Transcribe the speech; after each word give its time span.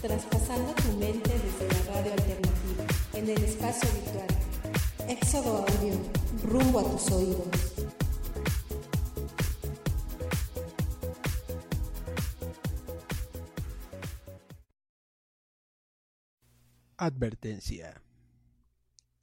traspasando 0.00 0.72
tu 0.74 0.92
mente 0.98 1.30
desde 1.30 1.66
la 1.66 1.82
radio 1.92 2.12
alternativa 2.12 2.84
en 3.14 3.28
el 3.28 3.42
espacio 3.42 3.88
virtual. 3.92 4.28
Éxodo 5.08 5.66
Audio, 5.66 5.94
rumbo 6.44 6.78
a 6.78 6.84
tus 6.84 7.10
oídos. 7.10 7.48
Advertencia. 16.96 18.00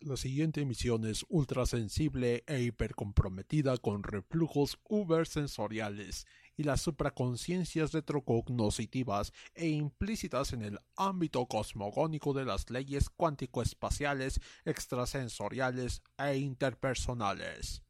La 0.05 0.17
siguiente 0.17 0.61
emisión 0.61 1.03
es 1.07 1.25
ultrasensible 1.29 2.43
e 2.45 2.61
hipercomprometida 2.61 3.75
con 3.79 4.03
reflujos 4.03 4.77
ubersensoriales 4.87 6.27
y 6.55 6.61
las 6.61 6.81
supraconciencias 6.81 7.91
retrocognoscitivas 7.91 9.33
e 9.55 9.69
implícitas 9.69 10.53
en 10.53 10.61
el 10.61 10.79
ámbito 10.95 11.47
cosmogónico 11.47 12.33
de 12.33 12.45
las 12.45 12.69
leyes 12.69 13.09
cuántico-espaciales, 13.09 14.41
extrasensoriales 14.63 16.03
e 16.19 16.37
interpersonales. 16.37 17.81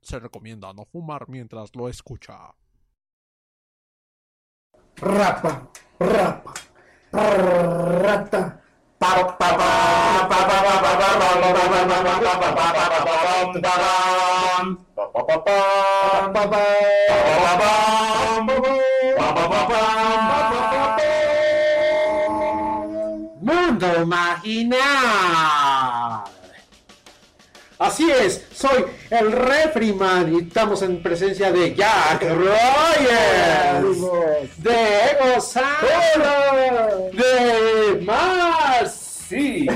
Se 0.00 0.20
recomienda 0.20 0.72
no 0.72 0.84
fumar 0.84 1.28
mientras 1.28 1.74
lo 1.74 1.88
escucha. 1.88 2.54
Rapa, 4.94 5.72
rapa, 5.98 6.54
rata. 7.10 8.61
Mundo 23.40 24.06
Marginal. 24.06 24.82
Así 27.78 28.08
es, 28.08 28.46
soy 28.54 28.84
el 29.12 29.30
Refriman 29.30 30.34
y 30.34 30.38
estamos 30.38 30.80
en 30.80 31.02
presencia 31.02 31.52
de 31.52 31.74
Jack 31.74 32.22
Rogers, 32.22 34.00
de 34.56 34.72
Ego 34.72 35.38
Sala, 35.38 36.96
de 37.12 38.00
Mars. 38.00 39.00
Sí. 39.32 39.66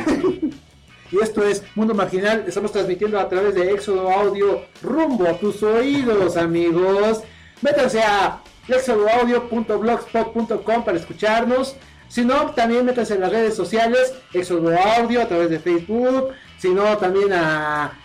Y 1.10 1.16
esto 1.22 1.42
es 1.42 1.62
Mundo 1.74 1.94
Marginal, 1.94 2.44
estamos 2.46 2.72
transmitiendo 2.72 3.18
a 3.18 3.26
través 3.26 3.54
de 3.54 3.72
Éxodo 3.72 4.10
Audio 4.10 4.66
rumbo 4.82 5.26
a 5.26 5.38
tus 5.38 5.62
oídos, 5.62 6.36
amigos. 6.36 7.22
Métanse 7.62 8.02
a 8.02 8.42
exodoaudio.blogspot.com 8.68 10.84
para 10.84 10.98
escucharnos. 10.98 11.74
Si 12.08 12.22
no, 12.22 12.50
también 12.50 12.84
métanse 12.84 13.14
en 13.14 13.22
las 13.22 13.32
redes 13.32 13.56
sociales, 13.56 14.12
Éxodo 14.34 14.78
Audio 14.78 15.22
a 15.22 15.28
través 15.28 15.48
de 15.48 15.58
Facebook, 15.58 16.34
si 16.58 16.68
no, 16.68 16.98
también 16.98 17.32
a 17.32 17.98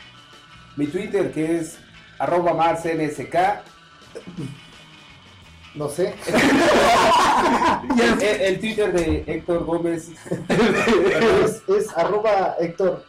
Mi 0.81 0.87
Twitter 0.87 1.31
que 1.31 1.57
es 1.57 1.77
arroba 2.17 2.55
marsnsk. 2.55 3.35
No 5.75 5.87
sé. 5.87 6.15
el, 7.99 8.41
el 8.41 8.59
Twitter 8.59 8.91
de 8.91 9.23
Héctor 9.27 9.63
Gómez. 9.63 10.09
es, 11.45 11.61
es 11.69 11.95
arroba 11.95 12.55
Héctor. 12.59 13.05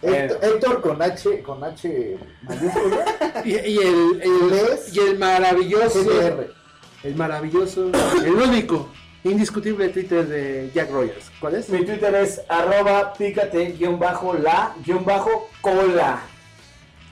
Héctor, 0.00 0.38
Héctor 0.42 0.80
con 0.80 1.02
H, 1.02 1.42
con 1.42 1.62
H 1.62 2.16
mayúscula. 2.44 3.04
y, 3.44 3.50
y 3.50 3.76
el, 3.76 4.22
el- 4.22 4.48
Les- 4.50 4.96
y 4.96 5.00
el 5.00 5.18
maravilloso, 5.18 6.02
GDR. 6.02 6.50
el 7.04 7.14
maravilloso, 7.14 7.90
el 8.24 8.32
único, 8.32 8.88
indiscutible 9.22 9.90
Twitter 9.90 10.26
de 10.26 10.70
Jack 10.74 10.90
Rogers. 10.92 11.30
¿Cuál 11.40 11.56
es? 11.56 11.68
Mi 11.68 11.84
Twitter 11.84 12.14
es 12.14 12.40
arroba 12.48 13.12
pícate 13.12 13.76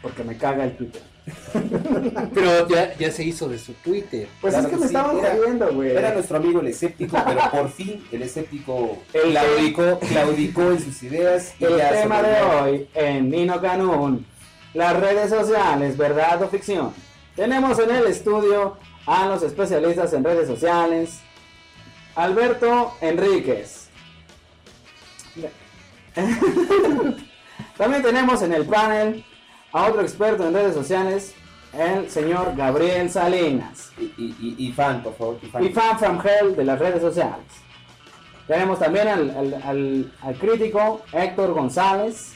Porque 0.06 0.22
me 0.22 0.37
caga 0.37 0.62
el 0.62 0.77
Twitter. 0.77 1.03
Pero 2.33 2.69
ya, 2.69 2.97
ya 2.97 3.11
se 3.11 3.25
hizo 3.25 3.49
de 3.49 3.59
su 3.59 3.72
Twitter. 3.72 4.28
Pues 4.41 4.55
Claro 4.55 4.69
es 4.69 4.71
que 4.71 4.77
que 4.77 4.81
me 4.83 4.89
sí, 4.89 4.94
estaban 4.94 5.19
jodiendo, 5.19 5.72
güey. 5.72 5.91
Era 5.91 6.15
nuestro 6.15 6.37
amigo 6.37 6.61
el 6.61 6.69
escéptico, 6.69 7.21
pero 7.27 7.41
por 7.50 7.69
fin 7.72 8.06
el 8.12 8.22
escéptico 8.22 8.99
El 9.12 9.33
claudicó, 9.33 9.99
claudicó 9.99 10.71
en 10.71 10.81
sus 10.81 11.03
ideas. 11.03 11.55
y 11.59 11.65
El 11.65 11.81
tema 11.91 12.22
de 12.22 12.41
hoy 12.41 12.89
en 12.94 13.31
Nino 13.31 13.61
Canún, 13.61 14.25
las 14.75 14.97
redes 15.00 15.31
sociales, 15.31 15.97
verdad 15.97 16.41
o 16.41 16.49
ficción. 16.49 16.93
Tenemos 17.34 17.77
en 17.81 17.91
el 17.91 18.06
estudio 18.06 18.77
a 19.06 19.27
los 19.27 19.43
especialistas 19.43 20.12
en 20.12 20.23
redes 20.23 20.47
sociales, 20.47 21.19
Alberto 22.15 22.94
Enríquez. 23.00 23.88
También 27.77 28.03
tenemos 28.05 28.41
en 28.43 28.53
el 28.53 28.67
panel 28.67 29.25
a 29.76 29.87
otro 29.88 30.00
experto 30.03 30.47
en 30.47 30.54
redes 30.54 30.75
sociales, 30.75 31.34
el 31.72 32.09
señor 32.10 32.54
Gabriel 32.56 33.10
Salinas. 33.10 33.92
Y, 33.98 34.04
y, 34.16 34.37
y- 34.59 34.66
y 34.69 34.72
fan, 34.72 35.03
por 35.03 35.14
favor. 35.16 35.38
Y 35.42 35.47
fan. 35.47 35.64
Y 35.64 35.69
fan 35.70 35.98
from 35.98 36.20
hell 36.25 36.56
de 36.56 36.64
las 36.64 36.78
redes 36.78 37.00
sociales. 37.03 37.44
Tenemos 38.47 38.78
también 38.78 39.09
al, 39.09 39.31
al- 39.31 39.62
al- 39.64 40.12
al 40.22 40.34
crítico 40.37 41.03
Héctor 41.12 41.53
González. 41.53 42.34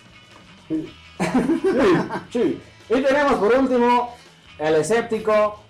Sí. 0.68 2.60
Y 2.88 3.00
tenemos 3.02 3.34
por 3.34 3.54
último 3.54 4.14
el 4.58 4.74
escéptico 4.76 5.60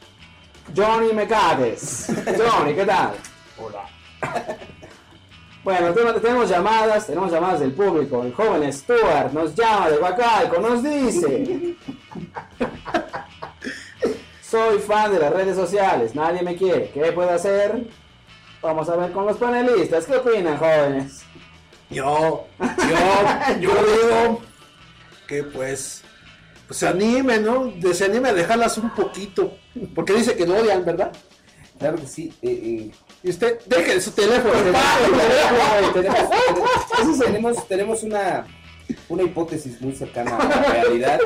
Johnny 0.76 1.12
Mecates. 1.12 2.06
Johnny, 2.38 2.74
¿qué 2.74 2.84
tal? 2.86 3.12
Hola. 3.58 3.86
Bueno, 5.62 5.92
tenemos, 5.92 6.48
llamadas, 6.48 7.06
tenemos 7.06 7.30
llamadas 7.30 7.60
del 7.60 7.72
público. 7.72 8.22
El 8.22 8.32
joven 8.32 8.72
Stuart 8.72 9.32
nos 9.32 9.54
llama 9.54 9.90
de 9.90 9.98
Huacalco, 9.98 10.58
nos 10.58 10.82
dice. 10.82 11.76
Soy 14.42 14.78
fan 14.78 15.12
de 15.12 15.18
las 15.18 15.32
redes 15.32 15.56
sociales, 15.56 16.14
nadie 16.14 16.42
me 16.42 16.56
quiere. 16.56 16.90
¿Qué 16.90 17.12
puedo 17.12 17.30
hacer? 17.30 17.86
Vamos 18.62 18.88
a 18.88 18.96
ver 18.96 19.12
con 19.12 19.26
los 19.26 19.36
panelistas. 19.36 20.06
¿Qué 20.06 20.16
opinan, 20.16 20.56
jóvenes? 20.56 21.22
Yo, 21.90 22.46
yo, 22.58 23.58
yo 23.60 23.70
digo 23.70 24.40
que 25.26 25.44
pues, 25.44 26.02
pues 26.66 26.78
se 26.78 26.88
anime, 26.88 27.38
¿no? 27.38 27.72
Se 27.92 28.06
anime 28.06 28.30
a 28.30 28.34
dejarlas 28.34 28.78
un 28.78 28.90
poquito. 28.90 29.58
Porque 29.94 30.14
dice 30.14 30.34
que 30.36 30.46
lo 30.46 30.56
odian, 30.56 30.84
¿verdad? 30.84 31.12
Claro 31.78 31.96
que 31.96 32.06
sí. 32.06 32.32
eh, 32.42 32.50
eh, 32.50 32.90
Y 33.22 33.30
usted, 33.30 33.60
deje 33.66 34.00
su 34.00 34.12
teléfono. 34.12 34.54
tenemos, 35.92 36.30
tenemos, 36.30 37.18
tenemos, 37.18 37.68
tenemos 37.68 38.02
una, 38.02 38.46
una 39.08 39.22
hipótesis 39.22 39.80
muy 39.80 39.94
cercana 39.94 40.36
a 40.36 40.44
la 40.48 40.62
realidad. 40.62 41.20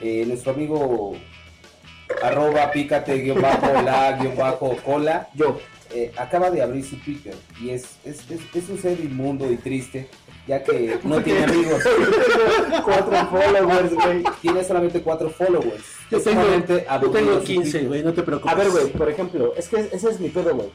Eh, 0.00 0.24
nuestro 0.26 0.52
amigo 0.52 1.16
arroba 2.22 2.70
pícate 2.72 3.18
guion 3.18 3.40
bajo 3.40 3.82
la 3.82 4.12
guion 4.12 4.36
bajo 4.36 4.76
cola 4.84 5.28
Yo. 5.34 5.60
eh, 5.94 6.12
acaba 6.16 6.50
de 6.50 6.60
abrir 6.60 6.84
su 6.84 6.96
Twitter 6.96 7.34
y 7.60 7.70
es, 7.70 7.84
es, 8.04 8.18
es, 8.30 8.40
es 8.54 8.68
un 8.68 8.78
ser 8.80 8.98
inmundo 9.00 9.50
y 9.50 9.56
triste 9.56 10.08
ya 10.46 10.62
que 10.62 10.98
no 11.04 11.22
tiene 11.22 11.44
amigos 11.44 11.82
Cuatro 12.84 13.26
followers, 13.28 13.94
güey. 13.94 14.24
tiene 14.40 14.64
solamente 14.64 15.00
cuatro 15.02 15.30
followers 15.30 15.84
Yo 16.10 16.18
Es 16.18 16.24
tengo, 16.24 16.42
yo 16.42 17.10
tengo 17.10 17.38
su 17.40 17.44
15, 17.44 17.70
Twitter. 17.70 17.88
güey, 17.88 18.02
no 18.02 18.12
te 18.12 18.22
preocupes. 18.22 18.52
A 18.52 18.56
ver, 18.56 18.70
güey, 18.70 18.86
por 18.92 19.08
ejemplo, 19.08 19.54
es 19.56 19.68
que 19.68 19.80
ese 19.92 20.10
es 20.10 20.20
mi 20.20 20.28
pedo, 20.28 20.54
güey. 20.54 20.68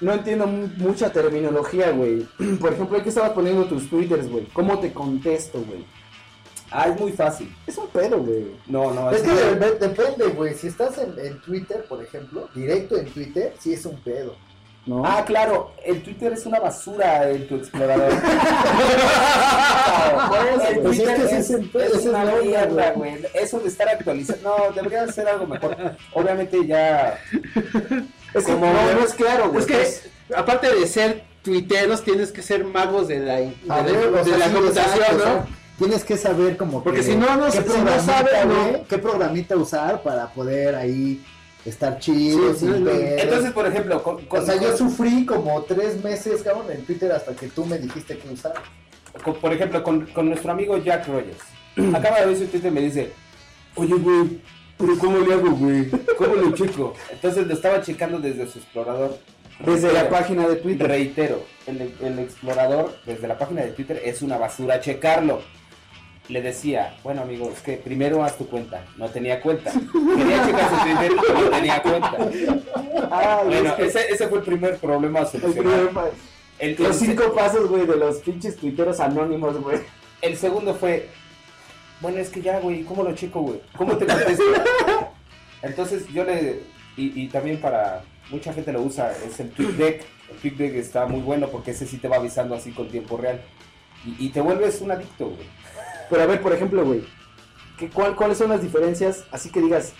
No 0.00 0.12
entiendo 0.12 0.46
mu- 0.46 0.68
mucha 0.78 1.10
terminología, 1.12 1.90
güey. 1.92 2.26
Por 2.60 2.72
ejemplo, 2.72 3.02
¿qué 3.02 3.08
estabas 3.08 3.30
poniendo 3.30 3.64
tus 3.64 3.88
twitters, 3.88 4.28
güey? 4.28 4.44
¿Cómo 4.52 4.78
te 4.80 4.92
contesto, 4.92 5.60
güey? 5.62 5.84
ah 6.76 6.88
es 6.88 6.98
muy 6.98 7.12
fácil 7.12 7.54
Es 7.68 7.78
un 7.78 7.86
pedo, 7.88 8.18
güey. 8.18 8.46
no 8.66 8.92
no 8.92 9.10
Es 9.12 9.22
es 9.22 9.28
que 9.28 9.54
de- 9.54 9.78
depende, 9.78 10.26
güey. 10.34 10.54
Si 10.54 10.66
estás 10.66 10.98
en, 10.98 11.14
en 11.24 11.40
Twitter, 11.40 11.84
por 11.88 12.02
ejemplo, 12.02 12.48
directo 12.54 12.96
en 12.98 13.06
Twitter, 13.06 13.54
sí 13.60 13.72
es 13.74 13.86
un 13.86 13.96
pedo. 14.00 14.34
¿No? 14.86 15.02
Ah, 15.06 15.24
claro, 15.24 15.72
el 15.84 16.02
Twitter 16.02 16.32
es 16.34 16.44
una 16.44 16.60
basura 16.60 17.30
en 17.30 17.48
tu 17.48 17.54
explorador. 17.56 18.12
el 20.70 20.78
Pues 20.80 20.98
es 20.98 21.08
que 21.08 21.22
es, 21.24 21.32
es 21.50 21.50
es 21.50 22.06
una 22.06 22.24
mierda, 22.42 22.90
güey. 22.92 23.16
Eso 23.34 23.58
de 23.60 23.68
estar 23.68 23.88
actualizando, 23.88 24.56
no, 24.68 24.72
debería 24.74 25.06
ser 25.10 25.28
algo 25.28 25.46
mejor. 25.46 25.76
Obviamente 26.12 26.66
ya, 26.66 27.18
es 28.34 28.44
como- 28.44 28.66
no, 28.66 28.92
no 28.92 29.04
es 29.04 29.14
claro, 29.14 29.50
güey. 29.50 29.64
Es 29.64 29.66
que, 29.66 30.34
aparte 30.36 30.74
de 30.74 30.86
ser 30.86 31.24
tuiteros, 31.42 32.02
tienes 32.02 32.32
que 32.32 32.42
ser 32.42 32.64
magos 32.64 33.08
de 33.08 33.20
la, 33.20 33.36
de 33.36 33.54
la- 33.66 33.82
ver, 33.82 34.08
o 34.08 34.12
de 34.12 34.24
sea, 34.24 34.38
la 34.38 34.48
sí, 34.48 34.52
computación, 34.54 35.18
¿no? 35.18 35.64
Tienes 35.78 36.04
que 36.04 36.16
saber 36.16 36.56
como 36.56 36.84
Porque 36.84 37.00
que 37.00 37.06
si 37.06 37.16
no, 37.16 37.36
no- 37.36 37.46
qué 37.46 37.52
si 37.62 37.80
no 37.80 38.00
sabes, 38.00 38.46
no. 38.46 38.84
qué 38.88 38.98
programita 38.98 39.56
usar 39.56 40.02
para 40.02 40.28
poder 40.28 40.76
ahí 40.76 41.20
estar 41.64 41.98
chido, 41.98 42.52
Sí, 42.54 42.60
sin. 42.66 42.86
Entonces, 42.88 43.52
por 43.52 43.66
ejemplo, 43.66 44.02
con, 44.02 44.24
con- 44.26 44.42
o 44.42 44.44
sea, 44.46 44.60
yo 44.60 44.76
sufrí 44.76 45.24
como 45.24 45.62
tres 45.62 46.02
meses, 46.02 46.42
cabrón, 46.42 46.66
en 46.70 46.84
Twitter 46.84 47.10
hasta 47.12 47.34
que 47.34 47.48
tú 47.48 47.64
me 47.64 47.78
dijiste 47.78 48.18
que 48.18 48.28
usar. 48.28 48.54
por 49.40 49.52
ejemplo, 49.52 49.82
con, 49.82 50.06
con 50.06 50.28
nuestro 50.28 50.52
amigo 50.52 50.76
Jack 50.78 51.06
Rogers. 51.08 51.38
Acaba 51.94 52.20
de 52.20 52.26
ver 52.26 52.36
su 52.38 52.46
Twitter 52.46 52.70
y 52.70 52.74
me 52.74 52.80
dice, 52.82 53.12
oye, 53.76 53.94
güey, 53.94 54.40
pero 54.76 54.98
¿cómo 54.98 55.18
le 55.18 55.34
hago, 55.34 55.50
güey? 55.52 55.88
¿Cómo 56.18 56.34
lo 56.34 56.52
checo? 56.52 56.94
Entonces 57.10 57.46
lo 57.46 57.54
estaba 57.54 57.80
checando 57.80 58.18
desde 58.18 58.46
su 58.46 58.58
explorador. 58.58 59.18
Desde 59.64 59.92
la 59.92 60.08
página 60.08 60.48
de 60.48 60.56
Twitter. 60.56 60.88
Reitero, 60.88 61.44
el, 61.68 61.94
el 62.02 62.18
explorador 62.18 62.96
desde 63.06 63.28
la 63.28 63.38
página 63.38 63.62
de 63.62 63.70
Twitter 63.70 64.02
es 64.04 64.20
una 64.20 64.36
basura 64.36 64.80
checarlo. 64.80 65.42
Le 66.28 66.40
decía, 66.40 66.96
bueno 67.02 67.20
amigo, 67.22 67.50
es 67.54 67.60
que 67.60 67.76
primero 67.76 68.24
haz 68.24 68.38
tu 68.38 68.46
cuenta. 68.48 68.82
No 68.96 69.08
tenía 69.10 69.40
cuenta. 69.42 69.70
Quería 69.72 70.46
checar 70.46 70.70
su 70.70 70.88
y 70.88 71.14
no 71.44 71.50
tenía 71.50 71.82
cuenta. 71.82 72.16
Ay, 73.10 73.46
Bueno, 73.46 73.68
es 73.68 73.74
que 73.74 73.84
ese, 73.86 74.00
ese 74.10 74.28
fue 74.28 74.38
el 74.38 74.44
primer 74.44 74.78
problema 74.78 75.18
a 75.20 75.22
el 75.22 75.28
solucionar. 75.28 75.74
primer 75.74 75.90
pa- 75.90 76.08
El, 76.58 76.76
Los 76.78 77.02
el- 77.02 77.08
cinco 77.08 77.34
pasos, 77.34 77.68
güey, 77.68 77.86
de 77.86 77.96
los 77.96 78.16
pinches 78.18 78.56
tuiteros 78.56 79.00
anónimos, 79.00 79.60
güey. 79.60 79.78
El 80.22 80.36
segundo 80.38 80.74
fue, 80.74 81.08
bueno, 82.00 82.18
es 82.18 82.30
que 82.30 82.40
ya, 82.40 82.58
güey, 82.60 82.84
¿cómo 82.84 83.02
lo 83.02 83.14
checo, 83.14 83.40
güey? 83.42 83.60
¿Cómo 83.76 83.94
te 83.98 84.06
contesto? 84.06 84.42
Entonces 85.62 86.06
yo 86.12 86.24
le, 86.24 86.60
y, 86.96 87.22
y 87.22 87.28
también 87.28 87.60
para, 87.60 88.02
mucha 88.30 88.52
gente 88.54 88.72
lo 88.72 88.80
usa, 88.82 89.12
es 89.12 89.38
el 89.40 89.50
TweetDeck. 89.50 90.04
El 90.30 90.36
TweetDeck 90.38 90.74
está 90.76 91.06
muy 91.06 91.20
bueno 91.20 91.48
porque 91.48 91.72
ese 91.72 91.86
sí 91.86 91.98
te 91.98 92.08
va 92.08 92.16
avisando 92.16 92.54
así 92.54 92.70
con 92.72 92.88
tiempo 92.88 93.16
real. 93.18 93.40
Y, 94.06 94.26
y 94.26 94.28
te 94.30 94.40
vuelves 94.40 94.80
un 94.80 94.90
adicto, 94.90 95.26
güey. 95.26 95.46
Pero 96.10 96.22
a 96.22 96.26
ver, 96.26 96.40
por 96.40 96.52
ejemplo, 96.52 96.84
güey, 96.84 97.02
¿qué- 97.78 97.88
cuál, 97.90 98.14
¿cuáles 98.16 98.38
son 98.38 98.50
las 98.50 98.62
diferencias? 98.62 99.24
Así 99.30 99.50
que 99.50 99.60
digas, 99.60 99.92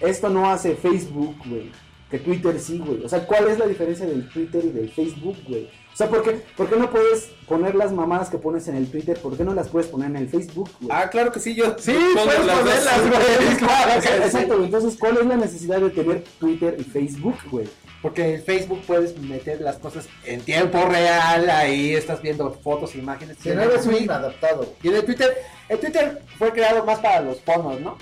esto 0.00 0.28
no 0.28 0.50
hace 0.50 0.74
Facebook, 0.76 1.36
güey, 1.46 1.70
que 2.10 2.18
Twitter 2.18 2.58
sí, 2.58 2.78
güey. 2.78 3.04
O 3.04 3.08
sea, 3.08 3.26
¿cuál 3.26 3.48
es 3.48 3.58
la 3.58 3.66
diferencia 3.66 4.06
del 4.06 4.28
Twitter 4.28 4.64
y 4.64 4.70
del 4.70 4.90
Facebook, 4.90 5.36
güey? 5.48 5.68
O 5.92 5.96
sea, 5.96 6.08
¿por 6.08 6.22
qué, 6.22 6.42
¿por 6.56 6.68
qué 6.70 6.76
no 6.76 6.88
puedes 6.90 7.30
poner 7.46 7.74
las 7.74 7.92
mamadas 7.92 8.30
que 8.30 8.38
pones 8.38 8.66
en 8.66 8.76
el 8.76 8.90
Twitter? 8.90 9.18
¿Por 9.18 9.36
qué 9.36 9.44
no 9.44 9.52
las 9.52 9.68
puedes 9.68 9.88
poner 9.90 10.08
en 10.08 10.16
el 10.16 10.28
Facebook, 10.28 10.70
güey? 10.80 10.90
Ah, 10.90 11.10
claro 11.10 11.30
que 11.30 11.38
sí, 11.38 11.54
yo 11.54 11.76
Sí, 11.78 11.92
pongo 12.14 12.24
puedes 12.26 12.46
las 12.46 12.58
ponerlas, 12.58 13.00
güey. 13.10 13.56
Claro 13.58 13.98
O 13.98 14.02
sea. 14.02 14.16
Exacto, 14.16 14.54
güey. 14.54 14.64
Entonces, 14.66 14.96
¿cuál 14.98 15.18
es 15.18 15.26
la 15.26 15.36
necesidad 15.36 15.80
de 15.80 15.90
tener 15.90 16.24
Twitter 16.40 16.76
y 16.78 16.84
Facebook, 16.84 17.36
güey? 17.50 17.68
Porque 18.02 18.34
en 18.34 18.42
Facebook 18.42 18.82
puedes 18.86 19.16
meter 19.18 19.60
las 19.60 19.76
cosas 19.76 20.08
en 20.24 20.40
tiempo 20.40 20.84
real, 20.86 21.48
ahí 21.48 21.94
estás 21.94 22.20
viendo 22.20 22.52
fotos 22.52 22.96
imágenes. 22.96 23.36
Si 23.40 23.50
no 23.50 23.62
eres 23.62 23.86
un 23.86 23.94
inadaptado. 23.96 24.74
Y 24.82 24.88
en 24.88 24.96
el 24.96 25.04
Twitter, 25.04 25.32
el 25.68 25.78
Twitter 25.78 26.20
fue 26.36 26.50
creado 26.52 26.84
más 26.84 26.98
para 26.98 27.20
los 27.20 27.36
pornos, 27.38 27.80
¿no? 27.80 27.96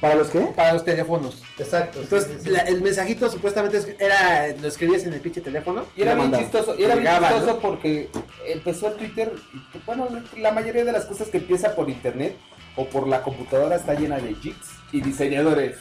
¿Para 0.00 0.14
los 0.14 0.28
qué? 0.28 0.38
Para 0.56 0.72
los 0.72 0.84
teléfonos. 0.84 1.42
Exacto. 1.58 2.00
Entonces, 2.00 2.30
sí, 2.38 2.44
sí. 2.44 2.50
la- 2.50 2.60
el 2.60 2.80
mensajito 2.80 3.28
supuestamente 3.28 3.76
es- 3.78 3.88
era, 3.98 4.46
lo 4.58 4.68
escribías 4.68 5.02
en 5.04 5.12
el 5.12 5.20
pinche 5.20 5.40
teléfono. 5.42 5.84
Y 5.96 6.02
era 6.02 6.14
bien 6.14 6.32
chistoso, 6.32 6.74
y 6.78 6.84
era 6.84 6.94
bien 6.94 7.04
Llegaba, 7.06 7.28
chistoso 7.28 7.54
¿no? 7.54 7.58
porque 7.58 8.08
empezó 8.46 8.88
el 8.88 8.94
Twitter, 8.94 9.32
bueno, 9.84 10.08
la 10.38 10.52
mayoría 10.52 10.84
de 10.86 10.92
las 10.92 11.04
cosas 11.04 11.28
que 11.28 11.36
empieza 11.38 11.74
por 11.74 11.90
internet 11.90 12.34
o 12.76 12.86
por 12.86 13.08
la 13.08 13.20
computadora 13.22 13.76
está 13.76 13.92
llena 13.94 14.16
de 14.18 14.32
geeks 14.42 14.68
y 14.92 15.00
diseñadores. 15.00 15.76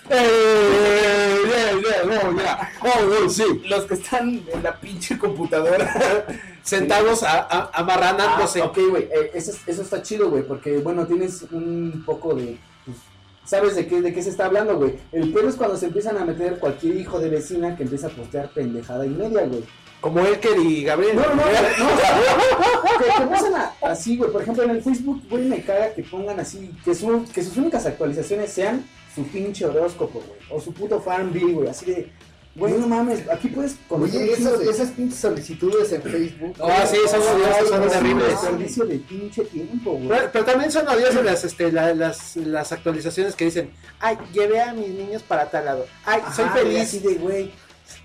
sí. 3.30 3.44
Los 3.68 3.86
que 3.86 3.94
están 3.96 4.42
en 4.54 4.64
la 4.64 4.80
pinche 4.80 5.18
computadora. 5.18 6.26
Sentados 6.64 7.24
a, 7.24 7.40
a- 7.50 7.72
amarranándose. 7.74 8.62
Ah, 8.62 8.66
ok, 8.66 8.78
güey, 8.90 9.04
eh, 9.04 9.32
eso, 9.34 9.52
es- 9.52 9.62
eso 9.68 9.82
está 9.82 10.02
chido, 10.02 10.30
güey, 10.30 10.44
porque, 10.44 10.78
bueno, 10.78 11.08
tienes 11.08 11.44
un 11.52 12.04
poco 12.06 12.36
de... 12.36 12.58
pues, 12.86 12.98
¿Sabes 13.46 13.76
de 13.76 13.88
qué, 13.88 14.02
de 14.02 14.14
qué 14.14 14.22
se 14.22 14.30
está 14.30 14.46
hablando, 14.46 14.78
güey? 14.78 14.96
El 15.12 15.34
pedo 15.34 15.50
es 15.50 15.56
cuando 15.56 15.78
se 15.78 15.88
empiezan 15.88 16.18
a 16.18 16.26
meter 16.26 16.60
cualquier 16.60 16.96
hijo 16.98 17.20
de 17.20 17.30
vecina 17.30 17.76
que 17.76 17.84
empieza 17.84 18.08
a 18.08 18.12
postear 18.12 18.50
pendejada 18.54 19.06
y 19.06 19.10
media, 19.10 19.46
güey. 19.46 19.64
Como 20.02 20.20
Elker 20.20 20.58
y 20.60 20.84
Gabriel. 20.84 21.16
No, 21.16 21.24
no, 21.24 21.36
no, 21.36 21.44
que, 23.18 23.24
empiezan 23.24 23.54
así, 23.82 24.16
güey. 24.18 24.32
Por 24.32 24.42
ejemplo, 24.44 24.64
en 24.64 24.70
el 24.72 24.82
Facebook, 24.84 25.24
güey, 25.30 25.44
me 25.46 25.62
caga 25.64 25.94
que 25.94 26.04
pongan 26.04 26.40
así, 26.40 26.72
que, 26.86 26.94
su- 26.94 27.26
que 27.34 27.44
sus 27.44 27.58
únicas 27.58 27.86
actualizaciones 27.86 28.52
sean 28.54 28.86
su 29.14 29.24
pinche 29.28 29.66
horóscopo, 29.66 30.20
güey. 30.26 30.40
O 30.50 30.60
su 30.62 30.74
puto 30.74 31.00
Farmville, 31.02 31.54
güey. 31.54 31.68
Así 31.70 31.86
de, 31.86 32.12
güey, 32.56 32.74
no 32.74 32.88
mames, 32.88 33.28
aquí 33.30 33.48
puedes 33.50 33.76
conocer 33.88 34.22
Oye, 34.22 34.34
esas, 34.34 34.60
de- 34.60 34.70
esas 34.70 34.90
pinches 34.92 35.20
solicitudes 35.20 35.92
en 35.94 36.02
Facebook. 36.02 36.56
Ah, 36.62 36.86
sí, 36.90 36.98
son 37.10 37.22
odiosas, 37.22 37.68
son 37.70 37.84
es 37.84 37.88
un 37.88 37.90
terribles. 37.92 38.28
desperdicio 38.30 38.86
de 38.86 38.98
pinche 39.00 39.46
tiempo, 39.46 39.92
güey. 39.94 40.08
Pero, 40.10 40.30
pero 40.34 40.46
también 40.46 40.72
son 40.72 40.88
odiosas 40.88 41.24
las, 41.24 41.44
este, 41.44 41.72
la- 41.72 41.94
las, 41.94 42.36
las 42.38 42.72
actualizaciones 42.72 43.36
que 43.36 43.46
dicen, 43.46 43.72
ay, 44.00 44.18
llevé 44.34 44.62
a 44.62 44.74
mis 44.74 44.90
niños 44.90 45.24
para 45.24 45.50
tal 45.50 45.66
lado. 45.66 45.86
Ay, 46.06 46.22
soy 46.36 46.46
Ajá, 46.46 46.56
feliz. 46.56 46.82
Así 46.82 47.00
de, 47.00 47.16
güey. 47.16 47.52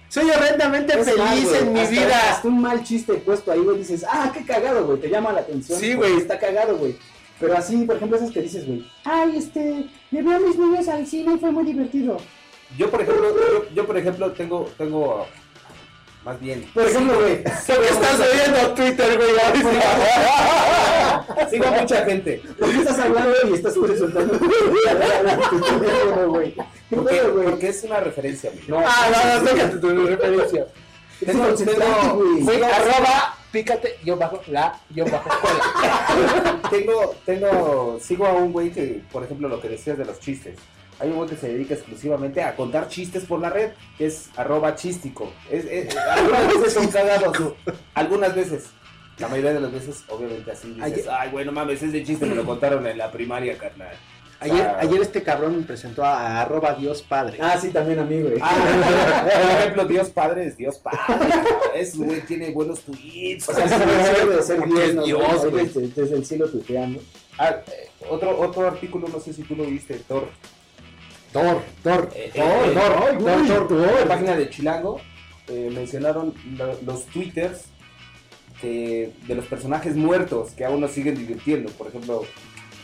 Soy 0.08 0.30
horrendamente 0.30 0.96
es 0.96 1.04
feliz 1.06 1.18
mal, 1.18 1.38
en 1.56 1.72
mi 1.72 1.80
Hasta- 1.80 1.90
vida. 1.90 2.30
Hasta 2.34 2.48
un 2.48 2.60
mal 2.60 2.84
chiste 2.84 3.14
puesto 3.14 3.50
ahí, 3.50 3.58
güey. 3.58 3.78
Dices, 3.78 4.04
ah, 4.08 4.30
qué 4.32 4.44
cagado, 4.44 4.86
güey. 4.86 5.00
Te 5.00 5.08
llama 5.10 5.32
la 5.32 5.40
atención. 5.40 5.80
Sí, 5.80 5.94
güey. 5.94 6.18
Está 6.18 6.38
cagado, 6.38 6.76
güey. 6.76 6.96
Pero 7.44 7.58
así, 7.58 7.84
por 7.84 7.96
ejemplo, 7.96 8.16
esas 8.16 8.30
que 8.30 8.40
dices, 8.42 8.66
güey. 8.66 8.84
Ay, 9.04 9.36
este, 9.36 9.86
llevé 10.10 10.34
a 10.34 10.38
mis 10.38 10.56
niños 10.58 10.88
al 10.88 11.06
cine 11.06 11.34
y 11.34 11.38
fue 11.38 11.50
muy 11.50 11.64
divertido. 11.64 12.16
Yo, 12.78 12.90
por 12.90 13.02
ejemplo, 13.02 13.24
yo, 13.36 13.64
yo, 13.74 13.86
por 13.86 13.96
ejemplo, 13.98 14.32
tengo, 14.32 14.68
tengo, 14.78 15.26
más 16.24 16.40
bien, 16.40 16.64
Por 16.72 16.86
ejemplo, 16.88 17.20
güey. 17.20 17.34
Estás 17.44 17.66
subiendo 17.66 18.74
Twitter, 18.74 19.16
güey. 19.18 19.34
sigo 21.50 21.66
a 21.66 21.70
mucha 21.70 22.04
gente. 22.04 22.42
¿Por 22.58 22.70
qué 22.70 22.78
estás 22.78 22.98
hablando 22.98 23.30
y 23.50 23.54
estás? 23.54 23.74
¿Qué 23.74 23.80
Porque, 26.96 27.16
porque 27.20 27.68
es 27.68 27.84
una 27.84 28.00
referencia, 28.00 28.50
güey. 28.50 28.64
No, 28.68 28.78
Ah, 28.86 29.08
no, 29.10 29.40
no, 29.42 29.52
déjate 29.52 29.76
tu 29.78 29.88
referencia. 30.06 30.66
Tengo- 31.24 31.54
tengo- 31.54 32.66
arroba, 32.66 33.36
pícate, 33.54 33.96
yo 34.04 34.16
bajo, 34.16 34.40
la, 34.48 34.78
yo 34.90 35.04
bajo 35.06 35.30
escuela. 35.30 36.60
tengo, 36.70 37.14
tengo, 37.24 37.98
sigo 38.00 38.26
a 38.26 38.32
un 38.34 38.52
güey 38.52 38.70
que, 38.70 39.00
por 39.12 39.22
ejemplo, 39.22 39.48
lo 39.48 39.60
que 39.60 39.68
decías 39.68 39.96
de 39.96 40.04
los 40.04 40.18
chistes. 40.18 40.58
Hay 40.98 41.08
un 41.10 41.16
güey 41.16 41.28
que 41.30 41.36
se 41.36 41.48
dedica 41.48 41.74
exclusivamente 41.74 42.42
a 42.42 42.54
contar 42.56 42.88
chistes 42.88 43.24
por 43.24 43.40
la 43.40 43.50
red, 43.50 43.70
que 43.96 44.06
es 44.06 44.28
arroba 44.36 44.74
chístico. 44.74 45.32
Es, 45.50 45.64
es- 45.66 45.96
algunas 45.96 46.48
veces 46.48 46.72
son 46.74 46.88
cagados, 46.88 47.36
algunas 47.94 48.34
veces. 48.34 48.66
La 49.18 49.28
mayoría 49.28 49.52
de 49.52 49.60
las 49.60 49.70
veces, 49.70 50.02
obviamente, 50.08 50.50
así 50.50 50.72
dices, 50.74 51.06
ay, 51.08 51.30
bueno, 51.30 51.52
mames, 51.52 51.80
ese 51.80 52.02
chiste 52.02 52.26
me 52.26 52.34
lo 52.34 52.44
contaron 52.44 52.84
en 52.88 52.98
la 52.98 53.12
primaria, 53.12 53.56
carnal. 53.56 53.94
Ayer, 54.44 54.62
Ah. 54.66 54.76
ayer 54.80 55.00
este 55.02 55.22
cabrón 55.22 55.56
me 55.58 55.62
presentó 55.62 56.04
a, 56.04 56.40
arroba 56.42 56.74
Dios 56.74 57.02
Padre. 57.02 57.38
Ah, 57.40 57.56
sí, 57.60 57.70
también 57.70 57.98
a 57.98 58.04
mí, 58.04 58.20
güey. 58.20 58.34
Ah, 58.40 59.24
por 59.24 59.58
ejemplo, 59.60 59.84
Dios 59.86 60.10
Padre 60.10 60.46
es 60.46 60.56
Dios 60.56 60.78
Padre. 60.78 60.98
Ese 61.74 61.96
güey 61.98 62.20
tiene 62.22 62.50
buenos 62.50 62.80
tweets. 62.80 63.48
O 63.48 63.54
sea, 63.54 63.68
sí, 63.68 63.74
debe 64.20 64.36
de 64.36 64.42
ser 64.42 64.64
Dios, 64.66 64.80
es 64.80 64.94
¿no? 64.94 65.02
Dios, 65.04 65.50
güey. 65.50 65.66
Desde, 65.66 65.88
desde 65.88 66.16
el 66.16 66.24
cielo 66.26 66.48
tuiteando. 66.48 67.00
Ah, 67.38 67.56
eh, 67.66 67.88
otro, 68.10 68.38
otro 68.38 68.66
artículo, 68.66 69.08
no 69.08 69.18
sé 69.20 69.32
si 69.32 69.42
tú 69.42 69.56
lo 69.56 69.64
viste, 69.64 69.94
Thor. 70.06 70.28
Thor, 71.32 71.62
Thor, 71.82 72.10
Eh, 72.14 72.30
Thor, 72.34 72.44
eh, 72.44 72.74
Thor, 72.74 73.08
ay, 73.08 73.16
Thor. 73.48 73.68
Thor, 73.68 73.78
En 73.78 73.82
la 73.86 73.98
Thor. 73.98 74.08
página 74.08 74.36
de 74.36 74.50
Chilango 74.50 75.00
eh, 75.48 75.70
mencionaron 75.74 76.32
lo- 76.56 76.78
los 76.86 77.06
twitters 77.06 77.64
que- 78.60 79.10
de 79.26 79.34
los 79.34 79.46
personajes 79.46 79.96
muertos 79.96 80.52
que 80.52 80.64
aún 80.64 80.80
nos 80.80 80.92
siguen 80.92 81.16
divirtiendo. 81.16 81.70
Por 81.72 81.88
ejemplo, 81.88 82.22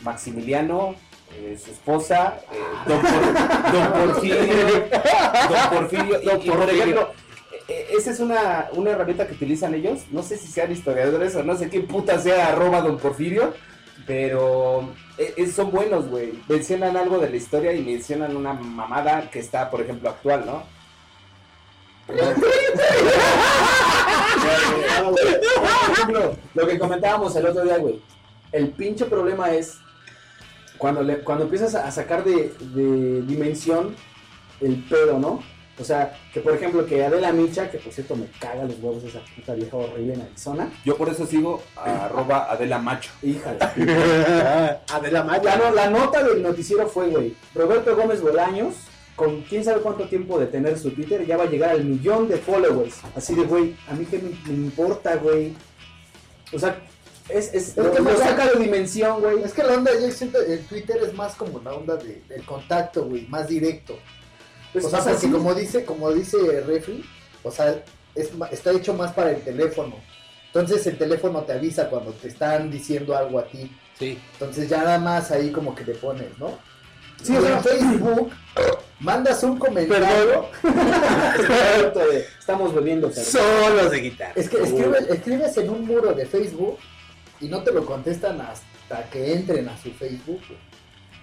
Maximiliano, 0.03 0.95
eh, 1.35 1.59
su 1.63 1.71
esposa, 1.71 2.41
eh, 2.53 2.57
don, 2.87 3.01
Por- 3.01 3.73
don 3.73 3.93
Porfirio, 4.15 4.37
don 5.49 5.71
Porfirio. 5.71 6.21
Y, 6.23 6.25
Don 6.27 6.41
y, 6.43 6.47
por 6.49 6.57
Porfirio. 6.59 6.83
ejemplo, 6.83 7.11
eh, 7.53 7.63
eh, 7.69 7.87
esa 7.97 8.11
es 8.11 8.21
una, 8.21 8.69
una 8.73 8.91
herramienta 8.91 9.27
que 9.27 9.35
utilizan 9.35 9.75
ellos. 9.75 10.01
No 10.11 10.23
sé 10.23 10.37
si 10.37 10.47
sean 10.49 10.71
historiadores 10.73 11.35
o 11.37 11.43
no 11.43 11.57
sé 11.57 11.69
qué 11.71 11.81
puta 11.81 12.19
sea 12.19 12.49
arroba 12.49 12.81
don 12.81 12.99
Porfirio. 12.99 13.55
Pero 14.07 14.89
son 15.55 15.71
buenos, 15.71 16.09
güey. 16.09 16.33
Mencionan 16.49 16.97
algo 16.97 17.19
de 17.19 17.31
la 17.31 17.37
historia 17.37 17.73
y 17.75 17.83
mencionan 17.83 18.35
una 18.35 18.55
mamada 18.55 19.31
que 19.31 19.39
está, 19.39 19.71
por 19.71 19.83
ejemplo, 19.83 20.09
actual, 20.11 20.45
¿no? 20.47 20.65
Por 25.11 25.93
ejemplo, 25.93 26.37
lo 26.55 26.67
que 26.67 26.79
comentábamos 26.79 27.35
el 27.37 27.47
otro 27.47 27.63
día, 27.63 27.79
güey. 27.79 28.03
El 28.53 28.71
pinche 28.71 29.05
problema 29.05 29.51
es 29.53 29.79
cuando, 30.81 31.03
le- 31.05 31.21
cuando 31.21 31.45
empiezas 31.45 31.75
a 31.77 31.89
sacar 31.93 32.25
de, 32.25 32.53
de 32.75 33.23
dimensión 33.23 33.95
el 34.61 34.83
pedo, 34.89 35.19
¿no? 35.21 35.41
O 35.79 35.85
sea, 35.85 36.13
que 36.35 36.41
por 36.41 36.55
ejemplo, 36.55 36.85
que 36.85 37.05
Adela 37.05 37.33
Micha, 37.33 37.71
que 37.71 37.79
por 37.79 37.93
cierto 37.93 38.15
me 38.17 38.27
caga 38.39 38.65
los 38.65 38.75
huevos 38.81 39.03
esa 39.05 39.21
puta 39.35 39.55
vieja 39.55 39.77
horrible 39.77 40.13
en 40.15 40.23
Arizona. 40.23 40.71
Yo 40.85 40.97
por 40.97 41.09
eso 41.09 41.25
sigo 41.25 41.63
a 41.77 42.07
arroba 42.07 42.51
Adela 42.51 42.79
Macho. 42.79 43.11
Hija 43.23 43.55
de 43.55 43.65
Adela 44.93 45.21
La, 45.21 45.25
Maya. 45.25 45.57
no- 45.57 45.71
la 45.75 45.89
nota 45.89 46.23
del 46.23 46.43
noticiero 46.43 46.87
fue, 46.89 47.09
güey, 47.09 47.35
Roberto 47.55 47.97
Gómez 47.97 48.21
Bolaños, 48.21 48.75
con 49.17 49.43
quién 49.43 49.65
sabe 49.65 49.81
cuánto 49.81 50.05
tiempo 50.05 50.39
de 50.39 50.47
tener 50.47 50.79
su 50.79 50.91
Twitter, 50.91 51.25
ya 51.27 51.37
va 51.39 51.45
a 51.45 51.49
llegar 51.51 51.71
al 51.71 51.85
millón 51.85 52.29
de 52.29 52.37
followers. 52.39 52.97
Así 53.17 53.35
de, 53.35 53.43
güey, 53.45 53.75
a 53.89 53.95
mí 53.95 54.05
qué 54.11 54.19
me, 54.19 54.31
me 54.53 54.55
importa, 54.67 55.17
güey. 55.17 55.55
O 56.53 56.59
sea, 56.59 56.79
es, 57.33 57.55
es, 57.55 57.77
lo, 57.77 57.91
que 57.93 57.99
lo 57.99 58.05
me- 58.05 58.17
saca 58.17 58.47
de 58.49 58.61
dimensión, 58.61 59.21
güey. 59.21 59.43
Es 59.43 59.53
que 59.53 59.63
la 59.63 59.75
onda, 59.75 59.91
yo 60.01 60.11
siento, 60.11 60.41
el 60.41 60.65
Twitter 60.67 60.99
es 61.03 61.15
más 61.15 61.35
como 61.35 61.61
la 61.61 61.75
onda 61.75 61.97
de, 61.97 62.23
del 62.29 62.45
contacto, 62.45 63.05
güey, 63.05 63.27
más 63.29 63.49
directo. 63.49 63.99
Pues, 64.73 64.85
o 64.85 64.91
sea, 64.91 65.01
porque 65.01 65.19
sí. 65.19 65.31
como 65.31 65.55
dice, 65.55 65.85
como 65.85 66.13
dice 66.13 66.37
Refri, 66.67 67.05
o 67.43 67.51
sea, 67.51 67.83
es, 68.15 68.31
está 68.51 68.71
hecho 68.73 68.95
más 68.95 69.13
para 69.13 69.31
el 69.33 69.43
teléfono. 69.43 69.97
Entonces 70.47 70.87
el 70.87 70.99
teléfono 70.99 71.43
te 71.43 71.53
avisa 71.53 71.89
cuando 71.89 72.13
te 72.13 72.29
están 72.29 72.71
diciendo 72.71 73.17
algo 73.17 73.39
a 73.39 73.45
ti. 73.47 73.71
Sí. 73.99 74.19
Entonces 74.33 74.69
ya 74.69 74.79
nada 74.79 74.99
más 74.99 75.31
ahí 75.31 75.51
como 75.53 75.75
que 75.75 75.85
le 75.85 75.95
pones, 75.95 76.37
¿no? 76.39 76.59
Sí, 77.23 77.37
o 77.37 77.41
sea- 77.43 77.57
en 77.59 77.63
Facebook 77.63 78.33
mandas 79.01 79.43
un 79.43 79.59
comentario. 79.59 80.47
Estamos 82.39 82.75
bebiendo. 82.75 83.11
Solos 83.13 83.91
de 83.91 84.01
guitarra. 84.01 84.33
Es 84.37 84.49
que 84.49 84.63
escribes, 84.63 85.09
escribes 85.09 85.57
en 85.59 85.71
un 85.71 85.87
muro 85.87 86.13
de 86.13 86.27
Facebook 86.27 86.79
y 87.41 87.49
no 87.49 87.63
te 87.63 87.73
lo 87.73 87.85
contestan 87.87 88.41
hasta 88.41 89.05
que 89.11 89.33
entren 89.33 89.69
a 89.69 89.77
su 89.79 89.91
Facebook. 89.93 90.41
güey. 90.47 90.59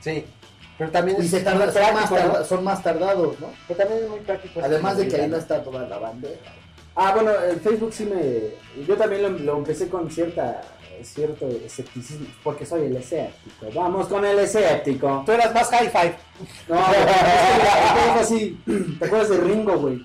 Sí. 0.02 0.26
Pero 0.78 0.92
también 0.92 1.18
Y 1.20 1.26
es 1.26 1.32
se 1.32 1.44
tarda- 1.44 1.66
muy 1.66 1.74
son, 1.74 2.32
más 2.34 2.48
son 2.48 2.64
más 2.64 2.84
tardados, 2.84 3.40
¿no? 3.40 3.48
Pero 3.68 3.80
también 3.80 4.04
es 4.04 4.10
muy 4.10 4.20
práctico. 4.20 4.60
Además 4.64 4.98
de 4.98 5.08
que 5.08 5.16
ahí 5.22 5.28
no 5.28 5.38
está 5.38 5.64
toda 5.64 5.88
la 5.88 5.98
bandera. 5.98 6.38
Ah, 6.96 7.12
bueno, 7.14 7.32
el 7.32 7.60
Facebook 7.60 7.94
sí 7.94 8.06
me... 8.06 8.84
Yo 8.86 8.96
también 8.96 9.22
lo, 9.24 9.30
lo 9.30 9.58
empecé 9.58 9.88
con 9.90 10.10
cierta 10.12 10.62
cierto 11.04 11.48
escepticismo, 11.48 12.26
porque 12.44 12.66
soy 12.66 12.86
el 12.88 12.96
escéptico. 12.98 13.68
Vamos 13.76 14.08
con 14.08 14.26
el 14.26 14.40
escéptico. 14.40 15.22
Tú 15.28 15.32
eras 15.32 15.54
más 15.54 15.70
hi-fi. 15.72 16.12
No, 16.68 16.76
güey, 16.76 17.00
es 17.00 18.14
que 18.14 18.20
así. 18.20 18.60
¿Te 19.00 19.06
acuerdas 19.06 19.30
de 19.30 19.38
Ringo, 19.38 19.78
güey? 19.78 20.04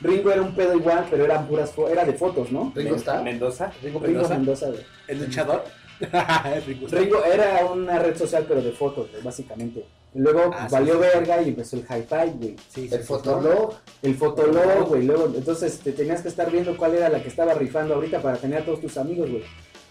Ringo 0.00 0.30
era 0.30 0.42
un 0.42 0.54
pedo 0.54 0.74
igual, 0.76 1.06
pero 1.10 1.24
eran 1.24 1.46
puras 1.46 1.74
fo- 1.74 1.88
era 1.90 2.04
de 2.04 2.12
fotos, 2.12 2.52
¿no? 2.52 2.72
Ringo 2.74 2.96
está. 2.96 3.22
Mendoza. 3.22 3.72
Ringo 3.82 3.98
Ringo 4.00 4.20
Mendoza. 4.28 4.34
Mendoza, 4.36 4.66
güey. 4.68 4.82
El 5.08 5.18
luchador. 5.20 5.64
Ringo. 6.66 6.86
Ringo 6.88 7.24
era 7.24 7.66
una 7.66 7.98
red 7.98 8.16
social, 8.16 8.44
pero 8.46 8.62
de 8.62 8.72
fotos, 8.72 9.10
güey, 9.10 9.22
básicamente. 9.22 9.84
Luego 10.14 10.50
Ah, 10.54 10.68
valió 10.70 10.94
sí. 10.94 11.00
verga 11.00 11.42
y 11.42 11.48
empezó 11.48 11.76
el 11.76 11.82
hi-fi, 11.82 12.30
güey. 12.38 12.56
Sí, 12.68 12.88
sí, 12.88 12.94
El 12.94 13.00
sí, 13.00 13.06
fotolog. 13.06 13.74
El 14.02 14.14
fotolog, 14.14 14.88
güey. 14.88 15.02
Luego, 15.04 15.26
entonces 15.34 15.78
te 15.80 15.92
tenías 15.92 16.22
que 16.22 16.28
estar 16.28 16.50
viendo 16.50 16.76
cuál 16.76 16.94
era 16.94 17.08
la 17.08 17.20
que 17.22 17.28
estaba 17.28 17.52
rifando 17.54 17.94
ahorita 17.94 18.22
para 18.22 18.36
tener 18.38 18.62
a 18.62 18.64
todos 18.64 18.80
tus 18.80 18.96
amigos, 18.96 19.28
güey. 19.30 19.42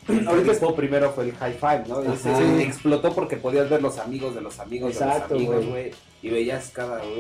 Ahorita 0.28 0.52
estuvo 0.52 0.76
primero 0.76 1.12
fue 1.12 1.26
el 1.26 1.36
high 1.36 1.54
five, 1.54 1.84
¿no? 1.88 2.16
Se 2.16 2.64
explotó 2.64 3.14
porque 3.14 3.38
podías 3.38 3.70
ver 3.70 3.82
los 3.82 3.98
amigos 3.98 4.36
de 4.36 4.42
los 4.42 4.60
amigos 4.60 4.92
Exacto, 4.92 5.34
de 5.34 5.42
los 5.42 5.50
amigos, 5.50 5.70
güey. 5.70 5.92
Y 6.22 6.30
veías 6.30 6.72
cada. 6.74 7.02
Ay, 7.02 7.20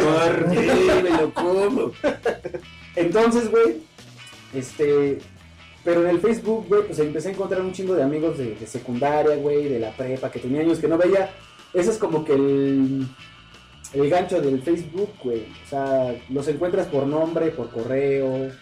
amor, 0.00 0.48
me 1.02 1.10
lo 1.10 1.34
como. 1.34 1.92
Entonces, 2.96 3.50
güey, 3.50 3.78
este. 4.54 5.18
Pero 5.84 6.04
en 6.04 6.10
el 6.10 6.20
Facebook, 6.20 6.66
güey, 6.68 6.86
pues 6.86 6.98
empecé 7.00 7.28
a 7.28 7.32
encontrar 7.32 7.60
un 7.60 7.72
chingo 7.72 7.94
de 7.94 8.04
amigos 8.04 8.38
de, 8.38 8.54
de 8.54 8.66
secundaria, 8.66 9.34
güey, 9.36 9.68
de 9.68 9.80
la 9.80 9.90
prepa, 9.96 10.30
que 10.30 10.38
tenía 10.38 10.60
años 10.60 10.78
que 10.78 10.86
no 10.86 10.96
veía. 10.96 11.30
Ese 11.74 11.90
es 11.90 11.98
como 11.98 12.24
que 12.24 12.34
el, 12.34 13.08
el 13.92 14.10
gancho 14.10 14.40
del 14.40 14.62
Facebook, 14.62 15.10
güey. 15.24 15.46
O 15.64 15.68
sea, 15.68 16.14
los 16.28 16.46
encuentras 16.46 16.86
por 16.86 17.06
nombre, 17.06 17.50
por 17.50 17.70
correo, 17.70 18.52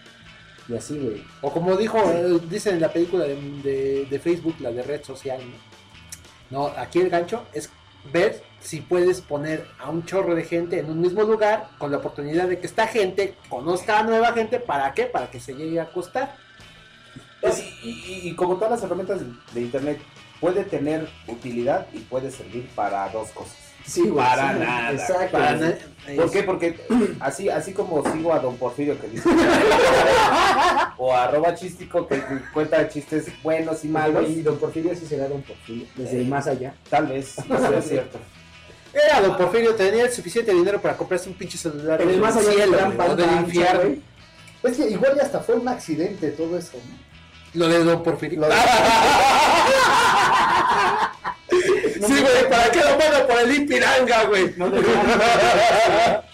y 0.67 0.75
así, 0.75 0.97
güey. 0.97 1.23
O 1.41 1.51
como 1.51 1.75
dijo, 1.75 1.97
eh, 2.11 2.39
dicen 2.49 2.75
en 2.75 2.81
la 2.81 2.91
película 2.93 3.25
de, 3.25 3.35
de- 3.35 4.07
de 4.09 4.19
Facebook, 4.19 4.55
la 4.59 4.71
de 4.71 4.83
red 4.83 5.03
social, 5.03 5.39
¿no? 6.49 6.67
No, 6.67 6.67
aquí 6.77 6.99
el 6.99 7.09
gancho 7.09 7.45
es 7.53 7.69
ver 8.11 8.43
si 8.59 8.81
puedes 8.81 9.21
poner 9.21 9.65
a 9.79 9.89
un 9.89 10.05
chorro 10.05 10.35
de 10.35 10.43
gente 10.43 10.79
en 10.79 10.89
un 10.89 10.99
mismo 10.99 11.23
lugar 11.23 11.69
con 11.77 11.91
la 11.91 11.97
oportunidad 11.97 12.47
de 12.47 12.59
que 12.59 12.67
esta 12.67 12.87
gente 12.87 13.35
conozca 13.49 13.99
a 13.99 14.03
nueva 14.03 14.33
gente. 14.33 14.59
¿Para 14.59 14.93
qué? 14.93 15.05
Para 15.05 15.31
que 15.31 15.39
se 15.39 15.53
llegue 15.55 15.79
a 15.79 15.83
acostar. 15.83 16.35
Y, 17.83 17.89
y- 17.89 18.29
y 18.29 18.35
como 18.35 18.55
todas 18.55 18.71
las 18.71 18.83
herramientas 18.83 19.21
de 19.53 19.61
internet, 19.61 19.99
puede 20.39 20.63
tener 20.63 21.07
utilidad 21.27 21.87
y 21.93 21.99
puede 21.99 22.29
servir 22.31 22.67
para 22.75 23.07
dos 23.09 23.29
cosas. 23.31 23.70
Sí, 23.85 24.01
güey. 24.01 24.13
Para 24.25 24.53
sí, 24.53 24.59
nada, 24.59 24.91
Exacto. 24.91 25.31
Para 25.31 25.51
na- 25.55 25.73
¿Por 26.15 26.25
es- 26.25 26.31
qué? 26.31 26.43
Porque 26.43 26.79
así, 27.19 27.49
así 27.49 27.73
como 27.73 28.03
sigo 28.11 28.33
a 28.33 28.39
Don 28.39 28.57
Porfirio 28.57 28.99
que 28.99 29.07
dice 29.07 29.29
o 30.97 31.13
a 31.13 31.23
arroba 31.25 31.53
chístico 31.55 32.07
que 32.07 32.21
cuenta 32.53 32.87
chistes 32.89 33.25
buenos 33.43 33.83
y 33.83 33.87
malos, 33.87 34.29
Y 34.29 34.41
don 34.41 34.57
Porfirio 34.57 34.95
sí 34.95 35.05
será 35.05 35.27
don 35.27 35.41
Porfirio, 35.41 35.85
desde 35.95 36.17
Eh. 36.17 36.21
el 36.21 36.27
más 36.27 36.47
allá. 36.47 36.73
tal 36.89 37.07
vez, 37.07 37.35
no 37.49 37.59
sea 37.59 37.81
cierto. 37.81 38.17
Era 38.93 39.21
don 39.21 39.37
Porfirio, 39.37 39.73
tenía 39.75 40.03
el 40.03 40.11
suficiente 40.11 40.53
dinero 40.53 40.81
para 40.81 40.97
comprarse 40.97 41.29
un 41.29 41.35
pinche 41.35 41.57
celular. 41.57 42.01
En 42.01 42.09
el 42.09 42.19
más 42.19 42.35
allá 42.35 42.51
cielo, 42.51 42.77
del 42.77 42.91
gran 42.97 43.09
o 43.11 43.15
del 43.15 43.31
infierno. 43.37 43.79
güey. 43.81 44.01
Es 44.63 44.77
que 44.77 44.89
igual 44.89 45.15
ya 45.15 45.23
hasta 45.23 45.39
fue 45.39 45.55
un 45.55 45.67
accidente 45.67 46.29
todo 46.31 46.57
eso, 46.57 46.73
¿no? 46.73 47.11
Lo 47.53 47.67
de 47.67 47.83
don 47.83 48.03
Porfirio. 48.03 48.39
Lo 48.41 48.47
de- 48.47 48.55
sí, 52.07 52.21
güey, 52.21 52.49
¿para 52.49 52.71
qué 52.71 52.79
lo 52.79 52.97
mando 52.97 53.27
por 53.27 53.39
el 53.39 53.55
Ipiranga, 53.55 54.23
güey? 54.25 54.53
No 54.57 54.71
te- 54.71 54.81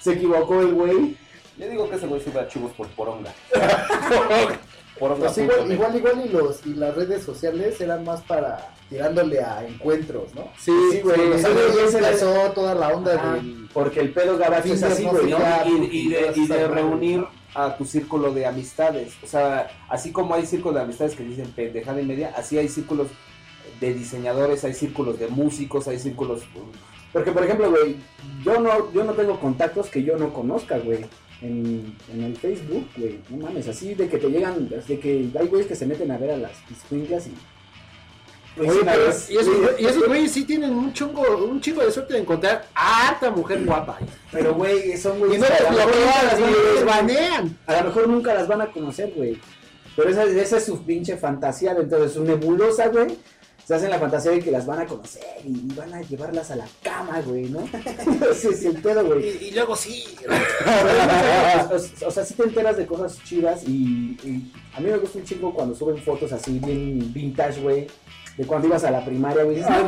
Se 0.00 0.12
equivocó 0.12 0.60
el 0.60 0.74
güey. 0.74 1.16
Yo 1.56 1.68
digo 1.68 1.90
que 1.90 1.96
ese 1.96 2.06
güey 2.06 2.20
sube 2.20 2.38
archivos 2.40 2.72
por 2.72 2.86
poronga. 2.88 3.32
poronga. 4.98 5.26
Pues 5.26 5.38
igual, 5.38 5.72
igual, 5.72 5.96
igual 5.96 6.22
y 6.24 6.28
los 6.28 6.66
y 6.66 6.74
las 6.74 6.94
redes 6.94 7.22
sociales 7.24 7.80
eran 7.80 8.04
más 8.04 8.20
para 8.22 8.74
tirándole 8.88 9.42
a 9.42 9.64
encuentros, 9.66 10.34
¿no? 10.34 10.48
Sí, 10.58 10.72
Sí, 10.92 11.00
güey. 11.00 11.20
Era- 11.20 12.08
empezó 12.08 12.32
toda 12.52 12.74
la 12.74 12.88
onda 12.88 13.14
Ajá, 13.14 13.32
del 13.34 13.68
Porque 13.72 14.00
el 14.00 14.12
pedo 14.12 14.38
gabacho 14.38 14.72
es 14.72 14.82
así, 14.82 15.04
güey. 15.04 15.30
¿no? 15.30 15.38
ya. 15.38 15.64
y, 15.66 15.88
y 15.92 16.08
de, 16.08 16.32
y 16.36 16.46
de 16.46 16.68
reunir 16.68 17.24
a 17.54 17.76
tu 17.76 17.84
círculo 17.84 18.32
de 18.32 18.46
amistades. 18.46 19.14
O 19.22 19.26
sea, 19.26 19.68
así 19.88 20.12
como 20.12 20.34
hay 20.34 20.46
círculos 20.46 20.76
de 20.76 20.82
amistades 20.82 21.14
que 21.16 21.24
dicen 21.24 21.50
pendejada 21.52 22.00
y 22.00 22.04
media, 22.04 22.32
así 22.36 22.56
hay 22.58 22.68
círculos 22.68 23.08
de 23.80 23.94
diseñadores, 23.94 24.64
hay 24.64 24.74
círculos 24.74 25.18
de 25.18 25.28
músicos, 25.28 25.86
hay 25.88 25.98
círculos... 25.98 26.42
Porque, 27.12 27.32
por 27.32 27.42
ejemplo, 27.44 27.70
güey, 27.70 27.96
yo 28.44 28.60
no, 28.60 28.92
yo 28.92 29.04
no 29.04 29.12
tengo 29.14 29.40
contactos 29.40 29.88
que 29.88 30.02
yo 30.02 30.16
no 30.18 30.32
conozca, 30.32 30.78
güey. 30.78 31.06
En, 31.40 31.94
en 32.12 32.24
el 32.24 32.36
Facebook, 32.36 32.88
güey. 32.96 33.20
No 33.30 33.46
mames, 33.46 33.68
así 33.68 33.94
de 33.94 34.08
que 34.08 34.18
te 34.18 34.28
llegan, 34.28 34.68
de 34.68 34.98
que 34.98 35.28
hay 35.38 35.46
güeyes 35.46 35.68
que 35.68 35.76
se 35.76 35.86
meten 35.86 36.10
a 36.10 36.18
ver 36.18 36.32
a 36.32 36.36
las 36.36 36.52
piscuinclas 36.68 37.28
y... 37.28 37.34
Pues, 38.56 38.70
Oye, 38.70 38.80
pero- 38.84 39.06
vez- 39.06 39.30
y 39.30 39.36
esos, 39.36 39.54
y 39.78 39.86
esos 39.86 40.06
güeyes 40.06 40.32
sí 40.32 40.44
tienen 40.44 40.70
un 40.74 40.92
chungo, 40.92 41.22
un 41.46 41.60
chingo 41.60 41.82
de 41.84 41.92
suerte 41.92 42.14
de 42.14 42.20
encontrar 42.20 42.66
a 42.74 43.08
harta 43.08 43.30
mujer 43.30 43.64
guapa. 43.64 43.98
Pero, 44.32 44.54
güey, 44.54 44.96
son 44.96 45.16
Y 45.16 45.20
güeyes 45.20 45.40
no 45.40 45.46
mejor 45.48 45.70
nunca 45.70 46.22
las 46.24 46.36
bloquean 46.38 46.86
banean. 46.86 47.58
A 47.66 47.76
lo 47.78 47.84
mejor 47.84 48.08
nunca 48.08 48.34
las 48.34 48.48
van 48.48 48.60
a 48.62 48.66
conocer, 48.66 49.12
güey. 49.14 49.38
Pero 49.94 50.10
esa, 50.10 50.24
esa 50.24 50.56
es 50.56 50.64
su 50.66 50.82
pinche 50.84 51.16
fantasía 51.16 51.72
dentro 51.74 52.00
de 52.00 52.08
su 52.08 52.24
nebulosa, 52.24 52.88
güey. 52.88 53.16
Se 53.68 53.74
hacen 53.74 53.90
la 53.90 53.98
fantasía 53.98 54.30
de 54.30 54.40
que 54.40 54.50
las 54.50 54.64
van 54.64 54.78
a 54.80 54.86
conocer 54.86 55.22
y 55.44 55.74
van 55.74 55.92
a 55.92 56.00
llevarlas 56.00 56.50
a 56.50 56.56
la 56.56 56.66
cama, 56.82 57.20
güey, 57.20 57.50
¿no? 57.50 57.60
Ese 58.30 58.48
es 58.48 58.64
el 58.64 58.80
pedo, 58.80 59.04
güey. 59.04 59.28
Y, 59.28 59.48
y 59.48 59.50
luego 59.50 59.76
sí. 59.76 60.06
o, 62.06 62.10
sea, 62.10 62.24
sí 62.24 62.32
te 62.32 62.44
enteras 62.44 62.78
de 62.78 62.86
cosas 62.86 63.22
chidas 63.24 63.68
y, 63.68 64.16
y 64.24 64.52
a 64.74 64.80
mí 64.80 64.90
me 64.90 64.96
gusta 64.96 65.18
un 65.18 65.24
chingo 65.24 65.52
cuando 65.52 65.74
suben 65.74 65.98
fotos 65.98 66.32
así 66.32 66.58
bien 66.58 67.12
vintage, 67.12 67.60
güey. 67.60 67.86
De 68.38 68.46
cuando 68.46 68.68
ibas 68.68 68.84
a 68.84 68.90
la 68.90 69.04
primaria, 69.04 69.44
güey. 69.44 69.60
Ah, 69.62 69.84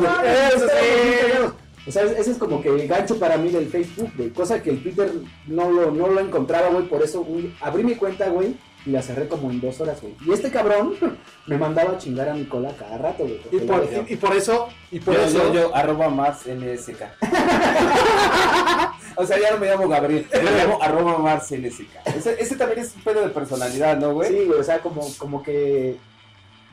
"No. 1.38 1.54
O 1.86 1.90
sea, 1.90 2.02
ese 2.02 2.32
es 2.32 2.36
como 2.36 2.60
que 2.60 2.68
el 2.68 2.86
gancho 2.86 3.18
para 3.18 3.38
mí 3.38 3.48
del 3.48 3.66
Facebook, 3.66 4.12
güey. 4.14 4.28
Cosa 4.28 4.62
que 4.62 4.68
el 4.68 4.82
Twitter 4.82 5.10
no 5.46 5.70
lo, 5.70 5.90
no 5.90 6.06
lo 6.08 6.20
encontraba, 6.20 6.68
güey. 6.68 6.86
Por 6.86 7.02
eso 7.02 7.22
güey, 7.24 7.54
abrí 7.62 7.82
mi 7.82 7.94
cuenta, 7.94 8.28
güey. 8.28 8.56
Y 8.86 8.90
la 8.92 9.02
cerré 9.02 9.28
como 9.28 9.50
en 9.50 9.60
dos 9.60 9.78
horas, 9.80 10.00
güey. 10.00 10.14
Y 10.26 10.32
este 10.32 10.50
cabrón 10.50 10.94
me 11.46 11.58
mandaba 11.58 11.92
a 11.92 11.98
chingar 11.98 12.28
a 12.30 12.34
mi 12.34 12.44
cola 12.44 12.72
cada 12.78 12.96
rato, 12.98 13.24
güey. 13.24 13.40
Y 13.52 13.58
por, 13.66 13.78
la- 13.84 14.00
y, 14.08 14.14
y 14.14 14.16
por 14.16 14.34
eso, 14.34 14.68
y 14.90 15.00
por 15.00 15.14
Yo, 15.14 15.20
eso, 15.22 15.52
yo, 15.52 15.54
yo, 15.68 15.76
arroba 15.76 16.08
Mars 16.08 16.46
NSK. 16.46 17.02
o 19.16 19.26
sea, 19.26 19.38
ya 19.38 19.50
no 19.52 19.58
me 19.58 19.66
llamo 19.68 19.88
Gabriel, 19.88 20.26
me 20.32 20.50
llamo 20.50 20.78
arroba 20.82 21.18
Mars 21.18 21.50
NSK. 21.52 22.06
Ese, 22.16 22.36
ese 22.40 22.56
también 22.56 22.80
es 22.80 22.94
un 22.96 23.02
pedo 23.02 23.20
de 23.22 23.28
personalidad, 23.28 23.98
¿no, 23.98 24.14
güey? 24.14 24.28
Sí, 24.30 24.44
güey. 24.46 24.58
O 24.60 24.64
sea, 24.64 24.80
como, 24.80 25.06
como 25.18 25.42
que 25.42 25.96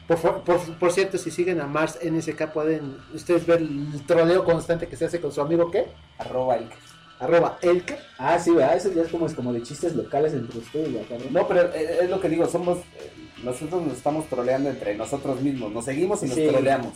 por, 0.07 0.17
por, 0.43 0.59
por 0.79 0.91
cierto, 0.93 1.17
si 1.17 1.31
siguen 1.31 1.59
a 1.59 1.67
Mars 1.67 1.99
NSK 2.01 2.47
pueden 2.53 2.97
ustedes 3.13 3.45
ver 3.45 3.59
el 3.59 4.05
troleo 4.05 4.45
constante 4.45 4.87
que 4.87 4.95
se 4.95 5.05
hace 5.05 5.19
con 5.19 5.31
su 5.31 5.41
amigo, 5.41 5.69
¿qué? 5.69 5.87
Arroba 6.17 6.55
Ike. 6.55 6.75
Arroba 7.19 7.57
Elke. 7.61 7.97
Ah, 8.17 8.37
sí, 8.37 8.51
¿verdad? 8.51 8.75
Eso 8.77 8.91
ya 8.93 9.01
es 9.01 9.07
como, 9.09 9.25
es 9.25 9.33
como 9.33 9.51
de 9.53 9.63
chistes 9.63 9.95
locales 9.95 10.33
entre 10.33 10.57
ustedes. 10.59 10.89
No, 11.31 11.47
pero 11.47 11.73
eh, 11.73 11.99
es 12.03 12.09
lo 12.09 12.19
que 12.21 12.29
digo, 12.29 12.45
somos, 12.47 12.77
eh, 12.79 13.11
nosotros 13.43 13.81
nos 13.83 13.93
estamos 13.97 14.27
troleando 14.27 14.69
entre 14.69 14.95
nosotros 14.95 15.41
mismos, 15.41 15.71
nos 15.71 15.85
seguimos 15.85 16.21
y 16.23 16.27
nos 16.27 16.35
Sí. 16.35 16.47
troleamos. 16.47 16.93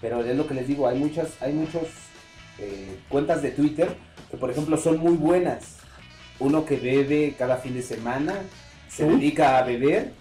Pero 0.00 0.24
es 0.24 0.34
lo 0.36 0.46
que 0.46 0.54
les 0.54 0.66
digo, 0.66 0.88
hay 0.88 0.98
muchas, 0.98 1.28
hay 1.42 1.52
muchos 1.52 1.82
eh, 2.58 2.98
cuentas 3.08 3.42
de 3.42 3.50
Twitter 3.50 3.88
que 4.30 4.36
por 4.36 4.50
ejemplo 4.50 4.76
son 4.78 4.98
muy 4.98 5.14
buenas. 5.14 5.76
Uno 6.38 6.64
que 6.64 6.76
bebe 6.76 7.34
cada 7.38 7.56
fin 7.58 7.74
de 7.74 7.82
semana, 7.82 8.34
se 8.88 9.04
dedica 9.04 9.58
a 9.58 9.62
beber, 9.62 10.12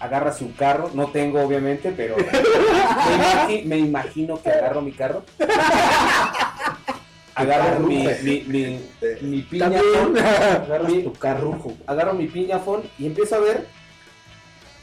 agarra 0.00 0.32
su 0.32 0.54
carro, 0.56 0.90
no 0.94 1.08
tengo 1.08 1.40
obviamente, 1.42 1.92
pero 1.94 2.16
me, 2.18 2.24
imagi- 2.24 3.64
me 3.64 3.78
imagino 3.78 4.40
que 4.42 4.48
agarro 4.50 4.80
mi 4.80 4.92
carro. 4.92 5.22
Agarro 7.36 7.80
mi, 7.86 8.06
mi, 8.22 8.40
mi, 8.48 8.80
mi 9.20 9.42
piña 9.42 9.70
También 9.70 10.16
agarras 10.24 10.92
tu 11.04 11.12
carrujo. 11.12 11.74
agarro 11.86 12.14
mi 12.14 12.26
piñafón 12.28 12.82
y 12.98 13.06
empiezo 13.06 13.36
a 13.36 13.40
ver 13.40 13.66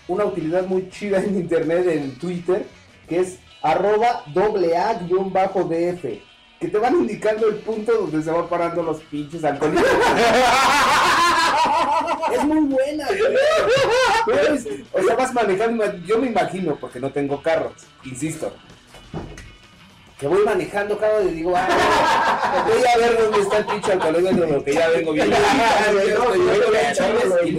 una 0.08 0.26
utilidad 0.26 0.66
muy 0.68 0.88
chida 0.90 1.18
en 1.20 1.36
internet, 1.36 1.88
en 1.88 2.16
Twitter, 2.20 2.66
que 3.10 3.20
es 3.22 3.40
arroba 3.64 4.24
doble 4.28 4.78
A 4.78 4.94
guion 4.94 5.34
bajo 5.34 5.64
DF. 5.64 6.04
que 6.60 6.68
te 6.68 6.78
van 6.78 6.94
indicando 6.96 7.48
el 7.48 7.56
punto 7.56 7.92
donde 7.94 8.22
se 8.22 8.30
van 8.30 8.48
parando 8.48 8.84
los 8.84 9.00
pinches 9.02 9.44
alcohólicos. 9.44 9.84
es 12.34 12.44
muy 12.46 12.66
buena, 12.66 13.08
güey. 13.08 14.78
O 14.94 15.02
sea, 15.04 15.16
vas 15.16 15.34
manejando, 15.34 15.86
yo 16.06 16.20
me 16.20 16.28
imagino, 16.28 16.76
porque 16.76 17.00
no 17.00 17.12
tengo 17.12 17.42
carros, 17.42 17.74
insisto. 18.06 18.54
Que 20.20 20.28
voy 20.28 20.44
manejando 20.46 20.98
cada 20.98 21.22
y 21.24 21.32
digo, 21.34 21.54
ah, 21.56 22.66
voy 22.68 22.84
a 22.86 22.98
ver 22.98 23.20
dónde 23.22 23.42
está 23.42 23.58
el 23.58 23.66
pinche 23.66 23.92
alcohólico, 23.94 24.48
porque 24.48 24.74
ya 24.74 24.90
vengo 24.90 25.12
bien. 25.12 25.34
Y. 27.46 27.52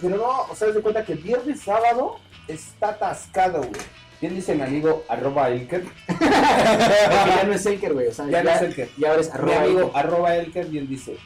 Pero 0.00 0.16
no, 0.16 0.42
o 0.50 0.54
sea, 0.54 0.68
de 0.68 0.80
cuenta 0.80 1.04
que 1.04 1.14
viernes, 1.14 1.60
sábado 1.60 2.16
está 2.48 2.90
atascado, 2.90 3.58
güey. 3.58 3.80
Bien 4.20 4.34
dice 4.36 4.54
mi 4.54 4.62
amigo 4.62 5.04
arroba 5.08 5.48
Elker. 5.50 5.84
Ya 6.20 7.44
no 7.44 7.54
es 7.54 7.66
Elker, 7.66 7.92
güey. 7.92 8.06
O 8.08 8.12
sea, 8.12 8.28
Ya 8.28 8.42
no 8.42 8.50
es 8.50 8.62
Elker. 8.62 8.88
Ya 8.96 9.08
ahora 9.10 9.20
es 9.20 9.28
Mi 9.28 9.34
arroba 9.34 9.62
amigo 9.62 9.80
Elker. 9.80 9.96
arroba 9.96 10.36
Elker 10.36 10.66
bien 10.66 10.88
dice, 10.88 11.16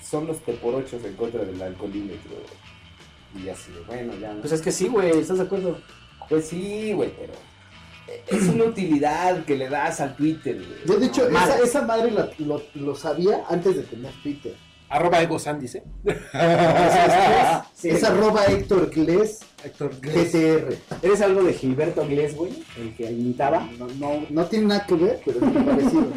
son 0.00 0.26
los 0.26 0.38
teporochos 0.44 1.04
en 1.04 1.16
contra 1.16 1.42
del 1.44 1.60
alcoholímetro. 1.60 2.36
Y 3.34 3.48
así 3.48 3.72
bueno, 3.86 4.12
ya. 4.20 4.32
Pues 4.40 4.52
es 4.52 4.60
que 4.60 4.70
sí, 4.70 4.86
güey, 4.88 5.10
¿estás 5.18 5.38
de 5.38 5.44
acuerdo? 5.44 5.78
Pues 6.28 6.46
sí, 6.46 6.92
güey, 6.92 7.12
pero 7.18 7.32
es 8.26 8.42
una 8.48 8.64
utilidad 8.64 9.44
que 9.44 9.56
le 9.56 9.68
das 9.68 10.00
al 10.00 10.16
Twitter, 10.16 10.56
güey. 10.56 10.78
Yo, 10.86 10.98
de 10.98 11.06
hecho, 11.06 11.28
esa, 11.28 11.58
esa 11.58 11.82
madre 11.82 12.10
la- 12.10 12.30
lo, 12.38 12.62
lo 12.74 12.94
sabía 12.94 13.44
antes 13.48 13.76
de 13.76 13.82
tener 13.82 14.12
Twitter. 14.22 14.54
Arroba 14.88 15.22
Ego 15.22 15.38
San 15.38 15.60
dice. 15.60 15.84
Sí, 17.74 17.88
es 17.90 18.02
arroba 18.04 18.44
Héctor 18.46 18.90
Gles 18.90 19.38
Héctor 19.64 19.92
Gles. 20.00 20.32
GTR. 20.32 20.76
¿Eres 21.02 21.20
algo 21.20 21.42
de 21.44 21.52
Gilberto 21.54 22.06
Glés, 22.06 22.34
güey? 22.36 22.52
El 22.78 22.94
que 22.96 23.10
imitaba. 23.10 23.68
No, 23.78 23.86
no, 23.98 24.26
no 24.28 24.44
tiene 24.46 24.66
nada 24.66 24.86
que 24.86 24.94
ver, 24.94 25.20
pero 25.24 25.38
es 25.38 25.42
muy 25.44 25.62
parecido. 25.62 26.06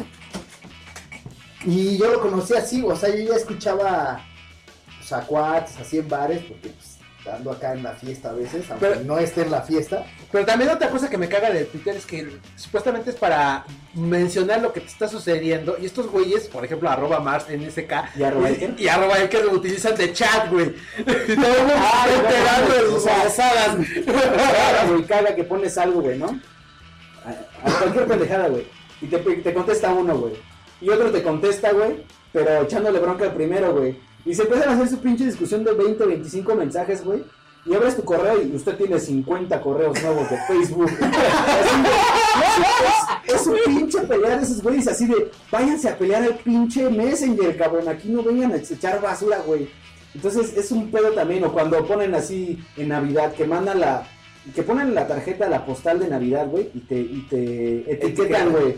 Y 1.66 1.96
yo 1.96 2.10
lo 2.12 2.20
conocí 2.20 2.52
así, 2.54 2.82
o 2.82 2.94
sea, 2.94 3.08
yo 3.08 3.30
ya 3.30 3.36
escuchaba 3.36 4.22
pues, 4.98 5.12
a 5.14 5.22
cuates, 5.22 5.78
así 5.78 5.96
en 5.98 6.08
bares, 6.08 6.42
porque 6.42 6.68
pues, 6.68 6.93
ando 7.32 7.50
acá 7.52 7.72
en 7.72 7.82
la 7.82 7.92
fiesta 7.92 8.30
a 8.30 8.32
veces, 8.32 8.70
aunque 8.70 8.86
Pero- 8.86 9.00
no 9.04 9.18
esté 9.18 9.42
en 9.42 9.50
la 9.50 9.62
fiesta. 9.62 10.04
Pero 10.30 10.44
también 10.44 10.70
otra 10.70 10.88
cosa 10.90 11.08
que 11.08 11.16
me 11.18 11.28
caga 11.28 11.50
de 11.50 11.64
Twitter 11.64 11.96
es 11.96 12.04
que 12.06 12.28
supuestamente 12.56 13.10
es 13.10 13.16
para 13.16 13.64
mencionar 13.94 14.60
lo 14.60 14.72
que 14.72 14.80
te 14.80 14.88
está 14.88 15.08
sucediendo. 15.08 15.76
Y 15.80 15.86
estos 15.86 16.06
güeyes, 16.08 16.48
por 16.48 16.64
ejemplo, 16.64 16.90
arroba 16.90 17.20
Mars 17.20 17.46
NSK 17.48 17.92
¿Y 18.16 18.22
arroba 18.22 18.50
y, 18.50 18.54
Elker? 18.54 18.74
y 18.78 18.88
arroba 18.88 19.14
Elker 19.18 19.44
lo 19.44 19.52
utilizan 19.52 19.94
de 19.96 20.12
chat, 20.12 20.50
güey. 20.50 20.74
Y 20.98 21.02
todo 21.02 21.16
el 21.54 21.58
mundo 21.60 21.74
enterando 22.14 22.74
de 22.74 22.90
sus 22.90 23.02
sea, 23.02 23.18
babosadas. 23.18 23.76
Caga, 25.08 25.34
que 25.34 25.44
pones 25.44 25.76
algo, 25.78 26.00
güey, 26.02 26.18
¿no? 26.18 26.26
A, 27.24 27.68
a 27.70 27.78
cualquier 27.78 28.06
pendejada, 28.06 28.48
güey. 28.48 28.66
Y 29.00 29.06
te, 29.06 29.18
te 29.18 29.54
contesta 29.54 29.92
uno, 29.92 30.16
güey. 30.18 30.34
Y 30.80 30.90
otro 30.90 31.10
te 31.10 31.22
contesta, 31.22 31.72
güey, 31.72 32.04
pero 32.32 32.62
echándole 32.62 32.98
bronca 32.98 33.24
al 33.24 33.34
primero, 33.34 33.72
güey. 33.74 33.98
Y 34.24 34.34
se 34.34 34.42
empiezan 34.42 34.70
a 34.70 34.72
hacer 34.72 34.88
su 34.88 34.98
pinche 34.98 35.24
discusión 35.26 35.64
de 35.64 35.72
20, 35.72 36.04
25 36.04 36.54
mensajes, 36.54 37.04
güey. 37.04 37.24
Y 37.66 37.74
abres 37.74 37.96
tu 37.96 38.04
correo 38.04 38.42
y 38.42 38.54
usted 38.54 38.76
tiene 38.76 38.98
50 38.98 39.60
correos 39.62 40.02
nuevos 40.02 40.28
de 40.28 40.36
Facebook. 40.46 40.90
Así 42.34 42.62
es, 43.26 43.34
es 43.34 43.46
un 43.46 43.56
pinche 43.64 44.00
pelear 44.00 44.38
de 44.38 44.44
esos 44.44 44.62
güeyes 44.62 44.86
así 44.86 45.06
de, 45.06 45.30
váyanse 45.50 45.88
a 45.88 45.96
pelear 45.96 46.22
al 46.22 46.36
pinche 46.36 46.90
Messenger, 46.90 47.56
cabrón. 47.56 47.88
Aquí 47.88 48.08
no 48.08 48.22
vengan 48.22 48.52
a 48.52 48.56
echar 48.56 49.00
basura, 49.00 49.38
güey. 49.46 49.68
Entonces 50.14 50.56
es 50.56 50.70
un 50.72 50.90
pedo 50.90 51.12
también, 51.12 51.42
o 51.44 51.52
cuando 51.52 51.84
ponen 51.86 52.14
así 52.14 52.62
en 52.76 52.88
Navidad, 52.88 53.32
que 53.32 53.46
mandan 53.46 53.80
la, 53.80 54.06
que 54.54 54.62
ponen 54.62 54.94
la 54.94 55.06
tarjeta, 55.06 55.48
la 55.48 55.64
postal 55.64 55.98
de 55.98 56.08
Navidad, 56.08 56.46
güey, 56.48 56.70
y 56.74 56.80
te, 56.80 57.00
y 57.00 57.26
te 57.28 57.92
etiquetan, 57.92 58.52
güey. 58.52 58.76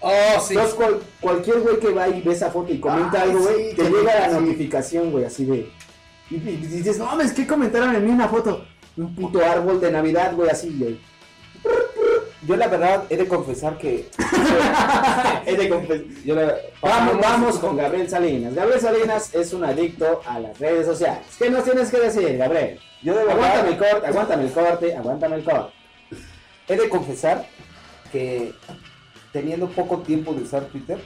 Oh, 0.00 0.40
sí. 0.40 0.54
Entonces 0.54 0.74
cual- 0.74 1.00
cualquier 1.20 1.60
güey 1.60 1.78
que 1.80 1.90
va 1.90 2.08
y 2.08 2.20
ve 2.22 2.32
esa 2.32 2.50
foto 2.50 2.72
y 2.72 2.78
comenta 2.78 3.22
algo, 3.22 3.40
güey, 3.40 3.70
sí, 3.70 3.76
te 3.76 3.84
llega 3.90 4.28
la 4.28 4.40
notificación, 4.40 5.10
güey, 5.10 5.24
así 5.24 5.44
de... 5.44 5.70
Y, 6.30 6.36
dices, 6.38 6.98
no 6.98 7.06
mames, 7.06 7.32
¿qué 7.32 7.46
comentaron 7.46 7.94
en 7.96 8.04
mí 8.04 8.10
una 8.12 8.28
foto? 8.28 8.64
Un 8.96 9.14
puto 9.14 9.44
árbol 9.44 9.80
de 9.80 9.90
Navidad, 9.90 10.34
güey, 10.34 10.50
así, 10.50 10.76
güey. 10.78 11.00
Yo 12.46 12.56
la 12.56 12.68
verdad 12.68 13.04
he 13.10 13.16
de 13.16 13.26
confesar 13.26 13.76
que... 13.78 14.08
He 15.46 15.56
de 15.56 15.68
confes- 15.70 16.22
yo 16.24 16.34
la- 16.36 16.54
Vamos, 16.80 17.18
vamos 17.20 17.58
con 17.58 17.76
Gabriel 17.76 18.08
Salinas. 18.08 18.54
Gabriel 18.54 18.80
Salinas 18.80 19.34
es 19.34 19.52
un 19.52 19.64
adicto 19.64 20.20
a 20.26 20.38
las 20.38 20.58
redes 20.58 20.86
sociales. 20.86 21.26
¿Qué 21.38 21.50
nos 21.50 21.64
tienes 21.64 21.90
que 21.90 21.98
decir, 21.98 22.36
Gabriel? 22.38 22.78
Yo 23.02 23.14
de 23.16 23.30
Aguántame 23.32 23.68
el 23.70 23.78
corte, 23.78 24.06
aguántame 24.06 24.44
el 24.44 24.52
corte, 24.52 24.96
aguántame 24.96 25.36
el 25.36 25.44
corte. 25.44 25.72
he 26.68 26.76
de 26.76 26.88
confesar 26.88 27.46
que 28.12 28.52
teniendo 29.32 29.68
poco 29.68 29.98
tiempo 29.98 30.32
de 30.34 30.42
usar 30.42 30.64
Twitter, 30.66 30.98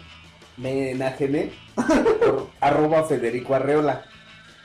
me 0.56 0.90
enajené 0.92 1.52
por 1.74 2.48
arroba 2.60 3.04
Federico 3.04 3.54
Arreola. 3.54 4.04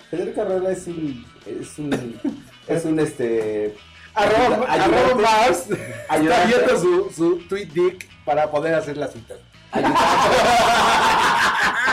Federico 0.10 0.42
Arreola 0.42 0.72
es 0.72 0.88
un... 0.88 1.26
Es 1.46 1.78
un... 1.80 2.20
Es 2.68 2.86
un 2.86 3.00
este... 3.00 3.76
Arroba, 4.14 4.66
ayudante- 4.68 4.96
arroba 4.98 5.22
Mars 5.22 5.60
está 5.70 6.14
ayudante- 6.16 6.48
viendo 6.48 6.80
su, 6.80 7.12
su 7.16 7.38
tweet 7.48 7.68
dick 7.68 8.08
para 8.26 8.50
poder 8.50 8.74
hacer 8.74 8.98
la 8.98 9.08
cita. 9.08 9.36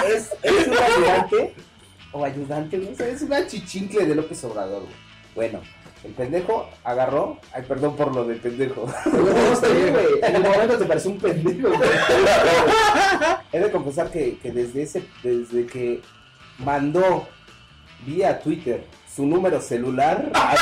es, 0.09 0.31
es 0.43 0.67
un 0.69 0.77
ayudante 0.79 1.55
o 2.13 2.25
ayudante, 2.25 2.79
no 2.79 2.97
sé, 2.97 3.11
es 3.13 3.23
una 3.23 3.47
chichincle 3.47 4.07
de 4.07 4.15
López 4.15 4.43
Obrador, 4.45 4.83
güey. 4.83 4.95
Bueno, 5.35 5.61
el 6.05 6.13
pendejo 6.13 6.69
agarró, 6.85 7.39
ay, 7.53 7.63
perdón 7.67 7.97
por 7.97 8.15
lo 8.15 8.25
de 8.25 8.37
pendejo. 8.37 8.87
No, 9.07 9.75
bien, 9.75 9.93
güey. 9.93 10.07
En 10.23 10.37
el 10.37 10.43
momento 10.43 10.79
te 10.79 10.85
pareció 10.85 11.11
un 11.11 11.19
pendejo, 11.19 11.69
güey. 11.69 11.91
He 13.53 13.61
de 13.61 13.71
confesar 13.71 14.11
que, 14.11 14.39
que 14.39 14.53
desde 14.53 14.83
ese, 14.83 15.05
desde 15.23 15.67
que 15.67 16.03
mandó 16.59 17.27
vía 18.07 18.39
Twitter 18.41 18.85
su 19.15 19.27
número 19.27 19.61
celular 19.61 20.31
a 20.35 20.55
y, 20.55 20.59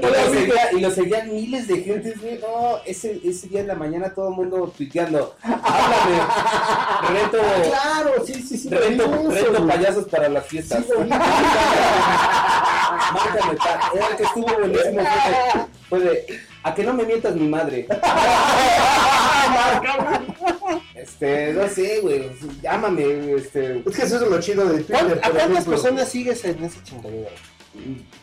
lo 0.00 0.14
seguía- 0.32 0.72
y 0.72 0.80
lo 0.80 0.90
seguían 0.90 1.34
miles 1.34 1.66
de 1.68 1.80
gente, 1.82 2.14
no, 2.40 2.78
ese, 2.84 3.20
ese 3.24 3.48
día 3.48 3.60
en 3.60 3.68
la 3.68 3.74
mañana 3.74 4.12
todo 4.14 4.28
el 4.28 4.34
mundo 4.34 4.72
tuiteando, 4.76 5.34
háblame, 5.42 6.20
reto, 7.08 7.38
Claro, 7.70 8.10
sí, 8.26 8.34
sí, 8.42 8.58
sí. 8.58 8.68
reto, 8.68 9.30
reto 9.30 9.66
payasos 9.66 10.04
para 10.08 10.28
las 10.28 10.44
fiestas. 10.46 10.84
Sí. 10.84 10.92
Márcame, 13.12 13.56
era 13.94 14.06
el 14.08 14.16
que 14.16 14.22
estuvo 14.24 14.46
buenísimo, 14.58 15.00
fue 15.88 16.00
de, 16.00 16.40
a 16.62 16.74
que 16.74 16.84
no 16.84 16.92
me 16.92 17.04
mientas 17.04 17.34
mi 17.34 17.48
madre. 17.48 17.86
Este, 21.02 21.52
no 21.52 21.68
sé, 21.68 22.00
güey, 22.00 22.30
llámame, 22.62 23.32
este, 23.34 23.82
Es 23.84 23.96
que 23.96 24.02
eso 24.02 24.22
es 24.22 24.30
lo 24.30 24.40
chido 24.40 24.66
de 24.66 24.84
Twitter. 24.84 25.20
¿A 25.22 25.30
cuántas 25.30 25.50
ejemplo. 25.50 25.72
personas 25.72 26.08
sigues 26.08 26.44
en 26.44 26.62
ese 26.62 26.82
chingadera? 26.84 27.30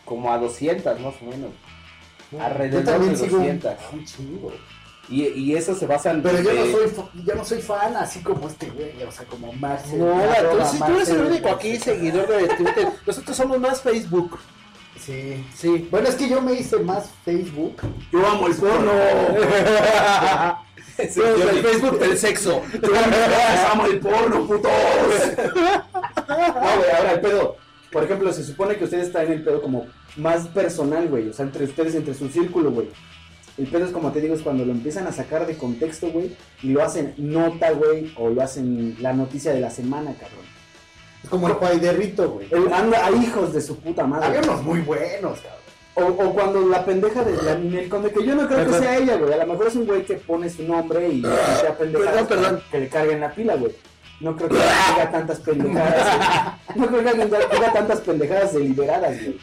como 0.05 0.31
a 0.31 0.37
200 0.37 0.99
más 0.99 1.15
o 1.21 1.25
menos. 1.25 1.51
Alrededor 2.39 2.83
también 2.83 3.13
de 3.13 3.17
sigo 3.17 3.37
un, 3.37 3.59
200. 3.59 3.73
un 3.93 4.05
chingo. 4.05 4.51
Y, 5.09 5.23
y 5.23 5.55
eso 5.55 5.73
se 5.73 5.87
basa 5.87 6.11
en... 6.11 6.21
Pero 6.21 6.41
yo 6.41 6.53
no 6.53 6.65
soy, 6.71 6.91
yo 7.25 7.35
no 7.35 7.43
soy 7.43 7.61
fan 7.61 7.95
así 7.97 8.19
como 8.19 8.47
este 8.47 8.69
güey, 8.69 9.01
o 9.03 9.11
sea, 9.11 9.25
como 9.25 9.51
Marcel. 9.53 9.97
No, 9.97 10.13
tú, 10.13 10.65
sí, 10.71 10.77
tú 10.85 10.95
eres 10.95 11.09
el 11.09 11.21
único 11.21 11.49
aquí 11.49 11.77
seguidor 11.77 12.27
de 12.27 12.47
Twitter. 12.49 12.89
Nosotros 13.07 13.35
somos 13.35 13.59
más 13.59 13.81
Facebook. 13.81 14.39
Sí. 14.99 15.43
Sí. 15.55 15.87
Bueno, 15.89 16.09
es 16.09 16.15
que 16.15 16.29
yo 16.29 16.41
me 16.41 16.53
hice 16.53 16.77
más 16.77 17.09
Facebook. 17.25 17.81
Yo 18.11 18.25
amo 18.27 18.47
el 18.47 18.55
porno. 18.55 18.91
Sí, 21.09 21.21
el 21.21 21.37
yo- 21.61 21.61
Facebook 21.69 21.99
del 21.99 22.17
sexo. 22.17 22.61
Amo 23.71 23.85
el 23.85 23.99
porno, 23.99 24.45
putos. 24.47 24.71
No, 26.27 26.77
güey, 26.77 26.91
ahora 26.97 27.11
el 27.13 27.21
pedo. 27.21 27.55
Por 27.91 28.03
ejemplo, 28.03 28.31
se 28.31 28.43
supone 28.43 28.75
que 28.77 28.83
ustedes 28.83 29.11
traen 29.11 29.31
el 29.31 29.43
pedo 29.43 29.61
como 29.61 29.87
más 30.17 30.47
personal, 30.49 31.07
güey. 31.07 31.29
O 31.29 31.33
sea, 31.33 31.45
entre 31.45 31.65
ustedes, 31.65 31.95
entre 31.95 32.13
su 32.13 32.29
círculo, 32.29 32.71
güey. 32.71 32.87
El 33.57 33.67
pedo 33.67 33.85
es 33.85 33.91
como 33.91 34.11
te 34.11 34.21
digo, 34.21 34.35
es 34.35 34.41
cuando 34.41 34.63
lo 34.63 34.71
empiezan 34.71 35.07
a 35.07 35.11
sacar 35.11 35.45
de 35.47 35.57
contexto, 35.57 36.07
güey. 36.09 36.35
Y 36.63 36.69
lo 36.69 36.83
hacen 36.83 37.13
nota, 37.17 37.71
güey. 37.71 38.13
O 38.15 38.29
lo 38.29 38.41
hacen 38.41 38.95
la 38.99 39.11
noticia 39.13 39.51
de 39.53 39.59
la 39.59 39.69
semana, 39.71 40.13
cabrón. 40.13 40.45
Es 41.23 41.29
como 41.29 41.47
el 41.49 41.57
Paiderrito, 41.57 42.29
güey. 42.29 42.47
El- 42.51 42.71
anda 42.71 43.05
a 43.05 43.11
hijos 43.11 43.51
de 43.53 43.59
su 43.61 43.77
puta 43.79 44.05
madre. 44.05 44.27
Había 44.27 44.41
unos 44.41 44.63
muy 44.63 44.79
buenos, 44.81 45.39
cabrón. 45.39 45.58
O, 46.01 46.07
o 46.07 46.33
cuando 46.33 46.65
la 46.67 46.83
pendeja 46.85 47.23
de 47.23 47.41
la 47.43 47.55
Ninel 47.55 47.89
Conde, 47.89 48.11
que 48.11 48.23
yo 48.25 48.35
no 48.35 48.47
creo 48.47 48.65
que 48.65 48.73
sea 48.77 48.97
ella, 48.97 49.15
güey. 49.17 49.33
A 49.33 49.37
lo 49.37 49.47
mejor 49.53 49.67
es 49.67 49.75
un 49.75 49.85
güey 49.85 50.03
que 50.03 50.15
pone 50.15 50.49
su 50.49 50.63
nombre 50.63 51.07
y 51.09 51.21
sea 51.21 51.77
pendeja. 51.77 52.05
Perdón, 52.11 52.27
perdón. 52.27 52.61
Que 52.71 52.79
le 52.79 52.87
carguen 52.89 53.19
la 53.21 53.31
pila, 53.33 53.55
güey. 53.55 53.73
No 54.19 54.35
creo 54.35 54.49
que 54.49 54.55
diga 54.55 55.09
tantas 55.11 55.39
pendejadas. 55.39 56.53
no 56.75 56.87
creo 56.87 57.03
que 57.03 57.25
diga 57.25 57.73
tantas 57.73 58.01
pendejadas 58.01 58.53
deliberadas, 58.53 59.17
güey. 59.21 59.39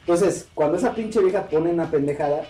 Entonces, 0.00 0.48
cuando 0.54 0.76
esa 0.78 0.94
pinche 0.94 1.20
vieja 1.20 1.46
pone 1.46 1.70
una 1.70 1.90
pendejada, 1.90 2.42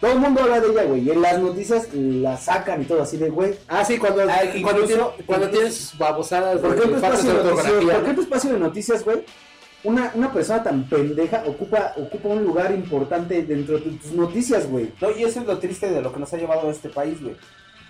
todo 0.00 0.12
el 0.12 0.18
mundo 0.18 0.42
habla 0.42 0.60
de 0.60 0.68
ella, 0.68 0.82
güey. 0.84 1.00
Y 1.02 1.10
en 1.10 1.22
las 1.22 1.38
noticias 1.38 1.88
la 1.94 2.36
sacan 2.36 2.82
y 2.82 2.84
todo 2.86 3.02
así 3.02 3.16
de, 3.18 3.30
güey. 3.30 3.54
Ah, 3.68 3.84
sí, 3.84 3.98
cuando, 3.98 4.22
Ah, 4.22 4.40
cuando, 4.62 4.80
incluso- 4.82 4.86
tiene- 5.14 5.26
cuando 5.26 5.48
tienes 5.50 5.92
babosadas 5.96 6.60
¿Por 6.60 6.74
qué 6.76 6.82
en 6.84 6.92
tu 6.94 7.00
faltas 7.00 7.20
espacio 7.20 7.30
de 7.32 7.38
de 7.38 7.44
noticias, 7.44 7.66
ortografía. 7.72 7.94
¿por 7.94 8.04
qué 8.04 8.10
en 8.10 8.16
tu 8.16 8.22
espacio 8.22 8.52
de 8.52 8.58
noticias, 8.58 9.04
güey? 9.04 9.24
Una, 9.84 10.12
una 10.14 10.32
persona 10.32 10.62
tan 10.62 10.84
pendeja 10.88 11.42
ocupa, 11.46 11.92
ocupa 11.96 12.28
un 12.28 12.44
lugar 12.44 12.70
importante 12.72 13.42
dentro 13.42 13.78
de 13.78 13.90
tus 13.90 14.12
noticias, 14.12 14.68
güey. 14.68 14.92
No, 15.00 15.10
y 15.10 15.24
eso 15.24 15.40
es 15.40 15.46
lo 15.46 15.58
triste 15.58 15.90
de 15.90 16.00
lo 16.00 16.12
que 16.12 16.20
nos 16.20 16.32
ha 16.32 16.36
llevado 16.36 16.68
a 16.68 16.70
este 16.70 16.88
país, 16.88 17.20
güey. 17.20 17.34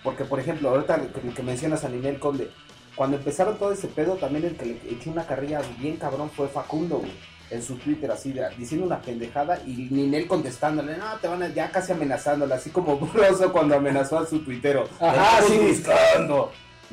Porque, 0.02 0.24
por 0.24 0.40
ejemplo, 0.40 0.70
ahorita 0.70 1.00
que, 1.12 1.28
que 1.35 1.42
mencionas 1.42 1.85
a 1.85 1.88
Ninel 1.90 2.18
Conde, 2.18 2.48
cuando 2.96 3.16
empezaron 3.18 3.59
todo 3.59 3.72
ese 3.72 3.88
pedo, 3.88 4.14
también 4.14 4.44
el 4.46 4.57
que 4.57 4.64
le 4.66 4.72
echó 4.90 5.11
una 5.11 5.26
carrilla 5.26 5.61
bien 5.78 5.96
cabrón 5.96 6.31
fue 6.31 6.48
Facundo, 6.48 6.98
güey. 6.98 7.12
En 7.50 7.62
su 7.62 7.74
Twitter, 7.76 8.11
así, 8.11 8.33
de- 8.33 8.48
diciendo 8.57 8.87
una 8.87 9.02
pendejada 9.02 9.61
y 9.66 9.88
Ninel 9.90 10.26
contestándole, 10.26 10.96
no, 10.96 11.05
te 11.20 11.28
van 11.28 11.42
a, 11.42 11.48
ya 11.48 11.70
casi 11.70 11.92
amenazándole, 11.92 12.55
así 12.55 12.70
como 12.70 12.96
Broso 13.12 13.52
cuando 13.52 13.76
amenazó 13.76 14.18
a 14.18 14.26
su 14.26 14.38
tuitero. 14.38 14.88
Ajá, 14.98 15.40
"Te 15.42 15.48
sí. 15.52 15.59
buscando, 15.59 16.50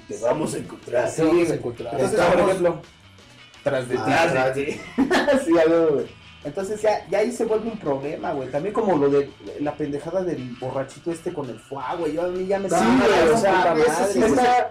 te 0.09 0.17
vamos 0.21 0.53
a 0.53 0.57
encontrar. 0.57 1.09
Sí, 1.09 1.21
vamos 1.21 1.49
a 1.49 1.53
encontrar. 1.55 1.93
Entonces, 1.93 2.19
Estamos- 2.19 2.41
por 2.41 2.49
ejemplo, 2.49 2.81
tras 3.63 3.87
de 3.89 3.95
ti. 3.95 4.01
Ah, 4.05 4.53
sí, 5.45 5.57
algo, 5.57 5.87
güey. 5.95 6.18
Entonces 6.43 6.81
ya, 6.81 7.05
ya 7.09 7.19
ahí 7.19 7.31
se 7.33 7.43
vuelve 7.43 7.69
un 7.69 7.77
problema, 7.77 8.31
güey. 8.31 8.49
También 8.49 8.73
como 8.73 8.95
lo 8.95 9.09
de 9.09 9.29
la 9.59 9.73
pendejada 9.73 10.23
del 10.23 10.55
borrachito 10.59 11.11
este 11.11 11.33
con 11.33 11.49
el 11.49 11.59
fuá, 11.59 11.95
güey. 11.95 12.13
Yo 12.13 12.23
a 12.23 12.27
mí 12.29 12.47
ya 12.47 12.59
me 12.59 12.69
Sí, 12.69 12.75
güey, 12.75 13.29
o 13.33 13.37
sea, 13.37 13.75
sí 14.11 14.21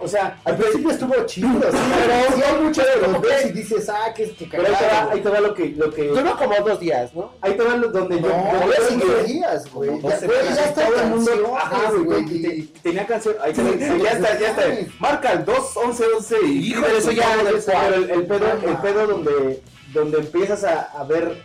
O 0.01 0.07
sea, 0.07 0.39
Al 0.45 0.57
principio 0.57 0.89
estuvo 0.89 1.13
chido, 1.25 1.49
sí, 1.71 1.77
pero 1.99 2.35
sí 2.35 2.41
hay 2.41 2.63
mucho 2.63 2.81
de 2.81 3.07
los 3.07 3.21
ves 3.21 3.45
y 3.45 3.51
dices, 3.51 3.87
ah, 3.89 4.11
que, 4.15 4.31
que 4.31 4.47
pero 4.49 4.63
ahí 4.63 4.67
te 4.67 4.71
va, 4.71 4.89
cagado. 4.89 5.11
ahí 5.11 5.21
te 5.21 5.29
va 5.29 5.39
lo 5.41 5.53
que, 5.53 5.69
lo 5.69 5.91
que, 5.93 6.07
Duró 6.07 6.37
como 6.37 6.55
dos 6.65 6.79
días, 6.79 7.13
¿no? 7.13 7.33
ahí 7.41 7.53
te 7.55 7.63
va 7.63 7.75
lo- 7.75 7.89
donde 7.89 8.19
yo, 8.19 8.27
No, 8.27 8.65
yo 8.65 8.95
dije, 8.97 9.23
días, 9.33 9.71
güey. 9.71 10.01
Ya, 10.01 10.09
está 10.15 10.85
todo 10.87 11.01
el 11.01 11.07
mundo, 11.09 11.31
ajá, 11.55 11.91
güey, 11.91 12.03
güey, 12.03 12.23
y 12.35 12.41
te- 12.41 12.55
y- 12.55 12.61
tenía 12.81 13.05
canción, 13.05 13.35
ahí 13.43 13.53
te 13.53 13.61
ya 14.03 14.11
está, 14.11 14.39
ya 14.39 14.49
está. 14.49 14.63
Marca 14.99 15.33
el 15.33 15.45
2, 15.45 15.77
11, 15.85 16.03
11 16.17 16.35
y 16.45 16.69
Hijo 16.69 16.81
de 16.87 16.97
eso 16.97 17.11
ya 17.11 17.27
Pero 17.65 17.95
el, 17.95 18.25
pedo, 18.27 18.47
el 18.53 18.77
pedo 18.77 19.07
donde, 19.07 19.61
donde 19.93 20.17
empiezas 20.19 20.63
a, 20.63 21.03
ver 21.03 21.41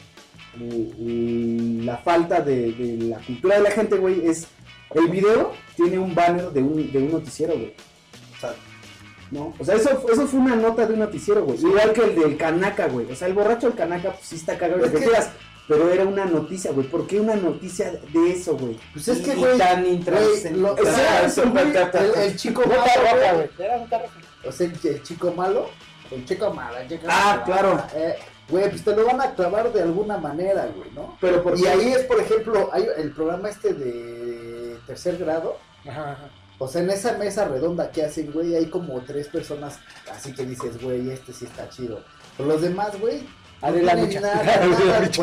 la 0.58 1.96
falta 1.98 2.40
de, 2.40 2.72
de 2.72 3.04
la 3.08 3.18
cultura 3.18 3.56
de 3.56 3.62
la 3.62 3.70
gente, 3.70 3.96
güey, 3.96 4.26
es 4.26 4.46
el 4.94 5.08
video 5.08 5.52
tiene 5.76 5.98
un 5.98 6.14
banner 6.14 6.50
de 6.50 6.62
un, 6.62 6.92
de 6.92 6.98
un 6.98 7.10
noticiero, 7.12 7.54
güey. 7.54 7.74
O 8.36 8.40
sea, 8.40 8.54
no, 9.30 9.54
o 9.58 9.64
sea, 9.64 9.74
eso, 9.74 9.90
eso 10.12 10.26
fue 10.28 10.38
una 10.40 10.54
nota 10.54 10.86
de 10.86 10.92
un 10.94 11.00
noticiero, 11.00 11.44
güey. 11.44 11.58
Igual 11.58 11.92
que 11.92 12.02
el 12.02 12.14
del 12.14 12.36
Kanaka, 12.36 12.86
güey. 12.86 13.10
O 13.10 13.16
sea, 13.16 13.26
el 13.26 13.34
borracho 13.34 13.66
del 13.68 13.76
Kanaka, 13.76 14.12
pues 14.12 14.26
sí 14.26 14.36
está 14.36 14.56
cagado, 14.56 14.84
lo 14.86 14.92
que 14.92 14.98
quieras. 14.98 15.30
Pero 15.66 15.90
era 15.90 16.04
una 16.04 16.26
noticia, 16.26 16.72
güey. 16.72 16.86
¿Por 16.86 17.06
qué 17.06 17.18
una 17.18 17.34
noticia 17.34 17.90
de 18.12 18.30
eso, 18.30 18.56
güey? 18.56 18.78
Pues 18.92 19.08
es 19.08 19.20
que, 19.20 19.34
güey, 19.34 19.56
tan 19.58 19.84
intrascendente. 19.86 20.82
el, 21.98 22.14
el 22.16 22.36
chico 22.36 22.60
malo, 22.66 22.78
güey, 23.34 23.48
o 24.46 24.52
sea, 24.52 24.66
el, 24.66 25.02
chico 25.02 25.32
malo, 25.32 25.70
el 26.10 26.24
chico 26.26 26.52
malo, 26.52 26.76
el 26.78 26.88
chico 26.88 27.06
Ah, 27.08 27.42
claro. 27.46 27.82
eh, 27.94 28.14
Güey, 28.48 28.68
pues 28.70 28.84
te 28.84 28.94
lo 28.94 29.06
van 29.06 29.20
a 29.20 29.34
clavar 29.34 29.72
de 29.72 29.82
alguna 29.82 30.18
manera, 30.18 30.68
güey, 30.76 30.90
¿no? 30.92 31.16
Pero 31.20 31.42
por 31.42 31.58
Y 31.58 31.66
ahí 31.66 31.92
es, 31.92 32.02
por 32.04 32.20
ejemplo, 32.20 32.68
hay 32.72 32.86
el 32.98 33.12
programa 33.12 33.48
este 33.48 33.72
de 33.72 34.76
tercer 34.86 35.16
grado, 35.16 35.56
Ajá, 35.88 36.12
ajá. 36.12 36.28
o 36.58 36.68
sea, 36.68 36.82
en 36.82 36.90
esa 36.90 37.16
mesa 37.16 37.46
redonda 37.46 37.90
que 37.90 38.04
hacen, 38.04 38.30
güey, 38.32 38.54
hay 38.54 38.66
como 38.66 39.00
tres 39.00 39.28
personas 39.28 39.78
así 40.12 40.34
que 40.34 40.44
dices, 40.44 40.80
güey, 40.82 41.10
este 41.10 41.32
sí 41.32 41.46
está 41.46 41.68
chido. 41.70 42.00
Pero 42.36 42.48
los 42.50 42.60
demás, 42.60 43.00
güey, 43.00 43.26
Adela 43.64 43.94
Micha. 43.96 44.20
nada, 44.20 44.66
Micha. 44.66 45.22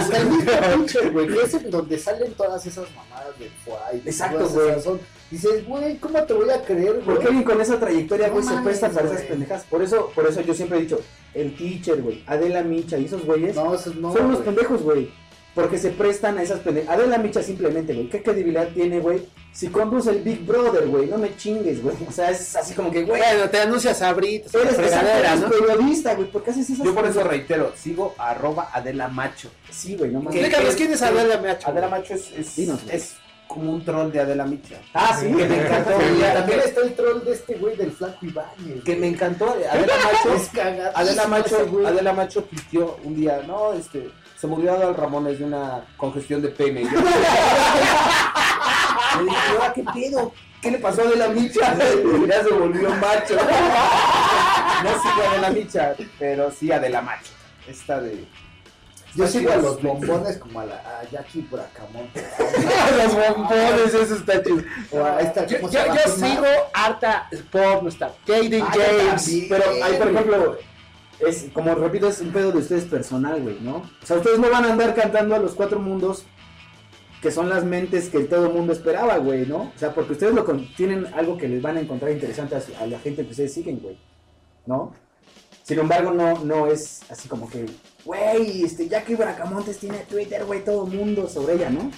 Hasta 0.00 0.18
el 0.18 0.26
mismo 0.30 0.52
Mitchell, 0.78 1.10
güey, 1.10 1.26
que 1.28 1.42
es 1.42 1.54
en 1.54 1.70
donde 1.70 1.98
salen 1.98 2.32
todas 2.34 2.64
esas 2.66 2.86
mamadas 2.94 3.38
de 3.38 3.50
Exacto, 4.10 4.46
todas 4.46 4.84
güey. 4.84 4.98
Dices, 5.30 5.66
güey, 5.66 5.96
¿cómo 5.98 6.22
te 6.24 6.32
voy 6.34 6.50
a 6.50 6.60
creer, 6.62 6.94
güey? 6.94 7.04
¿Por 7.04 7.18
qué 7.20 7.26
alguien 7.26 7.44
con 7.44 7.60
esa 7.60 7.78
trayectoria, 7.78 8.28
güey, 8.30 8.44
se 8.44 8.56
presta 8.62 8.88
para 8.90 9.06
esas 9.06 9.22
pendejas? 9.22 9.64
Por 9.70 9.82
eso, 9.82 10.10
por 10.14 10.26
eso 10.26 10.40
yo 10.40 10.54
siempre 10.54 10.78
he 10.78 10.82
dicho, 10.82 11.00
el 11.34 11.54
teacher, 11.56 12.02
güey, 12.02 12.24
Adela 12.26 12.62
Micha 12.62 12.98
y 12.98 13.04
esos 13.04 13.24
güeyes 13.24 13.54
No, 13.54 13.72
no, 13.72 13.78
son 13.78 14.24
unos 14.26 14.40
pendejos, 14.40 14.82
güey. 14.82 15.10
Porque 15.60 15.78
se 15.78 15.90
prestan 15.90 16.38
a 16.38 16.42
esas 16.42 16.60
pendejas. 16.60 16.94
Adela 16.94 17.18
Micha 17.18 17.42
simplemente, 17.42 17.94
güey, 17.94 18.08
¿qué 18.08 18.22
credibilidad 18.22 18.68
tiene, 18.68 19.00
güey? 19.00 19.26
Si 19.52 19.68
conduce 19.68 20.10
el 20.10 20.22
Big 20.22 20.46
Brother, 20.46 20.86
güey, 20.86 21.06
no 21.06 21.18
me 21.18 21.36
chingues, 21.36 21.82
güey. 21.82 21.96
O 22.08 22.12
sea, 22.12 22.30
es 22.30 22.54
así 22.56 22.74
como 22.74 22.90
que, 22.90 23.02
güey, 23.02 23.20
Bueno, 23.20 23.50
te 23.50 23.60
anuncias 23.60 24.00
a 24.02 24.12
Brit, 24.12 24.46
eres, 24.54 24.78
eres 24.78 25.40
¿no? 25.40 25.50
periodista, 25.50 26.14
güey, 26.14 26.30
¿por 26.30 26.44
qué 26.44 26.50
haces 26.50 26.70
esas 26.70 26.84
Yo 26.84 26.94
por 26.94 27.06
eso 27.06 27.24
reitero, 27.24 27.72
sigo 27.76 28.14
arroba 28.16 28.70
Adela 28.72 29.08
Macho. 29.08 29.50
Sí, 29.70 29.96
güey, 29.96 30.10
no 30.10 30.20
mames. 30.20 30.40
Explícanos 30.40 30.74
quién 30.76 30.92
es 30.92 31.02
Adela 31.02 31.36
Micha. 31.38 31.68
Adela 31.68 31.88
Macho 31.88 32.14
es, 32.14 32.30
es, 32.32 32.56
Dinos, 32.56 32.80
es 32.90 33.16
como 33.50 33.72
un 33.72 33.84
troll 33.84 34.12
de 34.12 34.20
Adela 34.20 34.46
Micha. 34.46 34.76
Ah, 34.94 35.16
sí. 35.18 35.26
Que 35.26 35.44
me 35.44 35.64
encantó. 35.64 35.90
También 35.90 36.60
que, 36.60 36.66
está 36.66 36.80
el 36.82 36.94
troll 36.94 37.24
de 37.24 37.32
este 37.32 37.54
güey 37.56 37.76
del 37.76 37.90
flaco 37.90 38.24
Ibáñez. 38.24 38.84
que 38.84 38.96
me 38.96 39.08
encantó. 39.08 39.56
Adela 39.68 39.94
Macho 40.04 40.60
Adela 40.94 41.26
Macho. 41.26 41.86
Adela 41.86 42.12
Macho 42.12 42.44
tuiteó 42.44 42.98
un 43.02 43.16
día, 43.16 43.42
no, 43.48 43.72
este, 43.72 44.08
se 44.40 44.46
murió 44.46 44.74
Adal 44.74 44.94
Ramones 44.94 45.38
de 45.38 45.44
una 45.44 45.84
congestión 45.96 46.40
de 46.40 46.48
pene. 46.48 46.82
Yo- 46.90 46.90
Le 49.18 49.24
dije, 49.24 49.36
"Ahora, 49.50 49.72
¿qué 49.74 49.84
pedo? 49.92 50.32
¿Qué 50.62 50.70
le 50.70 50.78
pasó 50.78 51.02
a 51.02 51.04
Adela 51.06 51.28
Micha? 51.28 51.74
Ya 52.28 52.42
se 52.42 52.50
volvió 52.52 52.90
macho. 52.96 53.34
No 53.34 54.90
sigo 55.02 55.22
a 55.26 55.30
Adela 55.30 55.50
Micha, 55.50 55.94
pero 56.18 56.50
sí 56.50 56.70
Adela 56.72 57.00
Macho. 57.02 57.32
Esta 57.68 58.00
de... 58.00 58.24
Yo 59.14 59.26
sigo 59.26 59.50
a 59.52 59.56
los 59.56 59.82
bombones 59.82 60.38
como 60.38 60.60
a, 60.60 60.66
la, 60.66 60.74
a 60.76 61.02
Jackie 61.10 61.40
Bracamonte. 61.50 62.24
Los 62.96 63.12
bombones, 63.16 63.92
eso 63.94 64.14
está 64.14 64.40
chido. 64.40 64.62
A 65.04 65.46
Yo, 65.46 66.12
sigo 66.16 66.46
harta 66.72 67.28
porno 67.50 67.88
está. 67.88 68.12
Jaden 68.24 68.62
Ah, 68.62 68.72
James. 68.72 69.30
Pero 69.48 69.64
ahí, 69.84 69.94
por 69.98 70.08
ejemplo, 70.10 70.58
es, 71.26 71.46
como 71.52 71.74
repito, 71.74 72.08
es 72.08 72.20
un 72.20 72.32
pedo 72.32 72.52
de 72.52 72.58
ustedes 72.58 72.84
personal, 72.84 73.40
güey, 73.42 73.58
¿no? 73.60 73.76
O 73.76 74.06
sea, 74.06 74.16
ustedes 74.16 74.38
no 74.38 74.50
van 74.50 74.64
a 74.64 74.72
andar 74.72 74.94
cantando 74.94 75.34
a 75.34 75.38
los 75.38 75.54
cuatro 75.54 75.78
mundos 75.78 76.24
que 77.20 77.30
son 77.30 77.48
las 77.48 77.64
mentes 77.64 78.08
que 78.08 78.20
todo 78.20 78.46
el 78.46 78.52
mundo 78.54 78.72
esperaba, 78.72 79.18
güey, 79.18 79.46
¿no? 79.46 79.72
O 79.74 79.78
sea, 79.78 79.94
porque 79.94 80.12
ustedes 80.12 80.34
lo 80.34 80.44
tienen 80.76 81.06
algo 81.14 81.36
que 81.36 81.48
les 81.48 81.60
van 81.60 81.76
a 81.76 81.80
encontrar 81.80 82.12
interesante 82.12 82.56
a 82.56 82.86
la 82.86 82.98
gente 82.98 83.24
que 83.24 83.30
ustedes 83.30 83.52
siguen, 83.52 83.78
güey, 83.80 83.98
¿no? 84.66 84.94
Sin 85.62 85.78
embargo, 85.78 86.12
no, 86.12 86.42
no 86.44 86.66
es 86.66 87.02
así 87.10 87.28
como 87.28 87.48
que, 87.48 87.66
güey, 88.04 88.64
este, 88.64 88.88
Jackie 88.88 89.14
Bracamontes 89.14 89.78
tiene 89.78 89.98
Twitter, 90.08 90.44
güey, 90.44 90.64
todo 90.64 90.86
el 90.86 90.92
mundo 90.92 91.28
sobre 91.28 91.54
ella, 91.54 91.70
¿no? 91.70 91.90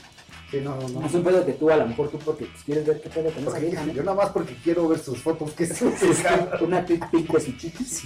Sí, 0.53 0.61
no, 0.61 0.77
no, 0.77 0.87
no. 0.87 1.07
Es 1.07 1.15
un 1.15 1.25
pedo 1.25 1.47
que 1.47 1.53
tú, 1.55 1.71
a 1.71 1.77
lo 1.77 1.87
mejor 1.87 2.11
tú, 2.11 2.19
porque 2.19 2.45
pues, 2.45 2.62
quieres 2.62 2.87
ver 2.87 3.01
qué 3.01 3.09
pedo 3.09 3.31
con 3.33 3.49
esa 3.49 3.59
vieja, 3.59 3.85
¿no? 3.87 3.93
yo 3.95 4.03
nada 4.03 4.17
más 4.19 4.29
porque 4.31 4.55
quiero 4.62 4.87
ver 4.87 4.99
sus 4.99 5.19
fotos 5.19 5.51
que 5.53 5.65
se 5.67 5.87
Una 6.61 6.85
pic 6.85 7.09
pic 7.11 7.27
de 7.33 7.41
su 7.41 7.53
chiquis. 7.57 8.03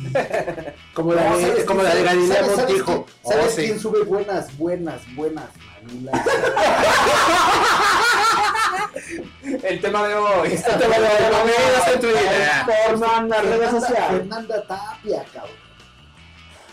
Como 0.95 1.13
la 1.13 1.29
No, 1.31 1.39
de, 1.39 1.47
¿sabes 1.49 1.65
como 1.65 1.83
la 1.83 1.93
de 1.93 2.03
Galilea 2.05 2.37
¿sabes- 2.45 2.57
sabes 2.57 2.69
Montijo. 2.69 3.05
quién- 3.05 3.33
¿Sabes 3.33 3.47
Oh, 3.47 3.51
sí. 3.57 3.63
quién 3.65 3.81
sube 3.81 4.05
buenas, 4.05 4.57
buenas, 4.57 5.01
buenas 5.17 5.47
manilas? 5.85 6.21
El 9.63 9.81
tema 9.81 10.07
de 10.09 10.15
hoy. 10.15 10.49
Este 10.53 10.73
te 10.73 10.89
va 10.89 10.97
a 10.97 11.01
dar 11.01 11.33
la 11.33 11.45
vida 11.45 11.93
en 11.93 12.01
Twitter. 12.01 12.49
Porno 12.89 13.07
en 13.19 13.29
las 13.29 13.43
redes 13.45 13.59
Fernanda, 13.59 13.81
sociales. 13.81 14.19
Fernanda 14.19 14.67
Tapia, 14.67 15.25
cabrón. 15.33 15.57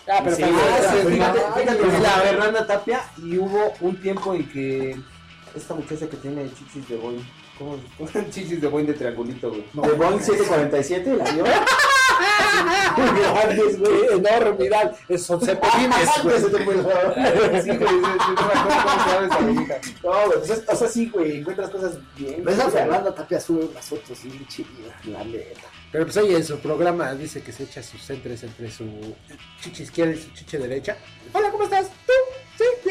Ah, 0.08 0.20
pero 0.24 0.36
Sí, 0.36 0.44
es 0.44 2.24
Fernanda 2.24 2.68
Tapia 2.68 3.04
y 3.18 3.38
hubo 3.38 3.74
un 3.82 4.02
tiempo 4.02 4.34
en 4.34 4.50
que 4.50 4.98
esta 5.56 5.74
muchacha 5.74 6.08
que 6.10 6.18
tiene 6.18 6.50
chichis 6.54 6.88
de 6.90 6.98
boing, 6.98 7.24
¿cómo 7.58 7.78
se 8.12 8.30
Chichis 8.32 8.62
de 8.62 8.68
boing 8.68 8.86
de 8.88 8.94
triangulito, 8.94 9.50
güey. 9.50 9.66
No, 9.74 9.82
De 9.84 9.92
Boeing 9.92 10.20
747, 10.20 11.16
la 11.18 11.32
vio. 11.32 11.44
Grandes, 12.96 13.80
güey. 13.80 14.06
Enorme, 14.14 14.56
mira, 14.60 14.94
son 15.18 15.42
cepelines, 15.42 16.10
güey. 16.24 16.40
Sí, 16.40 16.48
güey, 16.64 16.78
no 16.78 16.88
güey, 20.26 20.38
pues 20.40 20.50
es- 20.50 20.64
o 20.70 20.76
sea, 20.76 20.88
sí, 20.88 21.10
güey, 21.10 21.40
encuentras 21.40 21.70
cosas 21.70 21.98
bien. 22.16 22.48
Esa 22.48 22.68
o 22.68 22.72
sea, 22.72 22.82
Fernanda 22.84 23.16
Tapia 23.16 23.40
sube 23.40 23.66
unas 23.66 23.86
fotos 23.86 24.24
bien 24.24 24.48
chidas, 24.48 25.06
la 25.06 25.24
neta. 25.24 25.62
Pero 25.92 26.06
pues 26.06 26.18
oye, 26.18 26.36
en 26.36 26.44
su 26.44 26.58
programa 26.60 27.14
dice 27.14 27.42
que 27.44 27.52
se 27.52 27.64
echa 27.64 27.84
sus 27.84 28.02
centres 28.04 28.44
entre 28.44 28.72
su 28.72 28.86
chichi 29.62 29.84
izquierda 29.84 30.14
y 30.14 30.18
su 30.22 30.32
chichi 30.34 30.58
derecha. 30.58 30.98
Hola, 31.34 31.52
¿cómo 31.52 31.66
estás? 31.66 31.88
¿Tú? 32.06 32.14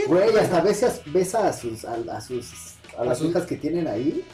Güey, 0.06 0.36
hasta 0.36 0.60
veces 0.60 1.00
besa 1.06 1.48
a 1.48 1.52
sus, 1.52 1.84
a, 1.84 1.94
a 2.12 2.20
sus, 2.20 2.50
a 2.98 3.04
las 3.04 3.20
hijas 3.22 3.44
que 3.46 3.56
tienen 3.56 3.86
ahí. 3.88 4.24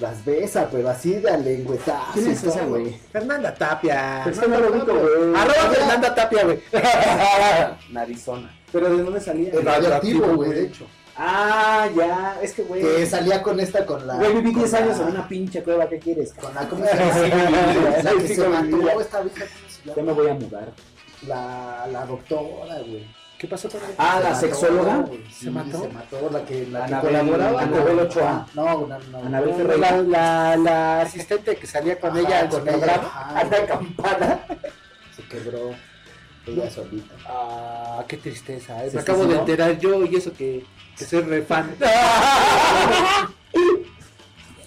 Las 0.00 0.24
besa, 0.24 0.68
pero 0.72 0.88
así 0.88 1.12
de 1.14 1.38
lengüetazo. 1.38 2.12
¿Quién 2.14 2.32
es 2.32 2.42
esa, 2.42 2.64
güey? 2.64 2.98
Fernanda 3.12 3.54
Tapia. 3.54 4.22
Pero 4.24 4.40
que 4.40 4.48
no 4.48 4.58
lo 4.60 4.72
ubico, 4.72 4.92
güey. 4.92 5.36
Arroba 5.40 5.70
Fernanda 5.72 6.14
Tapia, 6.16 6.44
güey. 6.44 6.58
Narizona. 7.92 8.52
Pero 8.72 8.90
¿de 8.96 9.02
dónde 9.04 9.20
salía? 9.20 9.52
El 9.52 9.64
radioactivo, 9.64 10.34
güey, 10.34 10.50
de 10.50 10.62
hecho. 10.64 10.86
Ah, 11.16 11.88
ya, 11.96 12.38
es 12.42 12.54
que, 12.54 12.62
güey. 12.62 12.82
Que 12.82 13.06
salía 13.06 13.40
con 13.40 13.60
esta, 13.60 13.86
con 13.86 14.04
la. 14.04 14.16
Güey, 14.16 14.32
viví 14.34 14.52
con 14.52 14.62
10 14.62 14.72
la- 14.72 14.78
años 14.78 14.98
en 14.98 15.06
una 15.06 15.28
pinche 15.28 15.62
cueva, 15.62 15.88
¿qué 15.88 16.00
quieres? 16.00 16.32
Con 16.32 16.52
la, 16.52 16.68
¿cómo 16.68 16.84
se 16.84 16.96
llama? 16.96 18.00
la 18.02 18.10
que 18.14 18.28
se 18.34 18.48
la- 18.48 18.94
esta 19.00 19.20
vieja, 19.22 19.44
¿cómo 19.46 19.68
se 19.68 19.94
Ya 19.94 20.02
me 20.02 20.12
voy 20.12 20.28
a 20.28 20.34
mudar. 20.34 20.72
La, 21.28 21.86
la 21.92 22.04
doctora, 22.04 22.80
güey. 22.80 23.06
¿Qué 23.44 23.50
pasó 23.50 23.68
con 23.68 23.78
ella? 23.82 23.92
Ah, 23.98 24.16
Se 24.16 24.22
la 24.22 24.30
mató, 24.30 24.40
sexóloga. 24.40 24.96
güey. 24.96 25.20
Sí, 25.30 25.44
¿Se 25.44 25.50
mató? 25.50 25.82
Se 25.82 25.88
mató, 25.90 26.30
la 26.32 26.44
que, 26.46 26.66
la 26.66 26.86
que 26.86 26.92
Anabel- 26.94 27.00
colaboraba. 27.02 27.60
Anabel 27.60 27.98
Ochoa. 27.98 28.46
No, 28.54 28.86
no, 28.86 28.98
no. 28.98 29.18
Anabel 29.18 29.50
no, 29.50 29.56
Ferreira. 29.56 29.90
La, 29.90 30.02
la, 30.02 30.56
la 30.56 31.00
asistente 31.02 31.56
que 31.56 31.66
salía 31.66 32.00
con 32.00 32.10
Ajá, 32.12 32.20
ella 32.20 32.48
con 32.48 32.66
ella, 32.66 33.02
Anda 33.34 33.66
campana. 33.66 34.40
Se 35.14 35.22
quebró 35.24 35.72
ella 36.46 36.70
solita. 36.70 37.14
Ah, 37.26 38.02
qué 38.08 38.16
tristeza. 38.16 38.82
eh. 38.82 38.88
¿Se 38.88 38.96
Me 38.96 39.02
acabo 39.02 39.26
de 39.26 39.36
enterar 39.36 39.78
yo 39.78 40.02
y 40.06 40.16
eso 40.16 40.32
que, 40.32 40.64
que 40.96 41.04
soy 41.04 41.20
re 41.20 41.42
fan. 41.42 41.74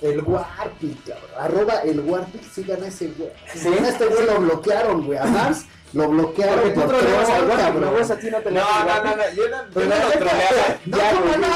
El 0.02 0.22
Warpic, 0.22 1.04
cabrón. 1.06 1.30
Arroba 1.40 1.74
el 1.84 2.00
Warpic, 2.02 2.44
sigan 2.52 2.84
a 2.84 2.88
ese 2.88 3.08
güey. 3.18 3.30
¿Sí? 3.54 3.68
A 3.68 3.88
este 3.90 4.06
güey 4.06 4.26
lo 4.26 4.40
bloquearon, 4.40 5.06
güey. 5.06 5.18
A 5.18 5.26
Mars 5.26 5.66
lo 5.94 6.10
bloquearon. 6.10 6.56
Porque 6.60 6.70
tú 6.72 6.82
por 6.82 6.90
troleabas 6.98 7.30
al 7.30 7.46
güey, 7.46 7.58
cabrón. 7.58 8.12
a 8.12 8.16
ti 8.18 8.30
no 8.30 8.38
te 8.40 8.52
le 8.52 8.60
No, 8.60 8.66
no, 8.86 9.04
no, 9.04 9.16
no, 9.16 9.24
yo 9.36 9.50
no, 9.50 9.58
yo 9.74 9.86
no 9.86 9.96
lo 9.96 10.12
troleaba. 10.12 10.78
No, 10.86 10.98
Ya, 10.98 11.12
¿cómo 11.12 11.38
no? 11.38 11.48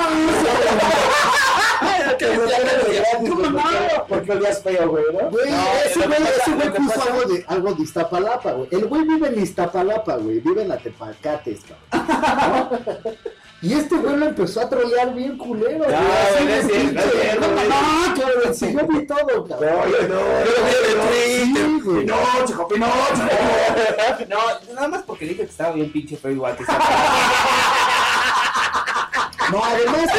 Lo 2.22 2.44
bloquearon 2.44 2.92
de 2.92 2.96
gratis, 3.00 3.30
¿Cómo 3.30 3.42
no? 3.50 3.62
porque- 3.62 4.04
Porque 4.10 4.32
olías 4.32 4.62
feo, 4.64 4.90
güey, 4.90 5.04
¿no? 5.14 5.30
Güey, 5.30 5.52
No, 5.52 5.64
ese 5.86 6.00
lo 6.00 6.08
güey, 6.08 6.22
ese 6.24 6.52
güey 6.52 6.68
lo 6.68 6.74
puso 6.76 7.02
algo 7.04 7.22
de, 7.34 7.46
algo 7.48 7.74
de 7.74 7.84
Iztapalapa, 7.84 8.52
güey. 8.54 8.68
El 8.72 8.86
güey 8.86 9.04
vive 9.04 9.28
en 9.28 9.40
Iztapalapa, 9.42 10.16
güey. 10.18 10.40
Vive 10.40 10.62
en 10.64 10.70
la 10.70 10.78
Tepacates, 10.78 11.60
cabrón. 11.90 12.80
¿No? 13.62 13.67
Y 13.69 13.74
este 13.74 13.95
güey 13.95 14.17
lo 14.17 14.26
empezó 14.26 14.62
a 14.62 14.69
trolear 14.69 15.13
bien 15.13 15.38
culero. 15.38 15.78
güey, 15.86 15.93
así 15.95 16.43
no 16.43 16.50
de 16.50 16.60
es 16.60 16.65
cierto, 16.67 17.47
no 17.47 17.56
No, 17.63 18.08
no, 18.08 18.21
cabrón, 18.21 18.56
sí, 18.56 18.74
yo 18.74 18.88
vi 18.88 19.06
todo, 19.06 19.45
cabrón. 19.47 19.74
Oye, 19.86 20.08
no, 20.08 20.19
Yo 20.45 20.52
lo 20.52 20.63
vi 20.65 20.71
en 20.71 20.86
el 20.86 21.02
Sí, 21.45 21.54
Twitter. 21.54 21.84
güey. 21.84 22.00
Pinocho, 22.06 22.67
Pinocho. 22.67 22.91
No, 24.30 24.38
nada 24.76 24.88
más 24.88 25.04
porque 25.04 25.26
dije 25.26 25.38
que 25.38 25.50
estaba 25.50 25.74
bien 25.74 25.91
pinche 25.91 26.15
feo 26.17 26.32
igual 26.32 26.56
que. 26.58 26.63
No, 29.52 29.62
además, 29.65 30.10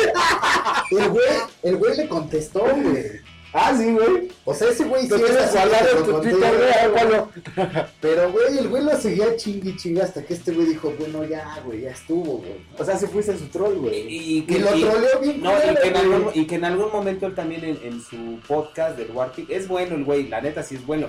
el 0.91 1.09
güey, 1.09 1.25
el 1.63 1.77
güey 1.77 1.97
le 1.97 2.09
contestó, 2.09 2.61
güey. 2.61 3.21
Ah, 3.55 3.75
sí, 3.77 3.93
güey. 3.93 4.29
O 4.45 4.55
sea, 4.55 4.71
ese 4.71 4.85
güey 4.85 5.07
sí 5.07 5.15
así, 5.15 5.57
guardado 5.57 6.03
tu 6.05 6.21
Twitter, 6.23 6.53
güey. 6.91 7.85
Pero, 8.01 8.33
güey, 8.33 8.59
el 8.59 8.69
güey 8.69 8.83
lo 8.83 8.97
seguía 8.97 9.37
chingui 9.37 9.77
chinga 9.77 10.05
hasta 10.05 10.25
que 10.25 10.35
este 10.35 10.53
güey 10.53 10.69
dijo, 10.69 10.93
bueno, 10.99 11.25
ya, 11.25 11.61
güey, 11.65 11.83
ya 11.83 11.91
estuvo, 11.91 12.39
güey. 12.39 12.65
O 12.79 12.85
sea, 12.85 12.97
si 12.97 13.07
fuiste 13.07 13.37
su 13.37 13.47
troll, 13.47 13.75
güey. 13.77 14.07
Y, 14.09 14.47
Y 14.49 14.59
lo 14.59 14.69
troleó 14.69 15.21
bien 15.21 15.43
No, 15.43 15.53
y 15.53 15.75
que, 15.77 15.89
en 15.89 15.97
algún, 15.97 16.31
y 16.35 16.47
que 16.47 16.55
en 16.55 16.65
algún 16.65 16.91
momento 16.93 17.27
él 17.27 17.35
también 17.35 17.65
en, 17.65 17.79
en 17.83 18.01
su 18.01 18.41
podcast 18.49 18.97
del 18.97 19.11
Warpic, 19.11 19.51
es 19.51 19.69
bueno 19.69 19.97
el 19.97 20.05
güey, 20.05 20.29
la 20.29 20.41
neta 20.41 20.63
sí 20.63 20.77
es 20.77 20.87
bueno. 20.87 21.09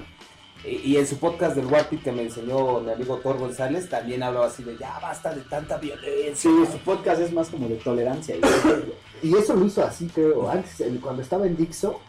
Y, 0.66 0.92
y 0.92 0.98
en 0.98 1.08
su 1.08 1.18
podcast 1.18 1.56
del 1.56 1.66
Warpic 1.66 2.04
que 2.04 2.12
me 2.12 2.24
enseñó 2.24 2.80
mi 2.82 2.92
amigo 2.92 3.18
Thor 3.18 3.38
González, 3.38 3.90
también 3.90 4.22
hablaba 4.24 4.48
así 4.48 4.64
de 4.64 4.78
ya 4.78 5.00
basta 5.02 5.34
de 5.34 5.42
tanta 5.42 5.78
violencia. 5.78 6.36
Sí, 6.36 6.72
su 6.72 6.78
podcast 6.80 7.22
es 7.22 7.32
más 7.32 7.50
como 7.50 7.68
de 7.68 7.76
tolerancia. 7.76 8.36
Y 9.22 9.36
eso 9.38 9.56
lo 9.56 9.66
hizo 9.66 9.84
así, 9.84 10.08
creo. 10.08 10.50
Antes, 10.50 10.84
cuando 11.02 11.22
estaba 11.22 11.46
en 11.48 11.56
Dixo, 11.56 12.00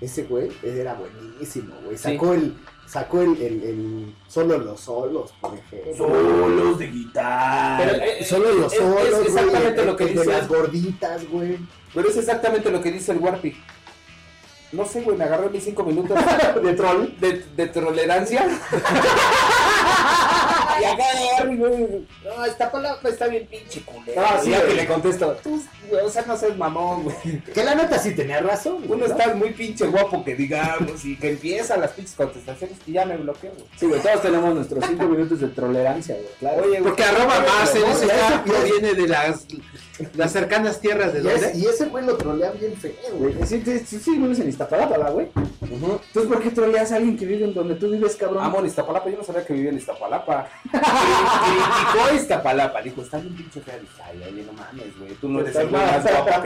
ese 0.00 0.24
güey 0.24 0.50
era 0.62 0.94
buenísimo, 0.94 1.74
güey. 1.84 1.96
Sacó 1.98 2.32
el, 2.34 2.56
sacó 2.86 3.20
el, 3.22 3.36
el, 3.42 3.62
el 3.62 4.14
solo 4.28 4.58
los 4.58 4.80
solos, 4.80 5.32
por 5.40 5.54
ejemplo. 5.54 5.94
Solos 5.96 6.78
de 6.78 6.86
guitarra. 6.86 7.78
Pero, 7.84 8.04
eh, 8.04 8.24
Solo 8.24 8.52
los 8.54 8.72
es- 8.72 8.78
es 8.80 8.84
solos, 8.84 9.10
güey, 9.10 9.26
exactamente 9.26 9.80
el- 9.80 9.86
lo 9.86 9.96
que 9.96 10.04
el 10.04 10.14
de 10.14 10.20
dice. 10.20 10.32
las 10.32 10.48
gorditas, 10.48 11.28
güey. 11.28 11.58
Pero 11.94 12.08
es 12.08 12.16
exactamente 12.16 12.70
lo 12.70 12.80
que 12.80 12.92
dice 12.92 13.12
el 13.12 13.18
Warpic. 13.18 13.56
No 14.72 14.86
sé, 14.86 15.00
güey, 15.02 15.16
me 15.16 15.24
agarré 15.24 15.50
mis 15.50 15.64
cinco 15.64 15.82
minutos 15.82 16.16
de 16.62 16.72
troll. 16.74 17.08
de, 17.18 17.44
de 17.56 17.66
tolerancia. 17.66 18.48
no, 22.24 22.44
esta 22.44 22.70
palabra 22.70 23.08
está 23.10 23.26
bien 23.28 23.46
pinche 23.46 23.80
culera. 23.82 24.22
Ah, 24.34 24.40
sí, 24.42 24.50
ya 24.50 24.64
que 24.66 24.74
le 24.74 24.86
contesto, 24.86 25.36
tú, 25.42 25.62
güey, 25.88 26.04
o 26.04 26.10
sea, 26.10 26.24
no 26.26 26.36
seas 26.36 26.56
mamón, 26.56 27.04
güey. 27.04 27.40
Que 27.54 27.64
la 27.64 27.74
neta 27.74 27.98
sí 27.98 28.14
tenía 28.14 28.40
razón, 28.40 28.78
güey. 28.86 28.98
Uno 29.00 29.06
¿no? 29.08 29.12
está 29.14 29.34
muy 29.34 29.50
pinche 29.50 29.86
guapo 29.86 30.24
que 30.24 30.34
digamos 30.34 31.04
y 31.04 31.16
que 31.16 31.30
empieza 31.30 31.76
las 31.76 31.90
pinches 31.92 32.14
contestaciones 32.14 32.76
y 32.86 32.92
ya 32.92 33.04
me 33.04 33.16
bloqueo, 33.16 33.52
güey. 33.52 33.64
Sí, 33.76 33.86
güey, 33.86 34.00
todos 34.00 34.22
tenemos 34.22 34.54
nuestros 34.54 34.84
5 34.86 35.04
minutos 35.06 35.40
de 35.40 35.48
tolerancia, 35.48 36.14
güey. 36.14 36.26
Claro. 36.38 36.58
Oye, 36.62 36.68
güey, 36.80 36.82
Porque 36.82 37.04
arroba 37.04 37.40
más 37.40 37.74
en 37.74 37.82
no, 37.82 37.88
ese 37.92 38.06
ya 38.06 38.14
caso 38.14 38.26
eso- 38.34 38.36
ya- 38.36 38.44
proviene 38.44 38.94
de 38.94 39.08
las, 39.08 39.46
las 40.14 40.32
cercanas 40.32 40.80
tierras 40.80 41.12
de 41.12 41.20
Y, 41.22 41.26
ese- 41.28 41.44
donde. 41.46 41.58
y 41.58 41.66
ese 41.66 41.84
güey 41.86 42.04
lo 42.04 42.16
trolean 42.16 42.52
bien 42.58 42.74
feo, 42.76 42.92
güey. 43.18 43.34
Sí, 43.46 43.62
sí, 43.64 43.78
sí, 43.80 43.98
sí, 43.98 44.18
vives 44.18 44.38
en 44.40 44.48
Iztapalapa, 44.48 44.96
¿verdad, 44.96 45.12
güey? 45.12 45.28
Entonces, 45.62 46.26
¿por 46.32 46.42
qué 46.42 46.50
troleas 46.50 46.90
a 46.92 46.96
alguien 46.96 47.16
que 47.16 47.26
vive 47.26 47.44
en 47.44 47.54
donde 47.54 47.74
tú 47.76 47.90
vives, 47.90 48.16
cabrón? 48.16 48.42
Amo 48.44 48.58
en 48.60 48.66
Iztapalapa, 48.66 49.08
yo 49.10 49.16
no 49.18 49.24
sabía 49.24 49.44
que 49.44 49.52
vivía 49.52 49.70
en 49.70 49.76
Iztapalapa. 49.78 50.48
Criticó 50.70 52.14
Iztapalapa, 52.14 52.82
dijo, 52.82 53.02
está 53.02 53.18
bien 53.18 53.34
pinche 53.36 53.60
fea. 53.60 53.78
Dije, 53.78 54.02
ay, 54.04 54.22
oye, 54.32 54.42
no 54.42 54.52
mames, 54.52 54.98
güey, 54.98 55.12
tú 55.20 55.28
no 55.28 55.40
eres 55.40 55.54
el 55.56 55.68
güey 55.68 55.82
más 55.82 56.02
guapo 56.02 56.42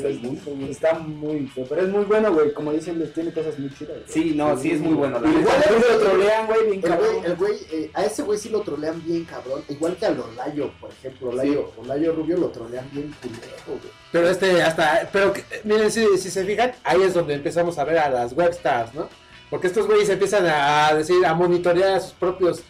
que 0.00 0.08
digamos. 0.08 0.70
Está 0.70 0.94
muy 0.98 1.46
feo, 1.46 1.64
pero 1.68 1.82
es 1.82 1.88
muy 1.88 2.04
bueno, 2.04 2.32
güey. 2.32 2.52
Como 2.52 2.72
dicen, 2.72 3.02
tiene 3.14 3.32
cosas 3.32 3.58
muy 3.58 3.70
chidas. 3.74 3.96
Sí, 4.06 4.32
no, 4.36 4.56
sí 4.58 4.72
es 4.72 4.80
muy 4.80 4.94
bueno. 4.94 5.18
igual 5.18 5.44
lo 5.90 5.98
trolean, 5.98 6.46
güey, 6.46 6.64
bien 6.66 6.74
El 6.74 6.82
cabrón. 6.90 7.08
güey, 7.16 7.24
el 7.30 7.36
güey, 7.36 7.54
eh, 7.72 7.90
a 7.94 8.04
ese 8.04 8.22
güey 8.22 8.38
sí 8.38 8.48
lo 8.48 8.60
trolean 8.60 9.02
bien, 9.04 9.24
cabrón. 9.24 9.62
Igual 9.68 9.96
que 9.96 10.06
al 10.06 10.18
Olayo, 10.20 10.70
por 10.80 10.90
ejemplo. 10.90 11.30
Olayo 11.30 12.12
Rubio 12.12 12.36
lo 12.36 12.48
trolean 12.48 12.87
bien 12.92 13.14
culero, 13.22 13.46
güey. 13.66 13.92
Pero 14.12 14.28
este, 14.30 14.62
hasta, 14.62 15.08
pero 15.12 15.32
que- 15.32 15.44
miren, 15.64 15.90
si, 15.90 16.06
si 16.18 16.30
se 16.30 16.44
fijan, 16.44 16.72
ahí 16.84 17.02
es 17.02 17.14
donde 17.14 17.34
empezamos 17.34 17.78
a 17.78 17.84
ver 17.84 17.98
a 17.98 18.08
las 18.08 18.32
webstars, 18.32 18.94
¿no? 18.94 19.08
Porque 19.50 19.66
estos 19.66 19.86
güeyes 19.86 20.08
empiezan 20.08 20.46
a 20.46 20.92
decir, 20.94 21.24
a 21.24 21.34
monitorear 21.34 21.94
a 21.94 22.00
sus 22.00 22.12
propios. 22.12 22.62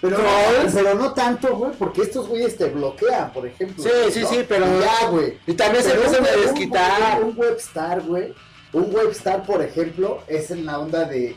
Pero, 0.00 0.16
Trolls. 0.16 0.72
pero 0.72 0.94
no 0.94 1.12
tanto, 1.12 1.54
güey, 1.56 1.72
porque 1.72 2.02
estos 2.02 2.26
güeyes 2.26 2.56
te 2.56 2.66
bloquean, 2.70 3.32
por 3.32 3.46
ejemplo. 3.46 3.84
Sí, 3.84 3.90
sí, 4.12 4.20
¿no? 4.22 4.28
sí, 4.30 4.44
pero- 4.48 4.66
Y 4.66 4.80
Ya, 4.80 5.06
güey. 5.08 5.38
Y 5.46 5.52
también 5.54 5.84
se 5.84 5.90
Pero 5.90 6.04
empiezan 6.04 6.26
a 6.26 6.40
desquitar. 6.40 7.20
Un, 7.22 7.28
un 7.30 7.38
webstar, 7.38 8.00
güey. 8.00 8.34
Un 8.72 8.94
webstar, 8.94 9.42
por 9.44 9.60
ejemplo, 9.62 10.22
es 10.26 10.50
en 10.50 10.64
la 10.64 10.78
onda 10.78 11.04
de. 11.04 11.36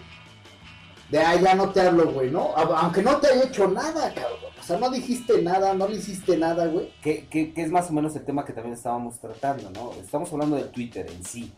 De, 1.10 1.20
ah, 1.20 1.36
ya 1.36 1.54
no 1.56 1.70
te 1.72 1.82
hablo, 1.82 2.06
güey, 2.06 2.30
¿no? 2.32 2.54
Aunque 2.56 3.02
no 3.02 3.18
te 3.18 3.28
haya 3.28 3.44
hecho 3.44 3.68
nada, 3.68 4.14
cabrón. 4.14 4.53
O 4.64 4.66
sea, 4.66 4.78
no 4.78 4.90
dijiste 4.90 5.42
nada, 5.42 5.74
no 5.74 5.90
le 5.90 5.98
hiciste 5.98 6.38
nada, 6.38 6.68
güey. 6.68 6.90
Que, 7.02 7.26
que, 7.28 7.54
que 7.54 7.64
es 7.64 7.70
más 7.70 7.90
o 7.90 7.94
menos 7.94 8.16
el 8.16 8.24
tema 8.24 8.46
que 8.46 8.54
también 8.54 8.74
estábamos 8.76 9.20
tratando, 9.20 9.70
¿no? 9.72 9.92
Estamos 10.00 10.32
hablando 10.32 10.56
de 10.56 10.64
Twitter 10.64 11.06
en 11.10 11.26
sí. 11.26 11.52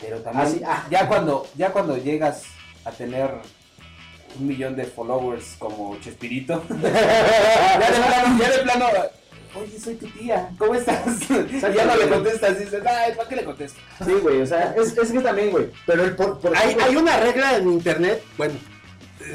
Pero 0.00 0.20
también, 0.20 0.46
Ah, 0.46 0.50
sí, 0.50 0.62
ah. 0.64 0.86
ya, 0.90 1.06
cuando, 1.06 1.46
ya 1.54 1.70
cuando 1.70 1.98
llegas 1.98 2.44
a 2.86 2.92
tener 2.92 3.30
un 4.38 4.46
millón 4.46 4.74
de 4.74 4.84
followers 4.84 5.56
como 5.58 5.98
Chespirito, 6.00 6.62
ya 6.70 7.78
de 7.78 7.96
plano, 7.96 8.38
ya 8.38 8.50
de 8.52 8.58
plano, 8.58 8.86
oye, 9.56 9.78
soy 9.78 9.94
tu 9.96 10.06
tía, 10.06 10.50
¿cómo 10.56 10.74
estás? 10.76 11.04
Y 11.30 11.60
ya 11.60 11.84
no 11.84 11.96
le 11.96 12.08
contestas, 12.08 12.58
dices, 12.58 12.82
ay, 12.86 13.12
¿para 13.16 13.28
qué 13.28 13.36
le 13.36 13.44
contesto? 13.44 13.80
Sí, 14.02 14.12
güey, 14.22 14.40
o 14.40 14.46
sea, 14.46 14.74
es, 14.78 14.96
es 14.96 15.12
que 15.12 15.20
también, 15.20 15.50
güey. 15.50 15.70
Pero 15.84 16.04
el 16.04 16.16
por, 16.16 16.38
por 16.38 16.56
Hay, 16.56 16.74
hay 16.80 16.96
una 16.96 17.18
regla 17.18 17.56
en 17.56 17.70
internet, 17.70 18.22
bueno, 18.38 18.54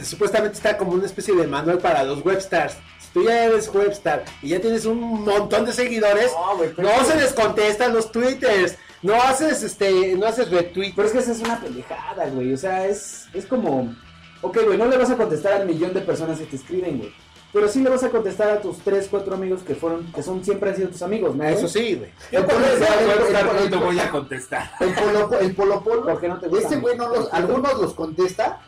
supuestamente 0.04 0.58
está 0.58 0.78
como 0.78 0.94
una 0.94 1.06
especie 1.06 1.34
de 1.36 1.48
manual 1.48 1.78
para 1.80 2.04
los 2.04 2.24
webstars. 2.26 2.76
Si 3.00 3.08
tú 3.14 3.24
ya 3.24 3.46
eres 3.46 3.70
webstar 3.74 4.24
y 4.42 4.50
ya 4.50 4.62
tienes 4.62 4.86
un 4.86 5.24
montón 5.24 5.66
de 5.66 5.74
seguidores, 5.74 6.32
No, 6.78 7.06
se 7.06 7.16
les 7.16 7.34
contestan 7.34 7.94
los 7.94 8.12
twitters, 8.12 8.76
no 9.02 9.16
haces 9.16 9.64
este, 9.64 10.16
no 10.16 10.26
haces 10.26 10.50
retweet. 10.50 10.94
pero 10.96 11.08
es 11.08 11.14
que 11.14 11.20
esa 11.20 11.32
es 11.34 11.40
una 11.40 11.60
pendejada, 11.60 12.28
güey. 12.28 12.54
O 12.54 12.58
sea, 12.58 12.86
es, 12.88 13.26
es 13.34 13.46
como. 13.46 13.94
Ok, 14.42 14.58
güey, 14.66 14.78
no 14.78 14.88
le 14.88 14.98
vas 14.98 15.10
a 15.10 15.16
contestar 15.16 15.54
al 15.54 15.66
millón 15.66 15.94
de 15.94 16.02
personas 16.02 16.38
que 16.40 16.46
te 16.46 16.56
escriben, 16.58 16.98
güey. 16.98 17.14
Pero 17.54 17.68
sí 17.68 17.82
le 17.82 17.90
vas 17.90 18.04
a 18.04 18.10
contestar 18.10 18.50
a 18.50 18.62
tus 18.62 18.80
3, 18.80 19.08
4 19.12 19.36
amigos 19.36 19.62
que 19.62 19.76
fueron, 19.76 20.12
que 20.12 20.24
son 20.24 20.44
siempre 20.44 20.72
han 20.72 20.76
sido 20.76 20.90
tus 20.90 21.04
amigos, 21.04 21.36
¿no? 21.36 21.44
Eso 21.44 21.68
sí, 21.68 21.94
güey. 21.94 22.10
te 23.70 23.76
voy 23.78 24.00
a 24.00 24.10
contestar. 24.10 24.72
el 24.80 24.94
polo, 24.96 25.40
el 25.40 25.56
polo 25.56 25.84
polo, 25.84 26.04
¿Por 26.04 26.20
qué 26.20 26.30
no 26.30 26.40
te 26.40 26.48
gusta? 26.48 26.68
ese 26.68 26.78
güey 26.78 26.98
no 26.98 27.10
los, 27.10 27.32
algunos 27.32 27.80
los 27.80 27.94
contesta 27.94 28.60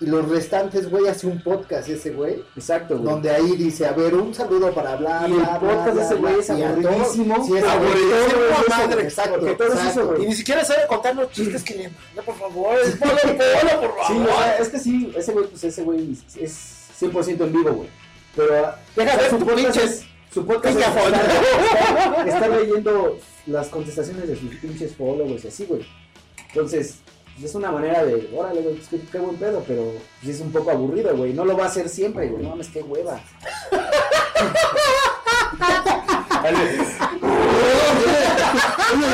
y 0.00 0.06
los 0.06 0.28
restantes, 0.28 0.88
güey, 0.88 1.08
hace 1.08 1.26
un 1.26 1.42
podcast 1.42 1.88
ese 1.88 2.10
güey, 2.10 2.44
Exacto, 2.56 2.96
güey. 2.98 3.10
donde 3.12 3.30
ahí 3.30 3.56
dice, 3.56 3.84
a 3.86 3.92
ver, 3.92 4.14
un 4.14 4.32
saludo 4.32 4.72
para 4.72 4.92
hablar. 4.92 5.28
Y 5.28 5.32
el 5.34 5.40
podcast 5.42 5.96
de 5.96 6.02
ese 6.04 6.14
güey 6.14 6.38
es 6.38 6.50
aburridísimo. 6.50 7.44
Sí, 7.44 7.56
es 7.56 7.64
Aburridísimo, 7.64 8.40
madre. 8.68 9.02
exacto, 9.02 9.40
Porque 9.40 9.54
todo 9.56 9.68
es 9.68 9.74
eso, 9.74 9.82
exacto. 9.88 10.06
güey. 10.10 10.22
Y 10.22 10.26
ni 10.28 10.34
siquiera 10.34 10.64
sabe 10.64 10.86
contar 10.86 11.16
los 11.16 11.30
chistes 11.32 11.64
que 11.64 11.74
le 11.74 11.82
manda, 11.90 12.22
por 12.24 12.36
favor. 12.38 12.78
Es 12.78 12.94
polo, 12.96 13.12
polo, 13.12 13.80
por 13.80 13.90
Sí, 14.06 14.12
favor. 14.14 14.28
o 14.30 14.38
sea, 14.38 14.58
es 14.58 14.68
que 14.68 14.78
sí, 14.78 15.12
ese 15.16 15.32
güey, 15.32 15.46
pues 15.46 15.64
ese 15.64 15.82
güey 15.82 16.16
es 16.40 16.76
100% 17.00 17.44
en 17.44 17.52
vivo, 17.52 17.72
güey. 17.72 17.88
Pero 18.36 18.54
Deja 18.54 18.70
o 18.94 19.04
sea, 19.04 19.16
ver 19.16 19.30
su 19.30 19.38
podcast 19.40 19.58
pinches 19.58 19.84
es, 19.90 20.04
su 20.32 20.46
podcast 20.46 20.78
es 20.78 20.86
picafón. 20.86 21.14
estar, 21.14 22.28
estar 22.28 22.50
leyendo 22.50 23.18
las 23.46 23.66
contestaciones 23.68 24.28
de 24.28 24.36
sus 24.36 24.54
pinches 24.56 24.94
followers 24.94 25.44
y 25.44 25.48
así, 25.48 25.64
güey. 25.64 25.84
Entonces, 26.50 26.96
es 27.44 27.54
una 27.54 27.70
manera 27.70 28.04
de, 28.04 28.30
órale, 28.34 28.60
güey, 28.62 28.74
pues, 28.76 28.88
qué, 28.88 29.00
qué 29.10 29.18
buen 29.18 29.36
pedo, 29.36 29.62
pero 29.66 29.92
pues, 30.22 30.34
es 30.36 30.40
un 30.40 30.50
poco 30.52 30.70
aburrido, 30.70 31.16
güey. 31.16 31.32
No 31.32 31.44
lo 31.44 31.56
va 31.56 31.64
a 31.64 31.68
hacer 31.68 31.88
siempre, 31.88 32.28
güey. 32.28 32.42
No 32.42 32.50
mames, 32.50 32.68
qué 32.68 32.82
hueva. 32.82 33.20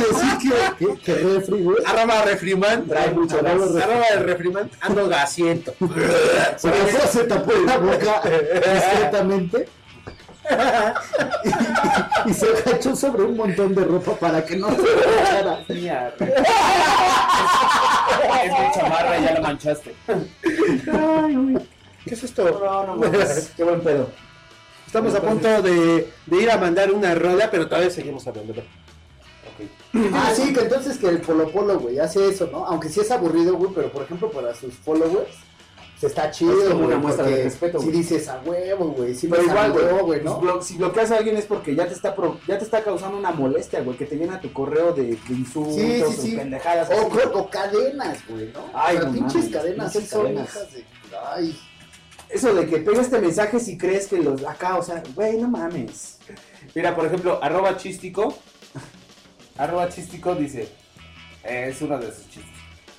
Decir 0.09 0.99
que, 1.05 1.15
refri, 1.15 1.63
güey. 1.63 1.77
Arroba 1.85 2.23
refriman. 2.23 2.87
Trae 2.87 3.11
mucho 3.11 3.43
gas. 3.43 3.55
Arroba 3.55 4.07
de 4.11 4.19
refriman. 4.21 4.71
Ando 4.81 5.09
gasiento. 5.09 5.73
Por 5.79 5.91
eso 5.99 7.07
se 7.11 7.25
tapó 7.25 7.53
la 7.53 7.79
boca 7.79 8.23
discretamente. 8.25 9.69
y, 12.27 12.31
y 12.31 12.35
se 12.35 12.47
agachó 12.47 12.95
sobre 12.95 13.23
un 13.23 13.37
montón 13.37 13.75
de 13.75 13.85
ropa 13.85 14.13
para 14.13 14.45
que 14.45 14.57
no 14.57 14.69
se 14.71 14.83
manchara. 15.69 16.15
Es 18.45 18.51
mi 18.53 18.73
chamarra, 18.75 19.19
ya 19.19 19.33
la 19.35 19.41
manchaste. 19.41 19.95
¿Qué 22.05 22.15
es 22.15 22.25
esto? 22.25 22.45
No, 22.65 22.87
no 22.87 22.97
mames, 22.97 23.53
qué 23.57 23.65
buen 23.65 23.81
pedo. 23.81 24.09
Estamos 24.87 25.15
a 25.15 25.21
punto 25.21 25.63
de, 25.63 26.09
de 26.27 26.37
ir 26.43 26.51
a 26.51 26.59
mandar 26.59 26.93
una 26.93 27.15
rola, 27.15 27.51
pero 27.51 27.67
todavía 27.67 27.91
seguimos 27.91 28.27
hablando. 28.27 28.53
ok. 28.53 28.61
Ah, 30.13 30.33
sí, 30.35 30.53
que 30.53 30.61
entonces 30.61 30.99
que 30.99 31.09
el 31.09 31.21
Polo 31.21 31.49
Polo, 31.51 31.79
güey, 31.79 31.99
hace 31.99 32.29
eso, 32.29 32.49
¿no? 32.53 32.67
Aunque 32.67 32.89
sí 32.89 33.01
es 33.01 33.11
aburrido, 33.11 33.55
güey, 33.57 33.73
pero 33.75 33.91
por 33.91 34.03
ejemplo 34.03 34.31
para 34.31 34.55
sus 34.55 34.75
followers, 34.75 35.35
está 36.07 36.31
chido, 36.31 36.61
Es 36.63 36.69
como 36.71 36.87
una 36.87 36.97
muestra 36.99 37.27
de 37.27 37.45
respeto, 37.45 37.79
Si 37.81 37.91
dices 37.91 38.29
a 38.29 38.41
huevo, 38.45 38.87
güey, 38.97 39.15
me 39.15 39.29
Pero 39.31 39.43
igual, 39.43 39.73
güey, 39.73 40.05
pues, 40.05 40.25
¿no? 40.25 40.41
blo- 40.41 40.63
si 40.63 40.77
bloqueas 40.77 41.11
a 41.11 41.17
alguien 41.19 41.37
es 41.37 41.47
porque 41.47 41.75
ya 41.75 41.87
te 41.87 41.95
está 41.95 42.15
pro- 42.15 42.39
ya 42.47 42.59
te 42.59 42.65
está 42.65 42.83
causando 42.85 43.17
una 43.19 43.31
molestia, 43.31 43.81
güey, 43.83 43.97
que 43.97 44.07
te 44.07 44.17
llena 44.17 44.41
tu 44.41 44.53
correo 44.53 44.93
de, 44.93 45.03
de 45.17 45.35
insultos, 45.35 45.75
Sí, 45.75 45.97
sí, 45.97 46.03
o 46.03 46.13
sí. 46.13 46.37
pendejadas. 46.37 46.89
O, 46.91 46.93
así, 46.93 47.19
o 47.33 47.51
cadenas, 47.51 48.19
güey, 48.29 48.53
¿no? 48.53 48.61
Ay, 48.75 48.97
o 48.97 49.01
sea, 49.01 49.09
no 49.09 49.15
pinches 49.15 49.35
mames, 49.37 49.51
cadenas 49.53 49.93
pinches 49.93 50.11
son 50.11 50.23
cadenas. 50.23 50.49
hijas 50.49 50.73
de... 50.73 50.85
Ay, 51.27 51.61
Eso 52.29 52.55
de 52.55 52.67
que 52.67 52.77
pega 52.79 53.01
este 53.01 53.21
mensaje 53.21 53.61
si 53.61 53.79
crees 53.79 54.07
que 54.09 54.19
los 54.19 54.43
acá, 54.45 54.77
o 54.79 54.83
sea, 54.83 55.03
güey, 55.15 55.37
no 55.41 55.49
mames. 55.49 56.19
Mira, 56.75 56.95
por 56.97 57.07
ejemplo, 57.07 57.39
arroba 57.43 57.77
chístico. 57.77 58.37
Arroba 59.57 59.89
chístico 59.89 60.35
dice. 60.35 60.69
eh, 61.45 61.69
es 61.71 61.81
uno 61.83 61.99
de 61.99 62.07
sus 62.09 62.29
chistes. 62.29 62.54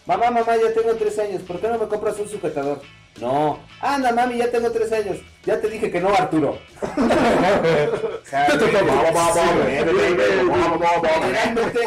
Mamá, 0.06 0.30
mamá, 0.30 0.56
ya 0.56 0.72
tengo 0.74 0.94
tres 0.96 1.18
años. 1.20 1.42
¿Por 1.42 1.60
qué 1.60 1.68
no 1.68 1.80
me 1.80 1.88
compras 1.88 2.20
un 2.20 2.30
sujetador? 2.30 2.82
No. 3.20 3.60
Anda, 3.82 4.12
mami, 4.12 4.38
ya 4.38 4.52
tengo 4.52 4.70
tres 4.72 4.92
años. 4.92 5.18
Ya 5.46 5.60
te 5.60 5.70
dije 5.70 5.90
que 5.90 6.00
no, 6.02 6.10
Arturo. 6.10 6.60
Realmente 11.32 11.80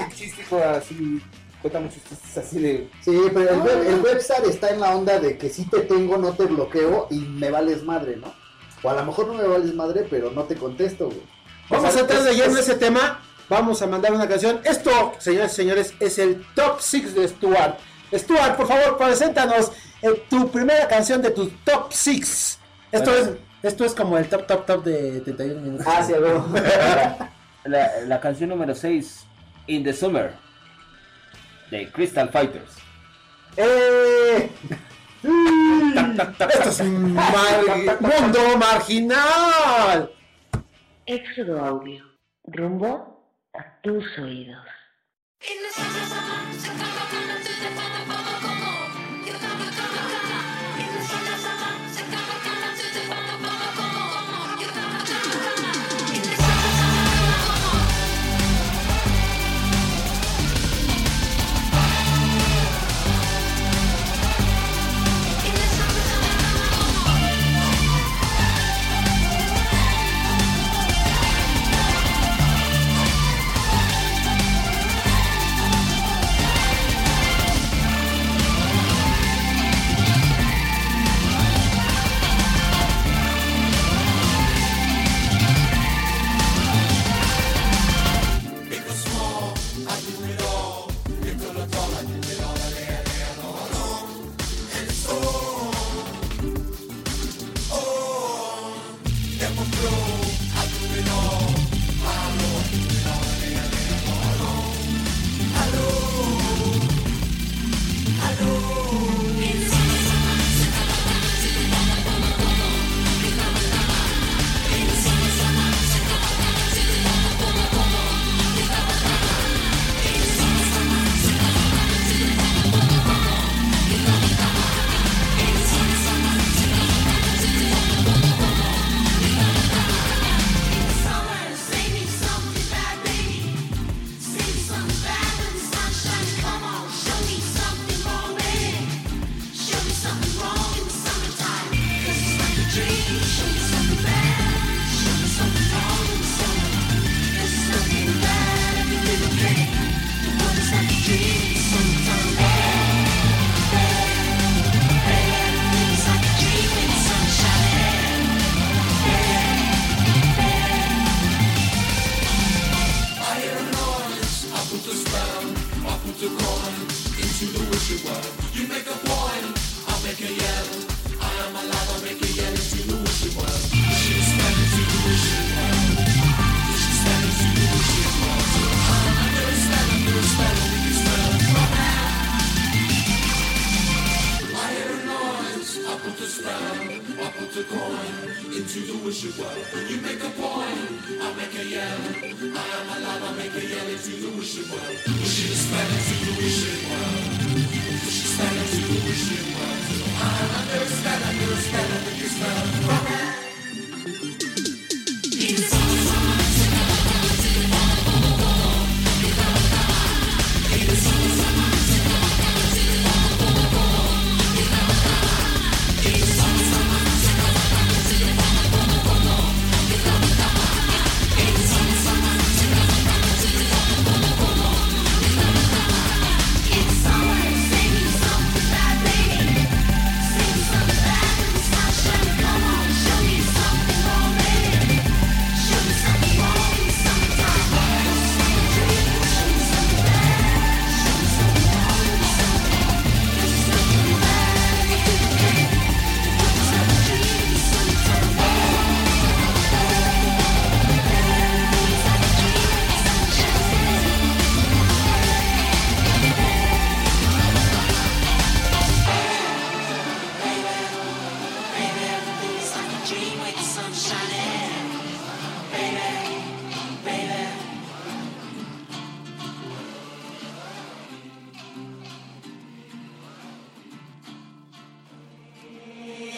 así. 0.76 1.22
Cuenta 1.60 1.80
muchos 1.80 2.02
chistes 2.08 2.38
así 2.38 2.60
de. 2.60 2.88
sí, 3.00 3.20
pero 3.34 3.50
el, 3.50 3.58
web, 3.60 3.82
el 3.88 4.00
webstar 4.00 4.44
está 4.44 4.70
en 4.70 4.78
la 4.80 4.94
onda 4.94 5.18
de 5.18 5.36
que 5.36 5.48
si 5.50 5.64
te 5.68 5.80
tengo, 5.80 6.16
no 6.16 6.32
te 6.32 6.44
bloqueo 6.44 7.08
y 7.10 7.18
me 7.18 7.50
vales 7.50 7.82
madre, 7.82 8.16
¿no? 8.16 8.32
O 8.82 8.90
a 8.90 8.94
lo 8.94 9.04
mejor 9.04 9.26
no 9.26 9.34
me 9.34 9.42
vales 9.46 9.74
madre, 9.74 10.06
pero 10.08 10.30
no 10.30 10.44
te 10.44 10.54
contesto, 10.54 11.06
güey. 11.06 11.22
Vamos 11.68 11.96
a 11.96 12.00
entrar 12.00 12.22
de 12.22 12.32
lleno 12.32 12.44
en 12.44 12.50
es- 12.52 12.58
ese 12.68 12.74
tema. 12.76 13.20
Vamos 13.48 13.82
a 13.82 13.86
mandar 13.88 14.12
una 14.12 14.28
canción. 14.28 14.60
Esto, 14.64 15.14
señores 15.18 15.52
y 15.52 15.56
señores, 15.56 15.94
es 15.98 16.18
el 16.18 16.46
top 16.54 16.76
6 16.80 17.14
de 17.16 17.26
Stuart. 17.26 17.76
Stuart, 18.12 18.56
por 18.56 18.66
favor, 18.66 18.96
preséntanos 18.98 19.72
eh, 20.02 20.24
tu 20.30 20.50
primera 20.50 20.86
canción 20.88 21.20
de 21.22 21.30
tu 21.30 21.48
top 21.64 21.92
6. 21.92 22.58
Esto, 22.92 23.10
Bueno. 23.10 23.26
es, 23.62 23.68
esto 23.72 23.84
es 23.84 23.94
como 23.94 24.16
el 24.18 24.28
top, 24.28 24.46
top, 24.46 24.64
top 24.66 24.84
de 24.84 25.20
31 25.20 25.60
minutos. 25.60 25.86
Ah, 25.86 26.02
sí, 26.02 26.14
a 26.14 26.20
huevo. 26.20 26.46
La, 27.64 27.90
la 28.06 28.20
canción 28.20 28.48
número 28.48 28.74
6, 28.74 29.26
In 29.66 29.84
the 29.84 29.92
Summer, 29.92 30.32
de 31.70 31.90
Crystal 31.92 32.30
Fighters. 32.30 32.76
¡Eh! 33.56 34.50
Esto 35.22 36.68
es 36.70 36.80
un 36.80 37.12
mar- 37.12 37.98
mundo 38.00 38.56
marginal. 38.56 40.10
Éxodo 41.04 41.62
Audio. 41.62 42.04
Rumbo 42.44 43.28
a 43.52 43.80
tus 43.82 44.04
oídos. 44.18 44.64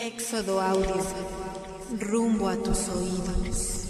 Éxodo 0.03 0.59
Audio. 0.59 0.97
Rumbo 1.99 2.49
a 2.49 2.57
tus 2.57 2.89
oídos. 2.89 3.85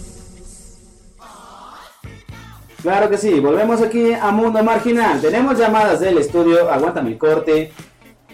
Claro 2.81 3.09
que 3.09 3.17
sí, 3.17 3.39
volvemos 3.39 3.81
aquí 3.81 4.11
a 4.11 4.29
Mundo 4.31 4.61
Marginal. 4.61 5.21
Tenemos 5.21 5.57
llamadas 5.57 6.01
del 6.01 6.17
estudio, 6.17 6.69
aguántame 6.69 7.11
el 7.11 7.17
corte. 7.17 7.71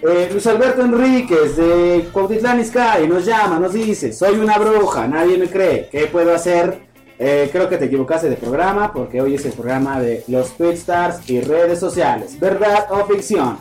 Eh, 0.02 0.30
Luis 0.32 0.48
Alberto 0.48 0.82
Enríquez 0.82 1.56
de 1.56 2.10
Cuautitlán 2.12 2.60
Izcalli 2.60 3.08
nos 3.08 3.26
llama, 3.26 3.60
nos 3.60 3.74
dice, 3.74 4.12
soy 4.12 4.40
una 4.40 4.58
bruja, 4.58 5.08
nadie 5.08 5.38
me 5.38 5.48
cree, 5.48 5.88
¿qué 5.92 6.06
puedo 6.08 6.34
hacer? 6.34 6.80
Eh, 7.20 7.50
creo 7.52 7.68
que 7.68 7.78
te 7.78 7.86
equivocaste 7.86 8.30
de 8.30 8.38
programa 8.38 8.94
porque 8.94 9.22
hoy 9.22 9.36
es 9.36 9.46
el 9.46 9.54
programa 9.54 10.00
de 10.00 10.24
los 10.28 10.54
Stars 10.60 11.28
y 11.30 11.42
redes 11.42 11.80
sociales, 11.80 12.40
¿verdad 12.40 12.88
o 12.92 13.06
ficción? 13.06 13.58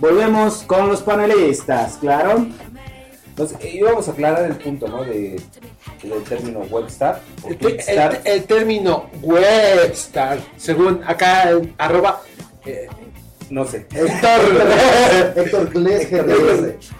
Volvemos 0.00 0.62
con 0.62 0.88
los 0.88 1.02
panelistas, 1.02 1.96
¿claro? 1.96 2.46
Entonces, 3.38 3.72
íbamos 3.72 4.08
a 4.08 4.10
aclarar 4.10 4.44
el 4.46 4.56
punto, 4.56 4.88
¿no? 4.88 5.04
De, 5.04 5.40
del 6.02 6.22
término 6.24 6.58
webstar. 6.70 7.20
El, 7.46 7.56
el- 7.86 8.18
el 8.24 8.44
término 8.44 9.08
webstar, 9.22 10.40
según 10.56 11.02
acá 11.06 11.50
en 11.50 11.72
arroba 11.78 12.20
eh, 12.66 12.88
No 13.48 13.64
sé. 13.64 13.86
Héctor. 13.94 15.36
Héctor 15.36 15.70
Gles, 15.70 16.10
GDS. 16.10 16.92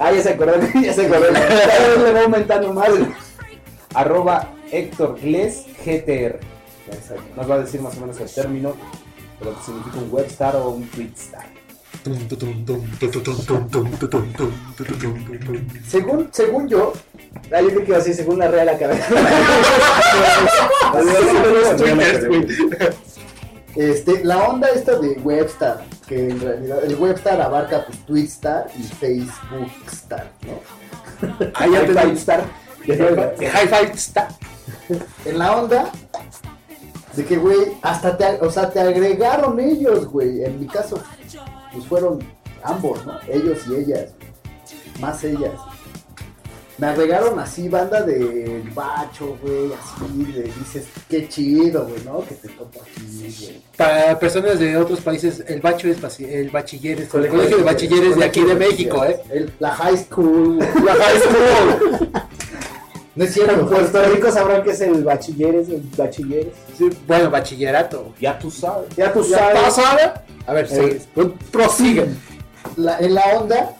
Ah, 0.00 0.10
ya 0.10 0.22
se 0.22 0.30
acordó, 0.30 0.54
ya 0.82 0.92
se 0.92 1.06
acordó. 1.06 1.32
Cada 1.32 1.88
vez 1.88 1.98
le 2.02 2.12
va 2.12 2.20
aumentando 2.22 2.72
más. 2.72 2.88
Arroba 3.94 4.52
Héctor 4.72 5.20
Gles 5.20 5.66
GTR. 5.84 6.40
Nos 7.36 7.48
va 7.48 7.54
a 7.54 7.58
decir 7.60 7.80
más 7.80 7.96
o 7.96 8.00
menos 8.00 8.18
el 8.20 8.28
término 8.28 8.74
lo 9.40 9.56
que 9.56 9.62
significa 9.64 9.98
un 9.98 10.08
webstar 10.12 10.56
o 10.56 10.70
un 10.70 10.88
tweetstar. 10.88 11.46
Según, 15.86 16.28
según 16.32 16.68
yo, 16.68 16.92
Ah, 17.52 17.60
yo 17.60 17.68
creo 17.68 17.84
que 17.84 17.88
iba 17.88 17.98
así, 17.98 18.14
según 18.14 18.38
la 18.38 18.48
Real 18.48 18.68
Academia. 18.68 19.06
este, 23.76 24.24
la 24.24 24.48
onda 24.48 24.68
esta 24.68 24.98
de 24.98 25.10
Webstar, 25.22 25.84
que 26.08 26.30
en 26.30 26.40
realidad 26.40 26.84
el 26.84 26.96
Webstar 26.96 27.40
abarca 27.40 27.84
pues 27.86 27.98
Twitstar 28.06 28.66
y 28.76 28.82
Facebookstar, 28.82 30.32
¿no? 30.42 30.60
Ahí 31.54 31.70
ya 31.72 31.78
High 31.78 31.86
te 31.86 31.92
Five 31.92 32.12
Star. 32.14 32.44
De 32.86 33.48
High 33.48 33.68
Five 33.68 33.92
está. 33.94 34.28
En 35.24 35.38
la 35.38 35.56
onda 35.56 35.92
de 37.14 37.24
que, 37.24 37.36
güey, 37.36 37.76
hasta 37.82 38.16
te, 38.16 38.24
o 38.40 38.50
sea, 38.50 38.70
te 38.70 38.80
agregaron 38.80 39.60
ellos, 39.60 40.06
güey. 40.06 40.44
En 40.44 40.58
mi 40.60 40.66
caso, 40.66 41.00
pues 41.76 41.86
fueron 41.88 42.18
ambos, 42.62 43.04
¿no? 43.06 43.18
Ellos 43.28 43.58
y 43.68 43.74
ellas. 43.74 44.06
Más 45.00 45.22
ellas. 45.24 45.52
Me 46.78 46.88
agregaron 46.88 47.38
así, 47.40 47.70
banda 47.70 48.02
del 48.02 48.62
bacho, 48.74 49.38
güey, 49.42 49.70
así, 49.72 50.26
le 50.30 50.42
dices, 50.42 50.84
qué 51.08 51.26
chido, 51.26 51.86
güey, 51.86 52.02
¿no? 52.04 52.20
Que 52.26 52.34
te 52.34 52.48
topo 52.48 52.80
aquí, 52.82 53.34
güey. 53.40 53.62
Para 53.78 54.18
personas 54.18 54.58
de 54.58 54.76
otros 54.76 55.00
países, 55.00 55.42
el 55.48 55.60
bacho 55.62 55.88
es 55.88 55.96
el 56.20 56.50
bachiller, 56.50 56.98
es 56.98 57.04
el 57.04 57.08
Colegio 57.08 57.40
de 57.40 57.56
de- 57.56 57.62
bachilleres 57.62 58.16
de 58.16 58.24
aquí 58.26 58.42
de 58.42 58.54
México, 58.54 59.04
¿eh? 59.06 59.18
El- 59.30 59.52
la 59.58 59.70
high 59.74 59.96
school. 59.96 60.58
La 60.84 60.94
high 60.94 61.20
school. 61.20 62.10
No 63.16 63.24
es 63.24 63.34
En 63.34 63.44
cierto, 63.46 63.66
Puerto 63.70 64.04
Rico 64.10 64.30
sabrán 64.30 64.62
que 64.62 64.72
es 64.72 64.80
el 64.82 65.02
bachilleres, 65.02 65.70
el 65.70 65.80
bachilleres. 65.96 66.52
Sí, 66.76 66.90
bueno, 67.06 67.30
bachillerato. 67.30 68.12
Ya 68.20 68.38
tú 68.38 68.50
sabes. 68.50 68.94
Ya 68.96 69.12
tú 69.12 69.22
¿Ya 69.24 69.38
sabes. 69.38 69.62
pasaba? 69.62 70.24
A 70.46 70.52
ver, 70.52 70.66
Eh, 70.70 71.00
sigue. 71.14 71.26
prosigue. 71.50 72.06
la- 72.76 72.98
en 72.98 73.14
la 73.14 73.24
onda, 73.38 73.74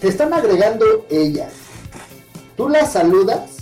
te 0.00 0.08
están 0.08 0.32
agregando 0.32 1.06
ellas. 1.10 1.52
Tú 2.56 2.68
las 2.68 2.92
saludas 2.92 3.56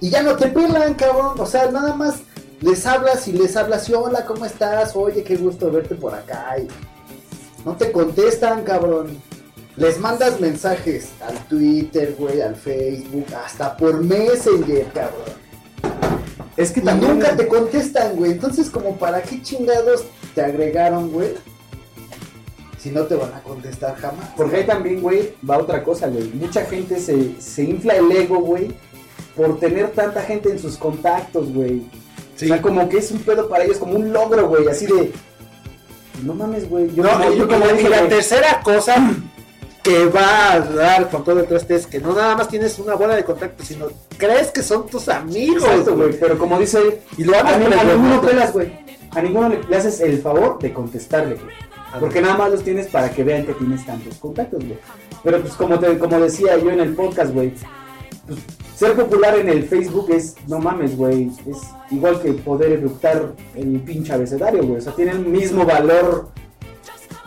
y 0.00 0.10
ya 0.10 0.22
no 0.22 0.36
te 0.36 0.46
pelan, 0.48 0.94
cabrón. 0.94 1.38
O 1.38 1.46
sea, 1.46 1.70
nada 1.70 1.94
más 1.94 2.16
les 2.60 2.86
hablas 2.86 3.26
y 3.28 3.32
les 3.32 3.56
hablas 3.56 3.88
y 3.88 3.94
hola, 3.94 4.24
¿cómo 4.24 4.44
estás? 4.44 4.94
Oye, 4.96 5.22
qué 5.24 5.36
gusto 5.36 5.70
verte 5.70 5.94
por 5.96 6.14
acá. 6.14 6.56
Y 6.58 6.68
no 7.64 7.76
te 7.76 7.90
contestan, 7.92 8.62
cabrón. 8.64 9.20
Les 9.76 9.98
mandas 9.98 10.40
mensajes 10.40 11.08
al 11.20 11.36
Twitter, 11.48 12.14
güey, 12.18 12.40
al 12.40 12.56
Facebook, 12.56 13.26
hasta 13.44 13.76
por 13.76 14.02
Messenger, 14.02 14.86
cabrón. 14.92 15.47
Es 16.58 16.70
que 16.72 16.80
también. 16.80 17.12
nunca 17.14 17.36
te 17.36 17.46
contestan, 17.48 18.16
güey. 18.16 18.32
Entonces, 18.32 18.68
como 18.68 18.96
para 18.96 19.22
qué 19.22 19.40
chingados 19.40 20.04
te 20.34 20.42
agregaron, 20.42 21.10
güey. 21.10 21.34
Si 22.78 22.90
no 22.90 23.02
te 23.04 23.14
van 23.16 23.32
a 23.34 23.40
contestar 23.42 23.96
jamás. 23.96 24.28
Porque 24.36 24.56
ahí 24.56 24.64
también, 24.66 25.00
güey, 25.00 25.34
va 25.48 25.58
otra 25.58 25.82
cosa, 25.82 26.06
güey. 26.08 26.28
Mucha 26.34 26.64
gente 26.66 27.00
se, 27.00 27.40
se 27.40 27.62
infla 27.64 27.96
el 27.96 28.10
ego, 28.12 28.38
güey, 28.40 28.68
por 29.36 29.58
tener 29.58 29.90
tanta 29.92 30.22
gente 30.22 30.50
en 30.50 30.58
sus 30.58 30.76
contactos, 30.76 31.52
güey. 31.52 31.82
O 32.34 32.38
sea, 32.38 32.62
como 32.62 32.88
que 32.88 32.98
es 32.98 33.10
un 33.10 33.18
pedo 33.20 33.48
para 33.48 33.64
ellos, 33.64 33.78
como 33.78 33.94
un 33.94 34.12
logro, 34.12 34.48
güey, 34.48 34.68
así 34.68 34.86
de... 34.86 35.12
No 36.24 36.34
mames, 36.34 36.68
güey. 36.68 36.92
Yo, 36.94 37.02
No, 37.02 37.10
como- 37.12 37.32
yo 37.34 37.48
como 37.48 37.66
dije, 37.68 37.88
la 37.88 38.06
tercera 38.08 38.60
cosa 38.62 38.94
que 39.88 40.06
va 40.06 40.52
a 40.52 40.60
dar 40.60 41.10
con 41.10 41.24
todo 41.24 41.40
el 41.40 41.46
traste 41.46 41.74
es 41.76 41.86
que 41.86 41.98
no 41.98 42.14
nada 42.14 42.36
más 42.36 42.48
tienes 42.48 42.78
una 42.78 42.94
bola 42.94 43.16
de 43.16 43.24
contacto, 43.24 43.64
sino 43.64 43.86
crees 44.16 44.50
que 44.50 44.62
son 44.62 44.86
tus 44.86 45.08
amigos. 45.08 45.62
Exacto, 45.64 45.96
güey. 45.96 46.12
Pero 46.18 46.38
como 46.38 46.58
dice 46.58 46.78
él, 46.78 46.98
Y 47.16 47.24
lo 47.24 47.34
a, 47.38 47.56
ni- 47.56 47.66
a 47.74 47.84
ninguno 47.84 48.20
pelas, 48.20 48.52
güey. 48.52 48.72
A 49.12 49.22
ninguno 49.22 49.48
le, 49.48 49.62
le 49.64 49.76
haces 49.76 50.00
el 50.00 50.20
favor 50.20 50.58
de 50.58 50.72
contestarle, 50.72 51.36
güey. 51.36 51.54
Porque 52.00 52.20
nada 52.20 52.36
más 52.36 52.50
los 52.50 52.62
tienes 52.62 52.86
para 52.88 53.10
que 53.10 53.24
vean 53.24 53.46
que 53.46 53.54
tienes 53.54 53.86
tantos 53.86 54.16
contactos, 54.18 54.62
güey. 54.62 54.78
Pero 55.24 55.40
pues 55.40 55.54
como 55.54 55.78
te, 55.78 55.98
como 55.98 56.20
decía 56.20 56.58
yo 56.58 56.70
en 56.70 56.80
el 56.80 56.94
podcast, 56.94 57.32
güey, 57.32 57.54
pues, 58.26 58.38
ser 58.76 58.92
popular 58.94 59.36
en 59.38 59.48
el 59.48 59.64
Facebook 59.66 60.10
es, 60.10 60.36
no 60.46 60.58
mames, 60.58 60.96
güey, 60.96 61.30
es 61.46 61.58
igual 61.90 62.20
que 62.20 62.32
poder 62.34 62.72
eructar 62.72 63.32
el 63.56 63.80
pinche 63.80 64.12
abecedario, 64.12 64.62
güey. 64.64 64.76
O 64.78 64.80
sea, 64.82 64.92
tiene 64.92 65.12
el 65.12 65.20
mismo 65.20 65.64
valor 65.64 66.28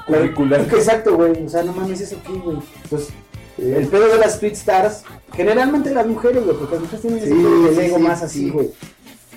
curricular. 0.05 0.61
Exacto, 0.61 1.15
güey. 1.15 1.45
O 1.45 1.49
sea, 1.49 1.63
no 1.63 1.73
mames, 1.73 2.01
eso 2.01 2.17
aquí, 2.21 2.33
güey. 2.43 2.57
Pues 2.89 3.09
el 3.57 3.87
pedo 3.87 4.07
de 4.07 4.17
las 4.17 4.39
tweet 4.39 4.53
stars, 4.53 5.03
generalmente 5.33 5.93
las 5.93 6.07
mujeres, 6.07 6.43
güey, 6.43 6.57
porque 6.57 6.75
las 6.75 6.83
mujeres 6.83 7.01
tienen 7.01 7.19
ese 7.19 7.27
Sí, 7.29 7.75
sí, 7.75 7.81
ego 7.81 7.97
sí, 7.97 8.03
más 8.03 8.21
así, 8.23 8.39
sí. 8.45 8.49
güey. 8.49 8.71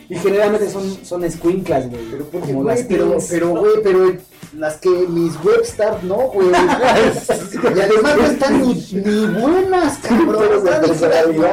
Y 0.09 0.17
generalmente 0.17 0.71
son, 0.71 1.05
son 1.05 1.25
escuinclas, 1.25 1.89
güey. 1.91 2.03
Pero, 2.11 2.25
porque, 2.27 2.47
como 2.49 2.63
güey, 2.63 2.77
las 2.77 2.87
pero, 2.87 3.17
pero, 3.29 3.49
güey, 3.51 3.73
pero 3.83 4.17
las 4.57 4.77
que 4.77 4.91
mis 4.91 5.33
webstars 5.43 6.03
no, 6.05 6.17
güey. 6.29 6.49
y 7.77 7.81
además 7.81 8.17
no 8.17 8.27
están 8.27 8.63
ni, 8.63 8.75
ni 8.93 9.27
buenas, 9.27 9.99
cabrón. 9.99 10.65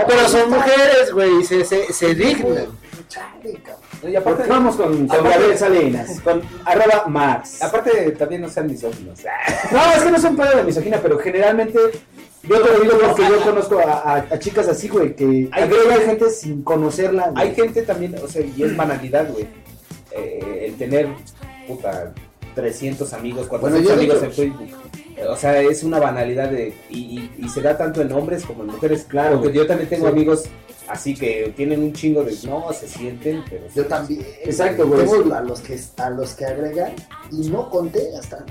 Pero 0.08 0.28
son 0.30 0.50
mujeres, 0.50 1.14
güey, 1.14 1.40
y 1.40 1.44
se, 1.44 1.66
se, 1.66 1.92
se 1.94 2.14
dignan. 2.14 2.68
Chale, 3.08 3.54
cabrón. 3.64 3.81
Y 4.04 4.16
aparte, 4.16 4.38
Porque 4.40 4.50
vamos 4.52 4.76
con, 4.76 5.08
Gabriel 5.08 5.58
Salinas, 5.58 6.20
con 6.22 6.42
arroba 6.66 7.06
Mars. 7.08 7.62
aparte 7.62 8.12
también 8.12 8.42
no 8.42 8.50
sean 8.50 8.68
misóginos. 8.68 9.20
No, 9.72 9.80
es 9.96 10.04
que 10.04 10.12
no 10.12 10.20
son 10.20 10.36
de 10.36 10.64
misogina, 10.64 10.98
pero 11.02 11.20
generalmente 11.20 11.78
yo 12.44 12.62
te 12.62 12.72
lo 12.72 12.80
digo 12.80 12.98
porque 13.00 13.22
yo 13.30 13.42
conozco 13.44 13.80
a, 13.80 13.92
a- 13.94 14.26
a 14.32 14.40
chicas 14.40 14.68
así, 14.68 14.88
güey, 14.88 15.16
que 15.16 15.50
Hay- 15.52 15.64
agregan 15.64 16.02
gente 16.02 16.30
sin 16.32 16.64
conocerla. 16.64 17.30
güey. 17.30 17.48
Hay 17.50 17.56
gente 17.56 17.84
también, 17.84 18.16
o 18.24 18.28
sea, 18.28 18.42
y 18.42 18.64
es 18.64 18.76
banalidad, 18.76 19.30
güey. 19.32 19.48
Eh, 20.12 20.66
el 20.68 20.76
tener, 20.76 21.08
puta, 21.68 22.12
300 22.56 23.14
amigos, 23.14 23.48
400 23.48 23.72
Bueno, 23.84 23.88
yo 23.88 23.94
amigos 24.16 24.24
en 24.24 24.34
Facebook. 24.34 24.78
O 25.30 25.36
sea, 25.36 25.62
es 25.62 25.84
una 25.84 26.00
banalidad 26.00 26.50
de, 26.50 26.74
y, 26.90 26.98
y- 27.38 27.46
y 27.46 27.50
se 27.50 27.62
da 27.62 27.78
tanto 27.78 28.02
en 28.02 28.12
hombres 28.12 28.44
como 28.46 28.64
en 28.64 28.72
mujeres. 28.72 29.06
Claro, 29.08 29.40
Porque 29.40 29.56
yo 29.58 29.68
también 29.68 29.88
tengo 29.88 30.08
Sí. 30.08 30.12
amigos 30.12 30.46
así 30.92 31.14
que 31.16 31.54
tienen 31.56 31.82
un 31.82 31.94
chingo 31.94 32.24
de, 32.24 32.36
no, 32.46 32.72
se 32.74 32.88
sienten, 32.88 33.44
pero... 33.50 33.64
Yo 33.74 33.86
también. 33.86 34.26
Exacto, 34.44 34.88
güey. 34.88 35.32
A 35.32 35.42
los 35.42 35.62
que 35.62 35.80
a 35.98 36.10
los 36.10 36.34
que 36.34 36.46
agregan 36.46 36.94
y 37.32 37.50
no 37.50 37.70
contestan. 37.70 38.46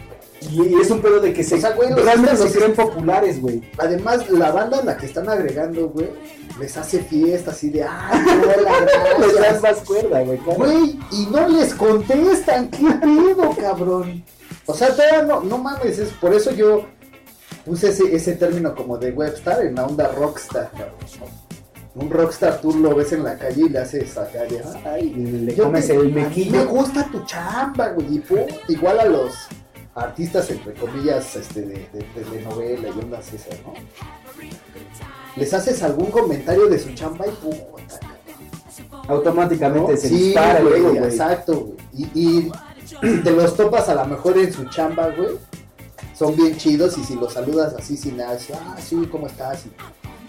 Y, 0.51 0.63
y 0.63 0.75
es 0.81 0.91
un 0.91 1.03
pedo 1.03 1.21
de 1.21 1.33
que 1.35 1.45
se, 1.45 1.57
O 1.57 1.61
sea, 1.61 1.73
güey, 1.73 1.91
los 1.91 2.03
realmente 2.03 2.37
se 2.37 2.59
creen 2.59 2.75
populares, 2.75 3.41
güey. 3.41 3.61
Además, 3.77 4.29
la 4.31 4.51
banda 4.51 4.79
a 4.79 4.85
la 4.85 4.97
que 4.97 5.07
están 5.07 5.29
agregando, 5.29 5.89
güey, 5.91 6.09
les 6.59 6.77
hace 6.77 7.03
fiesta 7.03 7.51
así 7.51 7.69
de, 7.69 7.83
ay, 7.85 8.25
hola, 8.43 8.73
Les 9.21 9.35
gracias. 9.35 9.63
más 9.63 9.77
cuerda, 9.79 10.23
güey. 10.23 10.39
claro. 10.39 10.59
Güey, 10.65 10.99
y 11.13 11.27
no 11.31 11.47
les 11.49 11.75
contestan, 11.75 12.71
qué 12.71 12.87
pedo, 13.03 13.55
cabrón. 13.61 14.25
O 14.65 14.75
sea, 14.75 14.95
todavía 14.95 15.23
no, 15.23 15.41
no 15.41 15.59
mames, 15.59 15.99
es 15.99 16.11
por 16.13 16.33
eso 16.33 16.53
yo 16.53 16.87
puse 17.65 17.91
ese, 17.91 18.15
ese 18.15 18.33
término 18.37 18.75
como 18.75 18.97
de 18.97 19.11
webstar 19.13 19.65
en 19.65 19.75
la 19.75 19.85
onda 19.85 20.09
rockstar, 20.09 20.71
cabrón. 20.71 20.97
Un 22.01 22.11
rockstar 22.11 22.61
tú 22.61 22.73
lo 22.79 22.95
ves 22.95 23.13
en 23.13 23.25
la 23.25 23.37
calle 23.37 23.63
y 23.67 23.69
le 23.69 23.79
haces 23.79 24.17
acá 24.17 24.41
de, 24.45 24.63
ay, 24.87 25.11
Le 25.11 25.55
comes 25.57 25.87
te- 25.87 25.95
el 25.97 26.13
mequillo. 26.13 26.53
Me 26.53 26.65
gusta 26.65 27.07
tu 27.13 27.23
chamba, 27.25 27.89
güey, 27.91 28.07
y 28.17 28.73
igual 28.73 29.01
a 29.01 29.05
los 29.05 29.33
artistas, 29.95 30.51
entre 30.51 30.73
comillas, 30.75 31.37
este, 31.37 31.61
de, 31.63 31.89
telenovela 32.15 32.89
y 32.89 32.99
ondas 32.99 33.33
esas, 33.35 33.59
¿no? 33.67 33.75
Les 35.37 35.53
haces 35.53 35.83
algún 35.83 36.11
comentario 36.11 36.67
de 36.69 36.79
su 36.79 36.93
chamba 36.95 37.27
y 37.27 37.31
puta, 37.33 38.01
Automáticamente 39.09 39.93
¿no? 39.93 39.99
se 39.99 40.09
Sí, 40.09 40.15
dispara 40.17 40.59
el 40.61 40.83
güey, 40.83 40.97
exacto, 40.99 41.55
güey. 41.61 42.11
Y, 42.15 42.51
y 43.01 43.19
te 43.25 43.31
los 43.33 43.57
topas 43.57 43.89
a 43.89 43.95
lo 43.95 44.05
mejor 44.07 44.39
en 44.39 44.53
su 44.53 44.65
chamba, 44.67 45.09
güey. 45.11 45.37
son 46.17 46.35
bien 46.37 46.57
chidos 46.57 46.97
y 46.99 47.05
si 47.05 47.15
los 47.17 47.33
saludas 47.33 47.75
así 47.79 47.97
sin 47.97 48.17
nada, 48.17 48.39
ah, 48.55 48.77
sí, 48.81 49.07
¿cómo 49.11 49.27
estás? 49.27 49.67
Y, 49.67 49.71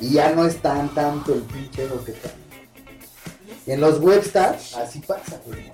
y 0.02 0.14
ya 0.14 0.32
no 0.32 0.46
es 0.46 0.58
tan 0.58 0.90
tanto 0.90 1.34
el 1.34 1.42
pinche 1.42 1.84
ego 1.84 2.04
que 2.04 2.12
está. 2.12 2.32
Y 3.66 3.72
en 3.72 3.82
los 3.82 4.00
webstars, 4.00 4.76
así 4.76 5.00
pasa, 5.00 5.40
güey. 5.46 5.72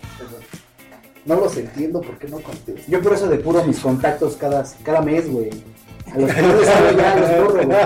No 1.25 1.35
los 1.35 1.57
entiendo, 1.57 2.01
¿por 2.01 2.17
qué 2.19 2.27
no 2.27 2.39
contesto? 2.41 2.81
Yo 2.87 3.01
por 3.01 3.13
eso 3.13 3.27
depuro 3.27 3.63
mis 3.63 3.79
contactos 3.79 4.35
cada, 4.35 4.65
cada 4.83 5.01
mes, 5.01 5.31
güey. 5.31 5.49
A 6.11 6.17
los 6.17 6.33
que 6.33 6.41
no 6.41 6.55
les 6.55 6.69
hablo 6.69 6.97
ya 6.97 7.15
los 7.15 7.43
borro, 7.43 7.65
güey. 7.65 7.77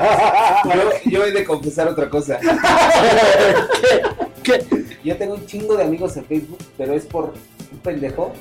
Yo, 1.05 1.11
yo 1.11 1.25
he 1.25 1.31
de 1.31 1.43
confesar 1.43 1.87
otra 1.87 2.09
cosa. 2.09 2.39
¿Qué? 4.43 4.65
Yo 5.03 5.17
tengo 5.17 5.35
un 5.35 5.45
chingo 5.45 5.75
de 5.75 5.83
amigos 5.83 6.17
en 6.17 6.25
Facebook, 6.25 6.59
pero 6.77 6.93
es 6.93 7.05
por 7.05 7.33
un 7.71 7.79
pendejo 7.79 8.33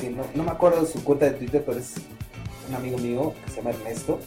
que 0.00 0.10
no, 0.10 0.24
no 0.34 0.42
me 0.42 0.50
acuerdo 0.50 0.82
de 0.82 0.90
su 0.90 1.04
cuenta 1.04 1.26
de 1.26 1.32
Twitter, 1.32 1.62
pero 1.64 1.78
es 1.78 1.94
un 2.68 2.74
amigo 2.74 2.98
mío 2.98 3.34
que 3.44 3.50
se 3.50 3.56
llama 3.58 3.70
Ernesto. 3.70 4.18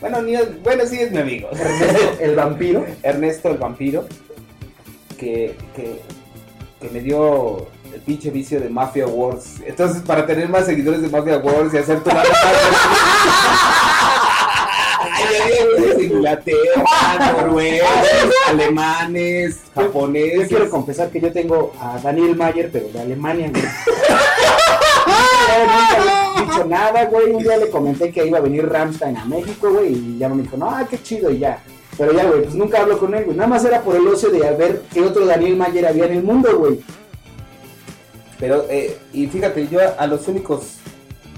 Bueno, 0.00 0.22
ni 0.22 0.34
es- 0.34 0.62
bueno 0.62 0.84
sí 0.86 1.00
es 1.00 1.10
mi 1.10 1.18
amigo. 1.18 1.48
Ernesto, 1.52 2.16
el 2.20 2.34
vampiro. 2.36 2.86
Ernesto 3.02 3.48
el 3.50 3.58
vampiro, 3.58 4.06
que, 5.18 5.56
que, 5.74 6.00
que 6.80 6.88
me 6.90 7.00
dio 7.00 7.66
el 7.92 8.00
pinche 8.02 8.30
vicio 8.30 8.60
de 8.60 8.68
Mafia 8.68 9.06
Wars. 9.06 9.54
Entonces, 9.66 10.02
para 10.02 10.26
tener 10.26 10.48
más 10.48 10.66
seguidores 10.66 11.02
de 11.02 11.08
Mafia 11.08 11.38
Wars 11.38 11.72
y 11.74 11.78
hacer 11.78 12.00
tu 12.02 12.10
de 15.94 16.04
Inglaterra, 16.04 17.32
noruegos, 17.32 17.88
alemanes, 18.48 19.60
Yo 19.74 19.82
japoneses. 19.82 20.48
quiero 20.48 20.70
confesar 20.70 21.10
que 21.10 21.20
yo 21.20 21.32
tengo 21.32 21.72
a 21.80 21.98
Daniel 21.98 22.36
Mayer, 22.36 22.70
pero 22.72 22.88
de 22.88 23.00
Alemania. 23.00 23.48
No, 23.48 23.58
dicho 26.46 26.64
nada, 26.64 27.04
güey. 27.06 27.32
Un 27.32 27.42
día 27.42 27.56
le 27.56 27.70
comenté 27.70 28.10
que 28.10 28.26
iba 28.26 28.38
a 28.38 28.42
venir 28.42 28.68
Ramstein 28.68 29.16
a 29.16 29.24
México, 29.24 29.70
güey, 29.70 29.92
y 29.92 30.18
ya 30.18 30.28
me 30.28 30.42
dijo, 30.42 30.56
no, 30.56 30.70
ah, 30.70 30.86
qué 30.88 31.02
chido, 31.02 31.30
y 31.30 31.38
ya. 31.38 31.62
Pero 31.96 32.12
ya, 32.12 32.24
güey, 32.24 32.42
pues 32.42 32.54
nunca 32.54 32.80
hablo 32.80 32.98
con 32.98 33.14
él, 33.14 33.24
güey. 33.24 33.36
Nada 33.36 33.48
más 33.48 33.64
era 33.64 33.82
por 33.82 33.96
el 33.96 34.06
ocio 34.06 34.30
de 34.30 34.38
ver 34.52 34.82
qué 34.92 35.00
otro 35.00 35.26
Daniel 35.26 35.56
Mayer 35.56 35.86
había 35.86 36.06
en 36.06 36.14
el 36.14 36.22
mundo, 36.22 36.56
güey. 36.58 36.80
Pero, 38.38 38.66
eh, 38.70 38.96
y 39.12 39.26
fíjate, 39.26 39.66
yo 39.66 39.80
a 39.98 40.06
los 40.06 40.28
únicos 40.28 40.78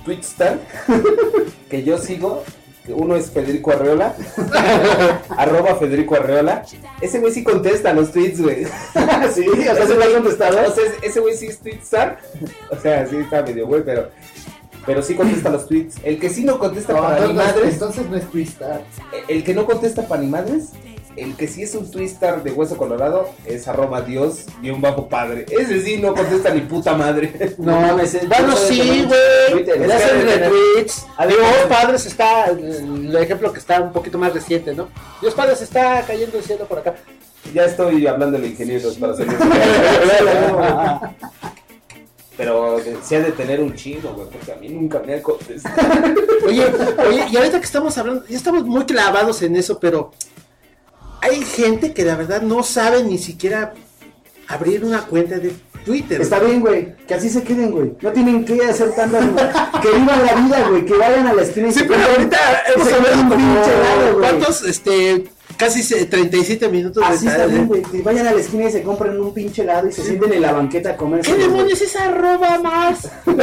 Twitstar 0.04 0.58
que 1.70 1.82
yo 1.82 1.98
sigo, 1.98 2.42
que 2.84 2.92
uno 2.92 3.16
es 3.16 3.30
Federico 3.30 3.70
Arreola, 3.70 4.14
arroba 5.36 5.76
Federico 5.76 6.16
Arreola. 6.16 6.64
Ese 7.00 7.20
güey 7.20 7.32
sí 7.32 7.42
contesta 7.42 7.92
los 7.92 8.12
tweets, 8.12 8.40
güey. 8.40 8.64
sí, 9.34 9.46
o 9.48 9.56
sea, 9.56 9.86
se 9.86 9.94
lo 9.94 10.02
has 10.02 10.10
contestado. 10.10 10.68
O 10.68 10.74
sea, 10.74 10.84
ese 11.02 11.20
güey 11.20 11.36
sí 11.36 11.46
es 11.46 11.58
Twitstar. 11.58 12.18
O 12.70 12.76
sea, 12.76 13.06
sí 13.06 13.16
está 13.16 13.42
medio 13.42 13.66
güey, 13.66 13.82
pero, 13.82 14.10
pero 14.86 15.02
sí 15.02 15.14
contesta 15.14 15.50
los 15.50 15.68
tweets. 15.68 15.96
El 16.02 16.18
que 16.18 16.30
sí 16.30 16.44
no 16.44 16.58
contesta 16.58 16.94
No, 16.94 17.02
para 17.02 17.20
ni 17.20 17.30
entonces, 17.30 17.54
madres, 17.54 17.72
entonces 17.74 18.06
no 18.10 18.16
es 18.16 18.30
Twistar. 18.30 18.82
el 19.28 19.44
que 19.44 19.54
no 19.54 19.66
contesta 19.66 20.08
para 20.08 20.22
ni 20.22 20.28
madres, 20.28 20.70
el 21.16 21.36
que 21.36 21.48
sí 21.48 21.62
es 21.62 21.74
un 21.74 21.90
Twistar 21.90 22.42
de 22.42 22.52
hueso 22.52 22.76
colorado 22.78 23.28
es 23.44 23.68
arroba 23.68 24.00
Dios 24.00 24.46
y 24.62 24.70
un 24.70 24.80
bajo 24.80 25.08
padre. 25.08 25.44
Ese 25.50 25.82
sí 25.82 25.98
no 25.98 26.14
contesta 26.14 26.50
ni 26.54 26.60
puta 26.62 26.94
madre. 26.94 27.54
No, 27.58 27.96
me 27.96 28.06
sé- 28.06 28.26
Bueno, 28.26 28.56
sí, 28.56 29.06
güey. 29.06 29.64
Le 29.64 29.92
hacen 29.92 30.22
retweets. 30.26 31.06
Dios 31.28 31.66
Padres 31.68 32.06
está, 32.06 32.46
el 32.46 33.14
ejemplo 33.16 33.52
que 33.52 33.58
está 33.58 33.80
un 33.80 33.92
poquito 33.92 34.16
más 34.18 34.32
reciente, 34.32 34.72
¿no? 34.74 34.88
Dios 35.20 35.34
Padres 35.34 35.60
está 35.60 36.02
cayendo 36.06 36.38
el 36.38 36.44
cielo 36.44 36.64
por 36.66 36.78
acá. 36.78 36.94
Ya 37.52 37.64
estoy 37.64 38.06
hablando 38.06 38.38
de 38.38 38.48
ingenieros 38.48 38.96
para 38.96 39.14
ser 39.16 39.26
Pero 42.40 42.78
sí 43.02 43.14
ha 43.16 43.20
de 43.20 43.32
tener 43.32 43.60
un 43.60 43.74
chingo, 43.74 44.14
güey, 44.14 44.28
porque 44.30 44.50
a 44.52 44.56
mí 44.56 44.70
nunca 44.70 44.98
me 45.04 45.14
ha 45.14 45.22
contestado. 45.22 45.76
Oye, 46.46 46.64
oye, 47.06 47.26
y 47.30 47.36
ahorita 47.36 47.58
que 47.58 47.66
estamos 47.66 47.98
hablando, 47.98 48.24
ya 48.26 48.36
estamos 48.38 48.64
muy 48.64 48.84
clavados 48.86 49.42
en 49.42 49.56
eso, 49.56 49.78
pero 49.78 50.10
hay 51.20 51.44
gente 51.44 51.92
que 51.92 52.02
la 52.02 52.16
verdad 52.16 52.40
no 52.40 52.62
sabe 52.62 53.04
ni 53.04 53.18
siquiera 53.18 53.74
abrir 54.48 54.82
una 54.86 55.02
cuenta 55.02 55.38
de 55.38 55.54
Twitter. 55.84 56.20
Está 56.22 56.38
bien, 56.38 56.60
güey, 56.62 56.96
que 57.06 57.12
así 57.12 57.28
se 57.28 57.42
queden, 57.42 57.72
güey. 57.72 57.92
No 58.00 58.10
tienen 58.10 58.44
que 58.46 58.64
hacer 58.64 58.92
tantas. 58.94 59.22
que 59.82 59.88
vivan 59.90 60.24
la 60.24 60.34
vida, 60.34 60.68
güey, 60.70 60.86
que 60.86 60.94
vayan 60.94 61.26
a 61.26 61.34
la 61.34 61.42
esquina 61.42 61.68
y 61.68 61.72
Sí, 61.72 61.80
se 61.80 61.84
pero 61.84 62.00
ahorita 62.02 62.38
hemos 62.74 62.88
se 62.88 62.94
hablado 62.94 63.16
como 63.16 63.36
pinche 63.36 63.70
güey. 64.12 64.18
¿cuántos? 64.18 64.62
Este, 64.64 65.24
casi 65.60 65.82
se- 65.82 66.06
37 66.06 66.68
minutos 66.68 67.04
Así 67.06 67.26
de 67.26 67.32
está 67.32 67.46
bien, 67.46 67.66
güey. 67.68 67.82
Vayan 68.02 68.26
a 68.26 68.32
la 68.32 68.40
esquina 68.40 68.64
y 68.64 68.72
se 68.72 68.82
compren 68.82 69.20
un 69.20 69.32
pinche 69.32 69.62
helado 69.62 69.88
y 69.88 69.92
se 69.92 70.02
sienten 70.02 70.32
en 70.32 70.42
la 70.42 70.52
banqueta 70.52 70.90
a 70.90 70.96
comer. 70.96 71.20
¿Qué 71.20 71.34
demonios 71.34 71.80
es 71.80 71.94
arroba 71.96 72.58
más? 72.58 73.08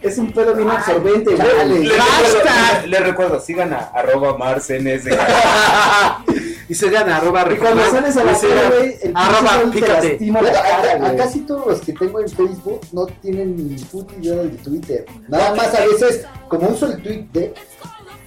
Es 0.00 0.16
un 0.16 0.30
pedo 0.32 0.54
bien 0.54 0.70
absorbente. 0.70 1.32
Les 1.32 1.38
¡Basta! 1.38 1.56
recuerdo, 1.58 2.86
les 2.86 3.00
recuerdo, 3.00 3.40
sigan 3.40 3.72
a 3.72 3.78
arroba 3.92 4.38
marsns. 4.38 4.78
y 6.68 6.74
se 6.74 6.88
gana 6.90 7.16
arroba 7.16 7.48
Y 7.52 7.56
cuando 7.56 7.82
sales 7.90 8.16
a 8.16 8.22
la 8.24 8.32
gana 8.32 8.68
güey, 8.76 8.96
el 9.02 9.12
arroba 9.16 9.70
pícate. 9.72 10.08
lastima 10.10 10.40
la 10.42 10.50
Bueno, 10.50 10.64
cara, 10.64 10.90
a, 10.92 10.94
a 10.94 10.98
güey. 10.98 11.16
casi 11.16 11.40
todos 11.40 11.66
los 11.66 11.80
que 11.80 11.92
tengo 11.94 12.20
en 12.20 12.28
Facebook 12.28 12.80
no 12.92 13.06
tienen 13.06 13.56
ni 13.56 13.74
puta 13.84 14.14
idea 14.22 14.36
de 14.36 14.48
Twitter. 14.50 15.04
Nada 15.26 15.54
más 15.56 15.74
a 15.74 15.84
veces, 15.84 16.24
como 16.48 16.68
uso 16.68 16.92
el 16.92 17.02
de, 17.32 17.52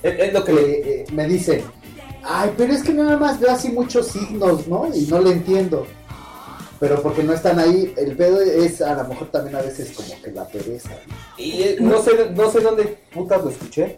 Es, 0.03 0.19
es 0.19 0.33
lo 0.33 0.43
que 0.43 0.51
le. 0.53 0.61
eh, 0.61 0.81
eh, 0.85 1.05
me 1.13 1.25
dicen, 1.25 1.61
ay, 2.23 2.53
pero 2.57 2.73
es 2.73 2.83
que 2.83 2.93
nada 2.93 3.17
más 3.17 3.39
veo 3.39 3.51
así 3.51 3.69
muchos 3.69 4.07
signos, 4.07 4.67
¿no? 4.67 4.87
Y 4.93 5.07
no 5.07 5.19
le 5.19 5.31
entiendo. 5.31 5.87
Pero 6.79 7.01
porque 7.01 7.23
no 7.23 7.33
están 7.33 7.59
ahí, 7.59 7.93
el 7.95 8.15
pedo 8.15 8.41
es 8.41 8.81
a 8.81 8.95
lo 8.95 9.09
mejor 9.09 9.27
también 9.27 9.55
a 9.55 9.61
veces 9.61 9.95
como 9.95 10.19
que 10.19 10.31
la 10.31 10.47
pereza. 10.47 10.89
Y 11.37 11.61
eh, 11.61 11.77
no 11.79 12.01
sé, 12.01 12.31
no 12.35 12.49
sé 12.49 12.61
dónde 12.61 12.97
putas 13.13 13.43
lo 13.43 13.51
escuché. 13.51 13.97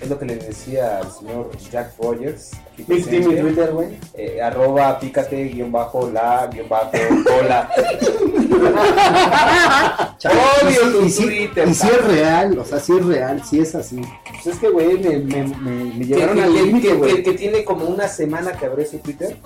Es 0.00 0.08
lo 0.08 0.18
que 0.18 0.24
le 0.24 0.36
decía 0.36 0.98
al 0.98 1.12
señor 1.12 1.50
Jack 1.70 1.92
Rogers. 1.98 2.52
en 2.78 3.40
Twitter, 3.40 3.72
güey. 3.72 3.98
Eh, 4.14 4.40
arroba 4.40 4.98
pícate 4.98 5.44
guion 5.44 5.70
bajo 5.70 6.10
la 6.10 6.46
guion 6.46 6.68
bajo 6.68 6.90
cola. 7.24 7.70
Odio 10.24 10.92
tu 10.92 11.10
Twitter, 11.10 11.68
y 11.68 11.74
sí 11.74 11.88
es 11.88 12.04
real, 12.04 12.58
o 12.58 12.64
sea, 12.64 12.80
sí 12.80 12.92
es 12.98 13.04
real, 13.04 13.42
sí 13.44 13.60
es 13.60 13.74
así. 13.74 14.00
Pues 14.44 14.56
es 14.56 14.60
que, 14.60 14.68
güey, 14.68 14.98
me, 14.98 15.18
me, 15.20 15.42
me, 15.46 15.84
me 15.94 15.98
que, 16.00 16.04
llevaron 16.04 16.36
que- 16.36 16.42
al 16.42 16.52
que- 16.52 16.62
límite, 16.62 16.88
que- 16.88 16.94
güey. 16.94 17.22
que 17.22 17.32
tiene 17.32 17.64
como 17.64 17.86
una 17.86 18.08
semana 18.08 18.52
que 18.52 18.66
abrió 18.66 18.86
su 18.86 18.98
Twitter 18.98 19.36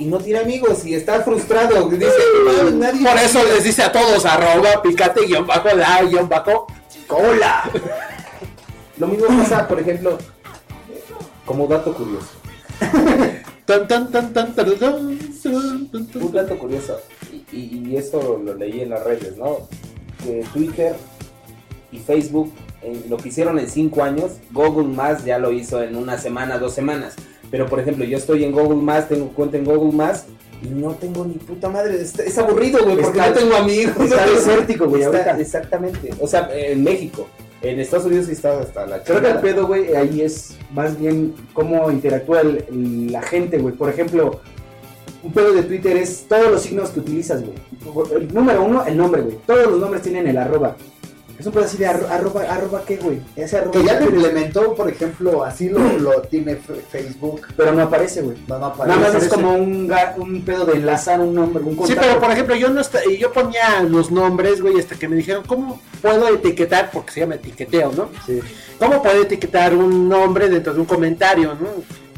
y 0.00 0.04
no 0.06 0.18
tiene 0.18 0.40
amigos 0.40 0.84
y 0.84 0.94
está 0.94 1.20
frustrado. 1.22 1.88
Dice, 1.88 2.06
"No, 2.64 2.70
nadie 2.72 3.06
Por 3.08 3.16
eso 3.18 3.42
les 3.44 3.62
dice 3.64 3.82
a 3.84 3.92
todos 3.92 4.24
arroba 4.26 4.82
picate 4.82 5.26
guion 5.26 5.46
bajo 5.46 5.68
la 5.76 6.02
guion 6.02 6.28
bajo 6.28 6.66
cola. 7.06 7.70
Lo 8.98 9.06
mismo 9.06 9.26
pasa, 9.28 9.68
por 9.68 9.78
ejemplo, 9.80 10.18
como 11.46 11.66
dato 11.68 11.94
curioso. 11.94 12.26
Tan, 13.64 13.86
tan, 13.86 14.10
tan, 14.10 14.32
tan, 14.32 14.54
tan, 14.54 14.66
tan, 14.66 14.78
tan. 14.78 15.18
Un 15.44 16.32
dato 16.32 16.58
curioso, 16.58 16.98
y, 17.32 17.56
y- 17.56 17.88
y 17.90 17.96
esto 17.96 18.40
lo 18.44 18.54
leí 18.54 18.80
en 18.80 18.90
las 18.90 19.04
redes, 19.04 19.36
¿no? 19.36 19.68
Que 20.24 20.44
Twitter 20.52 20.96
y 21.92 21.98
Facebook 21.98 22.52
eh, 22.82 23.04
lo 23.08 23.16
que 23.16 23.28
hicieron 23.30 23.58
en 23.58 23.68
cinco 23.68 24.02
años, 24.02 24.32
Google 24.52 24.88
Más 24.88 25.24
ya 25.24 25.38
lo 25.38 25.52
hizo 25.52 25.82
en 25.82 25.96
una 25.96 26.18
semana, 26.18 26.58
dos 26.58 26.74
semanas. 26.74 27.14
Pero 27.50 27.66
por 27.66 27.80
ejemplo, 27.80 28.04
yo 28.04 28.18
estoy 28.18 28.44
en 28.44 28.52
Google 28.52 28.76
Más, 28.82 29.08
tengo 29.08 29.28
cuenta 29.30 29.56
en 29.56 29.64
Google 29.64 29.92
Más 29.96 30.26
y 30.62 30.68
no 30.68 30.90
tengo 30.92 31.24
ni 31.24 31.34
puta 31.34 31.68
madre. 31.68 32.00
Es, 32.00 32.18
es 32.18 32.36
aburrido, 32.38 32.82
güey, 32.84 32.96
porque 32.96 33.18
Está- 33.18 33.30
no 33.30 33.36
tengo 33.36 33.56
amigos. 33.56 33.94
Está 34.00 34.26
desértico, 34.30 34.86
güey, 34.88 35.02
ahorita. 35.04 35.38
Exactamente. 35.40 36.10
O 36.20 36.26
sea, 36.26 36.48
en 36.52 36.82
México. 36.84 37.26
En 37.60 37.80
Estados 37.80 38.06
Unidos 38.06 38.28
está 38.28 38.60
hasta 38.60 38.86
la 38.86 39.02
Creo 39.02 39.20
que 39.20 39.30
el 39.30 39.38
pedo, 39.38 39.66
güey, 39.66 39.92
ahí 39.96 40.20
es 40.20 40.56
más 40.72 40.96
bien 41.00 41.34
cómo 41.54 41.90
interactúa 41.90 42.42
el- 42.42 42.64
el- 42.68 43.10
la 43.12 43.22
gente, 43.22 43.58
güey. 43.58 43.74
Por 43.74 43.88
ejemplo, 43.88 44.40
un 45.24 45.32
pedo 45.32 45.52
de 45.52 45.62
Twitter 45.64 45.96
es 45.96 46.26
todos 46.28 46.50
los 46.52 46.62
signos 46.62 46.90
que 46.90 47.00
utilizas, 47.00 47.42
güey. 47.42 47.56
El 48.14 48.32
número 48.32 48.62
uno, 48.62 48.84
el 48.86 48.96
nombre, 48.96 49.22
güey. 49.22 49.38
Todos 49.46 49.66
los 49.72 49.80
nombres 49.80 50.02
tienen 50.02 50.28
el 50.28 50.36
arroba. 50.38 50.76
Es 51.38 51.46
un 51.46 51.52
pedo 51.52 51.64
así 51.64 51.76
de 51.76 51.86
arro- 51.86 52.08
arroba, 52.10 52.42
arroba 52.42 52.82
qué, 52.84 52.96
güey. 52.96 53.20
Ese 53.36 53.58
arroba 53.58 53.72
Que 53.72 53.84
ya 53.84 54.00
lo 54.00 54.06
implementó, 54.06 54.74
por 54.74 54.88
ejemplo, 54.90 55.44
así 55.44 55.68
lo, 55.68 55.78
lo 55.98 56.20
tiene 56.22 56.56
Facebook. 56.56 57.42
Pero 57.56 57.72
no 57.72 57.82
aparece, 57.84 58.22
güey. 58.22 58.36
No, 58.48 58.58
no 58.58 58.66
aparece. 58.66 58.98
Nada 58.98 59.12
más 59.12 59.22
es 59.22 59.28
como 59.28 59.54
un, 59.54 59.92
un 60.16 60.42
pedo 60.42 60.64
de 60.66 60.72
enlazar 60.78 61.20
un 61.20 61.34
nombre, 61.34 61.62
un 61.62 61.70
Sí, 61.72 61.76
contacto. 61.76 62.02
pero 62.02 62.20
por 62.20 62.30
ejemplo, 62.32 62.56
yo 62.56 62.68
no 62.70 62.80
esta- 62.80 62.98
yo 63.18 63.32
ponía 63.32 63.82
los 63.88 64.10
nombres, 64.10 64.60
güey, 64.60 64.80
hasta 64.80 64.96
que 64.96 65.06
me 65.08 65.14
dijeron, 65.14 65.44
¿cómo 65.46 65.80
puedo 66.02 66.28
etiquetar? 66.34 66.90
Porque 66.92 67.12
se 67.12 67.20
llama 67.20 67.36
etiqueteo, 67.36 67.92
¿no? 67.96 68.08
Sí. 68.26 68.40
¿Cómo 68.80 69.00
puedo 69.00 69.22
etiquetar 69.22 69.74
un 69.76 70.08
nombre 70.08 70.48
dentro 70.48 70.74
de 70.74 70.80
un 70.80 70.86
comentario, 70.86 71.54
no? 71.54 71.68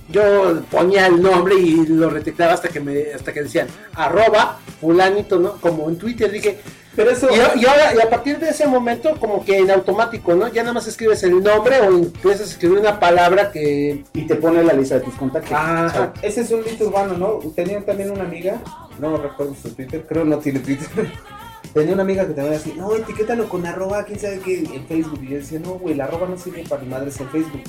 Yo 0.08 0.62
ponía 0.70 1.06
el 1.06 1.22
nombre 1.22 1.54
y 1.56 1.86
lo 1.86 2.10
retiquetaba 2.10 2.54
hasta 2.54 2.68
que 2.68 2.80
me, 2.80 3.12
hasta 3.14 3.32
que 3.32 3.42
decían 3.44 3.68
arroba 3.94 4.58
fulanito, 4.80 5.38
¿no? 5.38 5.52
Como 5.60 5.88
en 5.90 5.98
Twitter 5.98 6.30
dije. 6.32 6.58
Pero 6.96 7.10
eso. 7.10 7.28
Y, 7.30 7.60
y 7.60 7.66
ahora, 7.66 7.94
y 7.94 8.00
a 8.00 8.10
partir 8.10 8.38
de 8.38 8.50
ese 8.50 8.66
momento, 8.66 9.16
como 9.20 9.44
que 9.44 9.58
en 9.58 9.70
automático, 9.70 10.34
¿no? 10.34 10.48
Ya 10.48 10.62
nada 10.62 10.74
más 10.74 10.86
escribes 10.86 11.22
el 11.22 11.42
nombre 11.42 11.80
o 11.80 11.88
empiezas 11.90 12.48
a 12.48 12.50
escribir 12.50 12.78
una 12.78 12.98
palabra 12.98 13.52
que. 13.52 14.04
Y 14.12 14.26
te 14.26 14.34
pone 14.36 14.62
la 14.62 14.72
lista 14.72 14.96
de 14.96 15.02
tus 15.02 15.14
contactos. 15.14 15.52
Ah, 15.54 16.12
Ese 16.22 16.42
es 16.42 16.50
un 16.50 16.64
mito 16.64 16.86
urbano, 16.86 17.16
¿no? 17.16 17.38
Tenía 17.54 17.84
también 17.84 18.10
una 18.10 18.24
amiga, 18.24 18.60
no 18.98 19.16
recuerdo 19.16 19.54
su 19.54 19.72
Twitter, 19.74 20.04
creo 20.08 20.24
no 20.24 20.38
tiene 20.38 20.60
Twitter, 20.60 20.88
Tenía 21.72 21.94
una 21.94 22.02
amiga 22.02 22.26
que 22.26 22.32
te 22.32 22.40
iba 22.40 22.50
a 22.50 22.54
decir, 22.54 22.76
no, 22.76 22.92
etiquétalo 22.96 23.48
con 23.48 23.64
arroba, 23.64 24.02
quién 24.04 24.18
sabe 24.18 24.40
qué, 24.40 24.58
en 24.58 24.86
Facebook. 24.86 25.20
Y 25.22 25.28
yo 25.28 25.36
decía, 25.36 25.60
no, 25.60 25.74
güey, 25.74 25.94
el 25.94 26.00
arroba 26.00 26.26
no 26.26 26.36
sirve 26.36 26.64
para 26.68 26.82
mi 26.82 26.88
madres 26.88 27.20
en 27.20 27.28
Facebook. 27.30 27.62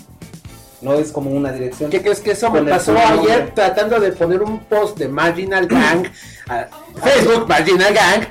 No 0.81 0.93
es 0.93 1.11
como 1.11 1.29
una 1.29 1.51
dirección. 1.51 1.91
¿Qué 1.91 2.01
crees 2.01 2.19
que 2.21 2.31
eso 2.31 2.49
me 2.51 2.63
pasó 2.63 2.97
ayer 2.97 3.51
tratando 3.53 3.99
de 3.99 4.11
poner 4.13 4.41
un 4.41 4.59
post 4.65 4.97
de 4.97 5.07
Marginal 5.07 5.67
Gang 5.67 6.07
a 6.49 6.65
Facebook 7.01 7.47
Marginal 7.47 7.93
Gang? 7.93 8.23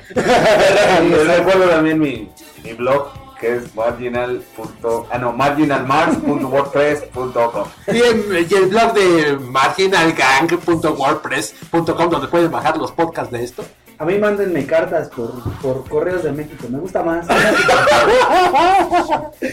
Y 1.06 1.14
recuerdo 1.26 1.68
también 1.68 2.00
mi, 2.00 2.28
mi 2.64 2.72
blog 2.72 3.08
que 3.40 3.56
es 3.56 3.72
marginal. 3.74 4.42
punto- 4.56 5.06
Ah, 5.10 5.16
no, 5.18 5.32
marginalmars.wordpress.com. 5.32 7.64
Y 7.86 7.98
el, 8.00 8.46
y 8.50 8.54
el 8.54 8.66
blog 8.66 8.92
de 8.94 9.38
marginalgang.wordpress.com 9.40 12.10
donde 12.10 12.26
pueden 12.28 12.50
bajar 12.50 12.76
los 12.76 12.90
podcasts 12.92 13.32
de 13.32 13.44
esto. 13.44 13.64
A 14.00 14.04
mí 14.06 14.16
mándenme 14.16 14.64
cartas 14.64 15.10
por, 15.10 15.30
por 15.60 15.86
correos 15.86 16.22
de 16.22 16.32
México, 16.32 16.64
me 16.70 16.78
gusta 16.78 17.02
más. 17.02 17.26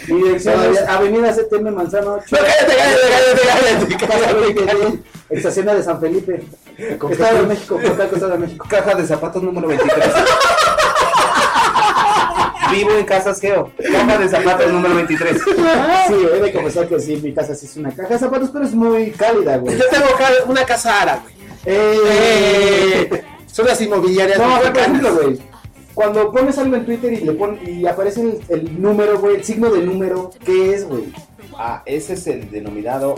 Mi 0.08 0.24
dirección 0.24 0.74
es 0.74 0.88
Avenida 0.88 1.34
CTM 1.34 1.72
Manzano 1.76 2.14
8, 2.14 2.26
Pero 2.30 2.44
cállate, 2.46 2.78
cállate, 2.78 3.02
cállate, 3.10 3.98
cállate, 3.98 4.56
cállate, 4.56 4.86
20, 4.86 5.04
Estación 5.32 5.66
de 5.66 5.84
San 5.84 6.00
Felipe, 6.00 6.46
Estado 6.78 7.42
de 7.42 7.48
México, 7.48 7.78
Portal 7.78 8.10
Estado 8.14 8.32
de 8.32 8.38
México. 8.38 8.66
Caja 8.70 8.96
de 8.96 9.06
zapatos 9.06 9.44
número 9.44 9.68
23. 9.68 10.08
Vivo 12.72 12.92
en 12.92 13.06
Casas 13.06 13.42
Geo. 13.42 13.70
Caja 13.92 14.18
de 14.18 14.30
zapatos 14.30 14.72
número 14.72 14.96
23. 14.96 15.42
Sí, 16.08 16.14
he 16.34 16.40
de 16.40 16.54
confesar 16.54 16.88
que 16.88 16.98
sí, 17.02 17.18
mi 17.18 17.34
casa 17.34 17.54
sí 17.54 17.66
es 17.66 17.76
una 17.76 17.94
caja 17.94 18.14
de 18.14 18.20
zapatos, 18.20 18.50
pero 18.54 18.64
es 18.64 18.74
muy 18.74 19.12
cálida, 19.12 19.58
güey. 19.58 19.78
Yo 19.78 19.84
tengo 19.90 20.06
una 20.48 20.64
casa 20.64 21.02
árabe. 21.02 21.22
Eh, 21.70 22.00
Eh, 22.06 22.57
son 23.58 23.66
las 23.66 23.82
inmobiliarias 23.82 24.38
No, 24.38 24.62
ejemplo, 24.62 25.16
güey. 25.16 25.40
Cuando 25.96 26.32
pones 26.32 26.56
algo 26.60 26.76
en 26.76 26.86
Twitter 26.86 27.12
y 27.14 27.18
le 27.22 27.32
pon, 27.32 27.60
y 27.66 27.88
aparece 27.88 28.22
el, 28.22 28.40
el 28.50 28.80
número, 28.82 29.20
güey, 29.20 29.38
el 29.38 29.44
signo 29.44 29.72
de 29.72 29.82
número, 29.82 30.30
¿qué 30.46 30.76
es, 30.76 30.88
güey? 30.88 31.12
Ah, 31.58 31.82
ese 31.88 32.14
es 32.14 32.28
el 32.28 32.52
denominado 32.52 33.16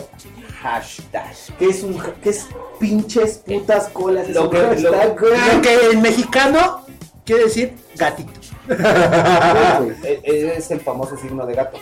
hashtag. 0.62 1.34
¿Qué 1.58 1.66
es 1.68 1.84
un 1.84 1.98
ja- 1.98 2.14
qué 2.24 2.30
es 2.30 2.48
pinches 2.80 3.40
putas 3.40 3.90
colas? 3.90 4.30
Es 4.30 4.36
Lo 4.36 4.44
un 4.46 4.50
que- 4.52 4.58
lo- 4.60 4.68
hashtag, 4.94 5.20
güey. 5.20 5.32
Lo 5.56 5.62
que 5.62 5.90
en 5.92 6.02
mexicano 6.02 6.86
quiere 7.26 7.44
decir 7.44 7.74
gatito. 7.98 8.32
güey. 8.68 8.80
E- 10.06 10.22
e- 10.24 10.54
Es 10.58 10.72
el 10.72 10.80
famoso 10.80 11.18
signo 11.18 11.46
de 11.46 11.56
gato. 11.56 11.78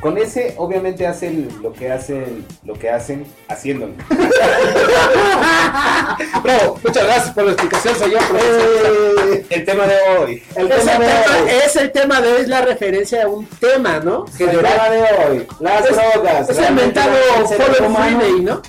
Con 0.00 0.18
ese, 0.18 0.54
obviamente, 0.58 1.06
hacen 1.06 1.48
lo 1.62 1.72
que 1.72 1.90
hacen, 1.90 2.44
lo 2.64 2.74
que 2.74 2.90
hacen 2.90 3.24
haciéndolo. 3.48 3.92
Bravo, 6.42 6.78
muchas 6.82 7.04
gracias 7.04 7.30
por 7.34 7.44
la 7.44 7.52
explicación, 7.52 7.94
señor 7.96 8.22
profesor. 8.28 9.28
Eh, 9.32 9.46
El 9.50 9.64
tema 9.64 9.86
de 9.86 9.96
hoy. 10.18 10.42
el 10.56 10.70
Es 10.70 10.78
el, 10.78 10.84
tema 10.86 11.04
de 11.04 11.22
tema, 11.22 11.36
hoy. 11.42 11.50
es 11.64 11.76
el 11.76 11.92
tema 11.92 12.20
de 12.20 12.32
hoy, 12.32 12.40
es 12.42 12.48
la 12.48 12.60
referencia 12.62 13.22
a 13.24 13.28
un 13.28 13.46
tema, 13.46 14.00
¿no? 14.00 14.24
El 14.38 14.50
tema 14.50 14.88
de 14.90 15.02
hoy. 15.28 15.46
Las 15.60 15.84
Es- 15.86 15.96
drogas. 15.96 16.50
Es 16.50 16.58
el 16.58 16.74
mentado 16.74 17.10
el 17.38 17.46
Follow 17.46 17.94
Friday, 17.96 18.40
¿no? 18.40 18.62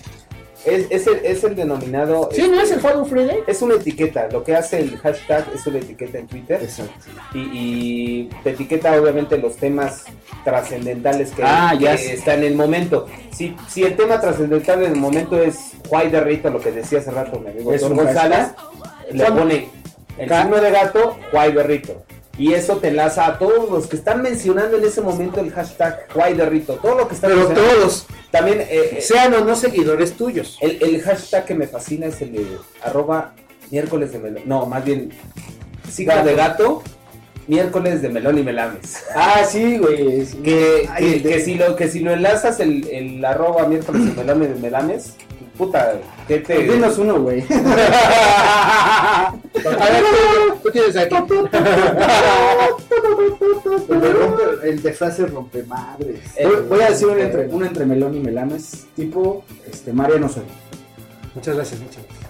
Es, 0.65 0.87
es 0.89 1.07
el, 1.07 1.19
es 1.23 1.43
el 1.43 1.55
denominado. 1.55 2.29
Sí, 2.31 2.47
¿no 2.49 2.59
es 2.59 2.71
el 2.71 2.79
Follow 2.79 3.05
Friday? 3.05 3.39
Es 3.45 3.61
una 3.61 3.75
etiqueta. 3.75 4.27
Lo 4.31 4.43
que 4.43 4.55
hace 4.55 4.79
el 4.79 4.97
hashtag 4.97 5.45
es 5.53 5.65
una 5.67 5.77
etiqueta 5.77 6.17
en 6.17 6.27
Twitter. 6.27 6.59
Exacto. 6.61 6.93
Y, 7.33 7.39
y 7.39 8.29
te 8.43 8.51
etiqueta, 8.51 8.99
obviamente, 8.99 9.37
los 9.37 9.55
temas 9.57 10.05
trascendentales 10.43 11.31
que, 11.31 11.43
Ah, 11.43 11.73
ya 11.79 11.95
que 11.95 12.19
en 12.25 12.43
el 12.43 12.55
momento. 12.55 13.07
Si, 13.31 13.55
si 13.67 13.83
el 13.83 13.95
tema 13.95 14.19
trascendental 14.19 14.83
en 14.83 14.93
el 14.93 14.99
momento 14.99 15.41
es 15.41 15.73
Juay 15.89 16.09
de 16.09 16.21
Rito, 16.21 16.49
lo 16.49 16.59
que 16.59 16.71
decía 16.71 16.99
hace 16.99 17.11
rato 17.11 17.39
mi 17.39 17.49
amigo 17.49 17.71
Es 17.73 17.81
Héctor 17.81 17.91
un 17.97 18.05
González, 18.05 18.47
le 19.11 19.25
pone 19.25 19.69
el 20.17 20.29
signo 20.29 20.57
de 20.57 20.71
gato, 20.71 21.17
Juay 21.31 21.51
de 21.51 21.63
Rito. 21.63 22.03
Y 22.37 22.53
eso 22.53 22.77
te 22.77 22.89
enlaza 22.89 23.25
a 23.27 23.39
todos 23.39 23.69
los 23.69 23.87
que 23.87 23.95
están 23.95 24.21
mencionando 24.21 24.77
en 24.77 24.83
ese 24.83 25.01
momento 25.01 25.39
el 25.39 25.51
hashtag 25.51 26.05
Rito. 26.49 26.73
Todo 26.81 26.95
lo 26.95 27.07
que 27.07 27.15
están 27.15 27.31
Pero 27.31 27.47
todos, 27.47 28.07
También 28.31 28.59
eh, 28.61 28.67
eh, 28.97 29.01
sean 29.01 29.33
o 29.35 29.41
no 29.45 29.55
seguidores 29.55 30.13
tuyos. 30.17 30.57
el, 30.61 30.77
el 30.81 31.01
hashtag 31.01 31.45
que 31.45 31.55
me 31.55 31.65
fascina 31.67 32.07
es 32.07 32.21
el 32.21 32.33
de 32.33 32.45
arroba 32.83 33.33
miércoles 33.71 34.11
de 34.11 34.19
melón. 34.19 34.43
No, 34.45 34.65
más 34.65 34.83
bien 34.83 35.11
signo 35.89 36.23
de 36.25 36.35
gato, 36.35 36.83
miércoles 37.47 38.01
de 38.01 38.09
melón 38.09 38.37
y 38.37 38.43
melames. 38.43 39.03
Ah, 39.15 39.43
sí, 39.49 39.77
güey. 39.77 40.25
Que, 40.43 40.89
Ay, 40.91 41.03
que, 41.13 41.19
de- 41.19 41.35
que 41.35 41.39
si 41.41 41.55
lo 41.55 41.75
que 41.77 41.87
si 41.87 41.99
lo 42.01 42.11
enlazas 42.11 42.59
el, 42.59 42.85
el 42.89 43.23
arroba 43.23 43.65
miércoles 43.67 44.05
de 44.13 44.23
melón 44.23 44.43
y 44.43 44.59
melames, 44.59 45.13
puta, 45.57 45.93
¿qué 46.27 46.39
te 46.39 46.63
Dinos 46.63 46.97
uno, 46.97 47.19
güey. 47.21 47.45
A 47.49 49.33
ver, 49.63 50.03
tú, 50.03 50.55
tú 50.63 50.69
tienes 50.71 50.95
aquí. 50.97 51.15
El 51.15 51.27
de, 54.01 54.13
rompe- 54.13 54.63
el 54.63 54.81
de 54.81 54.93
frase 54.93 55.25
rompe 55.27 55.63
madres. 55.63 56.19
Eh, 56.37 56.45
Voy, 56.45 56.55
voy 56.69 56.81
a 56.81 56.89
decir 56.89 57.07
un 57.07 57.19
entre, 57.19 57.47
un 57.47 57.65
entre 57.65 57.85
melón 57.85 58.15
y 58.15 58.19
melames, 58.19 58.85
tipo 58.95 59.43
este, 59.69 59.93
Mariano 59.93 60.29
Soy. 60.29 60.43
Muchas 61.33 61.55
gracias, 61.55 61.79
muchas 61.81 62.03
gracias. 62.03 62.25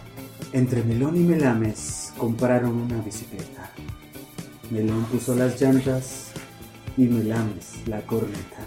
Entre 0.53 0.83
Melón 0.83 1.15
y 1.17 1.19
Melames 1.19 2.13
compraron 2.17 2.75
una 2.83 3.01
bicicleta. 3.01 3.69
Melón 4.71 5.03
puso 5.05 5.35
las 5.35 5.59
llantas 5.61 6.27
y 6.97 7.03
Melames 7.03 7.73
la 7.87 8.01
corneta. 8.01 8.57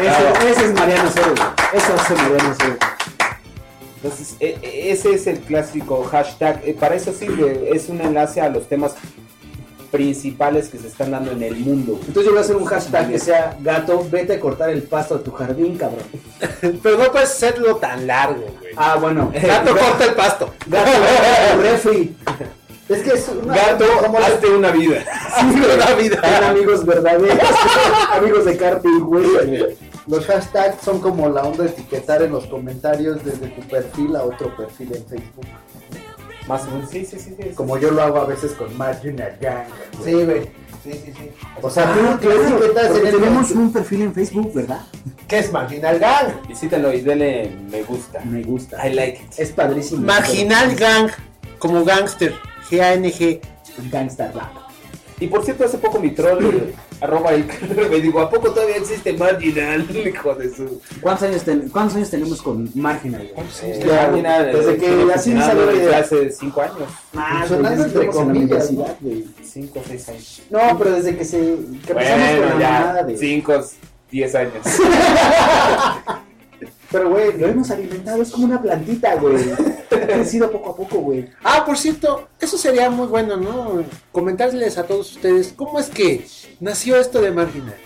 Ese, 0.00 0.50
ese 0.50 0.64
es 0.66 0.72
Mariano 0.74 1.10
Cero, 1.12 1.34
güey. 1.36 1.48
Eso 1.82 1.94
hace 1.94 2.14
Mariano 2.14 2.54
Cero. 2.58 2.76
Entonces, 4.02 4.36
e- 4.40 4.58
e- 4.62 4.90
ese 4.92 5.14
es 5.14 5.26
el 5.26 5.40
clásico 5.40 6.04
hashtag. 6.10 6.60
Eh, 6.64 6.74
Para 6.78 6.94
eso 6.94 7.12
sirve, 7.12 7.70
es 7.74 7.88
un 7.88 8.00
enlace 8.00 8.40
a 8.40 8.48
los 8.48 8.66
temas 8.68 8.94
principales 9.90 10.68
que 10.68 10.78
se 10.78 10.86
están 10.86 11.10
dando 11.10 11.32
en 11.32 11.42
el 11.42 11.56
mundo. 11.56 11.94
Entonces 12.00 12.24
yo 12.24 12.30
voy 12.30 12.38
a 12.38 12.42
hacer 12.42 12.56
un 12.56 12.64
hashtag 12.64 13.10
que 13.10 13.18
sea 13.18 13.56
gato, 13.60 14.06
vete 14.10 14.34
a 14.34 14.40
cortar 14.40 14.70
el 14.70 14.84
pasto 14.84 15.16
a 15.16 15.22
tu 15.22 15.32
jardín, 15.32 15.76
cabrón. 15.76 16.04
Pero 16.82 16.96
no 16.96 17.10
puedes 17.10 17.28
hacerlo 17.30 17.76
tan 17.76 18.06
largo, 18.06 18.40
güey. 18.60 18.72
Ah, 18.76 18.96
bueno. 19.00 19.32
Gato 19.42 19.76
corta 19.76 20.04
el 20.04 20.14
pasto. 20.14 20.54
Gato, 20.66 20.90
refri. 21.60 22.16
Es 22.88 23.02
que 23.02 23.10
es 23.10 23.28
una. 23.28 23.54
Gato, 23.54 23.84
como 24.00 24.18
la- 24.20 24.26
hazte 24.28 24.46
una 24.48 24.70
vida. 24.70 25.04
Una 25.42 25.94
vida. 25.96 26.20
Eran 26.22 26.44
amigos 26.50 26.86
verdaderos. 26.86 27.38
amigos 28.12 28.44
de 28.44 28.56
carta 28.56 28.88
y 28.88 29.02
hueso. 29.02 29.66
Los 30.10 30.26
hashtags 30.26 30.82
son 30.82 31.00
como 31.00 31.28
la 31.28 31.42
onda 31.44 31.62
de 31.64 31.70
etiquetar 31.70 32.22
en 32.22 32.32
los 32.32 32.46
comentarios 32.46 33.24
desde 33.24 33.46
tu 33.46 33.62
perfil 33.68 34.16
a 34.16 34.24
otro 34.24 34.54
perfil 34.56 34.96
en 34.96 35.06
Facebook. 35.06 35.46
Más 36.48 36.64
o 36.64 36.70
menos, 36.72 36.90
sí, 36.90 37.04
sí, 37.04 37.18
sí. 37.20 37.36
sí. 37.40 37.50
Como 37.54 37.78
yo 37.78 37.92
lo 37.92 38.02
hago 38.02 38.18
a 38.18 38.26
veces 38.26 38.52
con 38.52 38.76
Marginal 38.76 39.38
Gang. 39.40 39.66
Sí, 40.04 40.12
güey. 40.12 40.50
Sí, 40.82 40.92
sí, 40.92 41.12
sí. 41.16 41.30
O 41.62 41.70
sea, 41.70 41.92
tú, 41.92 42.00
Ah, 42.02 42.18
tú 42.20 42.30
etiquetas 42.30 42.96
en 42.96 43.06
el 43.06 43.12
tenemos 43.12 43.50
un 43.52 43.72
perfil 43.72 44.02
en 44.02 44.14
Facebook, 44.14 44.52
¿verdad? 44.52 44.80
¿Qué 45.28 45.38
es 45.38 45.52
Marginal 45.52 45.98
Gang? 46.00 46.48
Visítalo 46.48 46.92
y 46.92 47.02
denle 47.02 47.56
me 47.70 47.82
gusta. 47.82 48.20
Me 48.24 48.42
gusta. 48.42 48.88
I 48.88 48.94
like 48.94 49.22
it. 49.22 49.38
Es 49.38 49.52
padrísimo. 49.52 50.04
Marginal 50.04 50.74
Gang, 50.74 51.10
como 51.60 51.84
gangster. 51.84 52.34
G-A-N-G. 52.68 53.40
Gangsta 53.92 54.32
rap. 54.32 54.69
Y 55.20 55.26
por 55.26 55.44
cierto, 55.44 55.64
hace 55.66 55.76
poco 55.78 56.00
mi 56.00 56.10
troll, 56.12 56.42
eh, 56.44 56.74
arroba 57.02 57.30
el 57.32 57.44
me 57.90 58.00
digo, 58.00 58.20
¿a 58.20 58.30
poco 58.30 58.50
todavía 58.52 58.76
existe 58.76 59.12
Marginal? 59.12 59.86
Hijo 60.06 60.34
de 60.34 60.54
su... 60.54 60.80
¿Cuántos 61.02 61.28
años, 61.28 61.42
ten- 61.42 61.68
¿Cuántos 61.68 61.96
años 61.96 62.10
tenemos 62.10 62.40
con 62.42 62.70
Marginal? 62.74 63.30
güey? 63.34 63.46
Eh, 63.62 63.84
Ya, 63.86 64.06
Marginal, 64.08 64.46
desde 64.52 64.72
eh, 64.72 64.76
que 64.78 64.86
funcionando 64.88 65.46
salió 65.46 65.66
la 65.66 65.72
desde 65.72 65.84
idea. 65.84 65.98
hace 65.98 66.30
cinco 66.32 66.62
años. 66.62 66.88
Más, 67.12 67.48
Sonando 67.48 67.76
güey, 67.76 67.86
entre 67.88 68.06
la 68.06 68.12
comillas, 68.12 68.70
universidad, 68.70 68.96
güey. 69.00 69.24
Cinco 69.44 69.80
o 69.80 69.82
seis 69.86 70.08
años. 70.08 70.42
No, 70.50 70.78
pero 70.78 70.90
desde 70.92 71.16
que 71.16 71.24
se 71.24 71.36
que 71.38 71.92
empezamos 71.92 72.28
con 72.30 72.38
Bueno, 72.38 72.54
la 72.54 72.60
ya, 72.60 72.70
mamada 72.80 73.02
de. 73.04 73.16
cinco, 73.18 73.52
diez 74.10 74.34
años. 74.34 74.52
Pero 76.90 77.08
güey, 77.10 77.38
lo 77.38 77.46
hemos 77.46 77.70
alimentado, 77.70 78.20
es 78.22 78.30
como 78.30 78.46
una 78.46 78.60
plantita, 78.60 79.14
güey. 79.16 79.36
Ha 79.52 80.06
crecido 80.06 80.50
poco 80.50 80.70
a 80.70 80.76
poco, 80.76 80.98
güey. 80.98 81.28
Ah, 81.44 81.62
por 81.64 81.78
cierto, 81.78 82.28
eso 82.40 82.58
sería 82.58 82.90
muy 82.90 83.06
bueno, 83.06 83.36
¿no? 83.36 83.84
Comentarles 84.10 84.76
a 84.76 84.84
todos 84.84 85.12
ustedes 85.16 85.52
cómo 85.56 85.78
es 85.78 85.86
que 85.88 86.26
nació 86.58 86.96
esto 86.96 87.20
de 87.20 87.30
Marginal. 87.30 87.76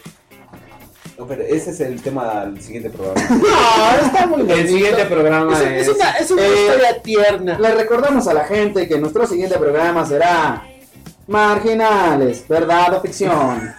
No, 1.19 1.27
pero 1.29 1.43
ese 1.43 1.71
es 1.71 1.81
el 1.81 2.03
tema 2.03 2.45
del 2.47 2.61
siguiente 2.61 2.91
programa. 2.91 3.21
No, 3.31 4.07
está 4.07 4.27
muy 4.27 4.51
El 4.51 4.67
siguiente 4.69 5.05
programa 5.05 5.57
Es, 5.63 5.63
es... 5.63 5.89
es 5.89 5.95
una, 5.95 6.11
es 6.13 6.31
una 6.31 6.43
Eh, 6.43 6.55
historia 6.67 7.03
tierna. 7.03 7.59
Le 7.59 7.75
recordamos 7.75 8.27
a 8.27 8.35
la 8.35 8.45
gente 8.45 8.89
que 8.89 8.99
nuestro 8.99 9.27
siguiente 9.27 9.57
programa 9.59 10.05
será 10.07 10.67
Marginales, 11.27 12.47
verdad 12.49 12.95
o 12.95 13.01
ficción. 13.01 13.75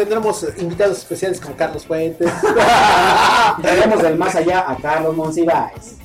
Tendremos 0.00 0.46
invitados 0.56 0.96
especiales 0.96 1.38
como 1.38 1.54
Carlos 1.54 1.84
Fuentes. 1.84 2.32
Traemos 3.62 4.00
del 4.00 4.16
más 4.16 4.34
allá 4.34 4.64
a 4.66 4.74
Carlos 4.76 5.14
Monsiváis. 5.14 5.99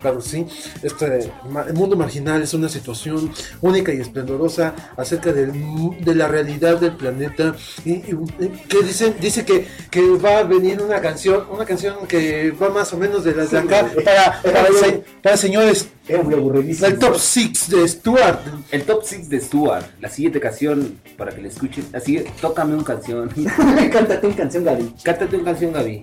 Claro, 0.00 0.20
sí. 0.22 0.46
Este 0.82 1.30
el 1.68 1.74
mundo 1.74 1.94
marginal 1.94 2.40
es 2.42 2.54
una 2.54 2.70
situación 2.70 3.30
única 3.60 3.92
y 3.92 4.00
esplendorosa 4.00 4.74
acerca 4.96 5.30
del 5.32 5.52
de 6.00 6.14
la 6.14 6.26
realidad 6.26 6.78
del 6.78 6.96
planeta 6.96 7.54
y, 7.84 7.92
y- 7.92 8.16
y 8.40 8.48
que 8.66 8.82
dice 8.82 9.14
dice 9.20 9.44
que, 9.44 9.66
que 9.90 10.00
va 10.16 10.38
a 10.38 10.42
venir 10.44 10.80
una 10.80 11.00
canción 11.02 11.44
una 11.50 11.66
canción 11.66 12.06
que 12.08 12.50
va 12.52 12.70
más 12.70 12.90
o 12.94 12.96
menos 12.96 13.24
de 13.24 13.34
las 13.34 13.50
de 13.50 13.58
acá 13.58 13.90
para 14.02 14.40
para, 14.42 14.68
se- 14.72 15.04
para 15.22 15.36
señores 15.36 15.88
Era 16.08 16.22
muy 16.22 16.32
aburridísimo. 16.34 16.86
el 16.88 16.98
top 16.98 17.16
6 17.18 17.68
de 17.68 17.86
Stuart 17.86 18.40
El 18.70 18.84
top 18.84 19.02
6 19.04 19.28
de 19.28 19.38
Stuart, 19.40 19.84
la 20.00 20.08
siguiente 20.08 20.40
canción 20.40 20.98
para 21.18 21.32
que 21.34 21.42
la 21.42 21.48
escuchen. 21.48 21.84
Así, 21.92 22.24
tócame 22.40 22.72
una 22.74 22.84
canción. 22.84 23.28
Cántate 23.92 24.26
una 24.26 24.36
canción, 24.36 24.64
Gaby. 24.64 24.94
Cántate 25.04 25.36
una 25.36 25.44
canción, 25.44 25.72
Gaby. 25.74 26.02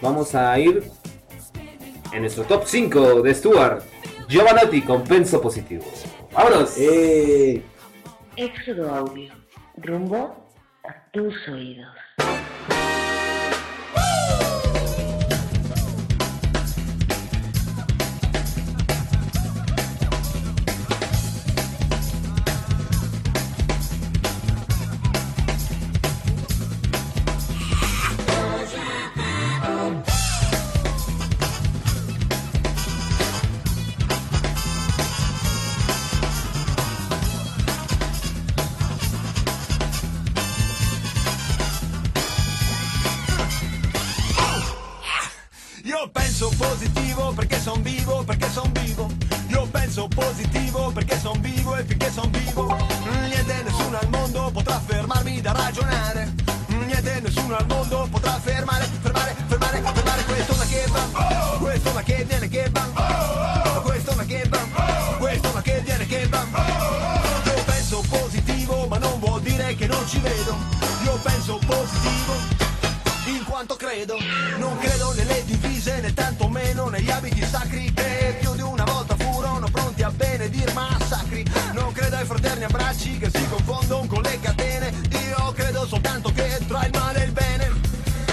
Vamos 0.00 0.34
a 0.34 0.56
ir 0.60 0.84
en 2.16 2.22
nuestro 2.22 2.44
top 2.44 2.64
5 2.64 3.20
de 3.22 3.34
Stuart. 3.34 3.82
Giovanotti 4.26 4.80
con 4.82 5.04
Penso 5.04 5.40
Positivo. 5.40 5.84
¡Vámonos! 6.32 6.76
Eh, 6.78 7.62
Éxodo 8.36 8.92
Audio. 8.92 9.32
Rumbo 9.76 10.50
a 10.82 11.10
tus 11.12 11.34
oídos. 11.48 12.05
Abbracci 82.96 83.18
che 83.18 83.30
si 83.30 83.48
confondono 83.48 84.06
con 84.06 84.22
le 84.22 84.40
catene. 84.40 84.92
Io 85.10 85.52
credo 85.52 85.86
soltanto 85.86 86.32
che 86.32 86.58
tra 86.66 86.86
il 86.86 86.90
male 86.92 87.22
e 87.22 87.24
il 87.26 87.32
bene 87.32 87.70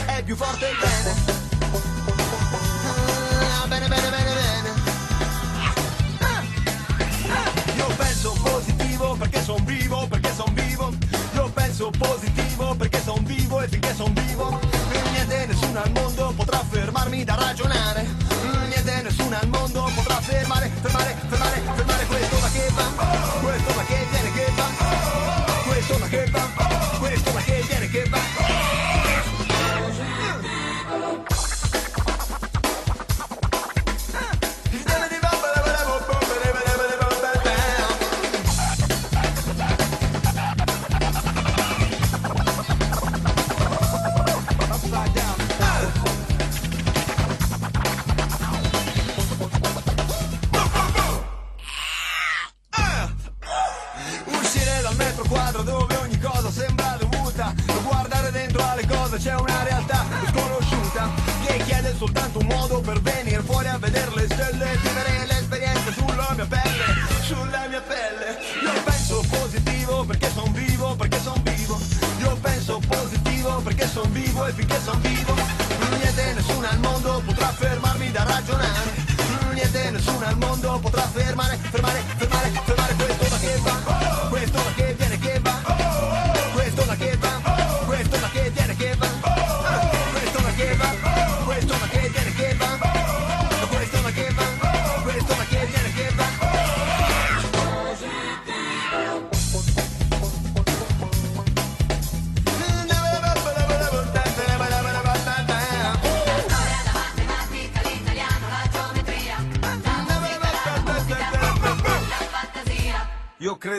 è 0.05 0.24
più 0.24 0.36
forte 0.36 0.68
il 0.70 0.78
bene. 0.80 1.41
Ah, 3.61 3.68
bene, 3.68 3.88
bene, 3.88 4.09
bene, 4.09 4.34
bene. 4.34 4.70
Ah, 5.59 5.74
ah. 6.20 7.76
Io 7.76 7.88
penso 7.95 8.32
positivo 8.41 9.16
perché 9.16 9.43
son 9.43 9.64
vivo, 9.66 10.07
perché 10.07 10.34
son 10.34 10.53
vivo. 10.53 10.93
Io 11.34 11.49
penso 11.49 11.89
positivo 11.97 12.76
perché 12.76 13.01
son 13.03 13.24
vivo 13.24 13.61
e 13.61 13.68
finché 13.68 13.93
son 13.93 14.14
vivo. 14.14 14.59
Niente 15.11 15.45
nessuno 15.47 15.82
al 15.82 15.91
mondo 15.91 16.34
potrà 16.36 16.64
fermarmi 16.70 17.24
da 17.24 17.36
ragionare. 17.36 18.07
Niente 18.68 19.01
nessuno 19.03 19.38
al 19.39 19.47
mondo 19.47 19.89
potrà 19.95 20.20
fermare, 20.22 20.72
fermare, 20.82 21.16
fermare 21.28 21.53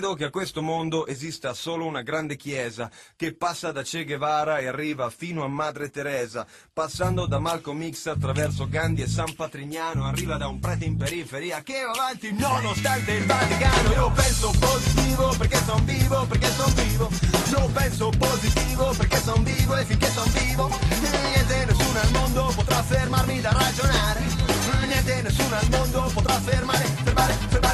credo 0.05 0.19
che 0.19 0.25
a 0.25 0.31
questo 0.31 0.61
mondo 0.61 1.07
esista 1.07 1.55
solo 1.55 1.87
una 1.87 2.03
grande 2.03 2.37
chiesa 2.37 2.91
che 3.17 3.35
passa 3.35 3.73
da 3.73 3.81
Che 3.81 4.05
Guevara 4.05 4.59
e 4.59 4.67
arriva 4.67 5.09
fino 5.09 5.45
a 5.45 5.49
Madre 5.49 5.89
Teresa, 5.89 6.47
passando 6.75 7.25
da 7.25 7.39
Malcolm 7.39 7.91
X 7.91 8.09
attraverso 8.09 8.69
Gandhi 8.69 9.01
e 9.01 9.07
San 9.07 9.35
Patrignano, 9.35 10.05
arriva 10.05 10.37
da 10.37 10.47
un 10.47 10.61
prete 10.61 10.85
in 10.85 10.99
periferia 10.99 11.63
che 11.63 11.85
va 11.85 11.93
avanti 11.93 12.35
nonostante 12.35 13.13
il 13.13 13.25
Vaticano. 13.25 13.93
Io 13.93 14.11
penso 14.11 14.53
positivo 14.61 15.35
perché 15.39 15.57
son 15.65 15.85
vivo, 15.87 16.27
perché 16.27 16.51
son 16.51 16.75
vivo. 16.75 17.11
Io 17.49 17.69
penso 17.73 18.11
positivo 18.11 18.95
perché 18.99 19.17
son 19.23 19.43
vivo 19.43 19.77
e 19.77 19.85
finché 19.85 20.11
son 20.11 20.31
vivo, 20.33 20.69
niente 21.01 21.65
nessuno 21.65 21.99
al 21.99 22.11
mondo 22.11 22.53
potrà 22.55 22.83
fermarmi 22.83 23.41
da 23.41 23.53
ragionare. 23.53 24.21
Niente 24.87 25.23
nessuno 25.23 25.57
al 25.57 25.69
mondo 25.71 26.11
potrà 26.13 26.39
fermare, 26.41 26.85
fermare, 27.05 27.33
fermare, 27.49 27.74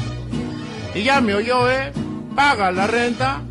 Y 0.93 1.03
ya 1.03 1.21
me 1.21 1.33
oyó, 1.35 1.69
¿eh? 1.69 1.91
Paga 2.35 2.71
la 2.71 2.87
renta, 2.87 3.41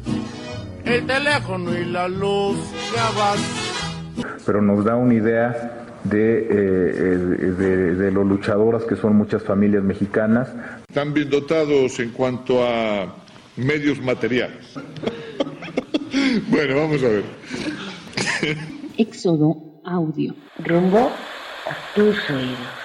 el 0.85 1.07
teléfono 1.07 1.77
y 1.77 1.85
la 1.87 2.09
luz. 2.09 2.59
Ya 2.95 3.11
vas. 3.19 4.43
pero 4.45 4.61
nos 4.61 4.85
da 4.85 4.97
una 4.97 5.15
idea 5.15 5.87
de, 6.05 6.39
eh, 6.51 7.19
de, 7.59 7.95
de 7.95 8.11
lo 8.11 8.25
luchadoras 8.25 8.85
que 8.85 8.97
son 8.97 9.17
muchas 9.17 9.43
familias 9.43 9.83
mexicanas. 9.83 10.49
Están 10.89 11.15
bien 11.15 11.31
dotados 11.31 11.99
en 12.01 12.11
cuanto 12.11 12.63
a 12.63 13.15
medios 13.57 14.01
materiales. 14.01 14.75
bueno, 16.49 16.77
vamos 16.77 17.03
a 17.03 17.09
ver. 17.09 17.25
Éxodo 18.99 19.81
Audio. 19.85 20.35
Rumbo 20.59 21.11
a 21.67 21.95
tus 21.95 22.17
oídos. 22.31 22.80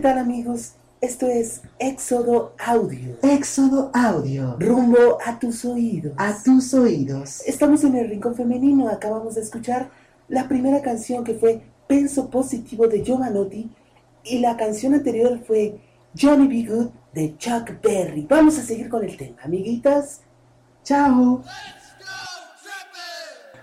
Tal 0.00 0.18
amigos? 0.18 0.72
Esto 1.00 1.26
es 1.26 1.62
Éxodo 1.78 2.54
Audio. 2.58 3.16
Éxodo 3.22 3.90
Audio. 3.94 4.56
Rumbo 4.58 5.18
a 5.24 5.38
tus 5.38 5.64
oídos. 5.64 6.12
A 6.18 6.34
tus 6.42 6.74
oídos. 6.74 7.40
Estamos 7.46 7.84
en 7.84 7.96
el 7.96 8.08
Rincón 8.10 8.34
Femenino. 8.34 8.88
Acabamos 8.88 9.34
de 9.36 9.40
escuchar 9.40 9.88
la 10.28 10.46
primera 10.46 10.82
canción 10.82 11.24
que 11.24 11.34
fue 11.34 11.62
Penso 11.86 12.28
Positivo 12.28 12.86
de 12.86 13.02
Giovanotti 13.02 13.70
y 14.24 14.38
la 14.40 14.56
canción 14.56 14.92
anterior 14.94 15.40
fue 15.46 15.80
Johnny 16.20 16.46
Be 16.46 16.68
Good 16.70 16.88
de 17.14 17.36
Chuck 17.38 17.80
Berry. 17.82 18.26
Vamos 18.28 18.58
a 18.58 18.62
seguir 18.62 18.88
con 18.90 19.02
el 19.02 19.16
tema, 19.16 19.38
amiguitas. 19.42 20.20
Chao. 20.84 21.42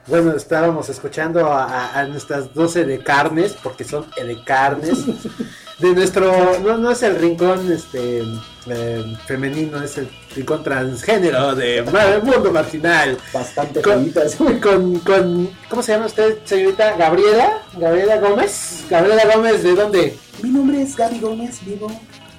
Bueno, 0.07 0.31
estábamos 0.35 0.89
escuchando 0.89 1.45
a, 1.51 1.65
a- 1.65 1.99
a 1.99 2.07
nuestras 2.07 2.53
12 2.53 2.85
de 2.85 3.03
carnes, 3.03 3.53
porque 3.61 3.83
son 3.83 4.05
de 4.15 4.43
carnes, 4.45 4.97
de 5.79 5.93
nuestro, 5.93 6.59
no, 6.59 6.77
no 6.77 6.91
es 6.91 7.03
el 7.03 7.15
rincón 7.17 7.71
este 7.71 8.23
eh, 8.67 9.15
femenino, 9.27 9.81
es 9.83 9.97
el 9.99 10.09
rincón 10.35 10.63
transgénero 10.63 11.53
de 11.55 11.83
Mundo 12.23 12.51
Marginal. 12.51 13.17
Bastante 13.31 13.81
con, 13.81 14.09
con, 14.61 14.99
con, 14.99 15.49
¿cómo 15.69 15.83
se 15.83 15.91
llama 15.93 16.07
usted, 16.07 16.39
señorita? 16.45 16.95
Gabriela, 16.97 17.61
Gabriela 17.77 18.17
Gómez, 18.19 18.85
Gabriela 18.89 19.23
Gómez, 19.35 19.63
¿de 19.63 19.75
dónde? 19.75 20.17
Mi 20.41 20.49
nombre 20.49 20.81
es 20.81 20.95
Gaby 20.95 21.19
Gómez, 21.19 21.63
vivo 21.63 21.91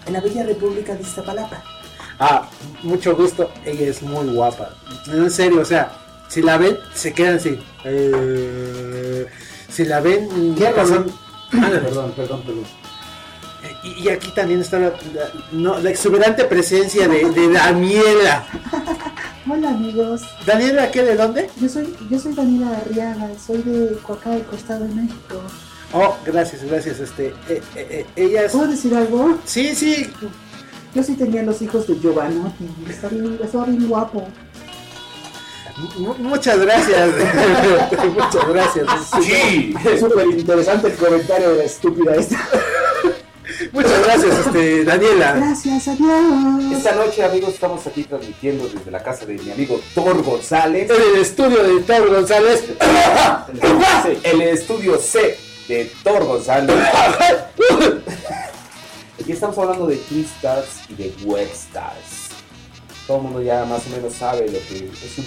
en 0.07 0.13
la 0.13 0.21
bella 0.21 0.45
República 0.45 0.95
de 0.95 1.03
Iztapalapa. 1.03 1.63
Ah, 2.19 2.49
mucho 2.83 3.15
gusto, 3.15 3.51
ella 3.65 3.87
es 3.87 4.03
muy 4.03 4.27
guapa, 4.35 4.71
en 5.07 5.31
serio, 5.31 5.61
o 5.61 5.65
sea, 5.65 5.93
si 6.29 6.43
la 6.43 6.59
ven, 6.59 6.77
se 6.93 7.13
quedan 7.13 7.37
así. 7.37 7.57
Eh, 7.85 9.27
si 9.71 9.85
la 9.85 10.01
ven, 10.01 10.55
¿Qué 10.57 10.65
pasan- 10.71 11.07
Perdón, 11.51 12.13
perdón, 12.17 12.43
perdón. 12.43 12.65
Y, 13.83 14.05
y 14.05 14.09
aquí 14.09 14.31
también 14.31 14.61
está 14.61 14.79
la, 14.79 14.89
la- 14.91 15.33
no, 15.53 15.79
la 15.79 15.91
exuberante 15.91 16.45
presencia 16.45 17.09
de, 17.09 17.29
de 17.31 17.49
Daniela. 17.53 18.47
Hola 19.51 19.71
amigos. 19.71 20.23
¿Daniela 20.47 20.91
qué? 20.91 21.03
¿De 21.03 21.17
dónde? 21.17 21.51
Yo 21.61 21.69
soy, 21.69 21.95
yo 22.11 22.19
soy 22.19 22.35
Daniela 22.35 22.71
Arriaga, 22.77 23.29
soy 23.45 23.63
de 23.63 23.97
Coacalco, 24.03 24.55
Estado 24.57 24.85
de 24.87 24.95
México. 24.95 25.41
Oh, 25.93 26.17
gracias, 26.27 26.63
gracias. 26.65 27.01
Este, 27.01 27.29
eh, 27.49 27.63
eh, 27.75 28.07
eh. 28.17 28.47
¿Puedo 28.53 28.69
decir 28.69 28.95
algo? 28.95 29.39
Sí, 29.45 29.75
sí. 29.75 30.11
Yo 30.95 31.03
sí 31.03 31.15
tenía 31.17 31.43
los 31.43 31.61
hijos 31.63 31.87
de 31.87 31.95
Giovanotti. 31.97 32.69
Está 32.89 33.09
bien, 33.09 33.39
estaba 33.43 33.65
bien 33.65 33.89
guapo. 33.89 34.29
mu- 35.99 36.15
muchas 36.19 36.59
gracias. 36.61 37.09
muchas 38.15 38.49
gracias. 38.49 38.87
Sí. 39.23 39.75
Es 39.91 40.01
súper 40.01 40.27
interesante 40.27 40.89
el 40.89 40.95
comentario 40.95 41.51
de 41.53 41.57
la 41.59 41.65
estúpida 41.65 42.15
esta. 42.17 42.37
Muchas 43.73 44.05
gracias, 44.05 44.47
este, 44.47 44.85
Daniela. 44.85 45.33
Gracias, 45.33 45.89
adiós. 45.89 46.73
Esta 46.73 46.95
noche, 46.95 47.25
amigos, 47.25 47.55
estamos 47.55 47.87
aquí 47.87 48.05
transmitiendo 48.05 48.69
desde 48.69 48.91
la 48.91 49.03
casa 49.03 49.25
de 49.27 49.35
mi 49.35 49.51
amigo 49.51 49.81
Thor 49.95 50.23
González. 50.23 50.91
En 50.91 51.15
el 51.15 51.21
estudio 51.21 51.63
de 51.63 51.81
Thor 51.83 52.09
González. 52.11 52.65
El 54.23 54.43
estudio 54.43 54.99
C 54.99 55.37
de 55.69 55.91
Thor 56.03 56.25
González. 56.25 56.77
Y 59.27 59.33
estamos 59.33 59.59
hablando 59.59 59.87
de 59.87 59.97
Twitstars 59.97 60.89
y 60.89 60.95
de 60.95 61.15
Webstars. 61.25 62.29
Todo 63.07 63.19
el 63.19 63.23
mundo 63.25 63.43
ya 63.43 63.65
más 63.65 63.83
o 63.87 63.91
menos 63.91 64.15
sabe 64.15 64.47
lo 64.47 64.59
que 64.59 64.91
es 64.91 65.19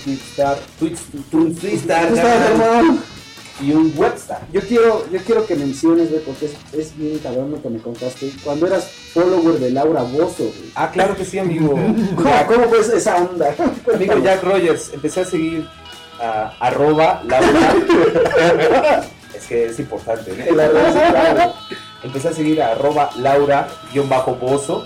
un 1.31 1.55
Twistar 1.55 2.11
hermano. 2.11 2.97
Y 3.59 3.71
un 3.73 3.93
Webstar. 3.95 4.41
Yo 4.51 4.61
quiero, 4.61 5.05
yo 5.11 5.19
quiero 5.19 5.45
que 5.45 5.55
menciones, 5.55 6.09
güey, 6.09 6.23
porque 6.23 6.45
es, 6.45 6.53
es 6.73 6.97
bien 6.97 7.19
cabrón 7.19 7.51
lo 7.51 7.61
que 7.61 7.69
me 7.69 7.79
contaste. 7.79 8.31
Cuando 8.43 8.67
eras 8.67 8.89
follower 9.13 9.59
de 9.59 9.71
Laura 9.71 10.03
Bozo, 10.03 10.43
güey. 10.43 10.71
Ah, 10.75 10.89
claro 10.91 11.15
que 11.15 11.25
sí, 11.25 11.37
amigo. 11.39 11.69
¿Cómo, 12.15 12.45
cómo 12.47 12.69
fue 12.69 12.79
esa 12.79 13.17
onda? 13.17 13.53
Amigo 13.93 14.17
Jack 14.19 14.43
Rogers, 14.43 14.93
empecé 14.93 15.21
a 15.21 15.25
seguir 15.25 15.67
a 16.19 16.53
arroba 16.59 17.21
Laura. 17.25 17.75
es 19.35 19.47
que 19.47 19.65
es 19.65 19.79
importante, 19.79 20.31
arroba, 20.31 20.93
sí, 20.93 20.99
claro. 21.11 21.53
Empecé 22.03 22.27
a 22.29 22.33
seguir 22.33 22.61
a 22.61 22.71
arroba 22.71 23.09
Laura 23.17 23.67
guion 23.93 24.09
bajo 24.09 24.35
bozo. 24.35 24.83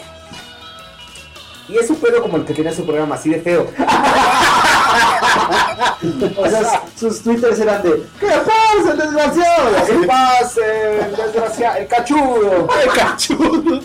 Y 1.67 1.77
es 1.77 1.89
un 1.89 1.95
pedo 1.95 2.21
como 2.21 2.37
el 2.37 2.45
que 2.45 2.53
tenía 2.53 2.71
su 2.71 2.85
programa, 2.85 3.15
así 3.15 3.29
de 3.29 3.41
feo. 3.41 3.67
O 6.37 6.49
sea, 6.49 6.83
sus 6.97 7.21
twitters 7.21 7.59
eran 7.59 7.81
de 7.83 8.03
¿Qué 8.19 8.27
pasa, 8.27 8.91
el 8.91 8.97
desgraciado? 8.97 9.85
¿Qué 9.87 10.07
pasa, 10.07 10.61
el 11.05 11.15
desgraciado? 11.15 11.77
El 11.77 11.87
cachudo. 11.87 12.67
El 12.83 12.89
cachudo. 12.91 13.79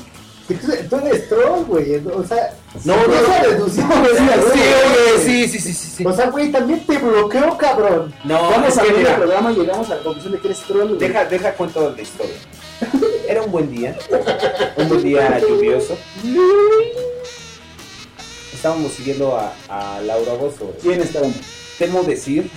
Tú, 0.91 0.97
eres 0.97 1.29
troll, 1.29 1.65
güey. 1.67 1.97
O 2.09 2.25
sea, 2.25 2.55
No, 2.85 2.97
no, 2.97 3.03
no. 3.07 3.69
Sí, 3.69 3.81
oye, 3.83 5.25
sí, 5.25 5.49
sí, 5.49 5.59
sí, 5.61 5.73
sí. 5.73 6.05
O 6.05 6.13
sea, 6.13 6.29
güey, 6.31 6.51
también 6.51 6.85
te 6.85 6.99
bloqueo, 6.99 7.57
cabrón. 7.57 8.13
No, 8.25 8.51
Vamos 8.51 8.77
a 8.77 8.83
que 8.83 8.93
ver 8.93 9.07
el 9.07 9.15
programa 9.15 9.53
y 9.53 9.57
llegamos 9.57 9.89
a 9.91 9.95
la 9.97 10.03
conclusión 10.03 10.33
de 10.33 10.41
que 10.41 10.49
eres 10.49 10.61
troll, 10.61 10.89
güey. 10.89 10.99
deja, 10.99 11.25
deja 11.27 11.53
cuento 11.53 11.93
la 11.95 12.03
historia. 12.03 12.35
Era 13.29 13.43
un 13.43 13.53
buen 13.53 13.71
día, 13.71 13.97
un 14.77 14.89
buen 14.89 15.03
día 15.05 15.39
lluvioso. 15.49 15.97
Estábamos 18.61 18.93
siguiendo 18.93 19.39
a, 19.39 20.01
Laura 20.03 20.35
Bozo. 20.35 20.75
¿Quién 20.83 21.01
estaban? 21.01 21.33
Temo 21.79 22.03
decir, 22.03 22.51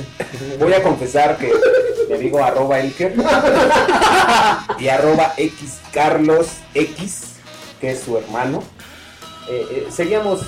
voy 0.58 0.72
a 0.72 0.82
confesar 0.82 1.36
que 1.36 1.52
mi 2.08 2.14
amigo 2.14 2.42
arroba 2.42 2.80
Elker 2.80 3.14
y 4.78 4.88
arroba 4.88 5.34
X 5.36 5.80
Carlos 5.92 6.46
X, 6.72 7.34
que 7.82 7.90
es 7.90 8.00
su 8.00 8.16
hermano, 8.16 8.62
eh, 9.50 9.66
eh, 9.70 9.88
seguíamos 9.90 10.40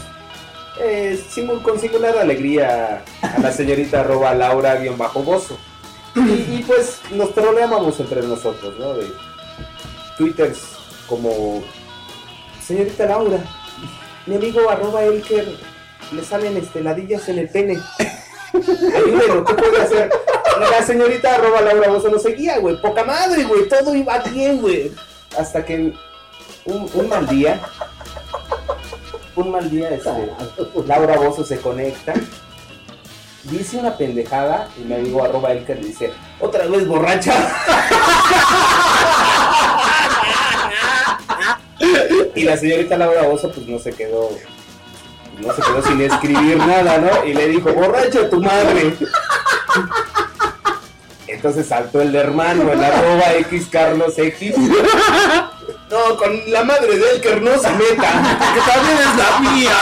eh, 0.80 1.22
con 1.62 1.78
singular 1.78 2.16
alegría 2.16 3.04
a 3.20 3.38
la 3.40 3.52
señorita 3.52 4.00
arroba 4.00 4.32
Laura 4.32 4.76
guion 4.76 4.96
bajo 4.96 5.22
Bozo. 5.22 5.58
Y, 6.16 6.20
y, 6.20 6.64
pues 6.66 7.00
nos 7.10 7.34
troleábamos 7.34 8.00
entre 8.00 8.22
nosotros, 8.22 8.74
¿no? 8.78 8.94
De 8.94 9.06
twitters 10.16 10.60
como 11.06 11.62
señorita 12.66 13.04
Laura, 13.04 13.44
mi 14.26 14.36
amigo 14.36 14.68
arroba 14.70 15.02
Elker 15.04 15.46
le 16.12 16.24
salen 16.24 16.56
esteladillas 16.56 17.28
en 17.28 17.38
el 17.38 17.48
pene. 17.48 17.80
¿qué 18.52 19.54
puede 19.54 19.82
hacer? 19.82 20.10
La 20.70 20.82
señorita 20.82 21.34
arroba 21.34 21.60
Laura 21.60 21.88
Bozo 21.88 22.08
lo 22.08 22.18
seguía, 22.18 22.58
güey. 22.58 22.80
Poca 22.80 23.04
madre, 23.04 23.44
güey. 23.44 23.68
Todo 23.68 23.94
iba 23.94 24.18
bien, 24.18 24.60
güey. 24.60 24.92
Hasta 25.36 25.64
que 25.64 25.92
un, 26.64 27.08
mal 27.08 27.26
día, 27.26 27.60
un 29.36 29.50
mal 29.50 29.68
día, 29.70 29.90
este, 29.90 30.10
Laura 30.86 31.16
Bozo 31.16 31.44
se 31.44 31.58
conecta, 31.58 32.14
dice 33.44 33.78
una 33.78 33.96
pendejada 33.96 34.68
y 34.78 34.84
mi 34.84 34.94
amigo 34.94 35.24
arroba 35.24 35.52
Elker 35.52 35.80
dice, 35.80 36.12
otra 36.40 36.66
vez 36.66 36.86
borracha. 36.86 37.34
y 42.34 42.42
la 42.42 42.56
señorita 42.56 42.96
Laura 42.96 43.22
Bozo 43.22 43.50
pues 43.50 43.66
no 43.66 43.78
se 43.78 43.92
quedó 43.92 44.30
no 45.40 45.52
se 45.52 45.62
quedó 45.62 45.82
sin 45.82 46.00
escribir 46.00 46.56
nada, 46.58 46.98
¿no? 46.98 47.24
Y 47.26 47.34
le 47.34 47.48
dijo, 47.48 47.72
borracha 47.72 48.28
tu 48.30 48.40
madre. 48.40 48.94
Entonces 51.26 51.66
saltó 51.66 52.00
el 52.00 52.14
hermano, 52.14 52.70
el 52.72 52.82
arroba 52.82 53.34
X 53.40 53.68
Carlos 53.70 54.18
X. 54.18 54.54
No, 55.90 56.16
con 56.16 56.50
la 56.50 56.64
madre 56.64 56.98
de 56.98 57.10
Elker 57.10 57.42
no 57.42 57.56
se 57.58 57.70
meta, 57.70 58.38
que 58.54 58.72
también 58.72 58.98
es 58.98 59.16
la 59.16 59.40
mía. 59.40 59.76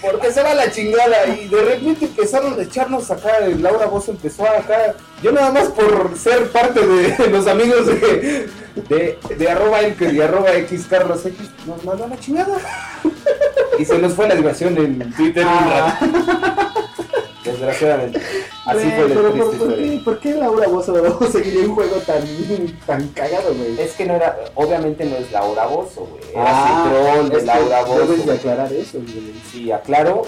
Porque 0.00 0.30
se 0.30 0.42
va 0.42 0.54
la 0.54 0.70
chingada. 0.70 1.26
Y 1.26 1.48
de 1.48 1.62
repente 1.62 2.04
empezaron 2.04 2.58
a 2.58 2.62
echarnos 2.62 3.10
acá. 3.10 3.32
Laura 3.58 3.86
Bozo 3.86 4.12
empezó 4.12 4.44
acá. 4.44 4.94
Yo 5.22 5.32
nada 5.32 5.50
más 5.50 5.68
por 5.68 6.16
ser 6.16 6.50
parte 6.52 6.86
de 6.86 7.28
los 7.28 7.46
amigos 7.46 7.86
de, 7.86 8.48
de, 8.88 9.18
de 9.38 9.48
arroba 9.50 9.80
Elker 9.80 10.14
y 10.14 10.20
arroba 10.20 10.52
X 10.54 10.86
Carlos 10.88 11.24
X, 11.26 11.50
nos 11.66 11.84
mandó 11.84 12.04
a 12.04 12.08
la 12.08 12.18
chingada. 12.18 12.58
Y 13.78 13.84
se 13.84 13.98
nos 13.98 14.12
fue 14.14 14.28
la 14.28 14.34
diversión 14.34 14.76
en 14.78 15.12
Twitter 15.14 15.46
un 15.46 15.70
rato. 15.70 16.06
Desgraciadamente. 17.44 18.20
Así 18.66 18.78
Güey, 18.84 18.90
fue 18.90 19.08
la 19.08 19.14
pero 19.14 19.32
triste 19.32 19.56
¿por, 19.58 19.74
qué, 19.76 20.00
¿por 20.04 20.18
qué 20.20 20.34
Laura 20.34 20.68
Bozo 20.68 20.92
no 21.20 21.26
seguiría 21.30 21.62
un 21.64 21.74
juego 21.74 21.96
tan, 21.96 22.22
tan 22.86 23.08
cagado, 23.08 23.54
güey? 23.54 23.80
Es 23.80 23.92
que 23.92 24.04
no 24.04 24.14
era, 24.14 24.36
obviamente 24.54 25.04
no 25.06 25.16
es 25.16 25.32
Laura 25.32 25.66
Bozo, 25.66 26.02
güey. 26.06 26.22
Era 26.32 26.44
Ah, 26.46 26.84
Citrón 26.84 27.30
de 27.30 27.36
es 27.36 27.40
que 27.40 27.46
Laura. 27.46 27.84
Debes 27.84 28.26
de 28.26 28.32
aclarar 28.34 28.72
eso, 28.72 28.98
güey. 28.98 29.34
Sí, 29.50 29.72
aclaro 29.72 30.22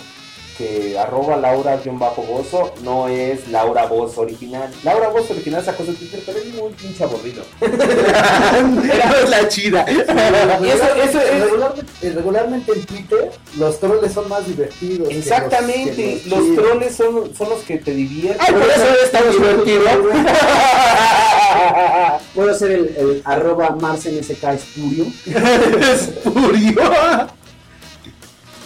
que 0.62 0.96
arroba 0.98 1.36
Laura-Bozo 1.36 2.74
no 2.82 3.08
es 3.08 3.48
Laura 3.48 3.86
Bozo 3.86 4.20
original. 4.22 4.70
Laura 4.84 5.08
Bozo 5.08 5.32
original 5.32 5.64
sacó 5.64 5.84
su 5.84 5.94
Twitter, 5.94 6.20
pero 6.24 6.38
es 6.38 6.46
muy 6.54 6.72
pinche 6.72 7.02
aburrido. 7.04 7.42
No 7.62 9.16
es 9.16 9.30
la 9.30 9.48
chida. 9.48 9.82
Eso, 9.82 10.84
eso 11.02 11.20
es... 11.20 11.40
regularmente, 11.42 12.10
regularmente 12.14 12.72
en 12.72 12.84
Twitter 12.84 13.30
los 13.58 13.80
troles 13.80 14.12
son 14.12 14.28
más 14.28 14.46
divertidos. 14.46 15.08
que 15.08 15.14
los- 15.14 15.24
Exactamente, 15.26 15.94
que 15.96 16.22
los, 16.28 16.40
chidos. 16.40 16.56
troles 16.64 16.94
son, 16.96 17.34
son 17.36 17.48
los 17.50 17.60
que 17.60 17.78
te 17.78 17.90
divierten. 17.92 18.40
Ay, 18.46 18.52
por 18.52 18.62
eso 18.62 18.84
es 19.04 19.10
tan 19.10 19.30
divertido. 19.30 19.82
Puedo 22.34 22.54
ser 22.54 22.70
el, 22.72 22.96
el 22.96 23.22
arroba 23.24 23.70
MarsNSK 23.80 24.44
Espurio. 24.54 25.06
Espurio. 25.92 26.80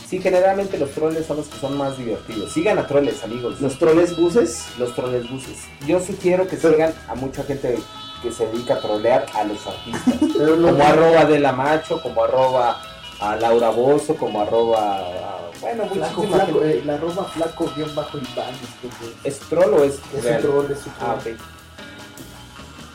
Sí, 0.09 0.21
generalmente 0.21 0.79
los 0.79 0.91
troles 0.91 1.27
son 1.27 1.39
los 1.39 1.47
que 1.49 1.59
son 1.59 1.77
más 1.77 1.99
divertidos. 1.99 2.53
Sigan 2.53 2.79
a 2.79 2.87
troles, 2.87 3.25
amigos. 3.25 3.61
Los 3.61 3.77
troles 3.79 4.17
buses. 4.17 4.65
Los 4.79 4.95
troles 4.95 5.29
buses. 5.29 5.59
Yo 5.87 5.99
sugiero 6.01 6.47
que 6.47 6.57
sigan 6.57 6.95
a 7.09 7.15
mucha 7.17 7.43
gente 7.43 7.77
que 8.23 8.31
se 8.31 8.47
dedica 8.47 8.75
a 8.75 8.81
trolear 8.81 9.27
a 9.35 9.43
los 9.45 9.59
artistas. 9.67 10.15
Pero 10.39 10.57
no- 10.57 10.69
como 10.69 10.85
arroba 10.85 11.25
de 11.25 11.41
la 11.41 11.53
macho, 11.53 12.01
como 12.03 12.23
arroba 12.23 12.81
a 13.21 13.37
Laura 13.37 13.71
Bozo, 13.71 14.15
como 14.15 14.41
arroba 14.43 14.97
a- 14.99 15.51
bueno, 15.61 15.89
Flaco, 15.89 16.23
flaco, 16.23 16.63
eh, 16.63 16.83
la 16.85 16.95
arroba 16.95 17.25
flaco 17.25 17.73
guion 17.75 17.93
bajo 17.95 18.19
Iván. 18.19 18.55
güey. 19.01 19.13
¿Es 19.25 19.39
troll 19.41 19.73
o 19.75 19.85
es 19.85 19.95
Es 20.17 20.25
un 20.25 20.41
troll, 20.43 20.71
es 20.71 20.87
un 20.87 20.93
Ah, 21.01 21.17
troll. 21.23 21.35
ok. 21.35 21.41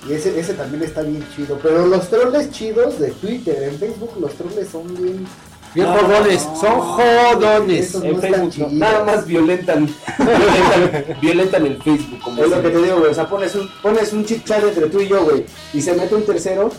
Y 0.09 0.13
ese, 0.13 0.39
ese 0.39 0.53
también 0.53 0.83
está 0.83 1.01
bien 1.01 1.27
chido. 1.35 1.59
Pero 1.61 1.85
los 1.87 2.07
troles 2.09 2.51
chidos 2.51 2.99
de 2.99 3.11
Twitter, 3.11 3.63
en 3.63 3.77
Facebook 3.79 4.13
los 4.19 4.33
troles 4.33 4.69
son 4.69 4.87
bien... 4.95 5.27
Bien 5.73 5.87
No, 5.87 5.93
jodones, 5.97 6.45
no, 6.45 6.55
son 6.59 6.79
jodones. 6.81 7.95
En 7.95 8.19
Facebook 8.19 8.71
nada 8.73 9.03
más 9.05 9.25
violentan, 9.25 9.85
violentan, 10.17 11.17
violentan 11.21 11.65
el 11.65 11.81
Facebook. 11.81 12.19
Como 12.21 12.43
Es 12.43 12.49
lo 12.49 12.61
que 12.61 12.69
te 12.69 12.77
digo, 12.81 12.97
güey. 12.99 13.11
O 13.11 13.13
sea, 13.13 13.29
pones 13.29 13.55
un, 13.55 13.69
pones 13.81 14.11
un 14.13 14.25
chit 14.25 14.45
chat 14.45 14.63
entre 14.63 14.87
tú 14.87 14.99
y 14.99 15.07
yo, 15.07 15.23
güey. 15.23 15.45
Y 15.73 15.81
se 15.81 15.93
mete 15.93 16.13
un 16.15 16.25
tercero 16.25 16.71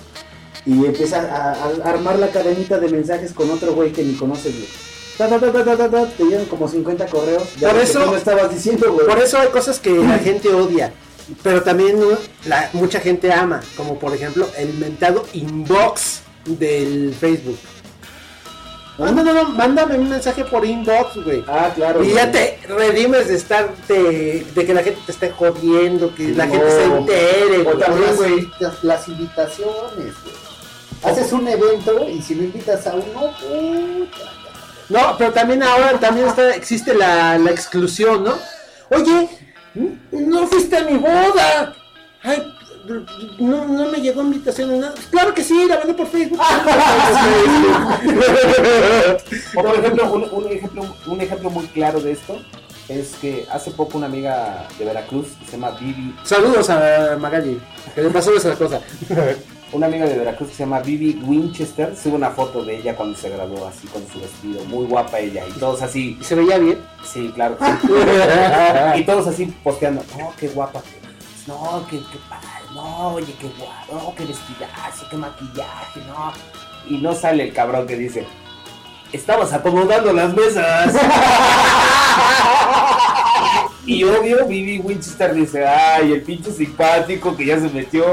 y 0.67 0.73
empieza 0.85 1.21
a, 1.21 1.53
a 1.53 1.91
armar 1.91 2.19
la 2.19 2.29
cadenita 2.29 2.79
de 2.79 2.89
mensajes 2.89 3.33
con 3.33 3.51
otro 3.51 3.73
güey 3.75 3.93
que 3.93 4.03
ni 4.05 4.15
conoces, 4.15 4.53
güey. 4.55 4.69
Ta, 5.17 5.29
ta, 5.29 5.41
ta, 5.89 6.07
te 6.07 6.25
llegan 6.25 6.45
como 6.47 6.69
50 6.69 7.07
correos. 7.07 7.45
de 7.61 7.67
Por 7.69 7.79
eso- 7.79 8.17
estabas 8.17 8.51
diciendo, 8.53 8.93
güey. 8.93 9.07
Por 9.07 9.19
eso 9.19 9.39
hay 9.39 9.49
cosas 9.49 9.79
que 9.79 9.91
la 9.91 10.19
gente 10.19 10.49
odia. 10.49 10.93
Pero 11.43 11.63
también 11.63 11.99
¿no? 12.01 12.09
la, 12.47 12.69
mucha 12.73 13.01
gente 13.01 13.33
ama. 13.33 13.61
Como 13.77 13.99
por 13.99 14.15
ejemplo 14.15 14.47
el 14.59 14.75
mentado 14.75 15.25
inbox 15.33 16.21
del 16.45 17.15
Facebook. 17.19 17.59
No, 18.99 19.11
no, 19.11 19.25
no, 19.25 19.33
no, 19.33 19.45
mándame 19.51 19.97
un 19.99 20.09
mensaje 20.11 20.45
por 20.45 20.65
inbox, 20.67 21.25
güey. 21.25 21.43
Ah, 21.49 21.71
claro. 21.75 22.01
Y 22.03 22.11
güey. 22.11 22.15
ya 22.17 22.31
te 22.31 22.59
redimes 22.69 23.29
de 23.29 23.35
estar, 23.37 23.75
de, 23.89 24.47
de 24.55 24.67
que 24.67 24.75
la 24.75 24.83
gente 24.83 25.01
te 25.07 25.13
esté 25.13 25.31
jodiendo, 25.31 26.15
que 26.15 26.29
la 26.29 26.45
No. 26.47 26.53
gente 26.53 26.71
se 26.71 26.85
entere, 26.85 27.59
O 27.61 27.65
güey. 27.65 27.79
también, 27.79 28.17
güey, 28.17 28.51
las, 28.61 28.85
las 28.85 29.09
invitaciones, 29.09 29.95
güey. 29.97 30.43
Haces 31.05 31.33
un 31.33 31.49
evento 31.49 32.07
y 32.09 32.21
si 32.23 32.35
no 32.35 32.45
invitas 32.45 32.87
a 32.87 32.95
uno, 32.95 33.33
puta. 33.41 34.33
No, 34.89 35.17
pero 35.17 35.33
también 35.33 35.63
ahora 35.63 35.99
también 35.99 36.29
está, 36.29 36.55
existe 36.55 36.95
la, 36.95 37.39
la 37.39 37.51
exclusión, 37.51 38.23
¿no? 38.25 38.35
Oye, 38.91 39.29
no 40.13 40.47
fuiste 40.47 40.77
a 40.77 40.85
mi 40.85 40.99
boda. 40.99 41.75
Ay, 42.23 42.55
no, 43.39 43.67
no 43.67 43.89
me 43.89 43.99
llegó 43.99 44.23
invitación 44.23 44.81
nada. 44.81 44.95
Claro 45.11 45.35
que 45.35 45.43
sí, 45.43 45.67
la 45.69 45.79
mandé 45.79 45.95
por 45.95 46.07
Facebook. 46.07 46.41
O 49.55 49.63
por 49.63 49.79
ejemplo, 49.79 50.13
un, 50.13 50.45
un 50.45 50.51
ejemplo, 50.51 50.97
un 51.07 51.21
ejemplo 51.21 51.51
muy 51.51 51.67
claro 51.67 52.01
de 52.01 52.13
esto 52.13 52.39
es 52.89 53.15
que 53.21 53.47
hace 53.51 53.71
poco 53.71 53.99
una 53.99 54.07
amiga 54.07 54.67
de 54.79 54.85
Veracruz 54.85 55.29
que 55.39 55.47
se 55.47 55.53
llama 55.53 55.71
Vivi, 55.79 56.15
Saludos 56.25 56.69
a 56.71 57.17
Magali, 57.19 57.61
que 57.95 58.03
le 58.03 58.11
pasó 58.11 58.35
esa 58.37 58.55
cosa. 58.57 58.81
una 59.73 59.87
amiga 59.87 60.07
de 60.07 60.19
Veracruz 60.19 60.51
que 60.51 60.55
se 60.57 60.63
llama 60.65 60.81
Vivi 60.81 61.21
Winchester, 61.25 61.97
sube 61.97 62.15
una 62.15 62.31
foto 62.31 62.65
de 62.65 62.79
ella 62.79 62.97
cuando 62.97 63.17
se 63.17 63.31
graduó 63.31 63.67
así 63.67 63.87
con 63.89 64.03
su 64.09 64.21
vestido, 64.21 64.65
muy 64.67 64.87
guapa 64.87 65.21
ella, 65.21 65.45
y 65.49 65.59
todos 65.59 65.83
así. 65.83 66.19
¿Y 66.21 66.25
se 66.25 66.35
veía 66.35 66.59
bien? 66.59 66.79
Sí, 67.05 67.31
claro. 67.35 67.57
sí. 67.61 67.89
y 69.01 69.05
todos 69.05 69.27
así 69.27 69.47
posteando, 69.63 70.03
no, 70.19 70.33
qué 70.39 70.49
guapa 70.49 70.83
no, 71.47 71.85
qué, 71.91 71.99
qué 71.99 72.19
padre, 72.29 72.47
no, 72.75 73.15
oye, 73.15 73.35
qué 73.41 73.51
guapo, 73.59 73.95
no, 73.95 74.15
qué 74.15 74.25
vestidazo, 74.25 75.07
qué 75.11 75.17
maquillaje, 75.17 76.01
no. 76.07 76.33
Y 76.89 76.99
no 76.99 77.15
sale 77.15 77.45
el 77.45 77.53
cabrón 77.53 77.87
que 77.87 77.97
dice, 77.97 78.27
estabas 79.13 79.53
acomodando 79.53 80.13
las 80.13 80.35
mesas. 80.35 80.95
y 83.87 84.05
obvio, 84.05 84.47
Vivi 84.47 84.79
Winchester 84.79 85.35
dice, 85.35 85.67
ay, 85.67 86.13
el 86.13 86.23
pinche 86.23 86.51
simpático 86.51 87.37
que 87.37 87.47
ya 87.47 87.61
se 87.61 87.69
metió. 87.69 88.05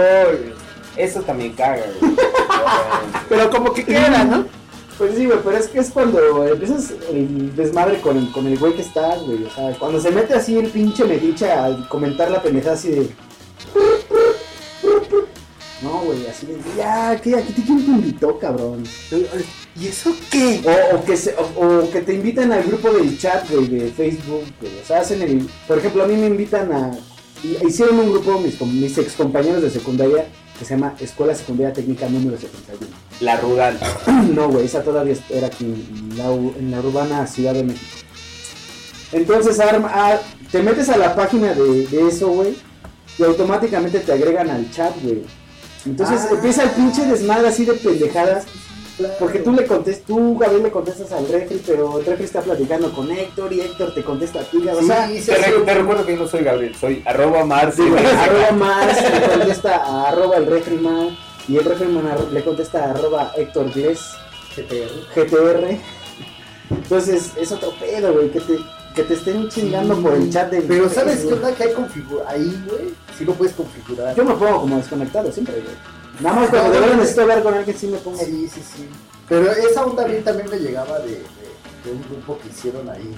Eso 0.96 1.22
también 1.22 1.54
caga, 1.54 1.84
güey. 2.00 2.14
Pero 3.30 3.50
como 3.50 3.74
que 3.74 3.86
queda, 3.86 4.24
¿no? 4.24 4.46
Pues 4.98 5.16
sí, 5.16 5.28
güey, 5.28 5.40
pero 5.42 5.56
es 5.56 5.70
que 5.70 5.80
es 5.80 5.92
cuando 5.92 6.46
empiezas 6.46 6.92
el 7.10 7.56
desmadre 7.56 8.02
con 8.02 8.18
el, 8.18 8.30
con 8.34 8.46
el 8.46 8.60
güey 8.60 8.74
que 8.74 8.82
estás, 8.82 9.22
güey. 9.22 9.46
O 9.46 9.50
sea, 9.50 9.74
cuando 9.80 10.02
se 10.02 10.12
mete 10.12 10.34
así 10.34 10.58
el 10.58 10.68
pinche 10.68 11.06
mediche 11.06 11.50
a 11.50 11.88
comentar 11.88 12.30
la 12.30 12.42
pendejada 12.42 12.76
así 12.76 12.92
de. 12.92 13.10
No, 15.82 16.02
güey, 16.02 16.28
así 16.28 16.46
de. 16.46 16.58
Ya, 16.78 17.20
¿qué? 17.22 17.36
¿Aquí 17.38 17.54
te 17.54 17.62
quién 17.64 17.86
te 17.86 17.92
invitó, 17.92 18.38
cabrón? 18.38 18.84
¿Y 19.80 19.88
eso 19.88 20.14
qué? 20.30 20.62
O, 20.66 20.98
o 20.98 21.06
que 21.06 21.16
se, 21.16 21.34
o, 21.36 21.68
o 21.68 21.90
que 21.90 22.02
te 22.02 22.16
invitan 22.16 22.52
al 22.52 22.64
grupo 22.64 22.92
del 22.92 23.18
chat, 23.18 23.50
güey, 23.50 23.68
de 23.68 23.92
Facebook, 23.92 24.44
güey. 24.60 24.80
O 24.82 24.86
sea, 24.86 25.00
hacen 25.00 25.22
el. 25.22 25.50
Por 25.68 25.78
ejemplo, 25.78 26.04
a 26.04 26.08
mí 26.08 26.16
me 26.16 26.28
invitan 26.28 26.72
a. 26.74 26.92
Hicieron 27.66 27.98
un 27.98 28.12
grupo, 28.12 28.38
mis, 28.40 28.60
mis 28.62 28.98
ex 28.98 29.14
compañeros 29.14 29.62
de 29.62 29.70
secundaria, 29.70 30.28
que 30.58 30.66
se 30.66 30.76
llama 30.76 30.96
Escuela 31.00 31.34
Secundaria 31.34 31.72
Técnica 31.74 32.10
número 32.10 32.38
71. 32.38 32.92
La 33.22 33.38
rural. 33.38 33.80
No, 34.36 34.50
güey, 34.50 34.66
esa 34.66 34.84
todavía 34.84 35.16
era 35.30 35.48
aquí 35.48 35.64
en 35.64 36.18
la, 36.18 36.26
en 36.26 36.72
la 36.72 36.80
urbana 36.80 37.26
Ciudad 37.26 37.54
de 37.54 37.64
México. 37.64 37.86
Entonces, 39.14 39.60
arma, 39.62 39.90
ah, 39.94 40.20
te 40.52 40.62
metes 40.62 40.90
a 40.90 40.98
la 40.98 41.16
página 41.16 41.54
de, 41.54 41.88
de 41.88 42.08
eso, 42.08 42.28
güey, 42.28 42.56
y 43.20 43.24
automáticamente 43.24 44.00
te 44.00 44.12
agregan 44.14 44.50
al 44.50 44.72
chat, 44.72 44.94
güey. 45.04 45.24
Entonces 45.86 46.22
Ah. 46.24 46.30
empieza 46.32 46.64
el 46.64 46.70
pinche 46.72 47.06
desmadre 47.06 47.50
así 47.50 47.66
de 47.66 47.74
pendejadas. 47.74 48.46
Porque 49.18 49.40
tú 49.40 49.54
le 49.54 49.66
contestas, 49.66 50.06
tú, 50.06 50.38
Gabriel, 50.38 50.64
le 50.64 50.72
contestas 50.72 51.10
al 51.14 51.26
refri, 51.30 51.62
pero 51.66 52.00
el 52.00 52.06
refri 52.06 52.26
está 52.26 52.42
platicando 52.42 52.92
con 52.92 53.10
Héctor 53.10 53.54
y 53.54 53.62
Héctor 53.62 53.94
te 53.94 54.04
contesta 54.04 54.42
a 54.42 54.44
ti, 54.44 54.58
Gabriel. 54.62 54.84
O 54.84 54.88
sea, 54.94 55.08
te, 55.08 55.36
re- 55.42 55.60
te 55.64 55.74
recuerdo 55.74 56.06
que 56.06 56.16
yo 56.18 56.24
no 56.24 56.28
soy 56.28 56.44
Gabriel, 56.44 56.76
soy 56.76 57.02
arroba 57.06 57.46
Marce. 57.46 57.82
Sí, 57.82 57.88
arroba 58.20 58.52
más, 58.52 59.02
le 59.02 59.22
contesta 59.38 59.76
a 59.78 60.10
arroba 60.10 60.36
el 60.36 60.48
refriman 60.48 61.18
y 61.48 61.56
el 61.56 61.64
refriman 61.64 62.08
ar- 62.08 62.28
le 62.30 62.44
contesta 62.44 62.84
a 62.84 62.90
arroba 62.92 63.32
Héctor 63.38 63.72
Glés 63.72 64.02
GTR. 65.16 65.78
Entonces 66.72 67.32
es 67.40 67.52
otro 67.54 67.72
pedo, 67.80 68.14
güey, 68.14 68.30
que 68.32 68.40
te, 68.42 68.58
que 69.00 69.06
te 69.06 69.14
estén 69.14 69.48
chingando 69.48 69.96
por 70.02 70.14
el 70.14 70.30
chat 70.30 70.52
de 70.52 70.62
Pero 70.62 70.90
¿sabes 70.90 71.22
qué 71.22 71.34
onda 71.34 71.54
que 71.54 71.64
hay 71.64 71.74
configura 71.74 72.26
ahí, 72.28 72.64
güey? 72.68 72.94
Sí 73.18 73.24
lo 73.24 73.34
puedes 73.34 73.54
configurar. 73.54 74.14
Yo 74.16 74.26
me 74.26 74.34
pongo 74.34 74.62
como 74.62 74.78
desconectado 74.78 75.32
siempre, 75.32 75.56
güey. 75.62 75.76
Nada 76.20 76.36
más 76.36 76.50
cuando 76.50 76.72
de 76.72 76.80
verdad 76.82 76.96
necesito 76.98 77.22
hablar 77.22 77.44
con 77.44 77.54
alguien 77.54 77.78
sí 77.78 77.88
me 77.88 77.98
pongo. 77.98 78.18
Sí, 78.18 78.50
sí, 78.54 78.62
sí. 78.62 78.90
Pero 79.30 79.50
esa 79.52 79.86
onda 79.86 80.04
a 80.04 80.08
mí 80.08 80.18
también 80.20 80.50
me 80.50 80.58
llegaba 80.58 81.00
de, 81.00 81.12
de, 81.12 81.20
de 81.86 81.92
un 81.94 82.04
grupo 82.10 82.38
que 82.40 82.50
hicieron 82.50 82.90
ahí. 82.90 83.16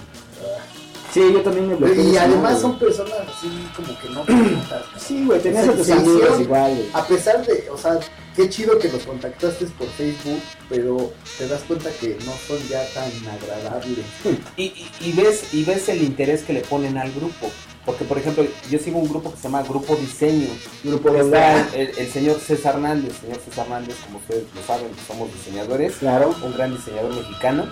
Sí, 1.14 1.20
yo 1.34 1.42
también 1.42 1.68
me 1.68 1.76
bloqueo. 1.76 2.02
Y 2.14 2.18
además 2.18 2.62
son 2.62 2.80
personas 2.80 3.14
así 3.28 3.50
como 3.76 4.00
que 4.00 4.10
no 4.10 4.24
preguntas. 4.24 4.84
Sí, 4.98 5.26
güey, 5.26 5.42
tenías 5.42 5.68
a 5.68 5.74
tus 5.74 5.90
amigos 5.90 6.40
igual, 6.40 6.76
güey. 6.76 6.90
A 6.94 7.06
pesar 7.06 7.46
de, 7.46 7.70
o 7.70 7.78
sea, 7.78 8.00
qué 8.36 8.50
chido 8.50 8.80
que 8.80 8.88
los 8.90 9.04
contactaste 9.04 9.66
por 9.78 9.88
Facebook, 9.90 10.40
pero 10.70 11.12
te 11.38 11.48
das 11.48 11.62
cuenta 11.68 11.90
que 12.00 12.18
no 12.26 12.32
son 12.48 12.58
ya 12.70 12.82
tan 12.94 13.12
agradables. 13.28 14.06
Y, 14.58 14.64
y- 14.64 14.92
y 15.02 15.12
ves, 15.14 15.54
y 15.54 15.64
ves 15.66 15.90
el 15.90 16.02
interés 16.04 16.44
que 16.44 16.54
le 16.54 16.62
ponen 16.62 16.98
al 16.98 17.12
grupo. 17.12 17.50
Porque, 17.86 18.06
por 18.06 18.18
ejemplo, 18.20 18.46
yo 18.70 18.78
sigo 18.78 19.00
un 19.00 19.10
grupo 19.10 19.32
que 19.32 19.38
se 19.38 19.44
llama 19.44 19.64
Grupo 19.64 19.96
Diseño. 19.96 20.48
Grupo 20.84 21.10
Está 21.16 21.68
el, 21.76 21.92
el 21.98 22.08
señor 22.12 22.40
César 22.40 22.76
Hernández. 22.76 23.14
Señor 23.20 23.40
César 23.44 23.66
Hernández, 23.66 23.96
como 24.06 24.20
ustedes 24.20 24.44
lo 24.56 24.62
saben, 24.62 24.88
somos 25.08 25.34
diseñadores. 25.34 25.96
Claro. 25.96 26.36
Un 26.44 26.54
gran 26.54 26.78
diseñador 26.78 27.16
mexicano. 27.16 27.66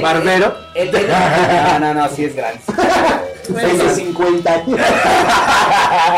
¿Barbero? 0.00 0.56
no, 0.74 1.78
no, 1.78 1.94
no, 1.94 2.08
sí 2.08 2.24
es 2.24 2.34
grande. 2.34 2.60
Soy 3.46 3.76
de 3.76 3.94
50 3.94 4.52
años. 4.52 4.80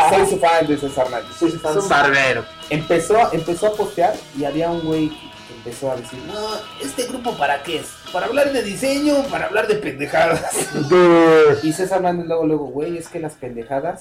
Soy 0.09 0.27
su 0.27 0.39
fan 0.39 0.67
de 0.67 0.77
César 0.77 1.05
Hernández. 1.05 1.37
Soy 1.37 1.51
su 1.51 1.59
fan. 1.59 1.77
Es 1.77 1.83
un 1.83 1.89
barbero. 1.89 2.45
Empezó, 2.69 3.33
empezó 3.33 3.67
a 3.67 3.73
postear 3.75 4.13
y 4.37 4.45
había 4.45 4.71
un 4.71 4.81
güey 4.81 5.09
que 5.09 5.53
empezó 5.55 5.91
a 5.91 5.97
decir, 5.97 6.19
no, 6.27 6.47
¿este 6.81 7.07
grupo 7.07 7.37
para 7.37 7.63
qué 7.63 7.79
es? 7.79 7.87
¿Para 8.13 8.27
hablar 8.27 8.53
de 8.53 8.63
diseño? 8.63 9.23
¿Para 9.29 9.47
hablar 9.47 9.67
de 9.67 9.75
pendejadas? 9.75 10.69
y 11.63 11.73
César 11.73 11.97
Hernández 11.97 12.27
luego, 12.27 12.45
luego, 12.45 12.65
güey, 12.67 12.97
es 12.97 13.09
que 13.09 13.19
las 13.19 13.33
pendejadas, 13.33 13.99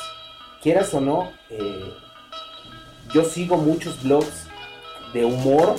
quieras 0.63 0.95
o 0.95 1.01
no, 1.01 1.33
eh, 1.51 1.93
yo 3.13 3.25
sigo 3.25 3.57
muchos 3.57 4.03
blogs 4.03 4.47
de 5.13 5.25
humor 5.25 5.77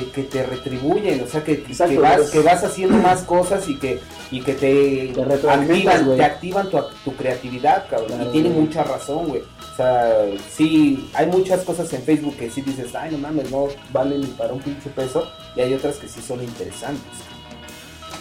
que, 0.00 0.10
que 0.10 0.22
te 0.22 0.42
retribuyen, 0.44 1.20
o 1.22 1.26
sea, 1.26 1.42
que, 1.44 1.62
que, 1.62 1.98
vas, 1.98 2.20
es- 2.20 2.30
que 2.30 2.40
vas 2.40 2.62
haciendo 2.64 2.96
más 2.98 3.22
cosas 3.22 3.68
y 3.68 3.76
que, 3.78 4.00
y 4.30 4.40
que 4.40 4.54
te, 4.54 5.12
activan, 5.50 6.16
te 6.16 6.24
activan 6.24 6.70
tu, 6.70 6.78
tu 7.04 7.16
creatividad, 7.16 7.88
cabrón. 7.88 8.08
Claro, 8.08 8.24
y 8.24 8.32
tiene 8.32 8.48
mucha 8.50 8.82
razón, 8.84 9.28
güey. 9.28 9.42
O 9.72 9.76
sea, 9.76 10.26
sí, 10.54 11.08
hay 11.14 11.26
muchas 11.26 11.62
cosas 11.62 11.92
en 11.92 12.02
Facebook 12.02 12.36
que 12.36 12.50
sí 12.50 12.60
dices, 12.62 12.94
ay, 12.94 13.10
no 13.12 13.18
mames, 13.18 13.50
no 13.50 13.68
valen 13.92 14.20
ni 14.20 14.26
para 14.28 14.52
un 14.52 14.60
pinche 14.60 14.90
peso. 14.90 15.26
Y 15.56 15.60
hay 15.60 15.74
otras 15.74 15.96
que 15.96 16.08
sí 16.08 16.20
son 16.20 16.42
interesantes. 16.42 17.02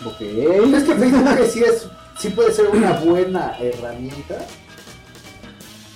Ok. 0.06 0.22
Es 0.22 0.84
que 0.84 0.96
Facebook 0.96 1.30
sí, 1.52 1.64
es, 1.64 1.88
sí 2.18 2.30
puede 2.30 2.52
ser 2.54 2.68
una 2.68 2.94
buena 3.00 3.56
herramienta, 3.60 4.38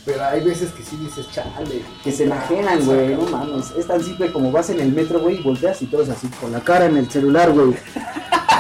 pero 0.06 0.24
hay 0.24 0.42
veces 0.44 0.72
que 0.72 0.84
sí 0.84 0.96
dices, 0.98 1.26
chale. 1.32 1.84
Que 2.04 2.12
se 2.12 2.26
enajenan, 2.26 2.86
güey, 2.86 3.16
no 3.16 3.24
mames. 3.24 3.72
Es 3.78 3.88
tan 3.88 4.04
simple 4.04 4.32
como 4.32 4.52
vas 4.52 4.70
en 4.70 4.80
el 4.80 4.92
metro, 4.92 5.20
güey, 5.20 5.40
y 5.40 5.44
volteas 5.44 5.82
y 5.82 5.88
todos 5.88 6.10
así 6.10 6.28
con 6.40 6.52
la 6.52 6.60
cara 6.62 6.86
en 6.86 6.98
el 6.98 7.10
celular, 7.10 7.52
güey. 7.52 7.74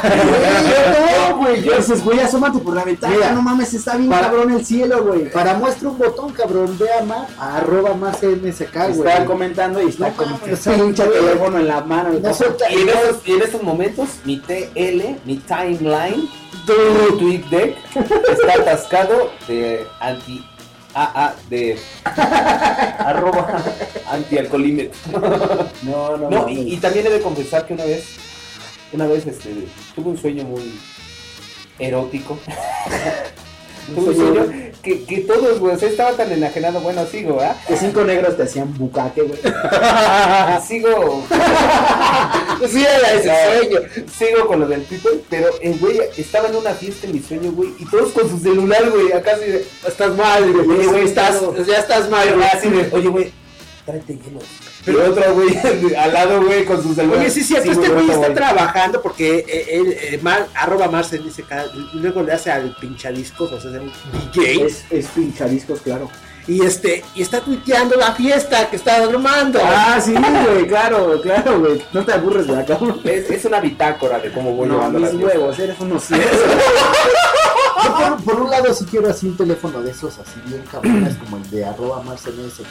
no, 1.29 1.37
güey. 1.37 1.61
Dices, 1.61 2.03
güey, 2.03 2.19
asómate 2.19 2.59
por 2.59 2.75
la 2.75 2.83
ventana. 2.83 3.13
Mira, 3.15 3.31
no 3.31 3.41
mames, 3.41 3.73
está 3.73 3.95
bien 3.97 4.09
para- 4.09 4.27
cabrón 4.29 4.51
el 4.53 4.65
cielo, 4.65 5.03
güey. 5.03 5.31
Para 5.31 5.53
muestra 5.55 5.89
un 5.89 5.97
botón, 5.97 6.31
cabrón, 6.31 6.77
ve 6.79 6.87
a 6.91 7.03
más, 7.03 7.27
a 7.39 7.57
arroba 7.57 7.93
más 7.93 8.21
MSK, 8.23 8.73
güey. 8.73 9.07
Está 9.09 9.25
comentando 9.25 9.81
y 9.81 9.89
está 9.89 10.09
No 10.09 10.15
con 10.15 10.29
güey. 10.39 10.93
teléfono 10.93 11.59
en 11.59 11.67
la 11.67 11.81
mano. 11.81 12.09
No 12.09 12.19
Y 12.19 12.19
en, 12.19 12.89
esos, 12.89 13.19
y 13.25 13.31
en 13.33 13.41
estos 13.41 13.63
momentos, 13.63 14.09
mi 14.25 14.39
TL, 14.39 15.19
mi 15.25 15.37
timeline, 15.37 16.27
tu 16.65 17.17
tweet 17.17 17.43
deck, 17.49 17.77
está 17.95 18.61
atascado 18.61 19.31
de 19.47 19.85
anti 19.99 20.43
AA 20.95 21.35
de 21.49 21.77
arroba 22.99 23.61
antialcoholímetro. 24.09 24.97
No, 25.83 26.17
no, 26.17 26.29
No, 26.29 26.41
mames. 26.41 26.57
y, 26.57 26.73
y 26.73 26.77
también 26.77 27.05
he 27.05 27.09
de 27.09 27.21
confesar 27.21 27.65
que 27.67 27.73
una 27.73 27.85
vez, 27.85 28.05
una 28.93 29.05
vez 29.07 29.27
este, 29.27 29.53
tuve 29.93 30.09
un 30.09 30.17
sueño 30.17 30.43
muy 30.45 30.73
erótico. 31.79 32.39
tuve 33.95 34.09
un 34.09 34.15
sueño 34.15 34.71
que, 34.85 35.03
que 35.03 35.17
todos, 35.21 35.59
güey, 35.59 35.75
o 35.75 35.79
sea, 35.79 35.89
estaba 35.89 36.11
tan 36.13 36.31
enajenado, 36.31 36.79
bueno, 36.79 37.05
sigo, 37.07 37.41
¿ah? 37.41 37.55
Que 37.67 37.75
cinco 37.75 38.03
negros 38.03 38.37
te 38.37 38.43
hacían 38.43 38.71
bucaque, 38.77 39.23
güey. 39.23 39.39
sigo. 40.67 41.23
Sí, 42.71 42.81
era 42.83 43.11
ese 43.13 43.59
sueño. 43.59 43.79
Sigo 44.17 44.47
con 44.47 44.61
lo 44.61 44.67
del 44.67 44.83
Twitter, 44.85 45.11
pero 45.29 45.47
el 45.61 45.77
güey 45.77 45.99
estaba 46.17 46.47
en 46.47 46.55
una 46.55 46.71
fiesta 46.73 47.05
en 47.05 47.13
mi 47.13 47.19
sueño, 47.19 47.51
güey, 47.51 47.71
y 47.77 47.85
todos 47.85 48.11
con 48.13 48.29
su 48.29 48.39
celular, 48.39 48.89
güey, 48.89 49.11
acá 49.11 49.31
así 49.33 49.51
de. 49.51 49.67
Estás 49.85 50.15
mal, 50.15 50.51
güey. 50.53 50.67
Oye, 50.79 50.87
güey, 50.87 51.03
estás, 51.03 51.35
estás- 51.41 51.67
ya 51.67 51.77
estás 51.79 52.09
mal, 52.09 52.33
güey. 52.33 52.47
Así 52.47 52.69
de, 52.69 52.87
oye, 52.93 53.09
güey, 53.09 53.31
tráete 53.85 54.13
hielo. 54.13 54.39
Y 54.87 54.91
otro, 54.95 55.33
güey, 55.33 55.95
al 55.97 56.13
lado, 56.13 56.43
güey, 56.43 56.63
con 56.65 56.81
su 56.81 56.93
celular. 56.93 57.19
Oye, 57.19 57.29
sí, 57.31 57.43
cierto, 57.43 57.71
este 57.71 57.89
güey, 57.89 58.09
está 58.09 58.33
trabajando 58.33 59.01
porque 59.01 59.43
eh, 59.47 59.67
él, 59.71 59.97
eh, 59.99 60.19
Mar- 60.21 60.47
arroba 60.53 60.87
Marcel 60.89 61.23
dice 61.23 61.43
cada- 61.43 61.67
luego 61.93 62.21
le 62.21 62.33
hace 62.33 62.51
al 62.51 62.75
pinchadiscos, 62.79 63.51
o 63.51 63.59
sea, 63.59 63.71
es 63.71 63.77
un 63.77 63.91
DJ. 64.31 64.65
Es, 64.65 64.85
es 64.91 65.07
pinchadiscos, 65.07 65.81
claro. 65.81 66.09
Y 66.47 66.63
este, 66.63 67.03
y 67.15 67.23
está 67.23 67.41
tuiteando 67.41 67.95
la 67.95 68.11
fiesta 68.11 68.69
que 68.69 68.75
está 68.75 68.97
armando. 68.97 69.59
Ah, 69.63 69.99
sí, 69.99 70.13
güey, 70.13 70.67
claro, 70.67 71.19
claro, 71.19 71.59
güey. 71.59 71.81
No 71.91 72.05
te 72.05 72.13
aburres 72.13 72.45
de 72.45 72.55
acá. 72.55 72.77
Es, 73.03 73.31
es 73.31 73.45
una 73.45 73.59
bitácora 73.59 74.19
de 74.19 74.31
cómo 74.31 74.51
voy 74.55 74.67
No, 74.67 74.75
llevando 74.75 74.99
la 74.99 75.07
mis 75.09 75.17
fiesta. 75.19 75.39
huevos, 75.39 75.57
eres 75.59 75.79
unos 75.79 76.03
por, 77.97 78.23
por 78.23 78.41
un 78.41 78.51
lado 78.51 78.73
sí 78.73 78.85
quiero 78.89 79.09
así 79.09 79.27
un 79.27 79.37
teléfono 79.37 79.81
de 79.81 79.91
esos 79.91 80.17
así 80.19 80.39
bien 80.45 80.63
cabrones 80.71 81.15
como 81.17 81.37
el 81.37 81.49
de 81.49 81.65
arroba 81.65 82.01
MarsMSK 82.03 82.65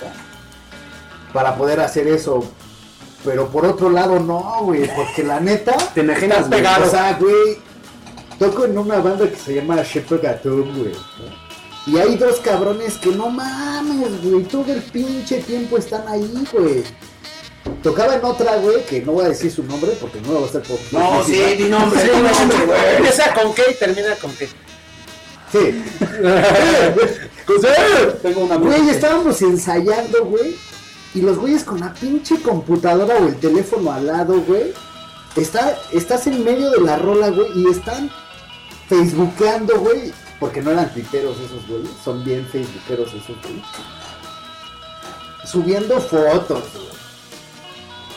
para 1.34 1.56
poder 1.56 1.80
hacer 1.80 2.06
eso. 2.06 2.42
Pero 3.24 3.48
por 3.48 3.66
otro 3.66 3.90
lado 3.90 4.20
no, 4.20 4.60
güey, 4.62 4.88
porque 4.94 5.24
la 5.24 5.40
neta 5.40 5.76
Te 5.94 6.00
imaginas, 6.00 6.48
pegado. 6.48 6.86
O 6.86 6.90
sea, 6.90 7.14
güey, 7.14 7.58
toco 8.38 8.64
en 8.64 8.78
una 8.78 9.00
banda 9.00 9.28
que 9.28 9.36
se 9.36 9.54
llama 9.54 9.82
Shepherd 9.82 10.22
Gatum, 10.22 10.78
güey. 10.78 10.92
¿no? 10.92 11.44
Y 11.86 11.98
hay 11.98 12.16
dos 12.16 12.36
cabrones 12.36 12.96
que 12.96 13.10
no 13.10 13.28
mames, 13.28 14.22
güey, 14.22 14.44
todo 14.44 14.72
el 14.72 14.80
pinche 14.80 15.42
tiempo 15.42 15.76
están 15.76 16.08
ahí, 16.08 16.46
güey. 16.52 16.82
Tocaba 17.82 18.14
en 18.14 18.24
otra, 18.24 18.56
güey, 18.56 18.84
que 18.86 19.02
no 19.02 19.12
voy 19.12 19.26
a 19.26 19.28
decir 19.28 19.50
su 19.50 19.62
nombre 19.64 19.90
porque 20.00 20.18
no 20.20 20.34
va 20.34 20.40
a 20.40 20.46
estar 20.46 20.62
por 20.62 20.78
No, 20.92 21.24
sí, 21.24 21.32
nombre, 21.32 21.50
Sí, 21.56 21.62
di 21.62 21.68
nombre, 21.68 22.66
güey. 22.66 22.96
Empieza 22.96 23.34
con 23.34 23.54
qué 23.54 23.62
y 23.70 23.74
termina 23.74 24.14
con 24.16 24.30
qué. 24.32 24.48
Sí. 25.52 25.84
Tengo 28.22 28.40
una 28.40 28.56
Güey, 28.56 28.88
estábamos 28.88 29.40
ensayando, 29.42 30.24
güey. 30.24 30.56
Y 31.14 31.20
los 31.20 31.38
güeyes 31.38 31.62
con 31.62 31.80
la 31.80 31.94
pinche 31.94 32.40
computadora 32.42 33.16
o 33.16 33.28
el 33.28 33.36
teléfono 33.36 33.92
al 33.92 34.06
lado, 34.06 34.40
güey. 34.40 34.72
Está, 35.36 35.78
estás 35.92 36.26
en 36.26 36.44
medio 36.44 36.70
de 36.70 36.80
la 36.80 36.96
rola, 36.96 37.30
güey. 37.30 37.48
Y 37.54 37.68
están 37.68 38.10
facebookeando, 38.88 39.78
güey. 39.78 40.12
Porque 40.40 40.60
no 40.60 40.72
eran 40.72 40.92
twitteros 40.92 41.38
esos 41.38 41.66
güeyes. 41.68 41.90
Son 42.04 42.24
bien 42.24 42.44
facebookeros 42.46 43.08
esos 43.14 43.40
güeyes. 43.42 43.64
Subiendo 45.44 46.00
fotos, 46.00 46.64
güey. 46.74 46.93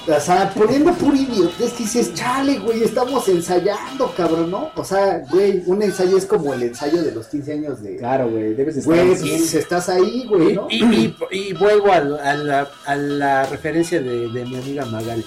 O 0.10 0.20
sea, 0.22 0.50
poniendo 0.54 0.94
pura 0.94 1.18
idiotez 1.18 1.74
que 1.74 1.84
dices, 1.84 2.14
chale, 2.14 2.60
güey, 2.60 2.82
estamos 2.84 3.28
ensayando, 3.28 4.10
cabrón, 4.16 4.50
¿no? 4.50 4.72
O 4.76 4.84
sea, 4.86 5.22
güey, 5.30 5.64
un 5.66 5.82
ensayo 5.82 6.18
es 6.18 6.26
como 6.26 6.54
el 6.54 6.64
ensayo 6.64 7.04
de 7.04 7.12
los 7.12 7.28
15 7.28 7.52
años 7.54 7.82
de... 7.84 7.98
Claro, 7.98 8.30
güey, 8.30 8.54
debes 8.54 8.76
de 8.76 8.82
estar 8.82 8.96
Güey, 8.96 9.10
pues 9.20 9.54
estás 9.54 9.90
ahí, 9.90 10.26
güey, 10.26 10.54
¿no? 10.54 10.68
Y, 10.70 10.82
y- 10.84 11.16
y 11.32 11.54
vuelvo 11.54 11.92
a, 11.92 12.00
la, 12.00 12.70
a 12.86 12.96
la 12.96 13.46
referencia 13.48 14.00
de, 14.02 14.30
de 14.30 14.46
mi 14.46 14.56
amiga 14.56 14.86
Magali. 14.86 15.26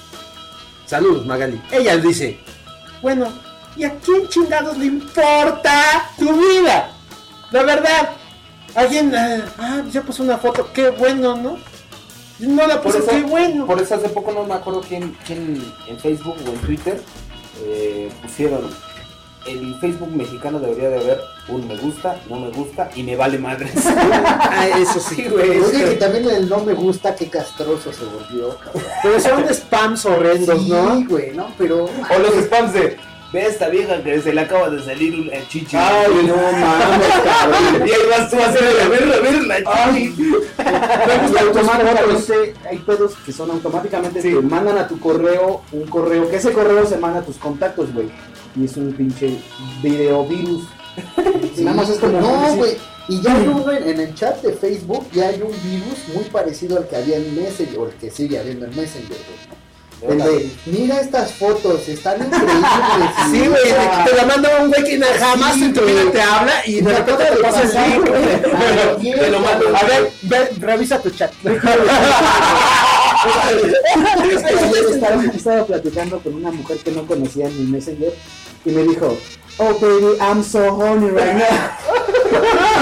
Saludos, 0.87 1.27
Magali. 1.27 1.61
Ella 1.71 1.99
dice, 1.99 2.39
bueno, 3.03 3.29
¿y 3.77 3.85
a 3.85 3.95
quién 3.99 4.27
chingados 4.29 4.79
le 4.79 4.87
importa 4.87 6.11
tu 6.19 6.33
vida? 6.33 6.91
La 7.51 7.63
verdad, 7.65 8.11
alguien, 8.75 9.15
ah, 9.15 9.45
ah, 9.59 9.83
ya 9.93 10.01
puso 10.03 10.23
una 10.23 10.39
foto, 10.39 10.71
qué 10.73 10.89
bueno, 10.89 11.37
¿no? 11.37 11.59
No 12.41 12.67
la 12.67 12.83
Por 12.83 12.93
puse, 12.93 12.99
eso, 12.99 13.11
qué 13.11 13.23
bueno. 13.23 13.67
por 13.67 13.81
eso 13.81 13.95
hace 13.95 14.09
poco 14.09 14.33
no 14.33 14.45
me 14.45 14.55
acuerdo 14.55 14.81
quién, 14.81 15.17
quién 15.27 15.63
en 15.87 15.99
Facebook 15.99 16.37
o 16.47 16.51
en 16.51 16.59
Twitter 16.61 17.03
eh, 17.65 18.11
pusieron 18.23 18.71
el 19.47 19.75
Facebook 19.81 20.11
mexicano 20.15 20.61
debería 20.61 20.91
de 20.91 20.99
haber 20.99 21.21
un 21.49 21.67
me 21.67 21.77
gusta, 21.77 22.21
no 22.29 22.39
me 22.39 22.51
gusta 22.51 22.91
y 22.95 23.03
me 23.03 23.17
vale 23.17 23.39
madres. 23.39 23.73
Ah, 24.53 24.69
eso 24.79 25.01
sí, 25.01 25.25
güey. 25.25 25.59
Oye, 25.59 25.85
que 25.85 25.95
también 25.95 26.29
el 26.29 26.49
no 26.49 26.59
me 26.59 26.75
gusta, 26.75 27.15
qué 27.15 27.31
castroso 27.31 27.93
se 27.93 28.05
volvió, 28.05 28.59
cabrón. 28.59 28.83
Pero 29.03 29.21
son 29.21 29.55
spams 29.55 30.05
horrendos, 30.05 30.67
¿no? 30.67 30.97
Sí, 30.97 31.07
güey, 31.07 31.35
¿no? 31.35 31.51
Pero... 31.57 31.85
o 31.85 32.19
los 32.19 32.45
spams 32.45 32.75
de 32.75 32.99
ve 33.33 33.47
esta 33.47 33.69
vieja 33.69 34.03
que 34.03 34.21
se 34.21 34.33
le 34.33 34.41
acaba 34.41 34.71
de 34.71 34.83
salir 34.83 35.31
el 35.33 35.49
chichi. 35.49 35.77
Ay, 35.77 36.09
no 36.27 36.37
mames, 36.37 37.09
cabrón. 37.25 37.87
Y 37.89 37.91
ahí 37.91 38.01
vas 38.11 38.31
tú 38.31 38.37
a 38.37 38.47
hacer 38.47 38.65
a 38.81 38.89
ver, 38.89 39.13
a 39.13 39.21
ver 39.21 39.45
la 39.45 39.57
chichi. 39.93 40.33
Automáticamente 41.41 42.55
hay 42.69 42.79
pedos 42.79 43.15
que 43.25 43.33
son 43.33 43.51
automáticamente 43.51 44.21
te 44.21 44.31
mandan 44.41 44.79
a 44.79 44.89
tu 44.89 44.99
correo 44.99 45.63
un 45.73 45.87
correo 45.87 46.29
que 46.29 46.37
ese 46.37 46.53
correo 46.53 46.87
se 46.87 46.97
manda 46.97 47.21
a 47.21 47.23
tus 47.23 47.37
contactos, 47.37 47.93
güey. 47.93 48.11
Y 48.57 48.65
es 48.65 48.77
un 48.77 48.93
pinche 48.93 49.39
video 49.83 50.27
virus. 50.27 50.65
Sí, 51.55 51.65
Nada 51.65 51.77
más 51.77 51.89
es 51.89 51.99
como 51.99 52.21
No, 52.21 52.57
güey. 52.57 52.77
Y 53.09 53.21
ya 53.23 53.35
hay 53.35 53.47
uno 53.49 53.73
en, 53.73 53.89
en 53.89 54.01
el 54.01 54.15
chat 54.15 54.41
de 54.41 54.53
Facebook, 54.53 55.05
ya 55.13 55.29
hay 55.29 55.43
un 55.43 55.51
virus 55.51 56.15
muy 56.15 56.25
parecido 56.25 56.79
al 56.79 56.87
que 56.87 56.97
había 56.97 57.17
en 57.17 57.35
Messenger, 57.35 57.79
o 57.79 57.87
el 57.89 57.95
que 57.95 58.09
sigue 58.11 58.39
habiendo 58.39 58.67
en 58.67 58.77
Messenger, 58.77 59.09
güey. 59.09 59.60
El 60.09 60.19
de, 60.19 60.51
mira 60.67 61.01
estas 61.01 61.33
fotos, 61.33 61.87
están 61.89 62.23
increíbles. 62.25 63.11
Sí, 63.31 63.47
güey, 63.47 63.63
te, 63.63 64.11
te 64.11 64.17
la 64.17 64.25
manda 64.25 64.63
un 64.63 64.69
güey 64.69 64.83
que 64.83 64.99
jamás 64.99 65.55
Sí, 65.55 65.65
en 65.65 65.75
tu 65.75 65.83
vida 65.83 66.11
te 66.11 66.21
habla 66.21 66.53
y 66.67 66.81
de 66.81 66.97
repente 66.97 67.25
te 67.25 67.37
pasa 67.37 67.63
el 67.63 67.93
link. 67.93 69.19
Te 69.19 69.31
lo 69.31 69.41
mando. 69.41 69.77
A 69.77 69.85
ver, 69.85 70.11
ve, 70.23 70.51
revisa 70.59 71.01
tu 71.01 71.11
chat. 71.11 71.33
Estaba, 74.91 75.25
estaba 75.25 75.67
platicando 75.67 76.21
con 76.21 76.35
una 76.35 76.51
mujer 76.51 76.79
que 76.79 76.91
no 76.93 77.07
conocía 77.07 77.49
en 77.49 77.59
mi 77.59 77.71
Messenger 77.71 78.15
y 78.65 78.71
me 78.71 78.83
dijo, 78.85 79.19
oh 79.59 79.79
baby, 79.79 80.21
I'm 80.21 80.43
so 80.43 80.75
horny 80.75 81.11
right 81.11 81.37
now. 81.37 81.77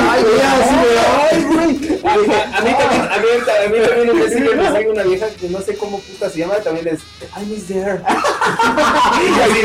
Ay, 0.09 1.45
güey. 1.45 1.99
A, 2.05 2.17
mí 2.17 2.27
también, 2.27 3.03
a 3.11 3.19
mí, 3.19 3.29
a 3.29 3.69
mí 3.69 3.79
también 3.87 4.17
me 4.17 4.29
sigue 4.29 4.91
una 4.91 5.03
vieja 5.03 5.27
que 5.31 5.49
no 5.49 5.61
sé 5.61 5.77
cómo 5.77 5.99
puta 6.01 6.31
se 6.31 6.39
llama, 6.39 6.55
también 6.57 6.89
es 6.89 7.01
I 7.37 7.45
miss 7.47 7.67
there. 7.67 8.03
y 8.03 9.41
así 9.41 9.61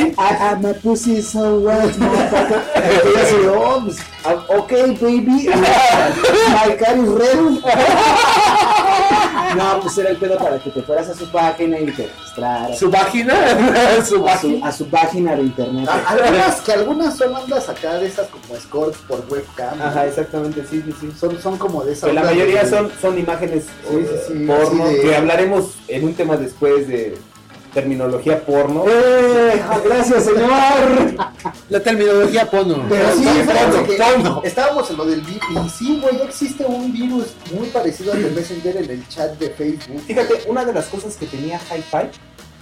I, 0.00 0.14
I, 0.18 0.56
my 0.60 0.72
pussy 0.74 1.18
is 1.18 1.28
so 1.28 1.60
wet, 1.60 1.96
motherfucker. 1.98 2.62
Y 3.04 3.16
así, 3.18 3.36
oh, 3.46 3.82
pues, 3.84 3.98
ah, 4.24 4.44
ok, 4.48 4.72
baby. 5.00 5.48
My 5.48 6.76
car 6.76 6.96
is 6.96 7.10
red. 7.10 7.62
No, 9.56 9.80
pues 9.80 9.98
era 9.98 10.10
el 10.10 10.16
pedo 10.16 10.36
para 10.38 10.58
que 10.58 10.70
te 10.70 10.82
fueras 10.82 11.08
a 11.08 11.14
su 11.14 11.26
página 11.30 11.78
y 11.78 11.86
te 11.86 12.06
registraras. 12.06 12.78
¿Su 12.78 12.90
página? 12.90 13.34
¿Su 14.04 14.26
A 14.28 14.38
su, 14.38 14.60
a 14.62 14.72
su 14.72 14.86
página 14.88 15.34
de 15.36 15.42
internet. 15.42 15.88
A- 15.88 16.10
Algunas, 16.10 16.60
que 16.60 16.72
algunas 16.72 17.16
son 17.16 17.34
ondas 17.34 17.68
acá 17.68 17.94
de 17.98 18.06
esas 18.06 18.28
como 18.28 18.56
escorts 18.56 18.98
por 19.08 19.24
webcam. 19.30 19.80
Ajá, 19.80 20.06
exactamente, 20.06 20.62
sí, 20.68 20.82
sí, 20.84 20.94
sí. 21.00 21.12
Son, 21.18 21.40
son 21.40 21.56
como 21.58 21.84
de 21.84 21.92
esas. 21.92 22.08
Que 22.08 22.14
la 22.14 22.22
mayoría 22.22 22.64
de- 22.64 22.70
son, 22.70 22.90
son 23.00 23.18
imágenes 23.18 23.64
Sí, 23.88 23.96
sí, 24.08 24.16
sí, 24.38 24.46
porno, 24.46 24.86
de- 24.86 25.00
que 25.00 25.16
hablaremos 25.16 25.74
en 25.88 26.04
un 26.04 26.14
tema 26.14 26.36
después 26.36 26.86
de 26.88 27.16
terminología 27.78 28.44
porno. 28.44 28.84
¡Eh! 28.88 29.62
Gracias, 29.84 30.24
señor. 30.24 31.14
La 31.68 31.80
terminología 31.80 32.50
porno. 32.50 32.84
Pero 32.88 33.16
sí, 33.16 33.24
Porno, 33.96 34.42
que 34.42 34.48
estábamos 34.48 34.90
en 34.90 34.96
lo 34.96 35.04
del 35.04 35.20
virus. 35.20 35.42
Y 35.66 35.68
sí, 35.70 36.00
güey, 36.02 36.18
ya 36.18 36.24
existe 36.24 36.64
un 36.64 36.92
virus 36.92 37.26
muy 37.56 37.68
parecido 37.68 38.12
al 38.12 38.22
de 38.22 38.30
Messenger 38.30 38.78
en 38.78 38.90
el 38.90 39.08
chat 39.08 39.38
de 39.38 39.50
Facebook. 39.50 40.00
Fíjate, 40.06 40.42
una 40.48 40.64
de 40.64 40.72
las 40.72 40.86
cosas 40.86 41.16
que 41.16 41.26
tenía 41.26 41.60
Hi-Fi, 41.70 42.10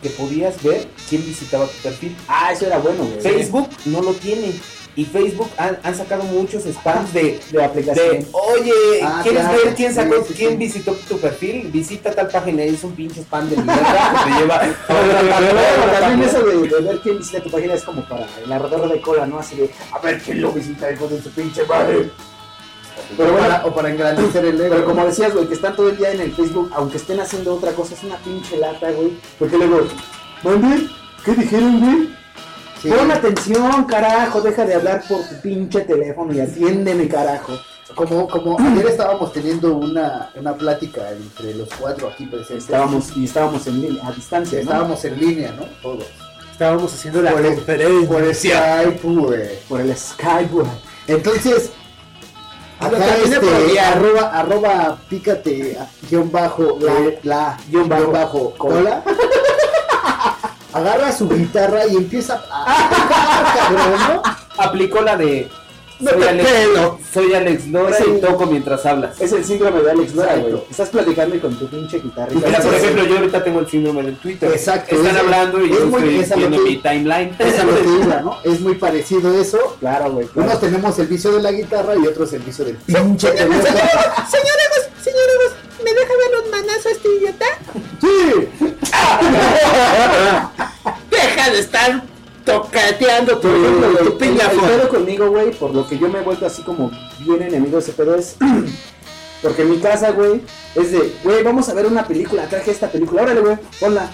que 0.02 0.10
podías 0.10 0.62
ver 0.62 0.86
quién 1.08 1.24
visitaba 1.24 1.64
tu 1.64 1.78
perfil. 1.82 2.14
Ah, 2.28 2.52
eso 2.52 2.66
era 2.66 2.78
bueno, 2.78 3.04
güey. 3.04 3.20
Facebook 3.20 3.70
no 3.86 4.02
lo 4.02 4.12
tiene. 4.12 4.52
Y 4.96 5.04
Facebook 5.04 5.50
han, 5.58 5.78
han 5.82 5.94
sacado 5.94 6.24
muchos 6.24 6.64
spams 6.64 7.12
de, 7.12 7.38
De 7.52 7.62
aplicación. 7.62 8.20
de, 8.20 8.26
oye, 8.32 8.72
Ah, 9.02 9.20
¿quieres 9.22 9.42
claro, 9.42 9.58
ver 9.64 9.74
quién 9.74 9.94
sacó, 9.94 10.24
sí, 10.26 10.34
quién 10.34 10.58
visitó 10.58 10.92
tu 11.06 11.18
perfil? 11.18 11.68
Visita 11.70 12.12
tal 12.12 12.28
página 12.28 12.62
es 12.62 12.82
un 12.82 12.92
pinche 12.92 13.20
spam 13.20 13.50
de 13.50 13.56
mierda 13.62 14.24
que 14.24 14.30
te 14.32 14.38
lleva 14.40 14.60
también 16.00 16.28
eso 16.28 16.42
de, 16.42 16.68
de 16.68 16.80
ver 16.80 16.98
quién 17.02 17.18
visita 17.18 17.42
tu 17.42 17.50
página 17.50 17.74
es 17.74 17.82
como 17.82 18.08
para 18.08 18.26
el 18.42 18.50
arrodero 18.50 18.88
de 18.88 19.00
cola, 19.02 19.26
¿no? 19.26 19.38
Así 19.38 19.56
de, 19.56 19.70
a 19.92 19.98
ver 19.98 20.18
quién 20.22 20.40
lo 20.40 20.50
visita, 20.52 20.90
hijo 20.90 21.06
de 21.08 21.20
su 21.22 21.30
pinche 21.30 21.64
madre. 21.66 22.10
Pero 23.16 23.28
o, 23.28 23.32
bueno, 23.32 23.46
para, 23.48 23.66
o 23.66 23.74
para 23.74 23.90
engrandecer 23.90 24.44
el 24.46 24.58
ego. 24.60 24.74
pero 24.74 24.84
como 24.86 25.04
decías, 25.04 25.34
güey, 25.34 25.46
que 25.46 25.54
están 25.54 25.76
todo 25.76 25.90
el 25.90 25.96
día 25.98 26.12
en 26.12 26.20
el 26.22 26.32
Facebook, 26.34 26.70
aunque 26.74 26.96
estén 26.96 27.20
haciendo 27.20 27.54
otra 27.54 27.72
cosa, 27.72 27.94
es 27.94 28.02
una 28.02 28.16
pinche 28.16 28.56
lata, 28.56 28.90
güey. 28.92 29.12
Porque 29.38 29.58
luego, 29.58 29.86
¿mande? 30.42 30.88
¿Qué 31.24 31.32
dijeron, 31.34 31.80
güey? 31.80 32.16
Sí. 32.82 32.88
Pon 32.90 33.10
atención, 33.10 33.84
carajo, 33.84 34.40
deja 34.42 34.64
de 34.66 34.74
hablar 34.74 35.02
por 35.08 35.20
tu 35.26 35.40
pinche 35.40 35.80
teléfono 35.80 36.32
y 36.34 36.40
atiéndeme, 36.40 37.08
carajo. 37.08 37.52
Como, 37.94 38.28
como 38.28 38.58
ayer 38.58 38.86
estábamos 38.88 39.32
teniendo 39.32 39.74
una, 39.76 40.30
una 40.34 40.54
plática 40.54 41.10
entre 41.12 41.54
los 41.54 41.68
cuatro 41.80 42.08
aquí 42.08 42.26
presentes. 42.26 42.64
Estábamos, 42.64 43.16
y 43.16 43.24
estábamos 43.24 43.66
en 43.66 43.80
línea, 43.80 44.06
a 44.06 44.12
distancia, 44.12 44.58
¿no? 44.58 44.62
Estábamos 44.64 45.04
en 45.04 45.18
línea, 45.20 45.52
¿no? 45.52 45.64
Todos. 45.80 46.04
Estábamos 46.52 46.92
haciendo 46.92 47.22
la 47.22 47.30
Por 47.32 47.46
el- 47.46 47.54
conferencia. 47.54 48.08
Por 48.08 48.34
Skype, 48.34 49.08
güey. 49.08 49.48
Por 49.68 49.80
el 49.80 49.96
Skype, 49.96 50.52
güey. 50.52 50.66
Entonces, 51.06 51.70
acá 52.80 53.16
este, 53.24 53.80
arroba, 53.80 54.30
arroba, 54.38 54.98
pícate, 55.08 55.78
guion 56.10 56.30
bajo, 56.30 56.78
la, 56.80 56.92
la, 57.22 57.58
Guión 57.70 57.88
guion 57.88 57.88
bajo, 57.88 58.12
bajo, 58.12 58.54
cola. 58.58 59.02
Agarra 60.76 61.12
su 61.12 61.28
guitarra 61.28 61.86
y 61.86 61.96
empieza 61.96 62.42
a... 62.50 62.90
cabrón, 63.56 64.00
¿no? 64.16 64.22
Aplicó 64.62 65.00
la 65.00 65.16
de 65.16 65.48
No 66.00 66.10
soy 66.10 66.22
Alex, 66.24 66.48
pelo. 66.50 66.98
soy 67.14 67.34
Alex 67.34 67.66
Lora 67.68 67.96
Sí. 67.96 68.04
y 68.16 68.20
toco 68.20 68.44
mientras 68.46 68.84
hablas. 68.84 69.18
Es 69.20 69.32
el 69.32 69.44
síndrome 69.44 69.80
de 69.80 69.90
Alex 69.92 70.14
Lora, 70.14 70.36
güey. 70.36 70.62
Estás 70.70 70.90
platicando 70.90 71.34
y 71.36 71.38
con 71.40 71.58
tu 71.58 71.66
pinche 71.68 71.98
guitarrita. 72.00 72.46
Mira, 72.46 72.60
por 72.60 72.74
ejemplo, 72.74 73.04
yo 73.06 73.16
ahorita 73.16 73.42
tengo 73.44 73.60
el 73.60 73.68
síndrome 73.70 74.02
del 74.02 74.16
Twitter. 74.18 74.50
Exacto, 74.52 74.94
Están 74.96 75.16
es- 75.16 75.22
hablando 75.22 75.64
y 75.64 75.72
es 75.72 75.78
yo 75.78 75.86
muy- 75.86 76.18
estoy 76.18 76.32
a 76.32 76.36
viendo 76.48 76.56
que- 76.64 76.70
mi 76.70 76.76
timeline. 76.76 77.36
Es 77.38 77.58
a 77.58 77.64
lo 77.64 77.74
que 77.74 77.82
iba, 78.04 78.20
¿no? 78.20 78.36
Es 78.44 78.60
muy 78.60 78.74
parecido 78.74 79.40
eso. 79.40 79.76
Claro, 79.80 80.10
güey. 80.12 80.26
claro. 80.26 80.48
Unos 80.50 80.60
tenemos 80.60 80.98
el 80.98 81.06
vicio 81.06 81.32
de 81.32 81.42
la 81.42 81.52
guitarra 81.52 81.94
y 81.96 82.06
otros 82.06 82.30
el 82.34 82.42
vicio 82.42 82.64
del 82.66 82.76
pinche 82.76 83.30
teléfono. 83.30 83.62
Señores, 83.62 84.90
señores, 85.02 85.52
¿me 85.82 85.90
deja 85.94 86.12
ver 86.18 86.30
los 86.42 86.50
manazos 86.50 86.86
este 86.92 87.08
idiota? 87.08 87.46
Deja 91.10 91.50
de 91.50 91.58
estar 91.58 92.02
tocateando 92.44 93.38
tu, 93.38 93.48
ejemplo, 93.48 94.16
tu 94.16 94.24
el, 94.24 94.40
el 94.40 94.60
pedo 94.60 94.88
conmigo, 94.88 95.30
güey, 95.30 95.50
por 95.52 95.74
lo 95.74 95.86
que 95.86 95.98
yo 95.98 96.08
me 96.08 96.20
he 96.20 96.22
vuelto 96.22 96.46
así 96.46 96.62
como 96.62 96.90
bien 97.20 97.42
enemigo 97.42 97.76
de 97.76 97.82
ese 97.82 97.92
pedo 97.92 98.14
es. 98.14 98.36
Porque 99.42 99.62
en 99.62 99.70
mi 99.70 99.78
casa, 99.78 100.10
güey, 100.12 100.40
es 100.74 100.92
de, 100.92 101.14
güey, 101.22 101.42
vamos 101.42 101.68
a 101.68 101.74
ver 101.74 101.86
una 101.86 102.06
película, 102.06 102.48
traje 102.48 102.70
esta 102.70 102.90
película, 102.90 103.22
órale, 103.22 103.40
güey, 103.40 103.56
ponla. 103.78 104.08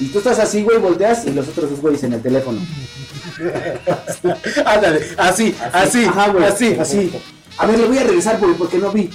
Y 0.00 0.08
tú 0.08 0.18
estás 0.18 0.38
así, 0.38 0.62
güey, 0.62 0.78
volteas 0.78 1.24
y 1.26 1.30
los 1.30 1.48
otros 1.48 1.70
dos 1.70 1.80
güeyes 1.80 2.02
en 2.04 2.14
el 2.14 2.22
teléfono. 2.22 2.60
Ándale, 4.64 5.06
así, 5.16 5.54
así, 5.72 6.04
Ajá, 6.04 6.28
güey, 6.30 6.44
así. 6.44 6.76
así. 6.78 7.12
A 7.58 7.66
ver, 7.66 7.78
le 7.78 7.86
voy 7.86 7.98
a 7.98 8.04
regresar, 8.04 8.38
güey, 8.38 8.54
porque 8.54 8.78
no 8.78 8.90
vi. 8.90 9.10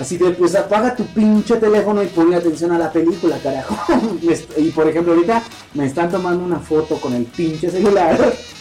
Así 0.00 0.16
de, 0.16 0.30
pues 0.30 0.54
apaga 0.54 0.94
tu 0.94 1.04
pinche 1.06 1.56
teléfono 1.56 2.02
y 2.02 2.06
ponle 2.06 2.36
atención 2.36 2.70
a 2.72 2.78
la 2.78 2.92
película, 2.92 3.38
carajo. 3.38 3.76
Y 4.56 4.70
por 4.70 4.88
ejemplo, 4.88 5.12
ahorita 5.12 5.42
me 5.74 5.86
están 5.86 6.10
tomando 6.10 6.44
una 6.44 6.58
foto 6.60 7.00
con 7.00 7.14
el 7.14 7.24
pinche 7.24 7.70
celular. 7.70 8.16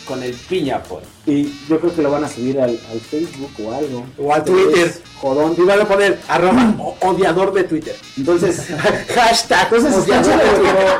Con 0.07 0.23
el 0.23 0.33
piña, 0.33 0.81
pues. 0.83 1.03
Y 1.25 1.43
yo 1.67 1.79
creo 1.79 1.93
que 1.93 2.01
lo 2.01 2.09
van 2.09 2.23
a 2.23 2.29
subir 2.29 2.59
al, 2.59 2.69
al 2.69 2.99
Facebook 2.99 3.51
o 3.63 3.73
algo. 3.73 4.05
O 4.17 4.33
a 4.33 4.43
Twitter. 4.43 4.93
Jodón. 5.19 5.53
Y 5.57 5.61
van 5.61 5.81
a 5.81 5.85
poner 5.85 6.19
arroba 6.27 6.73
odiador 7.01 7.53
de 7.53 7.65
Twitter. 7.65 7.95
Entonces, 8.17 8.67
Hashtag 9.15 9.67
entonces 9.73 10.05
de 10.05 10.13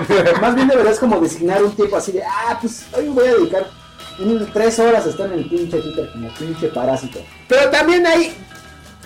pero 0.08 0.42
más 0.42 0.56
bien 0.56 0.68
deberías 0.68 1.00
como 1.00 1.20
designar 1.20 1.64
un 1.64 1.72
tiempo 1.72 1.96
así 1.96 2.12
de, 2.12 2.24
ah, 2.24 2.58
pues 2.60 2.86
hoy 2.94 3.08
voy 3.08 3.28
a 3.28 3.34
dedicar 3.36 3.68
unas 4.20 4.52
tres 4.52 4.80
horas 4.80 5.06
a 5.06 5.10
estar 5.10 5.28
en 5.28 5.40
el 5.40 5.50
pinche 5.50 5.80
Twitter 5.80 6.10
como 6.12 6.30
pinche 6.36 6.68
parásito. 6.68 7.20
Pero 7.48 7.70
también 7.70 8.06
hay 8.06 8.36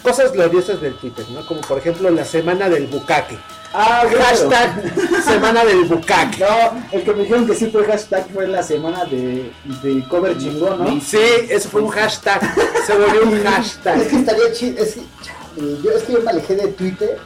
cosas 0.04 0.32
gloriosas 0.32 0.82
del 0.82 0.96
Twitter, 0.96 1.26
¿no? 1.32 1.46
Como 1.46 1.62
por 1.62 1.78
ejemplo 1.78 2.10
la 2.10 2.26
semana 2.26 2.70
del 2.70 2.88
bucaque. 2.88 3.38
Ah. 3.74 4.04
Hashtag 4.20 4.94
semana 5.24 5.64
del 5.64 5.86
bucaque. 5.86 6.40
No, 6.40 6.84
el 6.92 7.04
que 7.04 7.14
me 7.14 7.24
dijeron 7.24 7.48
que 7.48 7.56
sí 7.56 7.68
fue 7.68 7.86
hashtag 7.86 8.28
fue 8.34 8.48
la 8.48 8.62
semana 8.64 9.06
de, 9.06 9.52
de 9.82 10.04
cover 10.10 10.38
chingón, 10.38 10.84
¿no? 10.84 11.00
Sí, 11.02 11.18
eso 11.50 11.70
fue 11.70 11.82
un 11.82 11.90
hashtag. 11.90 12.42
Se 12.86 12.98
volvió 12.98 13.24
un 13.24 13.42
hashtag. 13.44 14.02
Es 14.02 14.08
que 14.10 14.16
estaría 14.18 14.52
chido. 14.54 14.84
Es 14.84 14.96
que, 14.96 15.02
chale, 15.24 15.78
yo, 15.84 15.92
es 15.92 16.04
que 16.04 16.14
yo 16.14 16.22
me 16.22 16.32
alejé 16.32 16.56
de 16.56 16.68
Twitter. 16.70 17.18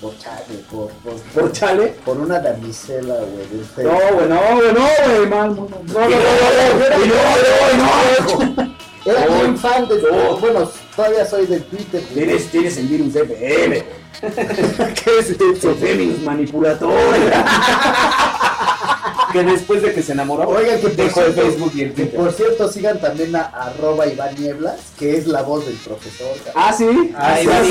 Por 0.00 0.16
chale, 0.18 0.58
por, 0.70 0.90
por, 1.02 1.14
¿Por 1.14 1.52
chale? 1.52 1.86
por 2.04 2.18
una 2.18 2.38
damisela, 2.38 3.14
güey. 3.14 3.86
No, 3.86 3.92
güey, 4.14 4.28
no, 4.28 4.40
güey, 4.56 4.72
no, 4.74 4.86
güey, 5.16 5.26
mal, 5.28 5.50
muy 5.52 5.68
mal. 5.70 5.82
No, 5.86 6.00
no, 6.00 6.08
no, 6.08 6.16
no, 7.76 7.76
no, 7.78 8.54
no, 8.54 8.64
no. 8.64 8.74
Era 9.06 9.26
No. 9.26 9.34
bien 9.36 9.58
fan 9.58 9.88
de. 9.88 9.96
Bueno, 10.40 10.70
todavía 10.96 11.24
soy 11.26 11.46
del 11.46 11.62
Twitter. 11.64 12.02
Tienes, 12.12 12.46
tienes 12.50 12.76
el 12.78 12.86
virus 12.88 13.14
FM. 13.16 13.84
¿Qué 14.24 15.18
es 15.18 15.30
eso? 15.30 15.74
Féminis 15.74 16.20
manipulator. 16.22 16.92
Que 19.32 19.42
después 19.42 19.82
de 19.82 19.92
que 19.92 20.00
se 20.00 20.12
enamoró, 20.12 20.48
Oigan, 20.48 20.80
que 20.80 20.88
dejó 20.90 21.22
el 21.22 21.32
Facebook 21.32 21.72
y 21.74 21.80
el 21.82 21.88
que 21.92 22.02
Twitter. 22.04 22.20
por 22.20 22.32
cierto 22.32 22.68
sigan 22.70 23.00
también 23.00 23.34
a 23.34 23.42
arroba 23.46 24.06
Iván 24.06 24.32
Nieblas, 24.38 24.76
que 24.96 25.16
es 25.16 25.26
la 25.26 25.42
voz 25.42 25.66
del 25.66 25.74
profesor. 25.74 26.36
Ah, 26.54 26.72
sí. 26.72 27.12
Ah, 27.16 27.34
sí, 27.38 27.42
Iván 27.44 27.66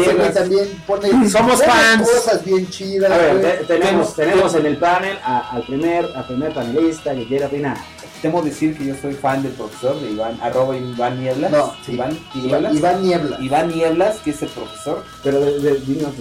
Nieblas. 0.00 0.32
también 0.34 0.82
pone 0.86 1.28
Somos 1.28 1.62
fans. 1.62 2.08
cosas 2.08 2.42
bien 2.42 2.66
chidas. 2.70 3.10
A 3.12 3.18
ver, 3.18 3.66
tenemos, 3.66 4.16
tenemos 4.16 4.54
en 4.54 4.64
el 4.64 4.78
panel 4.78 5.18
a- 5.22 5.50
al 5.56 5.62
primer, 5.66 6.06
al 6.16 6.26
primer 6.26 6.54
panelista 6.54 7.14
que 7.14 7.26
quiera 7.26 7.48
opinar. 7.48 7.76
Temo 8.22 8.40
decir 8.40 8.78
que 8.78 8.86
yo 8.86 8.94
soy 8.94 9.14
fan 9.14 9.42
del 9.42 9.50
profesor 9.52 10.00
de 10.00 10.12
Iván, 10.12 10.38
arroba 10.40 10.76
Iván 10.76 11.20
Nieblas. 11.20 11.50
No, 11.50 11.74
sí. 11.84 11.94
Iván 11.94 12.16
Nieblas. 12.34 12.74
Iván 12.76 13.02
Niebla. 13.02 13.36
Iván 13.40 13.68
Nieblas, 13.68 14.20
que 14.20 14.30
es 14.30 14.42
el 14.42 14.48
profesor. 14.50 15.04
Pero 15.24 15.40
de, 15.40 15.58
de, 15.58 15.80
dinos. 15.80 16.12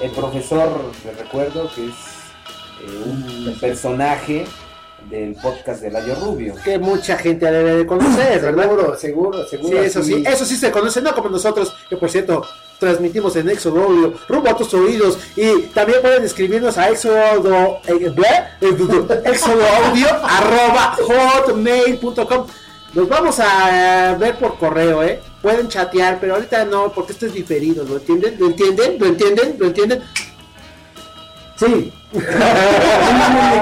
El 0.00 0.10
profesor, 0.12 0.92
le 1.04 1.12
recuerdo, 1.12 1.68
que 1.74 1.86
es 1.86 1.94
eh, 2.80 3.02
un 3.04 3.58
personaje 3.60 4.46
del 5.08 5.34
podcast 5.34 5.82
de 5.82 5.90
Layo 5.90 6.14
Rubio. 6.16 6.54
Que 6.64 6.78
mucha 6.78 7.16
gente 7.16 7.50
debe 7.50 7.76
de 7.76 7.86
conocer, 7.86 8.40
¿verdad? 8.40 8.64
Seguro, 8.64 8.96
seguro, 8.96 9.46
seguro. 9.46 9.78
Sí, 9.78 9.84
eso 9.84 10.02
sí, 10.02 10.24
eso 10.26 10.44
sí 10.44 10.56
se 10.56 10.70
conoce, 10.70 11.00
no 11.00 11.14
como 11.14 11.28
nosotros, 11.28 11.74
que 11.88 11.96
por 11.96 12.10
cierto 12.10 12.44
transmitimos 12.78 13.34
en 13.36 13.48
Audio, 13.48 14.14
rumbo 14.28 14.48
a 14.48 14.56
tus 14.56 14.72
oídos, 14.74 15.18
y 15.36 15.62
también 15.74 16.00
pueden 16.00 16.24
escribirnos 16.24 16.78
a 16.78 16.88
Éxodo, 16.90 17.80
eh, 17.86 18.14
arroba 20.22 20.96
hotmail.com. 21.06 22.46
Nos 22.94 23.08
vamos 23.08 23.38
a 23.40 24.16
ver 24.18 24.36
por 24.36 24.58
correo, 24.58 25.02
¿eh? 25.02 25.20
Pueden 25.42 25.68
chatear, 25.68 26.18
pero 26.20 26.34
ahorita 26.34 26.64
no, 26.64 26.90
porque 26.92 27.12
esto 27.12 27.26
es 27.26 27.34
diferido, 27.34 27.84
¿lo 27.84 27.96
entienden? 27.96 28.36
¿Lo 28.38 28.46
entienden? 28.46 28.98
¿Lo 28.98 29.06
entienden? 29.06 29.56
¿Lo 29.58 29.66
entienden? 29.66 30.02
Sí. 31.56 31.92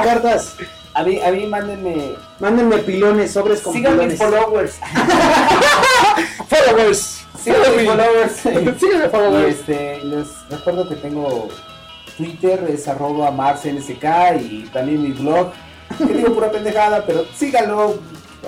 Cartas. 0.05 0.55
A 0.97 1.03
mí, 1.05 1.21
a 1.21 1.31
mí 1.31 1.47
mándenme. 1.47 2.15
Mándenme 2.41 2.79
pilones, 2.79 3.33
sobres 3.33 3.61
con 3.61 3.75
Sigan 3.75 3.99
mis 3.99 4.15
pilones. 4.19 4.41
followers. 4.41 4.75
Followers. 6.49 7.21
Sigan 7.43 7.77
mis 7.77 7.87
followers. 7.87 8.33
Síganme, 8.81 9.07
Y 9.07 9.09
followers. 9.11 9.57
este, 9.59 10.01
les 10.05 10.27
recuerdo 10.51 10.89
que 10.89 10.95
tengo 10.97 11.49
Twitter, 12.17 12.65
es 12.71 12.89
arroba 12.89 13.31
marsnsk 13.31 14.03
y 14.41 14.69
también 14.73 15.03
mi 15.03 15.13
blog. 15.13 15.53
Que 15.99 16.05
digo 16.15 16.35
pura 16.35 16.51
pendejada, 16.51 17.05
pero 17.07 17.25
síganlo. 17.35 17.99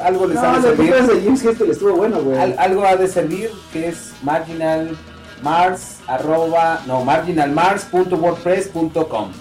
Algo 0.02 0.26
les 0.26 0.38
ha 0.38 0.52
No, 0.52 0.60
de 0.60 0.70
el 0.70 0.76
servir. 0.76 0.94
de 0.94 1.22
James 1.24 1.44
Hetfield 1.44 1.70
estuvo 1.72 1.92
bueno, 1.92 2.20
güey. 2.22 2.38
Al- 2.38 2.56
algo 2.58 2.84
ha 2.86 2.96
de 2.96 3.08
servir 3.08 3.50
que 3.72 3.88
es 3.88 4.12
marginal 4.22 4.96
mars 5.42 5.96
arroba 6.06 6.80
no 6.86 7.04
marginalmars.wordpress.com 7.04 9.32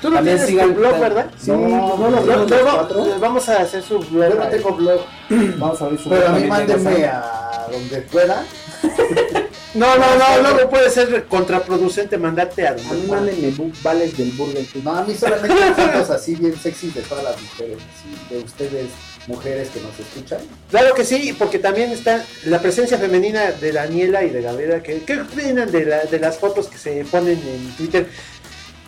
Tú 0.00 0.08
no 0.08 0.16
También 0.16 0.36
tienes 0.38 0.54
sigan- 0.54 0.74
tu 0.74 0.80
blog, 0.80 0.98
¿verdad? 1.00 1.26
Sí, 1.38 1.50
No, 1.50 1.58
no, 1.58 1.96
no, 1.98 2.10
no, 2.10 2.20
no, 2.20 2.46
no, 2.46 2.56
cuatro. 2.76 3.04
Eh, 3.06 3.14
Vamos 3.20 3.48
a 3.50 3.58
hacer 3.62 3.82
su 3.82 3.98
blog. 3.98 4.30
Yo 4.30 4.34
no 4.36 4.48
tengo 4.48 4.72
blog, 4.74 5.00
vamos 5.58 5.82
a 5.82 5.88
ver 5.88 5.98
su 5.98 6.08
pero 6.08 6.28
a 6.28 6.32
mí 6.32 6.46
mándenme 6.46 7.04
a 7.04 7.66
donde 7.70 8.00
pueda. 8.02 8.44
No, 9.72 9.86
no, 9.96 10.04
no, 10.16 10.42
luego 10.50 10.68
puede 10.68 10.90
ser 10.90 11.26
contraproducente 11.26 12.18
mandarte 12.18 12.66
a 12.66 12.70
A 12.72 12.74
mí 12.74 13.06
mándenme 13.08 13.54
vales 13.84 14.16
del 14.18 14.32
Burger 14.32 14.66
King. 14.66 14.80
No, 14.82 14.96
a 14.96 15.04
mí 15.04 15.14
solamente 15.14 15.54
fotos 15.76 16.10
así 16.10 16.34
bien 16.34 16.56
sexys 16.60 16.92
de 16.92 17.02
todas 17.02 17.22
las 17.22 17.40
mujeres, 17.40 17.76
así, 17.78 18.34
de 18.34 18.42
ustedes, 18.42 18.86
mujeres 19.28 19.68
que 19.68 19.80
nos 19.80 19.96
escuchan. 19.96 20.40
Claro 20.70 20.92
que 20.92 21.04
sí, 21.04 21.36
porque 21.38 21.60
también 21.60 21.92
está 21.92 22.24
la 22.46 22.58
presencia 22.60 22.98
femenina 22.98 23.52
de 23.52 23.70
Daniela 23.70 24.24
y 24.24 24.30
de 24.30 24.42
Gabriela. 24.42 24.82
que- 24.82 25.04
¿Qué 25.04 25.20
opinan 25.20 25.70
de, 25.70 25.84
la- 25.84 26.02
de 26.02 26.18
las 26.18 26.36
fotos 26.38 26.66
que 26.66 26.76
se 26.76 27.04
ponen 27.04 27.38
en 27.38 27.70
Twitter? 27.76 28.08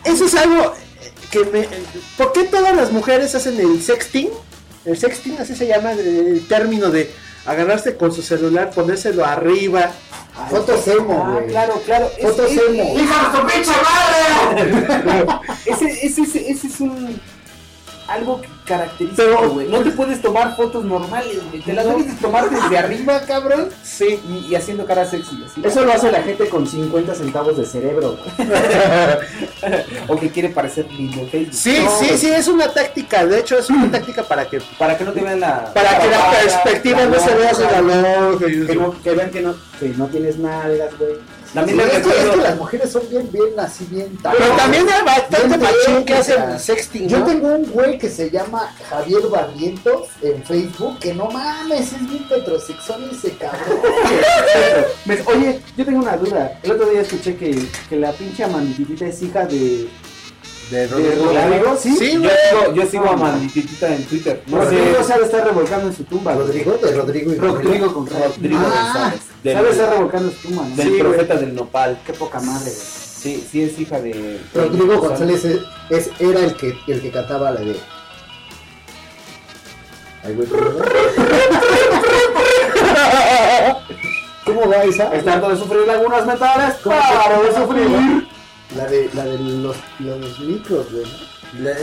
Eso 0.03 0.25
es 0.25 0.35
algo 0.35 0.73
que 1.31 1.39
me... 1.45 1.67
¿Por 2.17 2.31
qué 2.33 2.43
todas 2.45 2.75
las 2.75 2.91
mujeres 2.91 3.33
hacen 3.35 3.59
el 3.59 3.81
sexting? 3.81 4.29
El 4.85 4.97
sexting, 4.97 5.37
así 5.39 5.55
se 5.55 5.67
llama 5.67 5.91
el 5.93 6.45
término 6.47 6.89
de 6.89 7.09
agarrarse 7.45 7.95
con 7.95 8.13
su 8.13 8.21
celular, 8.21 8.71
ponérselo 8.71 9.25
arriba. 9.25 9.91
Fotos 10.49 10.87
emo, 10.87 11.23
Ah, 11.25 11.33
güey. 11.33 11.47
claro, 11.47 11.81
claro. 11.85 12.09
Es- 12.17 12.23
Fotos 12.23 12.51
emo. 12.51 12.99
¡Hija 12.99 13.31
de 13.31 13.39
tu 13.39 13.47
pinche 13.47 13.71
madre! 13.83 15.25
Ese, 15.65 16.05
ese, 16.05 16.21
ese, 16.23 16.51
ese 16.51 16.67
es 16.67 16.79
un 16.81 17.19
algo 18.13 18.41
que 18.41 18.47
característico, 18.65 19.49
güey. 19.49 19.67
No 19.67 19.79
te 19.81 19.91
puedes 19.91 20.21
tomar 20.21 20.55
fotos 20.55 20.85
normales, 20.85 21.37
güey. 21.49 21.61
Te 21.61 21.73
las 21.73 21.85
debes 21.85 22.07
de 22.07 22.13
tomar 22.21 22.49
desde 22.49 22.77
arriba, 22.77 23.21
cabrón. 23.27 23.69
Sí. 23.83 24.19
Y, 24.29 24.47
y 24.51 24.55
haciendo 24.55 24.85
cara 24.85 25.05
sexy. 25.05 25.43
Así. 25.45 25.61
Eso 25.63 25.83
lo 25.83 25.91
hace 25.93 26.11
la 26.11 26.21
gente 26.23 26.47
con 26.47 26.65
50 26.65 27.13
centavos 27.15 27.57
de 27.57 27.65
cerebro. 27.65 28.17
güey. 28.37 28.49
O 30.07 30.17
que 30.19 30.29
quiere 30.29 30.49
parecer 30.49 30.85
lindo 30.91 31.25
Facebook. 31.31 31.53
Sí, 31.53 31.79
No, 31.83 31.91
sí, 31.99 32.17
sí, 32.17 32.29
es 32.29 32.47
una 32.47 32.67
táctica. 32.69 33.25
De 33.25 33.39
hecho, 33.39 33.57
es 33.57 33.69
una 33.69 33.89
táctica 33.91 34.23
para 34.23 34.45
que 34.45 34.61
Para 34.77 34.97
que 34.97 35.03
no 35.05 35.11
te 35.13 35.21
vean 35.21 35.39
la. 35.39 35.73
para 35.73 35.99
que 35.99 36.09
la 36.09 36.31
perspectiva 36.31 37.05
no 37.05 37.19
se 37.19 37.33
vea 37.35 37.81
lonja 37.81 38.45
y 38.47 38.65
Que, 38.67 38.75
no- 38.75 39.01
que 39.01 39.11
vean 39.11 39.29
que 39.31 39.41
no, 39.41 39.55
que 39.79 39.89
no 39.89 40.07
tienes 40.07 40.37
nalgas, 40.37 40.97
güey. 40.97 41.13
También 41.53 41.77
Sí, 41.79 41.85
les 41.85 41.95
es, 41.97 42.03
que, 42.03 42.09
es 42.09 42.15
recuerdo- 42.15 42.31
que 42.33 42.49
las 42.49 42.57
mujeres 42.57 42.91
son 42.91 43.01
bien, 43.09 43.29
bien, 43.31 43.59
así, 43.59 43.85
bien. 43.89 44.17
Pero 44.23 44.55
también 44.57 44.85
hay 44.89 45.05
bastante 45.05 45.57
machín 45.57 46.03
que 46.05 46.13
hacen 46.15 46.59
sexting, 46.59 47.07
Yo 47.07 47.23
tengo 47.23 47.47
un 47.49 47.65
güey 47.71 47.97
que 47.97 48.09
se 48.09 48.29
llama 48.31 48.73
Javier 48.89 49.21
Barrientos 49.29 50.07
en 50.21 50.43
Facebook, 50.43 50.99
que 50.99 51.13
no 51.13 51.29
mames, 51.29 51.93
es 51.93 51.99
bien 52.09 52.25
heterosexual 52.29 53.09
ese 53.11 53.31
cabrón. 53.37 53.79
Me- 55.05 55.21
Oye, 55.27 55.59
yo 55.77 55.85
tengo 55.85 55.99
una 55.99 56.17
duda. 56.17 56.59
El 56.63 56.71
otro 56.71 56.89
día 56.89 57.01
escuché 57.01 57.35
que, 57.37 57.67
que 57.89 57.95
la 57.97 58.11
pinche 58.13 58.43
Amandititita 58.43 59.05
es 59.05 59.21
hija 59.21 59.45
de. 59.45 59.87
De 60.71 60.87
Rodrigo, 60.87 61.77
¿sí? 61.79 61.95
Sí, 61.97 62.13
Yo 62.13 62.19
güey. 62.21 62.31
sigo, 62.49 62.73
yo 62.73 62.85
sigo 62.87 63.07
a 63.09 63.11
No, 63.11 63.17
Mandititita 63.17 63.93
en 63.95 64.03
Twitter. 64.05 64.41
No 64.47 64.57
Rodrigo 64.57 64.97
sé. 64.99 65.03
se 65.03 65.13
ha 65.13 65.17
de 65.19 65.25
estar 65.25 65.45
revolcando 65.45 65.87
en 65.87 65.95
su 65.95 66.03
tumba. 66.05 66.33
Rodrigo, 66.33 66.77
de 66.81 66.91
Rodrigo 66.95 67.31
y 67.31 67.35
Rodrigo 67.35 67.93
con 67.93 68.07
Rodrigo 68.07 68.57
Ah, 68.59 69.11
González. 69.13 69.21
Sabe 69.55 69.69
estar 69.71 69.89
revolcando 69.93 70.29
en 70.29 70.35
su 70.35 70.47
tumba, 70.47 70.63
¿no? 70.63 70.75
del 70.75 70.85
Sí, 70.85 70.89
güey. 70.89 71.01
profeta 71.01 71.35
del 71.35 71.53
nopal. 71.55 71.99
Qué 72.05 72.13
poca 72.13 72.39
madre, 72.39 72.71
güey. 72.71 72.75
Sí, 72.75 73.47
sí 73.51 73.61
es 73.63 73.79
hija 73.79 73.99
de. 74.01 74.41
Rodrigo 74.55 74.97
González 74.99 75.45
es, 75.45 75.59
es- 75.89 76.09
era 76.19 76.39
el 76.39 76.55
que, 76.55 76.73
el 76.87 77.01
que 77.01 77.11
cantaba 77.11 77.51
la 77.51 77.59
de. 77.61 77.75
Ay, 80.23 80.33
güey, 80.35 80.47
¿cómo 80.47 80.63
va? 80.79 80.85
¿Cómo 84.45 84.69
va 84.69 84.83
esa? 84.83 85.13
Es 85.15 85.23
tanto 85.23 85.49
de 85.49 85.57
sufrir 85.57 85.87
lagunas 85.87 86.25
mentales, 86.25 86.75
¿Cómo 86.83 86.95
se- 86.95 87.13
paro 87.13 87.43
de 87.43 87.53
sufrir. 87.53 88.27
La 88.75 88.85
de, 88.87 89.09
la 89.13 89.25
de 89.25 89.37
los, 89.37 89.77
los 89.99 90.39
micros, 90.39 90.91
güey. 90.91 91.03
¿no? 91.03 91.33
La, 91.63 91.75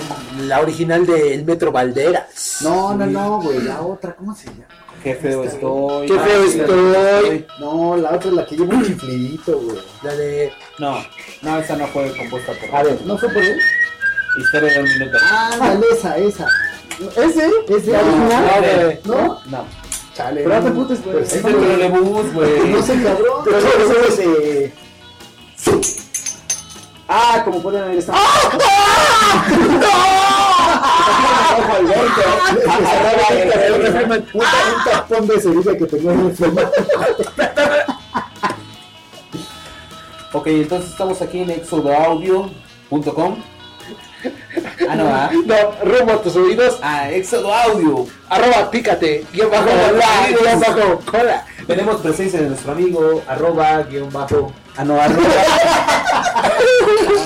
la 0.46 0.60
original 0.60 1.06
del 1.06 1.44
Metro 1.44 1.70
Valderas. 1.70 2.58
No, 2.62 2.94
no, 2.94 3.06
no, 3.06 3.40
güey, 3.40 3.62
la 3.62 3.80
otra, 3.82 4.16
¿cómo 4.16 4.34
se 4.34 4.46
llama? 4.46 4.66
Qué 5.02 5.14
feo 5.14 5.44
estoy. 5.44 6.08
Qué 6.08 6.18
feo 6.18 6.44
estoy. 6.44 7.46
No, 7.58 7.96
la 7.96 8.10
otra 8.16 8.28
es 8.28 8.34
la 8.34 8.44
que 8.46 8.56
lleva 8.56 8.74
un 8.74 8.84
chiflidito, 8.84 9.58
güey. 9.58 9.78
La 10.02 10.14
de. 10.14 10.52
No, 10.78 11.02
no, 11.42 11.58
esa 11.58 11.76
no 11.76 11.86
fue 11.86 12.14
compuesta 12.16 12.52
por. 12.52 12.76
A 12.76 12.82
ver, 12.82 13.00
¿no 13.06 13.16
fue 13.16 13.28
por 13.30 13.42
él? 13.42 13.58
Historia 14.38 14.72
de 14.74 14.80
un 14.80 14.88
minuto. 14.88 15.18
Ah, 15.22 15.56
dale, 15.58 15.86
esa, 15.92 16.18
esa. 16.18 16.46
¿Ese? 17.16 17.50
¿Ese? 17.68 17.92
¿La 17.92 18.00
original? 18.00 18.44
No, 18.44 18.84
güey. 18.84 19.00
¿No? 19.04 19.40
No. 19.46 19.64
Chale. 20.14 20.42
Pero 20.42 20.54
no 20.56 20.62
te 20.64 20.70
no. 20.70 20.74
putes, 20.74 21.04
güey. 21.04 21.22
Es 21.22 21.42
del 21.42 21.56
trolebús, 21.56 22.32
güey. 22.34 22.68
No 22.68 22.82
sé, 22.82 23.02
cabrón. 23.02 23.44
Pero 23.44 23.60
no, 23.60 23.88
no, 23.88 24.06
ese... 24.06 24.72
Ah, 27.12 27.42
como 27.44 27.60
pueden 27.60 27.88
ver 27.88 27.98
esta. 27.98 28.12
Un 34.32 34.44
tapón 34.84 35.26
de 35.26 35.40
cerilla 35.40 35.76
que 35.76 35.86
tenía 35.86 36.12
en 36.12 36.26
el 36.26 36.36
freno. 36.36 36.60
Ok, 40.32 40.46
entonces 40.46 40.92
estamos 40.92 41.20
aquí 41.20 41.40
en 41.40 41.50
exodoaudio.com. 41.50 43.42
Ah, 44.88 44.94
no, 44.94 45.08
ah. 45.08 45.30
No, 45.46 45.56
rumbo 45.90 46.12
a 46.12 46.22
tus 46.22 46.36
oídos. 46.36 46.78
Ah, 46.80 47.10
Éxodo 47.10 47.52
Audio. 47.52 48.06
Arroba 48.28 48.70
pícate. 48.70 49.24
Guión 49.32 49.50
bajo. 49.50 49.66
Guión 49.66 50.60
bajo. 50.60 51.00
Cola. 51.10 51.44
Tenemos 51.70 52.00
presencia 52.00 52.40
de 52.40 52.48
nuestro 52.48 52.72
amigo. 52.72 53.22
Arroba 53.28 53.82
guion 53.82 54.12
bajo. 54.12 54.52
Ah, 54.76 54.84
no, 54.84 55.00
arroba. 55.00 55.28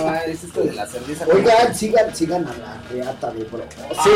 Ah, 0.06 0.20
es 0.26 0.44
esto 0.44 0.60
de 0.60 0.72
la 0.72 0.86
cerveza. 0.86 1.24
Oigan, 1.32 1.74
sigan, 1.74 2.14
sigan 2.14 2.46
a 2.46 2.50
la 2.52 2.76
reata 2.90 3.30
de 3.30 3.44
bro. 3.44 3.62
Sí, 4.04 4.10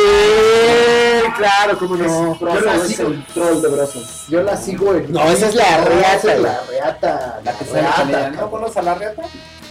claro, 1.37 1.79
cómo 1.79 1.97
no. 1.97 2.39
Yo 2.39 2.61
la 2.61 2.75
Es 2.77 2.83
sigo, 2.89 3.09
el 3.09 3.25
troll 3.27 3.63
de 3.63 3.69
brazos. 3.69 4.25
yo 4.29 4.43
la 4.43 4.57
sigo 4.57 4.95
en. 4.95 5.11
No, 5.13 5.25
esa 5.31 5.49
es 5.49 5.55
la 5.55 5.79
reata, 5.85 6.17
Esa 6.17 6.33
es 6.35 6.41
güey. 6.41 6.53
la 6.53 6.61
reata. 6.71 7.41
La 7.45 7.53
que 7.53 7.65
con 7.65 7.79
ella. 7.79 8.31
¿No 8.37 8.51
conoces 8.51 8.77
a 8.77 8.83
la 8.83 8.95
reata? 8.95 9.23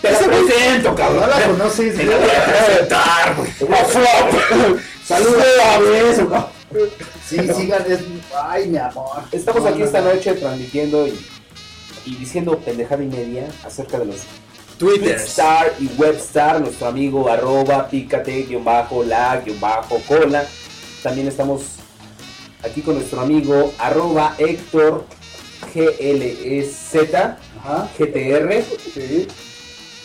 Te 0.02 0.12
la 0.12 0.18
presento, 0.20 0.90
No 0.90 0.96
cabrón. 0.96 1.30
la 1.30 1.48
conoces, 1.48 1.96
Te 1.98 2.04
la 2.04 2.18
voy 2.18 2.30
a 2.30 2.46
presentar, 2.46 3.36
güey. 3.36 3.52
Saludos 5.06 5.44
a 5.64 5.80
beso, 5.80 6.30
cabrón. 6.30 6.57
Sí, 7.28 7.38
sigan, 7.56 7.84
es. 7.90 8.00
Ay, 8.36 8.68
mi 8.68 8.78
amor. 8.78 9.24
Estamos 9.32 9.64
No, 9.64 9.70
aquí 9.70 9.80
no, 9.80 9.86
esta 9.86 10.02
no. 10.02 10.14
noche 10.14 10.34
transmitiendo 10.34 11.08
y, 11.08 11.18
y 12.06 12.16
diciendo 12.16 12.58
pendejada 12.60 13.04
y 13.04 13.08
media 13.08 13.48
acerca 13.66 14.00
de 14.00 14.06
los 14.06 14.18
Twitter. 14.78 15.16
Star 15.16 15.74
y 15.80 15.88
Webstar, 15.98 16.62
nuestro 16.62 16.88
amigo 16.88 17.30
arroba 17.30 17.88
pícate 17.90 18.44
guion 18.44 18.64
bajo 18.64 19.04
la 19.04 19.38
guion 19.44 19.60
bajo 19.60 20.00
cola. 20.08 20.46
También 21.02 21.28
estamos 21.28 21.62
aquí 22.64 22.82
con 22.82 22.96
nuestro 22.96 23.22
amigo 23.22 23.74
arroba 23.80 24.36
Héctor 24.38 25.06
GLEZ. 25.74 26.94
GTR, 27.98 28.64
Sí. 28.94 29.28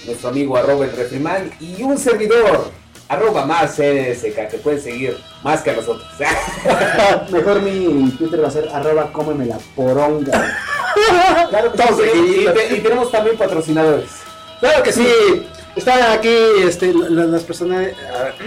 nuestro 0.06 0.30
amigo 0.30 0.56
arroba 0.56 0.84
el 0.86 0.92
refriman 0.92 1.50
y 1.60 1.82
un 1.82 1.96
servidor 1.98 2.70
arroba 3.12 3.44
más 3.46 3.76
CDSK 3.76 4.48
que 4.50 4.58
pueden 4.62 4.80
seguir 4.80 5.16
más 5.42 5.60
que 5.62 5.70
a 5.70 5.74
nosotros. 5.76 6.06
Mejor 7.30 7.60
mi 7.62 8.10
Twitter 8.12 8.42
va 8.42 8.48
a 8.48 8.50
ser 8.50 8.68
arroba 8.72 9.12
cómeme 9.12 9.46
la 9.46 9.58
poronga. 9.76 10.56
Claro, 11.50 11.72
y, 11.74 11.80
y 11.80 12.06
seguiditos. 12.06 12.54
te- 12.54 12.74
y 12.76 12.80
tenemos 12.80 13.10
también 13.10 13.36
patrocinadores. 13.36 14.10
Claro 14.60 14.82
que 14.82 14.92
sí. 14.92 15.46
Están 15.74 16.02
aquí 16.12 16.34
este, 16.64 16.92
la- 16.92 17.24
las 17.24 17.42
personas. 17.42 17.88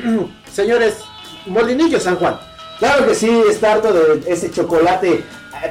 señores, 0.52 0.96
Molinillo 1.48 2.00
San 2.00 2.16
Juan. 2.18 2.40
Claro 2.80 3.08
que 3.08 3.16
sí, 3.16 3.44
está 3.50 3.74
harto 3.74 3.94
de 3.94 4.24
ese 4.32 4.52
chocolate 4.52 5.24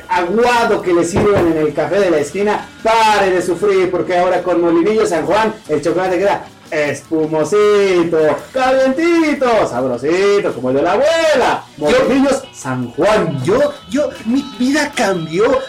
aguado 0.08 0.80
que 0.82 0.92
le 0.92 1.04
sirven 1.04 1.52
en 1.52 1.58
el 1.58 1.74
café 1.74 2.00
de 2.00 2.10
la 2.10 2.18
esquina. 2.18 2.68
Pare 2.82 3.30
de 3.30 3.42
sufrir, 3.42 3.90
porque 3.90 4.16
ahora 4.16 4.42
con 4.42 4.60
Molinillo 4.60 5.06
San 5.06 5.26
Juan 5.26 5.54
el 5.68 5.82
chocolate 5.82 6.18
queda 6.18 6.44
espumosito, 6.70 8.18
calientito, 8.52 9.68
sabrosito, 9.68 10.52
como 10.54 10.70
el 10.70 10.76
de 10.76 10.82
la 10.82 10.92
abuela. 10.92 11.64
Molinillos 11.76 12.42
San 12.52 12.90
Juan. 12.92 13.42
Yo, 13.44 13.58
yo, 13.90 14.10
mi 14.24 14.42
vida 14.58 14.92
cambió. 14.94 15.60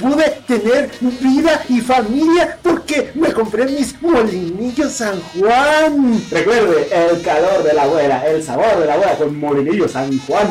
Pude 0.00 0.42
tener 0.46 0.90
vida 1.00 1.62
y 1.68 1.80
familia 1.80 2.58
porque 2.62 3.12
me 3.14 3.32
compré 3.32 3.66
mis 3.66 4.00
molinillos 4.02 4.92
San 4.92 5.20
Juan. 5.20 6.22
Recuerde, 6.30 6.88
el 6.92 7.22
calor 7.22 7.62
de 7.62 7.72
la 7.74 7.82
abuela, 7.82 8.26
el 8.26 8.42
sabor 8.42 8.78
de 8.78 8.86
la 8.86 8.94
abuela 8.94 9.16
con 9.16 9.38
Molinillo 9.38 9.88
San 9.88 10.18
Juan. 10.20 10.48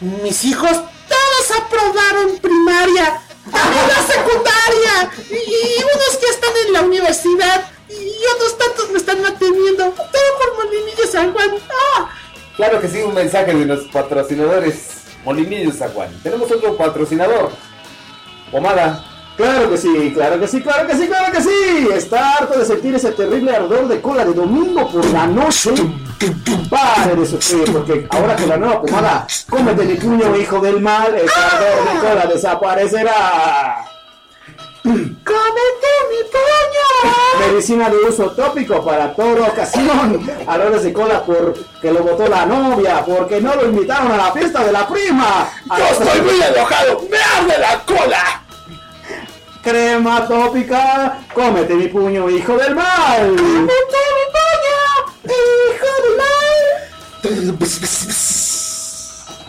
Mis 0.00 0.44
hijos 0.44 0.72
todos 1.08 1.60
aprobaron 1.60 2.38
primaria, 2.38 3.20
algunos 3.52 4.06
secundaria 4.06 5.10
y, 5.30 5.82
unos 5.82 6.20
ya 6.20 6.28
están 6.30 6.50
en 6.66 6.72
la 6.72 6.80
universidad 6.82 7.70
y 7.90 8.24
otros 8.34 8.58
tantos 8.58 8.90
me 8.90 8.98
están 8.98 9.20
manteniendo. 9.22 9.84
Todo 9.84 10.06
por 10.38 10.64
molinillos 10.64 11.10
San 11.10 11.32
Juan. 11.32 11.50
¡Ah! 11.96 12.10
Claro 12.56 12.80
que 12.80 12.88
sí, 12.88 13.00
un 13.02 13.14
mensaje 13.14 13.54
de 13.54 13.64
los 13.64 13.84
patrocinadores 13.84 15.00
Molinillos 15.24 15.76
San 15.76 15.92
Juan. 15.92 16.10
Tenemos 16.22 16.50
otro 16.50 16.76
patrocinador, 16.76 17.50
Pomada. 18.50 19.04
Claro 19.36 19.70
que 19.70 19.78
sí, 19.78 20.12
claro 20.12 20.38
que 20.38 20.46
sí, 20.46 20.60
claro 20.60 20.86
que 20.86 20.94
sí, 20.94 21.06
claro 21.06 21.32
que 21.32 21.42
sí. 21.42 21.88
Está 21.94 22.36
harto 22.36 22.58
de 22.58 22.66
sentir 22.66 22.94
ese 22.94 23.12
terrible 23.12 23.54
ardor 23.56 23.88
de 23.88 24.00
cola 24.00 24.24
de 24.24 24.34
domingo 24.34 24.90
por 24.90 25.06
la 25.06 25.26
noche. 25.26 25.70
Pare 26.68 27.16
de 27.16 27.26
sufrir, 27.26 27.72
porque 27.72 28.06
ahora 28.10 28.36
con 28.36 28.48
la 28.50 28.56
nueva 28.58 28.82
pomada, 28.82 29.26
cómete 29.48 29.84
mi 29.84 29.94
puño, 29.94 30.36
hijo 30.36 30.60
del 30.60 30.80
mal, 30.80 31.14
ese 31.14 31.32
ardor 31.34 31.94
de 31.94 32.08
cola 32.08 32.26
desaparecerá. 32.26 33.89
¡Cómete 34.82 35.90
mi 36.10 36.22
puño! 36.30 37.46
Medicina 37.46 37.88
de 37.90 37.96
uso 37.96 38.30
tópico 38.32 38.84
para 38.84 39.14
toda 39.14 39.48
ocasión. 39.48 40.28
Ardores 40.46 40.82
de 40.84 40.92
cola 40.92 41.22
porque 41.24 41.92
lo 41.92 42.02
votó 42.02 42.26
la 42.28 42.46
novia, 42.46 43.04
porque 43.04 43.40
no 43.40 43.54
lo 43.54 43.66
invitaron 43.66 44.10
a 44.12 44.16
la 44.16 44.32
fiesta 44.32 44.64
de 44.64 44.72
la 44.72 44.86
prima. 44.88 45.50
Yo 45.76 45.84
estoy 45.86 46.20
muy 46.22 46.40
enojado, 46.42 47.02
me 47.10 47.18
arde 47.18 47.58
la 47.60 47.80
cola. 47.84 48.42
Crema 49.62 50.26
tópica, 50.26 51.18
cómete 51.34 51.74
mi 51.74 51.88
puño, 51.88 52.30
hijo 52.30 52.56
del 52.56 52.74
mal. 52.74 53.36
¡Cómete 53.36 54.00
mi 54.16 54.24
puño, 54.32 54.78
hijo 55.26 55.88
del 56.02 56.16
mal! 56.16 57.70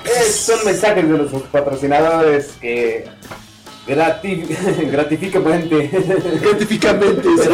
Es- 0.03 0.35
son 0.45 0.65
mensajes 0.65 1.07
de 1.07 1.17
nuestros 1.17 1.43
patrocinadores 1.43 2.47
que 2.59 3.07
gratif 3.87 4.49
gratificamente. 4.91 5.89
Gratificamente, 6.41 7.27
es 7.33 7.47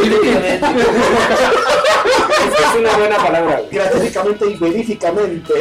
una 2.79 2.97
buena 2.97 3.17
palabra. 3.17 3.61
Gratificamente 3.71 4.49
y 4.49 4.55
veríficamente. 4.55 5.53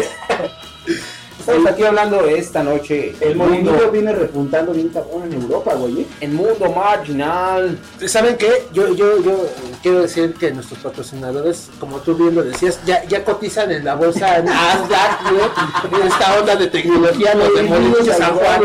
Estamos 1.47 1.71
aquí 1.71 1.85
hablando 1.85 2.27
esta 2.27 2.65
noche 2.65 3.15
El 3.21 3.37
mundo, 3.37 3.89
viene 3.93 4.13
repuntando 4.13 4.73
bien 4.73 4.89
cabrón 4.89 5.33
en 5.33 5.43
Europa, 5.43 5.75
güey. 5.75 6.01
¿eh? 6.01 6.07
el 6.21 6.33
mundo 6.33 6.73
marginal. 6.75 7.79
¿Saben 8.05 8.37
qué? 8.37 8.67
Yo, 8.73 8.93
yo, 8.95 9.23
yo 9.23 9.47
quiero 9.81 10.03
decir 10.03 10.35
que 10.35 10.51
nuestros 10.51 10.81
patrocinadores, 10.81 11.69
como 11.79 11.99
tú 11.99 12.17
bien 12.17 12.35
lo 12.35 12.43
decías, 12.43 12.81
ya, 12.85 13.05
ya 13.05 13.25
cotizan 13.25 13.71
en 13.71 13.85
la 13.85 13.95
bolsa 13.95 14.43
Nasdaq, 14.43 15.21
esta 16.05 16.41
onda 16.41 16.57
de 16.57 16.67
tecnología, 16.67 17.35
los 17.37 17.55
de 17.55 18.13
San 18.13 18.35
Juan. 18.35 18.61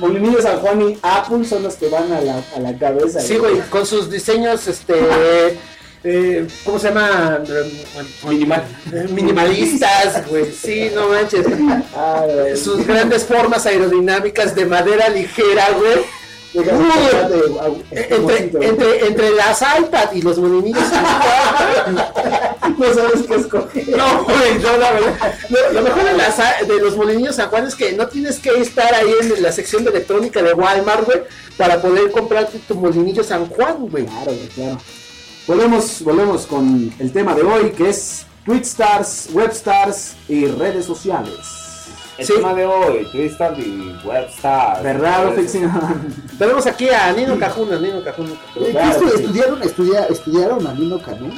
Molinillo 0.00 0.40
San 0.40 0.58
Juan 0.58 0.80
y 0.82 0.98
Apple 1.02 1.44
son 1.44 1.62
los 1.62 1.74
que 1.74 1.88
van 1.88 2.10
a 2.12 2.20
la, 2.20 2.42
a 2.56 2.60
la 2.60 2.76
cabeza. 2.76 3.20
Sí, 3.20 3.36
güey, 3.36 3.60
con 3.68 3.86
sus 3.86 4.10
diseños, 4.10 4.66
este, 4.66 4.94
eh, 6.04 6.48
¿cómo 6.64 6.78
se 6.78 6.88
llama? 6.88 7.40
Minimal. 8.26 8.64
Eh, 8.92 9.06
Minimalistas, 9.10 10.26
güey, 10.28 10.50
sí, 10.50 10.90
no 10.94 11.08
manches. 11.10 11.46
Ah. 11.94 12.24
Sus 12.56 12.86
grandes 12.86 13.24
formas 13.24 13.66
aerodinámicas 13.66 14.54
de 14.54 14.64
madera 14.64 15.08
ligera, 15.10 15.68
güey. 15.78 16.19
Uy, 16.52 16.64
Entre, 17.92 18.66
entre, 18.68 19.06
entre 19.06 19.30
las 19.30 19.62
iPad 19.62 20.12
y 20.12 20.22
los 20.22 20.38
Juan. 20.38 20.84
No 22.76 22.94
sabes 22.94 23.26
qué 23.26 23.34
escoger. 23.36 23.88
No, 23.96 24.24
güey, 24.24 24.58
la 24.58 24.92
verdad. 24.92 25.34
Lo, 25.48 25.72
lo 25.74 25.82
mejor 25.82 26.04
de, 26.04 26.16
las, 26.16 26.36
de 26.66 26.80
los 26.80 26.96
molinillos 26.96 27.36
San 27.36 27.50
Juan 27.50 27.66
es 27.66 27.74
que 27.74 27.92
no 27.92 28.08
tienes 28.08 28.38
que 28.38 28.50
estar 28.60 28.94
ahí 28.94 29.12
en 29.20 29.42
la 29.42 29.52
sección 29.52 29.84
de 29.84 29.90
electrónica 29.90 30.42
de 30.42 30.54
Walmart, 30.54 31.04
güey, 31.04 31.22
para 31.56 31.80
poder 31.80 32.10
comprarte 32.10 32.58
tu 32.66 32.74
molinillo 32.74 33.22
San 33.22 33.46
Juan, 33.46 33.88
güey. 33.88 34.06
Claro, 34.06 34.32
güey, 34.32 34.48
claro. 34.48 34.78
Volvemos, 35.46 36.02
volvemos 36.02 36.46
con 36.46 36.92
el 36.98 37.12
tema 37.12 37.34
de 37.34 37.42
hoy, 37.42 37.70
que 37.70 37.90
es 37.90 38.26
Twitstars, 38.44 39.28
Webstars 39.32 40.14
y 40.28 40.46
redes 40.46 40.84
sociales. 40.86 41.36
El 42.20 42.26
Sí. 42.26 42.34
tema 42.34 42.54
de 42.54 42.66
hoy, 42.66 43.06
Twitter 43.10 43.52
y 43.58 43.96
Webstar. 44.06 44.82
¿Verdad? 44.82 45.32
Tenemos 46.38 46.66
aquí 46.66 46.88
a 46.90 47.12
Nino 47.12 47.38
Cajuna, 47.38 47.78
Nino 47.78 48.02
Cajuna. 48.04 48.30
Eh, 48.32 48.36
¿qué 48.66 48.70
Claro 48.72 49.00
que 49.00 49.08
sí. 49.08 49.14
¿Estudiaron, 49.24 49.62
estudia- 49.62 50.06
¿Estudiaron 50.06 50.66
a 50.66 50.74
Nino 50.74 51.00
pedo? 51.00 51.32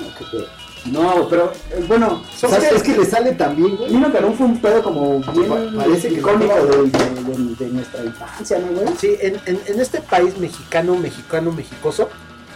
No, 0.87 1.29
pero 1.29 1.53
eh, 1.71 1.85
bueno, 1.87 2.21
O 2.43 2.49
sea, 2.49 2.59
es 2.59 2.83
que 2.83 2.97
le 2.99 3.05
sale 3.07 3.33
también, 3.33 3.77
güey. 3.77 3.93
Nino 3.93 4.13
Canún 4.13 4.35
fue 4.35 4.47
un 4.47 4.61
pedo 4.61 4.83
como 4.83 5.21
bien 5.21 5.47
Pa- 5.49 5.85
parece 5.85 6.09
que 6.09 6.15
icónico 6.15 6.53
no. 6.57 6.65
de, 6.65 6.91
de- 6.91 7.35
de- 7.37 7.55
de 7.55 7.67
nuestra 7.73 8.05
infancia, 8.05 8.59
¿no, 8.59 8.67
güey? 8.81 8.89
Sí, 8.99 9.17
en, 9.21 9.41
en, 9.47 9.61
en 9.65 9.81
este 9.81 10.01
país 10.01 10.37
mexicano, 10.39 10.97
mexicano, 10.97 11.53
mexicoso, 11.53 12.09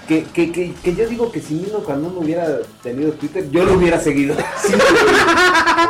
Que, 0.07 0.23
que, 0.23 0.53
que, 0.53 0.73
que 0.85 0.95
yo 0.95 1.09
digo 1.09 1.33
que 1.33 1.41
si 1.41 1.55
Nino 1.55 1.83
Canún 1.83 2.15
no 2.15 2.21
hubiera 2.21 2.61
tenido 2.83 3.11
Twitter, 3.13 3.51
yo 3.51 3.65
lo 3.65 3.75
hubiera 3.75 4.01
seguido. 4.01 4.37
Sí, 4.67 4.73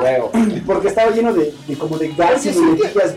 Huevo. 0.03 0.31
güey. 0.33 0.61
Porque 0.61 0.89
estaba 0.89 1.11
lleno 1.11 1.33
de, 1.33 1.55
de 1.67 1.77
como 1.79 1.97
de 1.99 2.09
gags 2.15 2.43
Sí, 2.43 2.51
y 2.51 2.53
sí, 2.53 2.61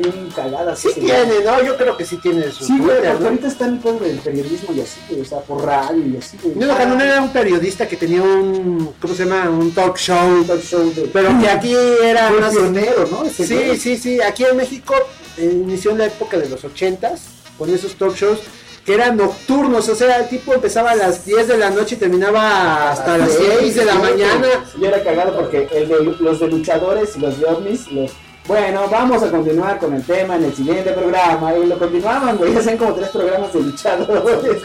bien 0.01 0.29
cagadas. 0.35 0.79
sí 0.79 0.89
tiene, 0.95 1.43
¿no? 1.43 1.63
Yo 1.63 1.75
creo 1.77 1.97
que 1.97 2.05
sí 2.05 2.17
tiene 2.17 2.49
su 2.51 2.65
Sí, 2.65 2.77
güey, 2.77 2.89
Twitter, 2.97 3.11
porque 3.11 3.19
¿no? 3.23 3.29
ahorita 3.29 3.47
está 3.47 3.65
en 3.67 3.81
el 4.05 4.19
periodismo 4.19 4.73
y 4.75 4.81
así, 4.81 4.99
o 5.19 5.25
sea, 5.25 5.39
por 5.39 5.63
radio 5.65 6.05
y 6.05 6.17
así, 6.17 6.37
güey. 6.41 6.55
Nino 6.55 6.75
Canún 6.77 7.01
era 7.01 7.21
un 7.21 7.29
periodista 7.31 7.87
que 7.87 7.95
tenía 7.97 8.21
un, 8.21 8.93
¿cómo 9.01 9.13
se 9.13 9.25
llama? 9.25 9.49
Un 9.49 9.71
talk 9.73 9.97
show, 9.97 10.43
talk 10.45 10.61
show 10.61 10.91
de... 10.93 11.09
pero 11.13 11.29
que 11.39 11.49
aquí 11.49 11.75
era 12.03 12.29
Fue 12.29 12.41
más... 12.41 12.51
pionero, 12.53 13.07
¿no? 13.11 13.23
Ese 13.25 13.45
Sí, 13.47 13.55
güey. 13.55 13.77
sí, 13.77 13.97
sí, 13.97 14.21
aquí 14.21 14.43
en 14.45 14.55
México 14.57 14.93
eh, 15.37 15.51
inició 15.63 15.91
en 15.91 15.99
la 15.99 16.05
época 16.05 16.37
de 16.37 16.49
los 16.49 16.63
ochentas, 16.63 17.21
con 17.57 17.73
esos 17.73 17.95
talk 17.95 18.15
shows 18.15 18.39
que 18.89 18.95
eran 18.95 19.17
nocturnos, 19.17 19.87
o 19.87 19.93
sea, 19.93 20.17
el 20.17 20.29
tipo 20.29 20.51
empezaba 20.51 20.89
a 20.89 20.95
las 20.95 21.23
10 21.23 21.47
de 21.47 21.59
la 21.59 21.69
noche 21.69 21.93
y 21.93 21.99
terminaba 21.99 22.89
hasta 22.89 23.19
las 23.19 23.33
6 23.33 23.75
de 23.75 23.85
la 23.85 23.93
mañana. 23.93 24.47
Yo 24.81 24.87
era 24.87 25.03
cagado 25.03 25.35
porque 25.35 25.69
el 25.71 25.87
de, 25.87 26.15
los 26.19 26.39
de 26.39 26.47
luchadores 26.47 27.15
y 27.15 27.19
los 27.19 27.39
de 27.39 27.45
ovnis, 27.45 27.91
los... 27.91 28.13
Bueno, 28.47 28.87
vamos 28.89 29.21
a 29.21 29.29
continuar 29.29 29.77
con 29.77 29.93
el 29.93 30.03
tema 30.03 30.37
en 30.37 30.45
el 30.45 30.55
siguiente 30.55 30.91
programa. 30.93 31.53
Y 31.55 31.67
lo 31.67 31.77
continuaban, 31.77 32.35
güey. 32.35 32.57
Hacían 32.57 32.77
como 32.77 32.95
tres 32.95 33.09
programas 33.09 33.53
de 33.53 33.59
luchadores. 33.59 34.63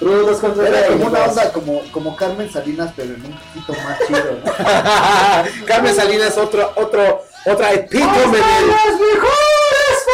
Rudos 0.00 0.38
contra 0.38 0.66
Era 0.66 0.88
como 0.88 1.06
una 1.06 1.24
onda 1.26 1.52
como, 1.52 1.82
como 1.92 2.16
Carmen 2.16 2.50
Salinas, 2.50 2.92
pero 2.96 3.14
en 3.14 3.24
un 3.24 3.38
poquito 3.54 3.74
más 3.84 3.96
chido, 4.08 4.38
¿no? 4.44 5.66
Carmen 5.66 5.94
Salinas, 5.94 6.36
otro, 6.36 6.72
otro, 6.74 7.22
otra 7.46 7.72
epítome 7.72 8.38
¡Las 8.38 8.98
mejores 8.98 10.04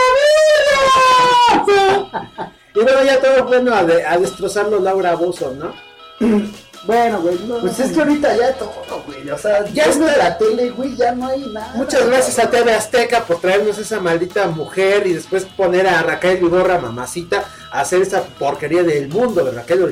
familias! 1.65 2.53
Y 2.81 2.85
luego 2.85 3.03
ya 3.05 3.21
todo 3.21 3.45
bueno 3.45 3.75
a, 3.75 3.85
de- 3.85 4.05
a 4.07 4.19
destrozarlo 4.19 4.79
Laura 4.81 5.15
Bozo, 5.15 5.55
¿no? 5.59 5.73
Bueno, 6.85 7.21
güey. 7.21 7.37
no, 7.47 7.59
Pues 7.59 7.79
es 7.81 7.91
que 7.93 7.99
ahorita 8.01 8.37
ya 8.37 8.53
todo, 8.55 9.03
güey. 9.05 9.29
O 9.29 9.37
sea, 9.37 9.65
Ya 9.75 9.83
está. 9.87 10.11
es 10.13 10.17
la 10.17 10.39
tele, 10.39 10.71
güey, 10.71 10.95
ya 10.97 11.13
no 11.13 11.27
hay 11.27 11.41
nada. 11.53 11.73
Muchas 11.75 12.07
gracias 12.07 12.39
a 12.39 12.49
TV 12.49 12.73
Azteca 12.73 13.25
por 13.25 13.41
traernos 13.41 13.77
esa 13.79 13.99
maldita 14.01 14.47
mujer 14.47 15.07
y 15.07 15.13
después 15.13 15.45
poner 15.45 15.89
a 15.89 16.03
Raquel 16.03 16.37
Vigorra, 16.39 16.79
mamacita, 16.79 17.45
a 17.73 17.81
hacer 17.81 18.01
esa 18.03 18.23
porquería 18.23 18.85
del 18.85 19.09
mundo 19.09 19.45
de 19.45 19.51
Raquel 19.51 19.83